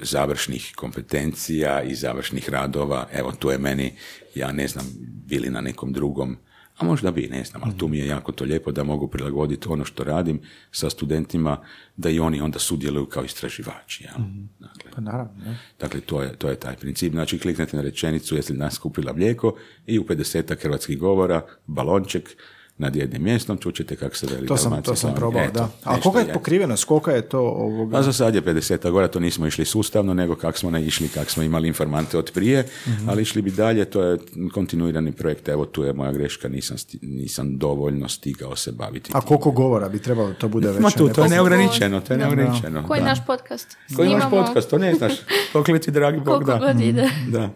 završnih 0.02 0.74
kompetencija 0.76 1.82
i 1.82 1.96
završnih 1.96 2.50
radova. 2.50 3.08
Evo, 3.14 3.32
tu 3.32 3.50
je 3.50 3.58
meni, 3.58 3.94
ja 4.36 4.52
ne 4.52 4.68
znam, 4.68 4.86
bili 5.26 5.50
na 5.50 5.62
nekom 5.62 5.94
drugom 5.94 6.38
a 6.82 6.86
možda 6.86 7.12
bi, 7.12 7.28
ne 7.32 7.44
znam, 7.44 7.62
ali 7.66 7.78
tu 7.78 7.88
mi 7.88 7.98
je 7.98 8.08
jako 8.08 8.32
to 8.32 8.44
lijepo 8.44 8.72
da 8.72 8.84
mogu 8.84 9.08
prilagoditi 9.08 9.68
ono 9.70 9.86
što 9.86 10.04
radim 10.04 10.42
sa 10.72 10.90
studentima, 10.90 11.58
da 11.98 12.10
i 12.10 12.20
oni 12.20 12.42
onda 12.42 12.60
sudjeluju 12.60 13.06
kao 13.06 13.24
istraživači. 13.24 14.04
Ja? 14.04 14.14
Dakle, 14.60 14.92
Pa 14.96 15.02
naravno, 15.02 15.34
ne? 15.46 15.58
dakle 15.80 16.02
to, 16.02 16.22
je, 16.22 16.36
to 16.36 16.50
je 16.50 16.56
taj 16.56 16.76
princip. 16.76 17.14
Znači, 17.14 17.40
kliknete 17.40 17.78
na 17.78 17.84
rečenicu, 17.84 18.36
jesi 18.36 18.54
li 18.54 18.60
nas 18.60 18.78
kupila 18.78 19.14
mlijeko 19.14 19.58
i 19.88 20.00
u 20.00 20.04
50 20.04 20.62
hrvatskih 20.62 20.98
govora, 20.98 21.42
balonček, 21.68 22.38
nad 22.82 22.96
jednim 22.96 23.24
mjestom, 23.24 23.58
čućete 23.58 23.96
kako 23.96 24.16
se 24.16 24.28
veli 24.28 24.48
To 24.48 24.58
sam, 24.58 24.70
Dalmacija 24.70 24.92
to 24.92 24.96
sam 24.98 25.16
probao, 25.16 25.42
Eto, 25.44 25.54
da. 25.54 25.70
A 25.84 26.02
koga 26.02 26.20
je 26.20 26.34
pokrivenost? 26.34 26.84
Koliko 26.84 27.12
je 27.12 27.22
to 27.24 27.40
ovoga? 27.40 27.98
A 27.98 28.04
za 28.04 28.14
sad 28.14 28.36
je 28.36 28.42
50 28.44 28.92
gora, 28.92 29.08
to 29.08 29.20
nismo 29.20 29.48
išli 29.48 29.66
sustavno, 29.66 30.14
nego 30.14 30.36
kako 30.36 30.58
smo 30.58 30.72
ne 30.72 30.84
išli, 30.84 31.08
kako 31.08 31.32
smo 31.32 31.44
imali 31.44 31.68
informante 31.68 32.18
od 32.18 32.32
prije, 32.32 32.66
Mhm. 32.88 33.10
ali 33.10 33.22
išli 33.22 33.42
bi 33.42 33.52
dalje, 33.52 33.86
to 33.86 34.02
je 34.04 34.18
kontinuirani 34.52 35.12
projekt, 35.12 35.48
evo 35.48 35.66
tu 35.66 35.84
je 35.84 35.94
moja 35.94 36.12
greška, 36.12 36.48
nisam, 36.50 36.78
sti- 36.78 37.00
nisam 37.02 37.58
dovoljno 37.58 38.10
stigao 38.10 38.56
se 38.56 38.72
baviti. 38.74 39.12
A 39.14 39.22
koliko 39.22 39.52
govora 39.52 39.90
bi 39.90 40.00
trebalo 40.00 40.34
to 40.34 40.48
bude 40.48 40.68
već? 40.70 40.80
Ma 40.80 40.90
tu, 40.90 40.98
to 40.98 41.04
je 41.04 41.14
Koliko- 41.14 41.30
neograničeno, 41.30 42.02
to 42.02 42.14
je 42.14 42.18
neograničeno. 42.18 42.88
Koji 42.88 43.02
naš 43.02 43.26
podcast? 43.28 43.78
Koji 43.96 44.10
je 44.10 44.16
naš 44.16 44.30
podcast, 44.32 44.70
to 44.70 44.78
ne 44.78 44.94
znaš. 44.94 45.14
Koliko 45.54 45.72
li 45.72 45.82
ti 45.82 45.92
dragi 45.92 46.18
Bog 46.18 46.26
Koliko 46.28 46.52
da. 46.52 46.58
god 46.60 46.82
ide. 46.82 47.10
Da, 47.28 47.50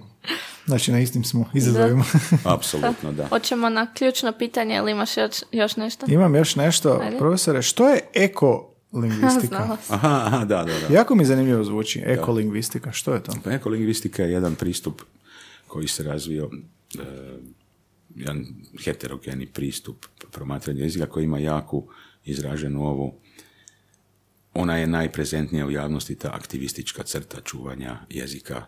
Znači, 0.65 0.91
na 0.91 0.99
istim 0.99 1.23
smo 1.23 1.49
izazovima. 1.53 2.05
apsolutno 2.55 3.11
da. 3.11 3.27
Hoćemo 3.27 3.69
na 3.69 3.93
ključno 3.93 4.31
pitanje 4.31 4.75
ili 4.75 4.91
imaš 4.91 5.17
još, 5.17 5.35
još 5.51 5.75
nešto? 5.75 6.05
Imam 6.09 6.35
još 6.35 6.55
nešto. 6.55 6.99
Ajde. 7.03 7.17
Profesore, 7.17 7.61
što 7.61 7.89
je 7.89 7.99
ekolingvistika? 8.13 9.47
Znala 9.57 9.77
sam. 9.77 9.95
Aha, 9.95 10.23
aha, 10.25 10.45
da, 10.45 10.63
da, 10.63 10.87
da. 10.87 10.95
Jako 10.95 11.15
mi 11.15 11.25
zanimljivo 11.25 11.63
zvuči. 11.63 12.03
Ekolingvistika, 12.05 12.91
što 12.91 13.13
je 13.13 13.23
to? 13.23 13.31
Pa 13.43 13.51
ekolingvistika 13.51 14.23
je 14.23 14.31
jedan 14.31 14.55
pristup 14.55 15.01
koji 15.67 15.87
se 15.87 16.03
razvio, 16.03 16.49
e, 16.99 17.03
jedan 18.15 18.45
heterogeni 18.83 19.45
pristup 19.45 20.05
promatranja 20.31 20.83
jezika 20.83 21.05
koji 21.05 21.23
ima 21.23 21.39
jaku 21.39 21.87
izraženu 22.25 22.85
ovu 22.85 23.13
ona 24.55 24.77
je 24.77 24.87
najprezentnija 24.87 25.65
u 25.65 25.71
javnosti 25.71 26.15
ta 26.15 26.29
aktivistička 26.33 27.03
crta 27.03 27.41
čuvanja 27.41 27.97
jezika 28.09 28.65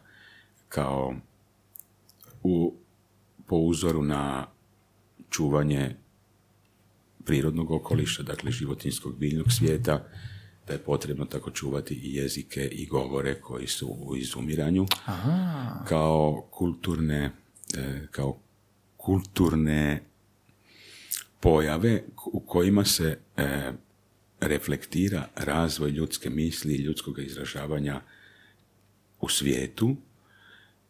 kao 0.69 1.15
u, 2.43 2.75
po 3.47 3.55
uzoru 3.55 4.03
na 4.03 4.47
čuvanje 5.29 5.95
prirodnog 7.25 7.71
okoliša, 7.71 8.23
dakle 8.23 8.51
životinskog 8.51 9.17
biljnog 9.17 9.51
svijeta, 9.51 10.07
da 10.67 10.73
je 10.73 10.79
potrebno 10.79 11.25
tako 11.25 11.51
čuvati 11.51 11.93
i 11.93 12.15
jezike 12.15 12.69
i 12.71 12.85
govore 12.85 13.41
koji 13.41 13.67
su 13.67 13.87
u 13.87 14.15
izumiranju 14.15 14.85
kao 15.87 16.47
kulturne 16.51 17.31
e, 17.77 18.07
kao 18.11 18.37
kulturne 18.97 20.03
pojave 21.39 22.03
u 22.25 22.39
kojima 22.39 22.85
se 22.85 23.19
e, 23.37 23.71
reflektira 24.39 25.27
razvoj 25.35 25.89
ljudske 25.89 26.29
misli 26.29 26.73
i 26.73 26.81
ljudskog 26.81 27.19
izražavanja 27.19 28.01
u 29.19 29.29
svijetu 29.29 29.95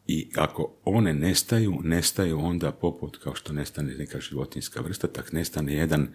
i 0.07 0.29
ako 0.35 0.73
one 0.85 1.13
nestaju, 1.13 1.79
nestaju 1.84 2.39
onda 2.39 2.71
poput 2.71 3.17
kao 3.17 3.35
što 3.35 3.53
nestane 3.53 3.93
neka 3.93 4.19
životinska 4.19 4.81
vrsta, 4.81 5.07
tak 5.07 5.31
nestane 5.31 5.73
jedan 5.73 6.07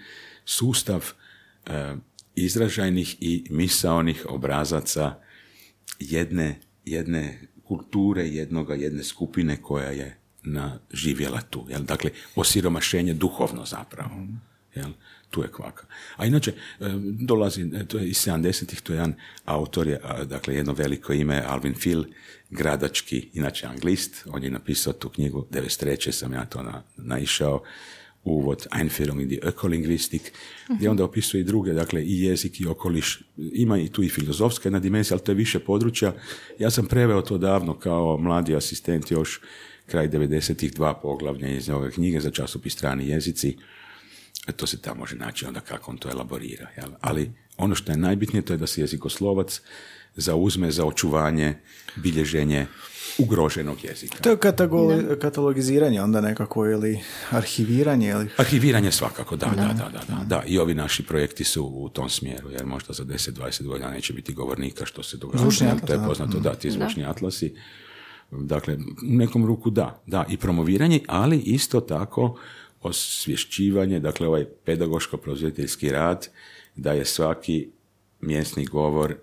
sustav 0.45 1.13
e, 1.67 1.97
izražajnih 2.35 3.17
i 3.21 3.47
misaonih 3.51 4.27
obrazaca 4.29 5.15
jedne, 5.99 6.61
jedne 6.85 7.49
kulture, 7.65 8.27
jednoga, 8.29 8.75
jedne 8.75 9.05
skupine 9.05 9.63
koja 9.63 9.91
je 9.91 10.19
na, 10.43 10.79
živjela 10.93 11.41
tu. 11.41 11.67
Jel? 11.69 11.83
Dakle, 11.83 12.11
osiromašenje 12.37 13.15
duhovno 13.15 13.65
zapravo. 13.65 14.27
Jel? 14.75 14.91
Tu 15.33 15.43
je 15.43 15.49
kvaka. 15.49 15.87
A 16.17 16.27
inače, 16.27 16.53
e, 16.53 16.91
dolazi, 17.25 17.63
e, 17.75 17.87
to 17.89 17.99
je 17.99 18.09
iz 18.09 18.19
70-ih, 18.27 18.81
to 18.81 18.93
je 18.93 18.97
jedan 18.97 19.15
autor, 19.45 19.89
je, 19.89 20.01
a, 20.03 20.25
dakle, 20.25 20.55
jedno 20.55 20.73
veliko 20.73 21.13
ime, 21.13 21.43
Alvin 21.47 21.75
Phil, 21.75 22.05
gradački, 22.51 23.29
inače 23.35 23.67
anglist, 23.67 24.27
on 24.27 24.45
je 24.45 24.51
napisao 24.51 24.93
tu 24.93 25.09
knjigu, 25.09 25.47
93. 25.51 26.13
sam 26.13 26.33
ja 26.33 26.45
to 26.45 26.63
na, 26.63 26.83
naišao, 26.97 27.63
uvod 28.25 28.67
Einführung 28.71 29.21
in 29.21 29.29
die 29.29 29.41
Ökolinguistik, 29.43 30.33
gdje 30.69 30.91
onda 30.91 31.05
opisuje 31.05 31.41
i 31.41 31.45
druge, 31.45 31.73
dakle 31.73 32.03
i 32.03 32.23
jezik 32.23 32.61
i 32.61 32.67
okoliš, 32.67 33.23
ima 33.37 33.79
i 33.79 33.89
tu 33.89 34.03
i 34.03 34.09
filozofska 34.09 34.69
jedna 34.69 34.81
dimenzija, 34.81 35.15
ali 35.15 35.25
to 35.25 35.33
je 35.33 35.37
više 35.37 35.59
područja. 35.59 36.15
Ja 36.59 36.71
sam 36.71 36.87
preveo 36.87 37.23
to 37.23 37.39
davno 37.39 37.79
kao 37.79 38.19
mladi 38.19 38.57
asistent 38.57 39.11
još 39.11 39.41
kraj 39.87 40.09
90-ih 40.09 40.73
dva 40.73 40.95
poglavlja 40.95 41.49
iz 41.49 41.71
ove 41.71 41.91
knjige 41.91 42.21
za 42.21 42.31
časopis 42.31 42.73
strani 42.73 43.09
jezici. 43.09 43.57
E, 44.47 44.53
To 44.53 44.67
se 44.67 44.81
tamo 44.81 45.01
može 45.01 45.17
naći 45.17 45.47
onda 45.47 45.61
kako 45.61 45.91
on 45.91 45.97
to 45.97 46.11
elaborira. 46.11 46.69
Jel? 46.77 46.91
Ali 47.01 47.33
ono 47.57 47.75
što 47.75 47.93
je 47.93 47.99
najbitnije 47.99 48.43
to 48.43 48.53
je 48.53 48.57
da 48.57 48.67
se 48.67 48.81
jezikoslovac 48.81 49.61
zauzme 50.17 50.71
za 50.71 50.85
očuvanje, 50.85 51.55
bilježenje 51.97 52.67
ugroženog 53.19 53.85
jezika. 53.85 54.17
To 54.17 54.31
je 54.31 54.37
katagoli- 54.37 55.19
katalogiziranje 55.19 56.03
onda 56.03 56.21
nekako 56.21 56.67
ili 56.67 57.01
arhiviranje 57.31 58.09
ili... 58.11 58.29
Arhiviranje 58.37 58.93
svakako, 58.93 59.37
da, 59.37 59.47
da, 59.47 59.63
da, 59.63 59.91
da, 59.93 60.01
da, 60.09 60.25
da. 60.25 60.43
I 60.47 60.59
ovi 60.59 60.75
naši 60.75 61.03
projekti 61.03 61.45
su 61.45 61.65
u 61.65 61.89
tom 61.89 62.09
smjeru, 62.09 62.51
jer 62.51 62.67
možda 62.67 62.93
za 62.93 63.05
10-20 63.05 63.67
godina 63.67 63.91
neće 63.91 64.13
biti 64.13 64.33
govornika 64.33 64.87
što 64.87 65.03
se 65.03 65.17
događa. 65.17 65.45
Atlas, 65.45 65.81
to 65.87 65.93
je 65.93 66.05
poznato, 66.07 66.41
da, 66.41 66.55
ti 66.55 66.71
zvučni 66.71 67.05
atlasi. 67.05 67.55
Dakle, 68.31 68.75
u 68.75 68.79
nekom 69.03 69.47
ruku 69.47 69.71
da, 69.71 70.03
da, 70.07 70.25
i 70.29 70.37
promoviranje, 70.37 71.01
ali 71.09 71.39
isto 71.39 71.81
tako 71.81 72.39
osvješćivanje, 72.83 74.01
dakle 74.01 74.29
ovaj 74.29 74.45
pedagoško-prozvjeteljski 74.67 75.91
rad, 75.91 76.29
da 76.77 76.93
je 76.93 77.05
svaki 77.05 77.69
mjesni 78.21 78.65
govor 78.65 79.15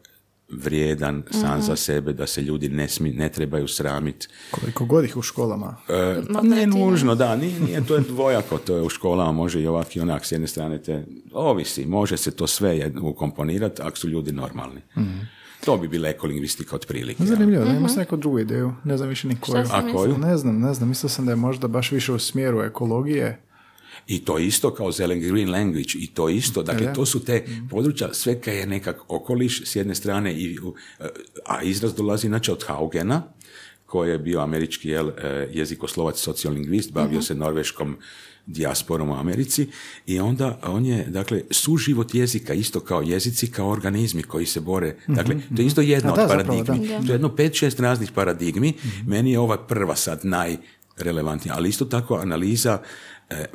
vrijedan 0.52 1.24
sam 1.32 1.62
za 1.62 1.76
sebe, 1.76 2.14
da 2.14 2.28
se 2.28 2.42
ljudi 2.42 2.70
ne, 2.70 2.88
smi, 2.88 3.12
ne 3.12 3.30
trebaju 3.30 3.68
sramiti 3.68 4.28
Koliko 4.52 4.86
god 4.86 5.06
ih 5.06 5.18
u 5.18 5.22
školama. 5.22 5.76
E, 5.90 6.22
pa 6.34 6.42
ne 6.42 6.68
nužno, 6.68 7.16
da, 7.16 7.36
nije, 7.36 7.60
nije, 7.60 7.86
to 7.86 7.96
je 7.96 8.02
dvojako, 8.02 8.58
to 8.58 8.76
je 8.76 8.82
u 8.82 8.90
školama, 8.90 9.32
može 9.32 9.62
i 9.62 9.68
ovak 9.68 9.96
i 9.96 10.00
onak, 10.00 10.26
s 10.26 10.32
jedne 10.32 10.48
strane 10.48 10.82
te, 10.82 11.06
ovisi, 11.34 11.86
može 11.86 12.18
se 12.18 12.32
to 12.32 12.48
sve 12.48 12.78
jedno 12.78 13.10
ukomponirati 13.10 13.82
ako 13.82 13.98
su 13.98 14.10
ljudi 14.10 14.32
normalni. 14.32 14.82
To 15.66 15.78
bi 15.78 15.88
bila 15.88 16.10
ekolingvistika 16.10 16.76
otprilike. 16.76 17.24
Zanimljivo, 17.24 17.66
da 17.66 17.72
imaš 17.72 17.96
neku 17.96 18.18
drugu 18.18 18.40
ideju. 18.40 18.74
Ne 18.84 18.98
znam 18.98 19.10
više 19.10 19.28
ni 19.28 19.36
koju. 19.40 19.64
A 19.72 19.94
koju? 19.94 20.18
Ne 20.18 20.38
znam, 20.38 20.60
ne 20.60 20.74
znam. 20.74 20.90
Mislio 20.90 21.10
sam 21.10 21.26
da 21.26 21.32
je 21.32 21.36
možda 21.36 21.68
baš 21.68 21.92
više 21.92 22.14
u 22.14 22.20
smjeru 22.20 22.62
ekologije. 22.62 23.42
I 24.10 24.20
to 24.26 24.38
isto 24.38 24.74
kao 24.74 24.92
zelen 24.92 25.20
green 25.20 25.52
language 25.52 25.94
i 25.96 26.08
to 26.08 26.30
isto, 26.30 26.64
dakle 26.64 26.94
to 26.94 27.06
su 27.06 27.26
te 27.26 27.46
područja, 27.70 28.14
sve 28.14 28.42
kaj 28.42 28.60
je 28.60 28.68
nekak 28.68 29.02
okoliš 29.08 29.62
s 29.66 29.76
jedne 29.76 29.96
strane, 29.96 30.34
i, 30.34 30.58
a 31.46 31.62
izraz 31.64 31.94
dolazi 31.94 32.28
inače 32.28 32.52
od 32.52 32.64
Haugena, 32.68 33.24
koji 33.86 34.10
je 34.10 34.18
bio 34.18 34.40
američki 34.40 34.90
jel, 34.90 35.10
e, 35.10 35.50
jezikoslovac, 35.54 36.20
sociolingvist, 36.20 36.92
bavio 36.92 37.22
se 37.22 37.36
norveškom 37.36 37.98
dijasporom 38.46 39.10
u 39.10 39.16
Americi 39.16 39.68
i 40.06 40.20
onda 40.20 40.60
on 40.64 40.86
je, 40.86 41.06
dakle, 41.08 41.42
suživot 41.52 42.16
jezika, 42.16 42.54
isto 42.54 42.80
kao 42.80 43.02
jezici, 43.02 43.52
kao 43.52 43.70
organizmi 43.70 44.24
koji 44.24 44.46
se 44.46 44.60
bore. 44.60 44.96
Dakle, 45.08 45.36
to 45.56 45.62
je 45.62 45.66
isto 45.66 45.82
jedno 45.82 46.10
A 46.10 46.14
od 46.14 46.20
zapravo, 46.20 46.44
paradigmi. 46.44 46.88
da. 46.88 47.00
To 47.00 47.06
je 47.06 47.14
jedno 47.14 47.36
pet, 47.36 47.54
šest 47.54 47.80
raznih 47.80 48.12
paradigmi. 48.12 48.74
Meni 49.08 49.32
je 49.32 49.40
ova 49.40 49.58
prva 49.58 49.96
sad 49.96 50.20
najrelevantnija, 50.24 51.56
ali 51.58 51.70
isto 51.70 51.86
tako 51.86 52.16
analiza 52.16 52.82
e, 53.30 53.36
e, 53.36 53.46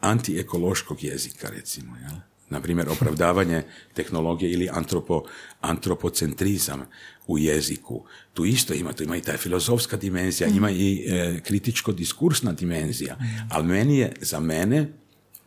antiekološkog 0.00 1.04
jezika, 1.04 1.48
recimo, 1.50 1.96
jel? 1.96 2.16
Na 2.50 2.60
primjer, 2.60 2.88
opravdavanje 2.88 3.62
tehnologije 3.96 4.52
ili 4.52 4.68
antropo, 4.72 5.22
antropocentrizam 5.60 6.82
u 7.26 7.38
jeziku. 7.38 8.04
Tu 8.34 8.44
isto 8.44 8.74
ima, 8.74 8.92
tu 8.92 9.02
ima 9.02 9.16
i 9.16 9.20
ta 9.20 9.36
filozofska 9.36 9.96
dimenzija, 9.96 10.48
ima 10.48 10.70
i 10.70 11.04
e, 11.08 11.40
kritičko-diskursna 11.44 12.52
dimenzija. 12.52 13.16
Ali 13.50 13.66
meni 13.66 13.98
je, 13.98 14.12
za 14.20 14.40
mene, 14.40 14.88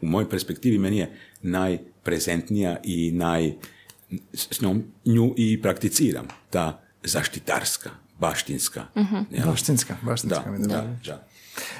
u 0.02 0.06
mojoj 0.06 0.30
perspektivi, 0.30 0.78
meni 0.78 0.98
je 0.98 1.18
najprezentnija 1.42 2.78
i 2.84 3.12
naj... 3.12 3.54
S 4.34 4.62
njom 4.62 4.84
nju 5.06 5.34
i 5.38 5.62
prakticiram, 5.62 6.28
ta 6.50 6.84
zaštitarska, 7.04 7.90
baštinska. 8.20 8.86
jel? 9.32 9.48
Baštinska, 9.48 9.98
baštinska 10.02 10.52
Da, 10.60 10.68
da, 10.68 10.98
da. 11.06 11.28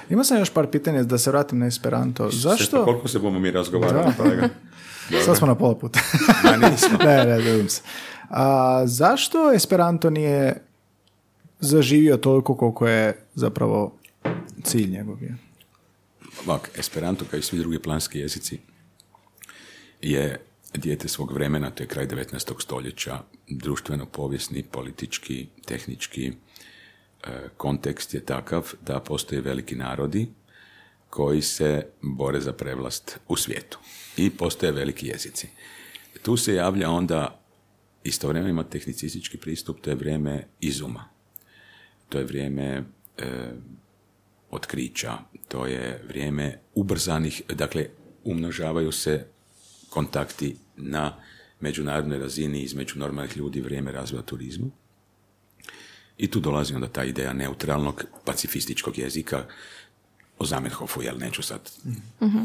Imao 0.10 0.24
sam 0.24 0.38
još 0.38 0.50
par 0.50 0.68
pitanja 0.68 1.04
da 1.04 1.18
se 1.18 1.32
vratim 1.32 1.60
na 1.60 1.66
Esperanto. 1.66 2.30
Zašto? 2.32 2.86
koliko 2.86 3.08
se 3.08 3.20
bomo 3.20 3.40
mi 3.40 3.52
razgovarali? 3.52 4.14
Sad 5.26 5.38
smo 5.38 5.48
na 5.48 5.56
pola 5.56 5.76
puta. 5.76 6.00
Ma 6.44 6.70
nismo. 6.70 6.98
ne, 7.06 7.26
ne, 7.26 7.70
se. 7.70 7.82
A, 8.30 8.82
zašto 8.86 9.52
Esperanto 9.54 10.10
nije 10.10 10.64
zaživio 11.60 12.18
toliko 12.18 12.58
koliko 12.58 12.88
je 12.88 13.26
zapravo 13.36 13.98
cilj 14.64 14.90
njegov 14.90 15.16
bio? 15.16 15.36
Ovak, 16.46 16.70
Esperanto, 16.78 17.26
kao 17.32 17.38
i 17.38 17.42
svi 17.42 17.60
drugi 17.60 17.80
planski 17.80 18.20
jezici, 18.20 18.60
je 20.02 20.42
dijete 20.74 21.08
svog 21.08 21.32
vremena, 21.32 21.70
to 21.70 21.84
je 21.84 21.88
kraj 21.88 22.08
19. 22.08 22.62
stoljeća, 22.62 23.20
društveno, 23.50 24.06
povijesni, 24.06 24.64
politički, 24.64 25.48
tehnički 25.66 26.32
kontekst 27.58 28.14
je 28.14 28.26
takav 28.26 28.74
da 28.82 29.00
postoje 29.00 29.42
veliki 29.42 29.76
narodi 29.76 30.28
koji 31.10 31.42
se 31.42 31.86
bore 32.02 32.42
za 32.42 32.54
prevlast 32.54 33.20
u 33.28 33.36
svijetu. 33.36 33.80
I 34.18 34.30
postoje 34.30 34.72
veliki 34.72 35.08
jezici. 35.08 35.48
Tu 36.22 36.38
se 36.38 36.54
javlja 36.54 36.90
onda 36.90 37.40
istovremeno 38.04 38.50
ima 38.50 38.64
tehnicistički 38.64 39.38
pristup, 39.38 39.82
to 39.82 39.90
je 39.90 39.96
vrijeme 39.96 40.48
izuma. 40.60 41.10
To 42.10 42.18
je 42.18 42.26
vrijeme 42.26 42.64
e, 42.64 42.84
otkrića, 44.52 45.18
to 45.48 45.66
je 45.66 46.04
vrijeme 46.08 46.60
ubrzanih, 46.76 47.42
dakle, 47.50 47.86
umnožavaju 48.24 48.92
se 48.92 49.26
kontakti 49.90 50.56
na 50.78 51.16
međunarodnoj 51.60 52.20
razini 52.20 52.62
između 52.62 53.00
normalnih 53.00 53.38
ljudi 53.38 53.62
vrijeme 53.62 53.92
razvoja 53.92 54.24
turizma. 54.24 54.68
I 56.18 56.28
tu 56.28 56.40
dolazi 56.40 56.76
onda 56.76 56.88
ta 56.88 57.04
ideja 57.04 57.34
neutralnog 57.34 58.04
pacifističkog 58.26 58.98
jezika 58.98 59.44
o 60.40 60.46
Zamenhofu, 60.46 61.02
jel 61.02 61.18
neću 61.18 61.44
sad 61.44 61.60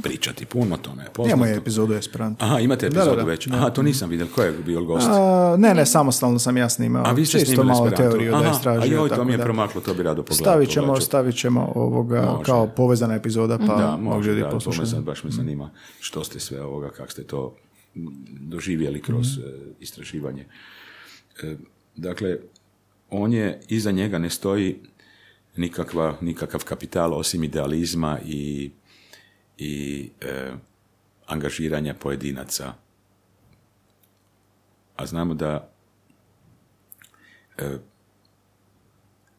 pričati 0.03 0.45
puno, 0.47 0.77
to 0.77 0.95
ne 0.95 1.03
je 1.03 1.09
poznato. 1.09 1.29
Imamo 1.29 1.45
je 1.47 1.57
epizodu 1.57 1.95
Esperanto. 1.95 2.45
Aha, 2.45 2.59
imate 2.59 2.89
Da, 2.89 2.95
da, 2.95 3.01
epizodu 3.01 3.17
da. 3.17 3.23
već. 3.25 3.47
Aha, 3.49 3.71
to 3.71 3.83
nisam 3.83 4.11
vidio. 4.11 4.27
Ko 4.27 4.43
je 4.43 4.53
bio 4.55 4.83
gost? 4.83 5.07
A, 5.11 5.57
ne, 5.59 5.75
ne, 5.75 5.87
samostalno 5.87 6.39
sam 6.39 6.57
ja 6.57 6.69
snimao. 6.69 7.07
A 7.07 7.13
vi 7.13 7.27
ste 7.27 7.39
Čisto 7.39 7.47
snimili 7.47 7.67
malo 7.69 7.87
Esperanto. 7.87 8.11
teoriju 8.11 8.31
da 8.33 8.37
Aha, 8.39 8.51
istražujem. 8.51 8.93
A 8.93 8.95
joj, 8.95 9.09
to 9.09 9.25
mi 9.25 9.33
je 9.33 9.37
da. 9.37 9.45
promaklo, 9.45 9.81
to 9.81 9.95
bi 9.95 10.03
rado 10.03 10.23
pogledao. 10.23 10.45
Stavit 10.45 10.71
ćemo, 10.71 11.01
stavit 11.01 11.37
ćemo 11.37 11.73
ovoga 11.75 12.23
Može. 12.23 12.45
kao 12.45 12.67
povezana 12.67 13.15
epizoda, 13.15 13.59
pa 13.59 13.65
da, 13.67 13.91
mogu 13.91 14.17
može, 14.17 14.29
ljudi 14.29 14.41
da, 14.43 14.51
to 14.51 14.71
me 14.71 14.87
sad 14.87 15.03
baš 15.03 15.25
me 15.25 15.31
zanima 15.31 15.71
što 16.01 16.25
ste 16.25 16.41
sve 16.41 16.63
ovoga, 16.63 16.91
kako 16.91 17.11
ste 17.11 17.23
to 17.23 17.55
doživjeli 18.41 19.03
kroz 19.03 19.39
Mhm. 19.39 19.47
e, 19.49 19.53
istraživanje. 19.81 20.47
E, 21.43 21.57
dakle, 21.97 22.37
on 23.11 23.33
je, 23.33 23.61
iza 23.69 23.91
njega 23.91 24.19
ne 24.19 24.31
stoji 24.31 24.81
nikakva, 25.57 26.17
nikakav 26.21 26.65
kapital 26.65 27.15
osim 27.15 27.45
idealizma 27.45 28.19
i, 28.25 28.71
i 29.59 30.11
e, 30.21 30.53
angažiranja 31.27 31.95
pojedinaca. 31.95 32.75
A 34.97 35.07
znamo 35.07 35.35
da 35.35 35.71
e, 37.59 37.79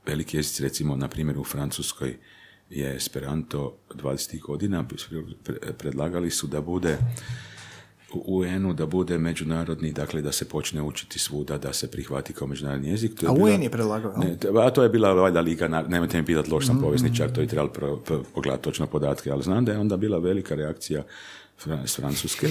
veliki 0.06 0.38
jezici, 0.38 0.64
recimo, 0.64 0.96
na 0.96 1.08
primjer 1.08 1.38
u 1.38 1.44
Francuskoj 1.44 2.18
je 2.70 2.96
Esperanto 2.96 3.78
20. 3.90 4.42
godina, 4.42 4.86
pre- 5.44 5.74
predlagali 5.74 6.32
su 6.32 6.48
da 6.48 6.62
bude 6.62 6.98
UN-u 8.16 8.74
da 8.74 8.86
bude 8.86 9.18
međunarodni, 9.18 9.92
dakle 9.94 10.22
da 10.22 10.32
se 10.32 10.46
počne 10.46 10.82
učiti 10.82 11.20
svuda, 11.20 11.58
da 11.58 11.74
se 11.74 11.92
prihvati 11.92 12.34
kao 12.34 12.48
međunarodni 12.48 12.90
jezik. 12.90 13.16
To 13.16 13.26
je 13.26 13.30
A 13.30 13.34
bila- 13.34 13.46
UN 13.48 13.64
je 13.64 13.70
predlagao? 13.70 14.18
Ne, 14.18 14.38
to- 14.38 14.50
a 14.50 14.70
to 14.70 14.84
je 14.84 14.90
bila 14.90 15.14
valjda 15.14 15.42
liga, 15.42 15.68
nemojte 15.68 16.18
mi 16.18 16.26
pitati, 16.26 16.52
loš 16.52 16.66
sam 16.66 16.82
povjesničar, 16.82 17.32
to 17.32 17.42
je 17.42 17.48
trebalo 17.48 17.70
pro- 17.70 17.98
pro- 17.98 18.24
pogledati 18.36 18.64
točno 18.64 18.88
podatke, 18.88 19.32
ali 19.32 19.44
znam 19.44 19.66
da 19.66 19.72
je 19.72 19.78
onda 19.78 19.98
bila 19.98 20.20
velika 20.20 20.56
reakcija 20.56 21.04
s 21.86 21.96
Francuske, 21.96 22.48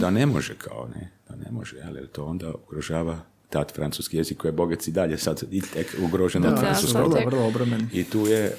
da 0.00 0.10
ne 0.10 0.26
može 0.26 0.54
kao 0.56 0.88
ne, 0.94 1.10
da 1.28 1.36
ne 1.36 1.50
može, 1.50 1.76
ali 1.84 2.08
to 2.08 2.24
onda 2.24 2.52
ugrožava 2.56 3.18
tat 3.50 3.74
francuski 3.74 4.16
jezik 4.16 4.38
koji 4.38 4.48
je 4.48 4.54
bogac 4.54 4.88
i 4.88 4.92
dalje 4.92 5.18
sad 5.18 5.42
i 5.50 5.60
tek 5.62 5.96
ugrožen 6.00 6.44
od 6.44 6.50
Da, 6.50 6.56
francuskog. 6.56 7.14
Vrlo 7.26 7.46
obromen. 7.46 7.88
I 7.92 8.04
tu 8.04 8.20
je, 8.20 8.52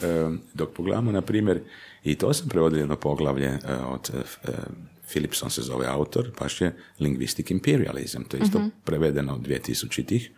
dok 0.53 0.69
pogledamo, 0.69 1.11
na 1.11 1.21
primjer, 1.21 1.59
i 2.03 2.15
to 2.15 2.33
sam 2.33 2.49
prevodio 2.49 2.79
jedno 2.79 2.95
poglavlje 2.95 3.45
e, 3.45 3.59
od 3.85 4.11
e, 4.43 4.51
Philipson 5.15 5.49
se 5.49 5.61
zove 5.61 5.87
autor, 5.87 6.31
baš 6.39 6.61
je 6.61 6.75
Linguistic 6.99 7.51
Imperialism, 7.51 8.23
to 8.27 8.37
je 8.37 8.43
isto 8.43 8.61
prevedeno 8.83 9.33
od 9.33 9.47
2000-ih. 9.47 10.29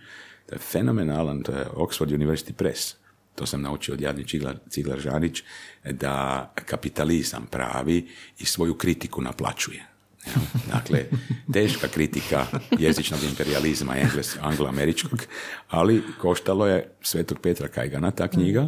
To 0.45 0.55
je 0.55 0.59
fenomenalan, 0.59 1.41
to 1.43 1.51
je 1.51 1.65
Oxford 1.65 2.13
University 2.13 2.53
Press. 2.53 2.95
To 3.35 3.45
sam 3.45 3.61
naučio 3.61 3.93
od 3.93 4.01
Jadni 4.01 4.27
Ciglar, 4.27 4.57
Ciglar 4.69 4.99
Žarić, 4.99 5.43
da 5.91 6.53
kapitalizam 6.65 7.47
pravi 7.51 8.07
i 8.39 8.45
svoju 8.45 8.77
kritiku 8.77 9.21
naplaćuje. 9.21 9.86
Dakle, 10.73 11.05
teška 11.53 11.87
kritika 11.87 12.45
jezičnog 12.79 13.23
imperializma 13.23 13.95
angloameričkog, 14.41 15.23
ali 15.69 16.03
koštalo 16.21 16.67
je 16.67 16.89
Svetog 17.01 17.39
Petra 17.39 17.67
Kajgana 17.67 18.11
ta 18.11 18.27
knjiga. 18.27 18.67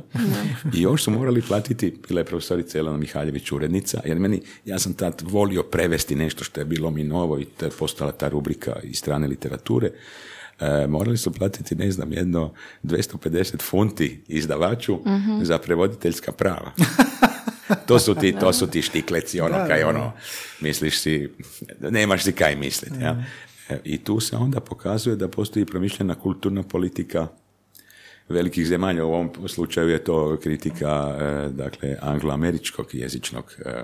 I 0.73 0.81
još 0.81 1.03
su 1.03 1.11
morali 1.11 1.41
platiti, 1.41 1.97
bila 2.07 2.19
je 2.19 2.25
profesorica 2.25 2.79
Elena 2.79 2.97
Mihaljević 2.97 3.51
urednica, 3.51 4.01
jer 4.05 4.19
meni, 4.19 4.41
ja 4.65 4.79
sam 4.79 4.93
tad 4.93 5.21
volio 5.25 5.63
prevesti 5.63 6.15
nešto 6.15 6.43
što 6.43 6.61
je 6.61 6.65
bilo 6.65 6.91
mi 6.91 7.03
novo 7.03 7.39
i 7.39 7.45
to 7.45 7.65
je 7.65 7.71
postala 7.71 8.11
ta 8.11 8.29
rubrika 8.29 8.75
iz 8.83 8.97
strane 8.97 9.27
literature, 9.27 9.91
E, 10.59 10.87
morali 10.87 11.17
su 11.17 11.31
platiti, 11.31 11.75
ne 11.75 11.91
znam, 11.91 12.13
jedno 12.13 12.53
250 12.83 13.61
funti 13.61 14.23
izdavaču 14.27 14.99
za 15.41 15.57
prevoditeljska 15.57 16.31
prava. 16.31 16.71
To 17.85 17.99
su 17.99 18.15
ti, 18.15 18.35
to 18.39 18.53
su 18.53 18.67
ti 18.67 18.81
štikleci, 18.81 19.41
ono 19.41 19.55
kaj 19.67 19.83
ono, 19.83 20.11
misliš 20.61 20.99
si, 20.99 21.29
nemaš 21.79 22.23
si 22.23 22.31
kaj 22.31 22.55
misliti. 22.55 23.03
Ja? 23.03 23.23
E, 23.69 23.79
I 23.83 23.97
tu 23.97 24.19
se 24.19 24.35
onda 24.35 24.59
pokazuje 24.59 25.15
da 25.15 25.27
postoji 25.27 25.65
promišljena 25.65 26.15
kulturna 26.15 26.63
politika 26.63 27.27
velikih 28.29 28.67
zemalja. 28.67 29.05
U 29.05 29.13
ovom 29.13 29.29
slučaju 29.47 29.89
je 29.89 30.03
to 30.03 30.37
kritika 30.43 31.17
e, 31.19 31.49
dakle, 31.49 31.97
angloameričkog 32.01 32.87
jezičnog 32.93 33.55
e, 33.65 33.83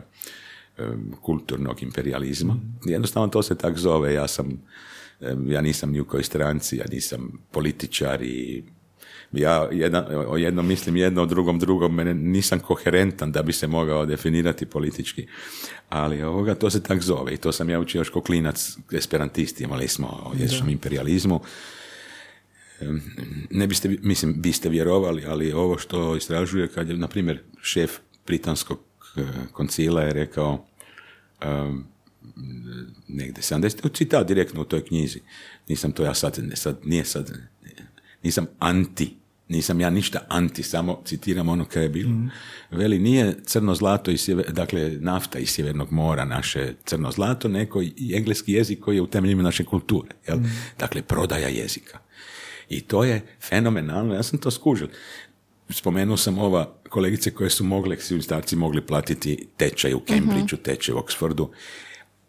kulturnog 1.22 1.84
imperializma. 1.84 2.58
Jednostavno 2.86 3.28
to 3.28 3.44
se 3.44 3.58
tak 3.58 3.78
zove. 3.78 4.14
Ja 4.14 4.28
sam, 4.28 4.62
ja 5.48 5.62
nisam 5.62 5.92
ni 5.92 6.00
u 6.00 6.06
kojoj 6.06 6.24
stranci, 6.24 6.78
ja 6.78 6.86
nisam 6.92 7.32
političar 7.52 8.22
i 8.22 8.64
ja 9.38 9.70
jedna, 9.72 10.06
o 10.28 10.38
jednom 10.38 10.68
mislim 10.68 10.96
jedno, 10.96 11.22
o 11.22 11.26
drugom 11.26 11.60
drugom, 11.60 11.96
mene 11.96 12.14
nisam 12.14 12.60
koherentan 12.60 13.32
da 13.32 13.44
bi 13.44 13.54
se 13.54 13.68
mogao 13.68 14.06
definirati 14.06 14.66
politički. 14.66 15.28
Ali 15.90 16.24
ovoga, 16.24 16.56
to 16.56 16.70
se 16.70 16.84
tak 16.84 17.02
zove 17.02 17.34
i 17.34 17.38
to 17.38 17.52
sam 17.52 17.70
ja 17.70 17.80
učio 17.80 18.00
još 18.00 18.10
klinac 18.10 18.78
esperantisti, 18.92 19.64
imali 19.64 19.88
smo 19.88 20.08
o 20.08 20.32
jezičnom 20.40 20.70
imperializmu. 20.70 21.42
Ne 23.50 23.68
biste, 23.68 23.98
mislim, 24.02 24.42
biste 24.42 24.70
vjerovali, 24.70 25.26
ali 25.26 25.54
ovo 25.54 25.78
što 25.78 26.16
istražuje 26.16 26.68
kad 26.68 26.90
je, 26.90 26.98
na 26.98 27.08
primjer, 27.08 27.44
šef 27.62 27.92
britanskog 28.28 28.80
eh, 29.18 29.22
koncila 29.52 30.02
je 30.02 30.14
rekao 30.14 30.66
em, 31.42 31.86
negdje 33.08 33.44
70, 33.44 33.98
citat 33.98 34.28
direktno 34.28 34.62
u 34.62 34.66
toj 34.66 34.86
knjizi. 34.86 35.20
Nisam 35.68 35.92
to 35.92 36.04
ja 36.04 36.14
sad, 36.14 36.40
sad 36.54 36.80
nije 36.84 37.06
sad, 37.06 37.32
nisam 38.24 38.46
anti 38.60 39.16
nisam 39.48 39.82
ja 39.82 39.90
ništa 39.90 40.20
anti, 40.30 40.64
samo 40.64 41.02
citiram 41.06 41.50
ono 41.50 41.66
kaj 41.66 41.84
je 41.84 41.90
bilo. 41.90 42.12
Veli, 42.72 43.00
nije 43.00 43.36
crno 43.44 43.76
zlato, 43.76 44.12
i 44.12 44.18
dakle 44.50 44.92
nafta 45.00 45.40
iz 45.40 45.50
sjevernog 45.50 45.92
mora 45.92 46.26
naše 46.26 46.74
crno 46.86 47.12
zlato, 47.12 47.48
neko 47.48 47.84
engleski 48.14 48.54
jezik 48.54 48.80
koji 48.80 48.96
je 48.96 49.02
u 49.02 49.08
temeljima 49.08 49.44
naše 49.44 49.64
kulture. 49.64 50.10
Jel? 50.28 50.38
Dakle, 50.80 51.02
prodaja 51.02 51.48
jezika. 51.48 52.00
I 52.70 52.82
to 52.82 53.04
je 53.04 53.22
fenomenalno, 53.42 54.14
ja 54.14 54.24
sam 54.24 54.40
to 54.40 54.52
skužil. 54.52 54.88
Spomenuo 55.70 56.18
sam 56.18 56.38
ova 56.38 56.76
kolegice 56.90 57.32
koje 57.32 57.50
su 57.50 57.64
mogle, 57.64 57.98
svi 58.00 58.22
starci 58.22 58.56
mogli 58.56 58.82
platiti 58.82 59.48
tečaj 59.58 59.94
u 59.94 60.02
Cambridgeu, 60.08 60.58
tečaj 60.58 60.96
u 60.96 60.98
Oxfordu. 60.98 61.48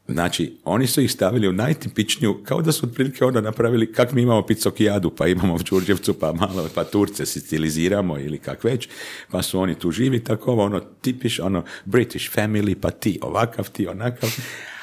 Znači, 0.08 0.56
oni 0.64 0.86
su 0.86 1.00
ih 1.00 1.12
stavili 1.12 1.48
u 1.48 1.52
najtipičniju, 1.52 2.42
kao 2.44 2.62
da 2.62 2.72
su 2.72 2.86
otprilike 2.86 3.24
onda 3.24 3.40
napravili, 3.40 3.92
kak 3.92 4.12
mi 4.12 4.22
imamo 4.22 4.46
picokijadu, 4.46 5.10
pa 5.10 5.26
imamo 5.26 5.54
u 5.54 5.58
Đurđevcu, 5.58 6.14
pa 6.14 6.32
malo, 6.32 6.68
pa 6.74 6.84
Turce 6.84 7.26
stiliziramo 7.26 8.18
ili 8.18 8.38
kak 8.38 8.64
već, 8.64 8.88
pa 9.30 9.42
su 9.42 9.60
oni 9.60 9.74
tu 9.74 9.90
živi, 9.90 10.24
tako 10.24 10.54
ono, 10.54 10.80
tipiš, 10.80 11.40
ono, 11.40 11.64
British 11.84 12.36
family, 12.36 12.74
pa 12.74 12.90
ti 12.90 13.18
ovakav, 13.22 13.70
ti 13.70 13.86
onakav, 13.86 14.30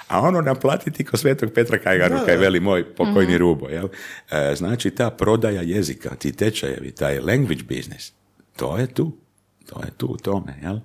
a 0.07 0.19
ono 0.19 0.41
naplatiti 0.41 1.05
ko 1.05 1.17
svetog 1.17 1.51
Petra 1.55 1.77
Kajgaru, 1.77 2.15
kaj 2.25 2.37
veli 2.37 2.59
moj 2.59 2.95
pokojni 2.95 3.37
rubo, 3.37 3.69
jel? 3.69 3.87
E, 4.31 4.55
znači, 4.55 4.91
ta 4.91 5.09
prodaja 5.09 5.61
jezika, 5.61 6.15
ti 6.15 6.31
tečajevi, 6.31 6.91
taj 6.91 7.19
language 7.19 7.63
business, 7.63 8.11
to 8.55 8.77
je 8.77 8.87
tu, 8.87 9.17
to 9.65 9.81
je 9.85 9.91
tu 9.97 10.05
u 10.05 10.17
tome, 10.17 10.59
jel? 10.61 10.79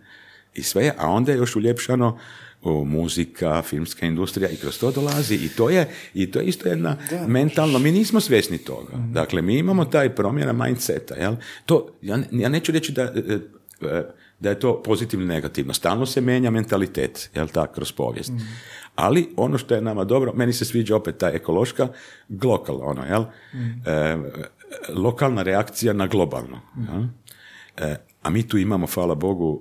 I 0.54 0.62
sve, 0.62 0.94
a 0.98 1.10
onda 1.10 1.32
je 1.32 1.38
još 1.38 1.56
uljepšano, 1.56 2.18
muzika, 2.64 3.62
filmska 3.62 4.06
industrija 4.06 4.50
i 4.50 4.56
kroz 4.56 4.78
to 4.78 4.90
dolazi 4.90 5.34
i 5.34 5.48
to 5.48 5.70
je, 5.70 5.88
i 6.14 6.30
to 6.30 6.38
je 6.38 6.46
isto 6.46 6.68
jedna 6.68 6.96
mentalno, 7.26 7.78
mi 7.78 7.92
nismo 7.92 8.20
svjesni 8.20 8.58
toga. 8.58 8.92
Dakle, 9.12 9.42
mi 9.42 9.58
imamo 9.58 9.84
taj 9.84 10.14
promjena 10.14 10.52
mindseta, 10.52 11.14
jel? 11.14 11.36
To, 11.66 11.88
ja, 12.02 12.18
ja 12.32 12.48
neću 12.48 12.72
reći 12.72 12.92
da, 12.92 13.02
e, 13.02 13.38
e, 13.82 14.04
da 14.40 14.48
je 14.48 14.60
to 14.60 14.82
pozitivno 14.82 15.24
i 15.24 15.28
negativno. 15.28 15.74
Stalno 15.74 16.06
se 16.06 16.20
menja 16.20 16.50
mentalitet, 16.50 17.30
jel 17.34 17.48
tako, 17.48 17.74
kroz 17.74 17.92
povijest. 17.92 18.32
Ali 18.94 19.28
ono 19.36 19.58
što 19.58 19.74
je 19.74 19.80
nama 19.80 20.04
dobro, 20.04 20.32
meni 20.34 20.52
se 20.52 20.64
sviđa 20.64 20.96
opet 20.96 21.18
ta 21.18 21.30
ekološka, 21.30 21.88
glokal, 22.28 22.80
ono, 22.82 23.04
jel? 23.04 23.24
E, 23.86 24.16
lokalna 24.94 25.42
reakcija 25.42 25.92
na 25.92 26.06
globalno. 26.06 26.60
Jel? 26.76 27.04
a 28.22 28.30
mi 28.30 28.48
tu 28.48 28.58
imamo, 28.58 28.86
hvala 28.86 29.14
Bogu, 29.14 29.60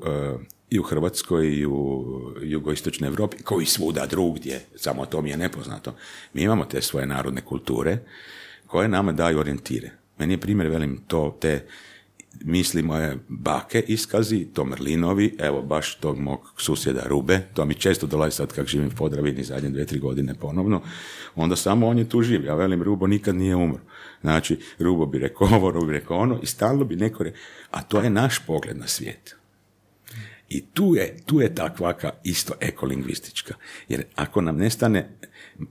i 0.70 0.80
u 0.80 0.84
Hrvatskoj 0.84 1.48
i 1.48 1.66
u 1.66 2.06
jugoistočnoj 2.42 3.08
Europi, 3.08 3.38
kao 3.44 3.62
i 3.62 3.66
svuda 3.66 4.06
drugdje, 4.06 4.66
samo 4.76 5.06
to 5.06 5.22
mi 5.22 5.30
je 5.30 5.38
nepoznato. 5.38 5.96
Mi 6.34 6.42
imamo 6.42 6.66
te 6.66 6.82
svoje 6.82 7.06
narodne 7.06 7.42
kulture 7.42 7.98
koje 8.68 8.88
nama 8.88 9.12
daju 9.12 9.40
orijentire. 9.40 9.92
Meni 10.20 10.34
je 10.34 10.38
primjer, 10.38 10.68
velim, 10.68 10.98
to 11.08 11.38
te 11.42 11.66
misli 12.46 12.82
moje 12.82 13.18
bake 13.28 13.84
iskazi, 13.88 14.48
to 14.54 14.66
Merlinovi, 14.66 15.36
evo 15.40 15.62
baš 15.62 15.96
tog 15.96 16.20
mog 16.20 16.54
susjeda 16.58 17.02
Rube, 17.06 17.40
to 17.54 17.66
mi 17.66 17.74
često 17.74 18.08
dolazi 18.08 18.36
sad 18.36 18.54
kak 18.54 18.68
živim 18.68 18.88
u 18.88 18.96
Podravini 18.98 19.44
zadnje 19.44 19.70
dvije, 19.70 19.86
tri 19.86 20.00
godine 20.00 20.36
ponovno, 20.36 20.82
onda 21.36 21.56
samo 21.56 21.88
on 21.88 21.98
je 21.98 22.10
tu 22.10 22.22
živ, 22.22 22.46
ja 22.46 22.56
velim 22.56 22.84
Rubo 22.84 23.08
nikad 23.08 23.36
nije 23.36 23.56
umro. 23.56 23.80
Znači, 24.22 24.60
Rubo 24.80 25.06
bi 25.06 25.20
rekao 25.20 25.48
ovo, 25.48 25.72
Rubo 25.72 25.86
bi 25.86 25.94
rekao 25.94 26.18
ono 26.18 26.40
i 26.44 26.46
stalno 26.46 26.86
bi 26.86 26.96
neko 26.96 27.24
rekao, 27.24 27.40
a 27.72 27.82
to 27.82 28.02
je 28.02 28.10
naš 28.10 28.46
pogled 28.46 28.78
na 28.78 28.88
svijet. 28.88 29.36
I 30.50 30.62
tu 30.74 30.96
je, 30.96 31.18
tu 31.26 31.42
je 31.42 31.56
ta 31.56 31.76
kvaka 31.76 32.12
isto 32.24 32.54
ekolingvistička. 32.60 33.54
Jer 33.90 34.04
ako 34.16 34.42
nam 34.42 34.58
nestane 34.58 35.10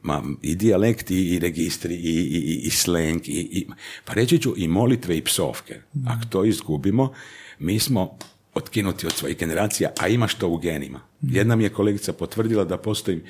ma, 0.03 0.23
i 0.43 0.55
dijalekti, 0.55 1.35
i 1.35 1.39
registri, 1.39 1.95
i, 1.95 2.15
i, 2.21 2.61
i 2.65 2.71
slang, 2.71 3.29
i, 3.29 3.49
i, 3.53 3.67
pa 4.05 4.13
reći 4.13 4.39
ću 4.39 4.55
i 4.57 4.69
molitve 4.69 5.17
i 5.17 5.25
psovke. 5.25 5.81
Ako 6.07 6.25
to 6.31 6.45
izgubimo, 6.45 7.13
mi 7.59 7.79
smo 7.79 8.19
otkinuti 8.55 9.07
od 9.07 9.13
svojih 9.13 9.39
generacija, 9.39 9.91
a 9.99 10.09
imaš 10.09 10.35
to 10.35 10.49
u 10.49 10.59
genima. 10.59 11.01
Jedna 11.23 11.57
mi 11.57 11.65
je 11.65 11.73
kolegica 11.73 12.13
potvrdila 12.13 12.65
da 12.65 12.79
postoji 12.79 13.23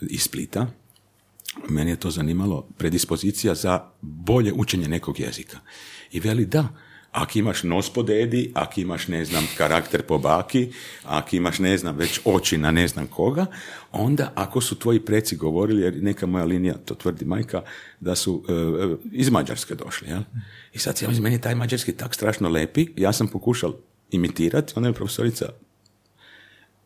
iz 0.00 0.22
Splita, 0.22 0.66
meni 1.68 1.90
je 1.90 1.96
to 1.96 2.10
zanimalo, 2.10 2.68
predispozicija 2.78 3.54
za 3.54 3.90
bolje 4.00 4.52
učenje 4.52 4.88
nekog 4.88 5.20
jezika. 5.20 5.58
I 6.12 6.20
veli 6.20 6.46
da, 6.46 6.68
ako 7.12 7.38
imaš 7.38 7.62
nos 7.62 7.90
po 7.92 8.02
dedi, 8.02 8.50
ako 8.54 8.80
imaš, 8.80 9.08
ne 9.08 9.24
znam, 9.24 9.48
karakter 9.56 10.02
po 10.02 10.18
baki, 10.18 10.72
ako 11.04 11.36
imaš, 11.36 11.58
ne 11.58 11.78
znam, 11.78 11.96
već 11.96 12.20
oči 12.24 12.58
na 12.58 12.70
ne 12.70 12.88
znam 12.88 13.06
koga, 13.06 13.46
onda 13.92 14.32
ako 14.34 14.60
su 14.60 14.78
tvoji 14.78 15.00
preci 15.00 15.36
govorili, 15.36 15.82
jer 15.82 16.02
neka 16.02 16.26
moja 16.26 16.44
linija, 16.44 16.74
to 16.84 16.94
tvrdi 16.94 17.24
majka, 17.24 17.62
da 18.00 18.14
su 18.14 18.44
e, 18.48 18.52
e, 18.52 18.96
iz 19.12 19.30
Mađarske 19.30 19.74
došli, 19.74 20.08
jel? 20.08 20.22
I 20.72 20.78
sad 20.78 21.02
ja 21.02 21.08
meni 21.20 21.40
taj 21.40 21.54
mađarski 21.54 21.92
tak 21.92 22.14
strašno 22.14 22.48
lepi, 22.48 22.86
ja 22.96 23.12
sam 23.12 23.28
pokušal 23.28 23.74
imitirati, 24.10 24.72
onda 24.76 24.88
je 24.88 24.92
profesorica 24.92 25.48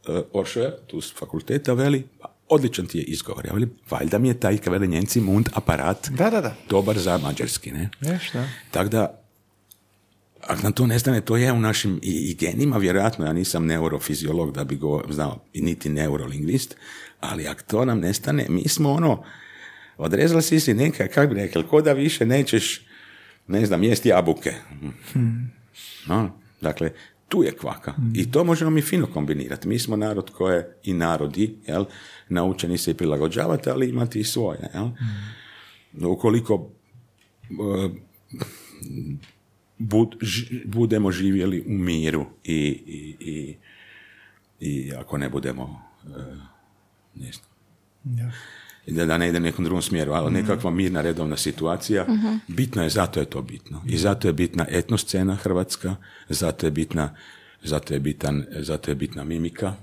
uh, 0.09 0.19
Oršoja, 0.33 0.77
tu 0.87 1.01
s 1.01 1.15
fakulteta, 1.15 1.73
veli, 1.73 2.05
pa, 2.21 2.35
odličan 2.49 2.87
ti 2.87 2.99
je 2.99 3.05
izgovor. 3.05 3.47
Ja 3.47 3.53
veli, 3.53 3.69
valjda 3.91 4.19
mi 4.19 4.29
je 4.29 4.41
taj, 4.41 4.59
kavele 4.59 4.87
njenci, 4.87 5.21
mund 5.21 5.49
aparat 5.55 6.09
da, 6.09 6.31
da, 6.31 6.41
da. 6.41 6.55
dobar 6.69 6.99
za 6.99 7.19
mađarski, 7.19 7.73
ne? 7.73 7.91
da. 8.33 8.49
Tako 8.71 8.89
da, 8.89 9.26
ako 10.49 10.63
nam 10.63 10.73
to 10.73 10.87
nestane, 10.87 11.21
to 11.21 11.37
je 11.37 11.53
u 11.53 11.61
našim 11.61 12.01
i, 12.03 12.35
genima, 12.35 12.77
vjerojatno 12.77 13.27
ja 13.27 13.33
nisam 13.33 13.67
neurofiziolog 13.67 14.53
da 14.53 14.65
bi 14.65 14.77
go 14.77 15.03
znao, 15.11 15.45
i 15.53 15.61
niti 15.61 15.89
neurolingvist, 15.89 16.77
ali 17.21 17.47
ako 17.47 17.63
to 17.63 17.85
nam 17.85 18.01
nestane, 18.01 18.47
mi 18.49 18.69
smo 18.69 18.93
ono, 18.93 19.23
odrezali 19.97 20.43
si 20.43 20.61
si 20.61 20.75
neka, 20.75 21.09
kako 21.09 21.35
bi 21.35 21.41
rekli, 21.41 21.67
ko 21.67 21.83
da 21.83 21.93
više 21.93 22.27
nećeš, 22.27 22.87
ne 23.47 23.67
znam, 23.67 23.83
jesti 23.83 24.09
jabuke. 24.09 24.53
Hmm. 25.13 25.53
No, 26.07 26.31
dakle, 26.61 26.91
tu 27.29 27.43
je 27.43 27.53
kvaka. 27.53 27.95
I 28.15 28.31
to 28.31 28.45
možemo 28.45 28.71
mi 28.71 28.83
fino 28.83 29.07
kombinirati. 29.07 29.69
Mi 29.69 29.79
smo 29.79 29.97
narod 29.97 30.31
koje 30.31 30.77
i 30.83 30.93
narodi, 30.93 31.59
jel, 31.67 31.85
naučeni 32.29 32.79
se 32.79 32.91
i 32.91 32.95
prilagođavati, 32.95 33.71
ali 33.71 33.89
imati 33.89 34.21
i 34.21 34.25
svoje. 34.25 34.71
Jel? 34.75 34.89
Ukoliko 36.11 36.55
uh, 36.55 37.91
bud, 39.79 40.17
budemo 40.65 41.13
živjeli 41.13 41.65
u 41.67 41.73
miru 41.73 42.27
i, 42.45 42.55
i, 42.87 43.17
i, 43.21 43.57
i 44.61 44.93
ako 44.95 45.19
ne 45.19 45.29
budemo 45.29 45.63
uh, 46.05 46.13
ne 47.15 47.33
znam, 47.33 48.33
da, 48.87 49.07
da 49.07 49.19
ne 49.19 49.29
ide 49.29 49.41
nekom 49.41 49.65
drugom 49.65 49.83
smjeru, 49.83 50.13
ali 50.13 50.31
mhm. 50.31 50.35
nekakva 50.35 50.71
mirna 50.71 51.01
redovna 51.01 51.37
situacija, 51.37 52.07
uh 52.09 52.37
bitno 52.49 52.83
je, 52.83 52.91
zato 52.91 53.21
je 53.21 53.27
to 53.27 53.43
bitno. 53.43 53.83
I 53.87 53.97
zato 53.97 54.29
je 54.29 54.33
bitna 54.33 54.67
etnoscena 54.71 55.35
Hrvatska, 55.35 55.97
zato 56.29 56.67
je 56.67 56.71
bitna, 56.71 57.15
zato 57.63 57.95
je 57.95 58.01
bitan, 58.01 58.45
zato 58.57 58.91
je 58.91 58.95
bitna 58.95 59.25
mimika, 59.25 59.75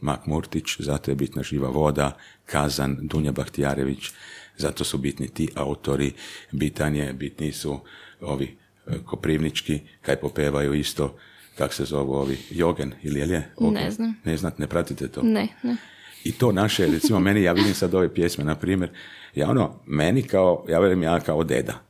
Mak 0.00 0.26
Murtić, 0.26 0.64
zato 0.78 1.10
je 1.10 1.14
bitna 1.14 1.42
Živa 1.42 1.68
voda, 1.68 2.16
Kazan, 2.46 2.98
Dunja 3.02 3.32
Bahtijarević, 3.32 4.10
zato 4.56 4.84
su 4.84 4.98
bitni 4.98 5.28
ti 5.28 5.48
autori, 5.54 6.12
bitan 6.52 6.96
je, 6.96 7.12
bitni 7.12 7.52
su 7.52 7.80
ovi 8.20 8.44
E, 8.44 8.61
koprivnički, 9.04 9.80
kaj 10.00 10.16
popevaju 10.16 10.74
isto, 10.74 11.16
kak 11.58 11.72
se 11.72 11.84
zovu 11.84 12.12
ovi, 12.12 12.38
Jogen 12.50 12.92
ili 13.02 13.20
je 13.20 13.26
li 13.26 13.42
Ne 13.70 13.90
znam. 13.90 14.14
Ne 14.24 14.36
znate, 14.36 14.62
ne 14.62 14.66
pratite 14.66 15.08
to? 15.08 15.22
Ne, 15.22 15.48
ne. 15.62 15.76
I 16.24 16.32
to 16.32 16.52
naše, 16.52 16.86
recimo 16.86 17.20
meni, 17.20 17.42
ja 17.42 17.52
vidim 17.52 17.74
sad 17.74 17.94
ove 17.94 18.14
pjesme, 18.14 18.44
na 18.44 18.54
primjer, 18.54 18.90
ja 19.34 19.50
ono, 19.50 19.80
meni 19.86 20.22
kao, 20.22 20.64
ja 20.68 20.78
velim 20.78 21.02
ja 21.02 21.20
kao 21.20 21.44
deda, 21.44 21.82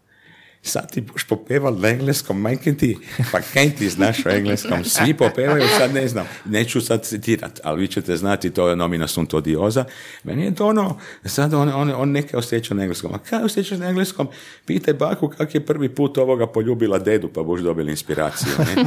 sad 0.63 0.93
ti 0.93 1.01
boš 1.01 1.25
popeval 1.25 1.79
na 1.79 1.89
engleskom, 1.89 2.41
majke 2.41 2.75
ti, 2.75 2.99
pa 3.33 3.41
kaj 3.41 3.71
ti 3.71 3.89
znaš 3.89 4.27
o 4.27 4.31
engleskom, 4.31 4.85
svi 4.85 5.15
popevaju, 5.15 5.65
sad 5.79 5.95
ne 5.95 6.09
znam, 6.09 6.27
neću 6.45 6.81
sad 6.81 7.05
citirat, 7.05 7.61
ali 7.65 7.81
vi 7.81 7.89
ćete 7.89 8.17
znati, 8.17 8.51
to 8.51 8.69
je 8.69 8.77
nomina 8.77 9.09
sunt 9.09 9.35
odioza, 9.35 9.85
meni 10.25 10.45
je 10.45 10.55
to 10.55 10.67
ono, 10.67 10.99
sad 11.25 11.55
on, 11.55 11.69
on, 11.69 11.93
on 11.97 12.11
neke 12.11 12.37
osjeća 12.37 12.75
na 12.75 12.83
engleskom, 12.83 13.15
a 13.15 13.19
kaj 13.19 13.45
osjećaš 13.45 13.79
na 13.79 13.89
engleskom, 13.89 14.29
pitaj 14.67 14.95
baku 14.95 15.29
kak 15.29 15.55
je 15.55 15.67
prvi 15.67 15.95
put 15.95 16.19
ovoga 16.19 16.47
poljubila 16.47 16.99
dedu, 16.99 17.29
pa 17.29 17.43
boš 17.43 17.61
dobili 17.61 17.91
inspiraciju, 17.91 18.53
ne? 18.59 18.85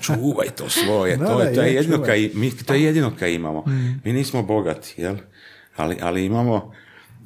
čuvaj 0.00 0.48
to 0.48 0.68
svoje, 0.68 1.18
to, 1.18 1.40
je, 1.40 1.54
to, 1.54 1.62
je 1.62 1.74
jedino 1.74 2.02
kaj, 2.02 2.30
mi, 2.34 2.50
to 2.56 2.74
je 2.74 2.82
jedino 2.82 3.12
kaj 3.18 3.34
imamo, 3.34 3.64
mi 4.04 4.12
nismo 4.12 4.42
bogati, 4.42 4.94
jel? 4.96 5.16
Ali, 5.76 5.96
ali 6.00 6.24
imamo, 6.24 6.72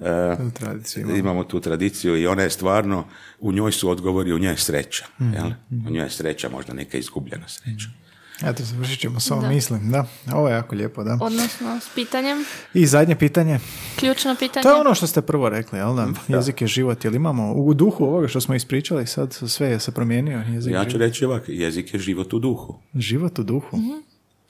Uh, 0.00 0.96
imamo. 0.96 1.16
imamo 1.16 1.44
tu 1.44 1.60
tradiciju 1.60 2.16
i 2.16 2.26
ona 2.26 2.42
je 2.42 2.50
stvarno, 2.50 3.04
u 3.40 3.52
njoj 3.52 3.72
su 3.72 3.90
odgovori, 3.90 4.32
u 4.32 4.38
njoj 4.38 4.52
je 4.52 4.56
sreća. 4.56 5.04
Mm. 5.20 5.32
Jel? 5.32 5.46
U 5.86 5.90
njoj 5.90 6.04
je 6.04 6.10
sreća, 6.10 6.48
možda 6.48 6.74
neka 6.74 6.98
izgubljena 6.98 7.48
sreća. 7.48 7.88
Eto, 8.44 8.64
završit 8.64 9.00
ćemo 9.00 9.20
s 9.20 9.30
ovom 9.30 9.48
mislim, 9.48 9.90
da. 9.90 10.06
Ovo 10.32 10.48
je 10.48 10.54
jako 10.54 10.74
lijepo, 10.74 11.04
da. 11.04 11.18
Odnosno, 11.20 11.80
s 11.80 11.94
pitanjem. 11.94 12.44
I 12.74 12.86
zadnje 12.86 13.16
pitanje. 13.16 13.58
Ključno 13.98 14.36
pitanje. 14.38 14.62
To 14.62 14.68
je 14.68 14.80
ono 14.80 14.94
što 14.94 15.06
ste 15.06 15.22
prvo 15.22 15.48
rekli, 15.48 15.78
jel 15.78 15.96
da? 15.96 16.08
Jezik 16.28 16.60
je 16.60 16.66
život, 16.66 17.04
jel 17.04 17.14
imamo 17.14 17.52
u 17.52 17.74
duhu 17.74 18.04
ovoga 18.04 18.28
što 18.28 18.40
smo 18.40 18.54
ispričali, 18.54 19.06
sad 19.06 19.32
sve 19.48 19.68
je 19.68 19.80
se 19.80 19.92
promijenio. 19.92 20.38
Jezik 20.38 20.72
ja 20.72 20.84
ću 20.84 20.98
reći 20.98 21.24
ovak, 21.24 21.42
jezik 21.48 21.94
je 21.94 22.00
život 22.00 22.32
u 22.32 22.38
duhu. 22.38 22.78
Život 22.94 23.38
u 23.38 23.42
duhu. 23.42 23.76
mm 23.76 24.02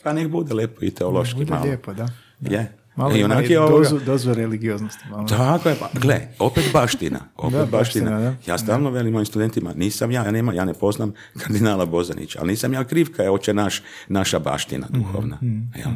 Pa 0.03 0.13
nek 0.13 0.29
bude 0.29 0.55
lepo 0.55 0.85
i 0.85 0.91
teološki 0.91 1.45
bude 1.45 1.59
lijepo, 1.65 1.95
da. 1.95 2.09
Je. 2.41 2.77
Malo 2.97 3.13
I 3.13 3.21
ima 3.21 3.27
onak 3.27 3.45
i 3.45 3.53
je 3.53 3.61
ovoga- 3.61 3.79
dozu, 3.79 4.01
dozu 4.01 4.35
religioznosti. 4.35 5.05
Malo. 5.11 5.29
Tako 5.29 5.69
je, 5.69 5.77
pa, 5.77 5.91
gle, 5.95 6.21
opet 6.39 6.65
baština, 6.73 7.19
opet 7.37 7.53
Da, 7.53 7.67
baština. 7.67 8.11
baština, 8.11 8.21
da. 8.21 8.35
Ja 8.47 8.59
stalno 8.59 8.91
velim 8.91 9.13
mojim 9.13 9.27
studentima, 9.27 9.73
nisam 9.75 10.11
ja, 10.11 10.25
ja, 10.25 10.31
nema, 10.31 10.53
ja 10.53 10.65
ne 10.65 10.75
poznam 10.75 11.13
kardinala 11.37 11.87
Bozanića, 11.87 12.39
ali 12.41 12.49
nisam 12.49 12.73
ja 12.73 12.85
kriv 12.85 13.07
kad 13.17 13.25
je 13.25 13.31
oče 13.31 13.55
naš, 13.55 13.83
naša 14.09 14.39
baština 14.39 14.87
duhovna. 14.91 15.39
jel? 15.75 15.91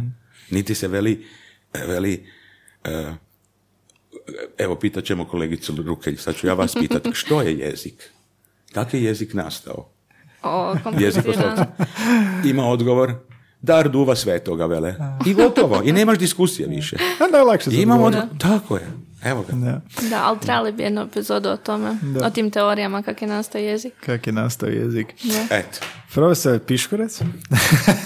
Niti 0.50 0.74
se 0.74 0.88
veli, 0.88 1.26
veli 1.76 2.26
e, 2.84 3.12
evo, 4.58 4.74
pitat 4.74 5.04
ćemo 5.04 5.24
kolegicu 5.24 5.74
Rukelj, 5.78 6.16
sad 6.16 6.34
ću 6.36 6.46
ja 6.46 6.54
vas 6.54 6.74
pitat, 6.74 7.02
što 7.12 7.42
je 7.42 7.58
jezik? 7.58 8.10
Kako 8.72 8.96
je 8.96 9.04
jezik 9.04 9.34
nastao? 9.34 9.88
O, 10.42 10.74
Jezik 10.98 11.22
komplicirano. 11.24 11.66
Ima 12.44 12.64
odgovor, 12.64 13.14
dar 13.62 13.88
duva 13.88 14.16
svetoga, 14.16 14.66
vele. 14.66 14.94
I 15.26 15.34
gotovo, 15.34 15.82
i 15.84 15.92
nemaš 15.92 16.18
diskusije 16.18 16.68
više. 16.68 16.96
A 17.20 17.32
najlakše 17.32 17.70
se 17.70 17.82
Imamo 17.82 18.04
odgovor, 18.04 18.28
tako 18.38 18.76
je, 18.76 18.90
evo 19.24 19.44
ga. 19.48 19.56
Da. 19.56 19.80
Da, 20.10 20.22
ali 20.24 20.38
trebali 20.38 20.72
bi 20.72 20.82
jednu 20.82 21.02
epizodu 21.02 21.48
o 21.48 21.56
tome, 21.56 21.90
o 22.24 22.30
tim 22.30 22.50
teorijama 22.50 23.02
kako 23.02 23.24
je 23.24 23.28
nastao 23.28 23.60
jezik. 23.60 23.92
Kak 24.06 24.26
je 24.26 24.32
nastao 24.32 24.68
jezik. 24.68 25.06
Eto, 25.50 25.78
Profesor 26.14 26.58
Piškorec. 26.58 27.20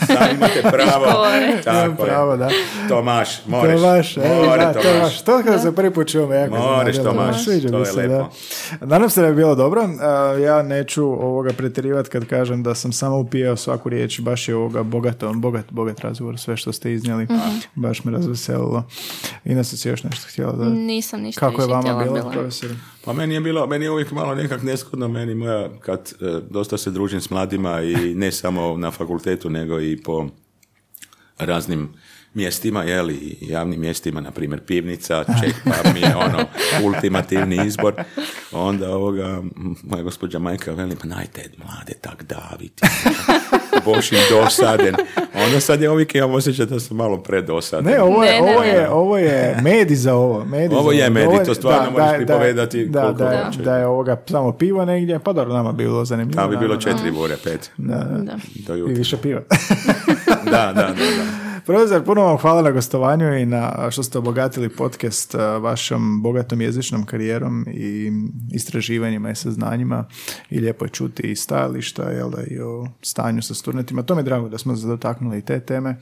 da 0.08 0.28
imate 0.30 0.62
pravo. 0.62 1.06
Tako 1.64 2.02
je. 2.02 2.08
Pravo, 2.08 2.36
da. 2.36 2.50
Tomaš, 2.88 3.46
moreš. 3.46 3.80
Tomaš, 3.80 4.16
evo, 4.16 4.44
More, 4.44 4.64
da, 4.64 4.72
Tomaš. 4.72 4.84
Tomaš. 4.92 5.22
To 5.22 5.42
kada 5.44 5.58
se 5.58 5.74
prvi 5.74 5.90
put 5.90 6.08
čuo 6.08 6.26
me 6.26 6.36
jako 6.36 6.56
Moreš. 6.56 6.96
Tomaš, 6.96 7.44
Sviđa 7.44 7.68
to 7.68 7.74
mi 7.74 7.80
je 7.80 7.86
se, 7.86 7.96
lepo. 7.98 8.30
Da. 8.80 8.86
Nadam 8.86 9.10
se 9.10 9.20
da 9.20 9.26
je 9.26 9.34
bilo 9.34 9.54
dobro. 9.54 9.88
A, 10.00 10.06
Ja 10.36 10.62
neću 10.62 11.04
ovoga 11.04 11.52
pretjerivati 11.52 12.10
kad 12.10 12.24
kažem 12.24 12.62
da 12.62 12.74
sam 12.74 12.92
samo 12.92 13.18
upijao 13.18 13.56
svaku 13.56 13.88
riječ. 13.88 14.20
Baš 14.20 14.48
je 14.48 14.54
ovoga 14.56 14.82
bogato, 14.82 15.32
bogat, 15.32 15.64
bogat 15.70 16.00
razgovor, 16.00 16.38
sve 16.38 16.56
što 16.56 16.72
ste 16.72 16.92
iznijeli. 16.92 17.26
Baš 17.74 18.04
me 18.04 18.12
razveselilo. 18.12 18.84
Ines, 19.44 19.74
si 19.74 19.88
još 19.88 20.02
nešto 20.02 20.26
htjela 20.28 20.52
da... 20.52 20.64
Nisam 20.64 21.20
ništa 21.20 21.40
Kako 21.40 21.62
je 21.62 21.68
vama 21.68 22.02
bilo, 22.04 22.14
bila. 22.14 22.30
profesor? 22.30 22.70
Pa 23.04 23.12
meni 23.12 23.34
je 23.34 23.40
bilo, 23.40 23.66
meni 23.66 23.84
je 23.84 23.90
uvijek 23.90 24.12
malo 24.12 24.34
nekak 24.34 24.62
neskodno, 24.62 25.08
meni 25.08 25.34
moja, 25.34 25.68
kad 25.80 26.12
e, 26.20 26.40
dosta 26.50 26.78
se 26.78 26.90
družim 26.90 27.20
s 27.20 27.30
mladima 27.30 27.82
i 27.82 28.14
ne 28.14 28.32
samo 28.32 28.76
na 28.76 28.90
fakultetu, 28.90 29.50
nego 29.50 29.80
i 29.80 30.02
po 30.02 30.26
raznim 31.38 31.88
mjestima, 32.34 32.82
jel, 32.82 33.10
i 33.10 33.36
javnim 33.40 33.80
mjestima, 33.80 34.20
na 34.20 34.30
primjer 34.30 34.60
pivnica, 34.60 35.24
ček, 35.40 35.54
pa 35.64 35.90
mi 35.92 36.00
je 36.00 36.16
ono 36.16 36.46
ultimativni 36.84 37.66
izbor. 37.66 37.94
Onda 38.52 38.90
ovoga, 38.90 39.42
moja 39.82 40.02
gospođa 40.02 40.38
majka 40.38 40.72
veli, 40.72 40.96
pa 40.96 41.06
najte 41.06 41.50
mlade 41.58 41.94
tak 42.00 42.22
daviti. 42.22 42.82
Boš 43.84 44.12
im 44.12 44.18
dosaden. 44.32 44.94
Onda 45.36 45.60
sad 45.60 45.80
je 45.80 45.90
uvijek 45.90 46.14
imam 46.14 46.32
osjećaj 46.32 46.66
da 46.66 46.80
sam 46.80 46.96
malo 46.96 47.16
predosaden. 47.18 47.84
Ne, 47.86 48.00
ovo 48.02 48.24
je, 48.24 48.32
Ne, 48.32 48.40
ne, 48.42 48.50
ovo 48.50 48.60
ne. 48.60 48.68
je, 48.68 48.90
ovo 48.90 49.18
je 49.18 49.58
medij 49.62 49.96
za 49.96 50.14
ovo. 50.14 50.44
Medij 50.44 50.68
Ovo 50.70 50.90
za 50.90 50.96
je 50.96 51.10
medij, 51.10 51.44
to 51.44 51.54
stvarno 51.54 51.90
možeš 51.92 52.16
pripovedati 52.16 52.86
da, 52.86 53.02
koliko 53.02 53.18
da, 53.18 53.30
je- 53.30 53.44
hoćeš. 53.44 53.56
da 53.56 53.76
je 53.76 53.86
ovoga 53.86 54.16
samo 54.26 54.52
pivo 54.52 54.84
negdje, 54.84 55.18
pa 55.18 55.32
dobro, 55.32 55.52
nama 55.52 55.72
bi 55.72 55.84
bilo 55.84 56.04
zanimljivo. 56.04 56.42
Da 56.42 56.48
bi 56.48 56.56
bilo 56.56 56.76
četiri 56.76 57.10
bure, 57.12 57.36
pet. 57.36 57.70
Da, 57.76 57.94
da. 57.96 58.18
Da. 58.18 58.36
Do 58.58 58.74
I 58.74 58.78
jutra. 58.78 58.94
više 58.94 59.16
piva. 59.18 59.40
Da, 60.54 60.72
da. 60.72 60.94
Profesor, 61.66 62.04
puno 62.04 62.22
vam 62.22 62.36
hvala 62.36 62.62
na 62.62 62.70
gostovanju 62.70 63.38
i 63.38 63.46
na 63.46 63.90
što 63.90 64.02
ste 64.02 64.18
obogatili 64.18 64.68
podcast 64.68 65.34
a, 65.34 65.58
vašom 65.58 66.22
bogatom 66.22 66.60
jezičnom 66.60 67.06
karijerom 67.06 67.66
i 67.68 68.12
istraživanjima 68.52 69.30
i 69.30 69.34
saznanjima 69.34 70.04
i 70.50 70.60
lijepo 70.60 70.84
je 70.84 70.88
čuti 70.88 71.22
i 71.22 71.36
stajališta 71.36 72.02
jel 72.02 72.30
da, 72.30 72.42
i 72.50 72.60
o 72.60 72.86
stanju 73.02 73.42
sa 73.42 73.54
studentima. 73.54 74.02
To 74.02 74.14
mi 74.14 74.20
je 74.20 74.24
drago 74.24 74.48
da 74.48 74.58
smo 74.58 74.76
se 74.76 74.86
dotaknuli 74.86 75.38
i 75.38 75.42
te 75.42 75.60
teme 75.60 75.96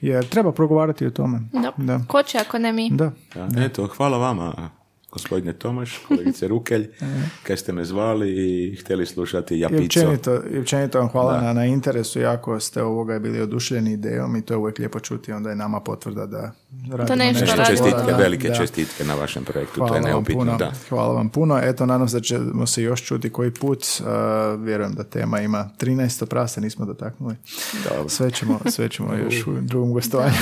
jer 0.00 0.28
treba 0.28 0.52
progovarati 0.52 1.06
o 1.06 1.10
tome. 1.10 1.40
Da. 1.52 1.72
Da. 1.76 2.00
Ko 2.08 2.22
će 2.22 2.38
ako 2.38 2.58
ne 2.58 2.72
mi? 2.72 2.90
Da. 2.90 3.12
Da, 3.34 3.64
eto, 3.64 3.86
hvala 3.86 4.18
vama, 4.18 4.70
gospodine 5.12 5.52
Tomaš, 5.52 5.98
kolegice 6.08 6.48
Rukelj, 6.48 6.88
kad 7.46 7.58
ste 7.58 7.72
me 7.72 7.84
zvali 7.84 8.30
i 8.30 8.76
htjeli 8.76 9.06
slušati 9.06 9.56
I 9.56 9.60
Japico. 9.60 9.82
općenito, 9.84 10.42
i 10.50 10.58
općenito 10.58 10.98
vam 10.98 11.08
hvala 11.08 11.40
na, 11.40 11.52
na 11.52 11.64
interesu, 11.64 12.20
jako 12.20 12.60
ste 12.60 12.82
ovoga 12.82 13.18
bili 13.18 13.40
oduševljeni 13.40 13.92
idejom 13.92 14.36
i 14.36 14.42
to 14.42 14.54
je 14.54 14.58
uvijek 14.58 14.78
lijepo 14.78 15.00
čuti, 15.00 15.32
onda 15.32 15.50
je 15.50 15.56
nama 15.56 15.80
potvrda 15.80 16.26
da 16.26 16.52
radimo 16.90 17.16
nešto 17.16 17.40
Nešto 17.40 17.64
čestitke, 17.64 18.02
Da, 18.06 18.16
velike 18.16 18.48
da. 18.48 18.54
čestitke 18.54 19.04
na 19.04 19.14
vašem 19.14 19.44
projektu, 19.44 19.74
to 19.74 19.80
Hvala 19.80 19.96
je 19.96 20.02
vam 20.02 20.10
neupitno, 20.10 20.40
puno. 20.40 20.56
da. 20.56 20.72
Hvala 20.88 21.12
vam 21.12 21.28
puno. 21.28 21.58
Eto, 21.58 21.86
nadam 21.86 22.08
se 22.08 22.16
da 22.16 22.20
ćemo 22.20 22.66
se 22.66 22.82
još 22.82 23.02
čuti 23.02 23.30
koji 23.30 23.50
put. 23.50 23.78
Uh, 24.00 24.06
vjerujem 24.60 24.92
da 24.92 25.04
tema 25.04 25.40
ima 25.40 25.70
13 25.80 26.24
prase, 26.26 26.60
nismo 26.60 26.84
dotaknuli. 26.86 27.34
Dobro. 27.84 28.08
Sve 28.08 28.30
ćemo, 28.30 28.60
sve 28.66 28.88
ćemo 28.88 29.14
još 29.24 29.46
u 29.46 29.52
drugom 29.60 29.92
gostovanju. 29.92 30.32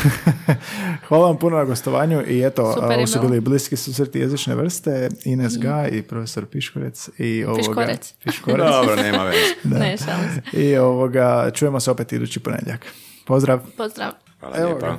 Hvala 1.08 1.26
vam 1.26 1.36
puno 1.36 1.56
na 1.56 1.64
gostovanju 1.64 2.22
i 2.26 2.42
eto, 2.42 2.72
Super 2.72 2.90
je 2.90 2.96
ovo 2.96 3.06
su 3.06 3.18
bilo. 3.18 3.28
bili 3.28 3.40
bliski 3.40 3.76
susreti 3.76 4.18
jezične 4.18 4.54
vrste, 4.54 5.08
Ines 5.24 5.58
Ga 5.58 5.88
i 5.88 6.02
profesor 6.02 6.46
Piškorec. 6.46 7.08
I 7.18 7.44
ovoga, 7.44 7.58
Piškorec. 7.58 8.12
Piškorec. 8.24 8.66
Dobro, 8.72 8.96
nema 8.96 9.24
veze. 9.24 9.76
Ne. 9.76 9.96
I 10.54 10.76
ovoga, 10.76 11.50
čujemo 11.50 11.80
se 11.80 11.90
opet 11.90 12.12
idući 12.12 12.40
ponedjeljak. 12.40 12.86
Pozdrav! 13.26 13.60
Pozdrav. 13.76 14.10
Hvala 14.40 14.56
Evo 14.56 14.68
lijepa. 14.68 14.98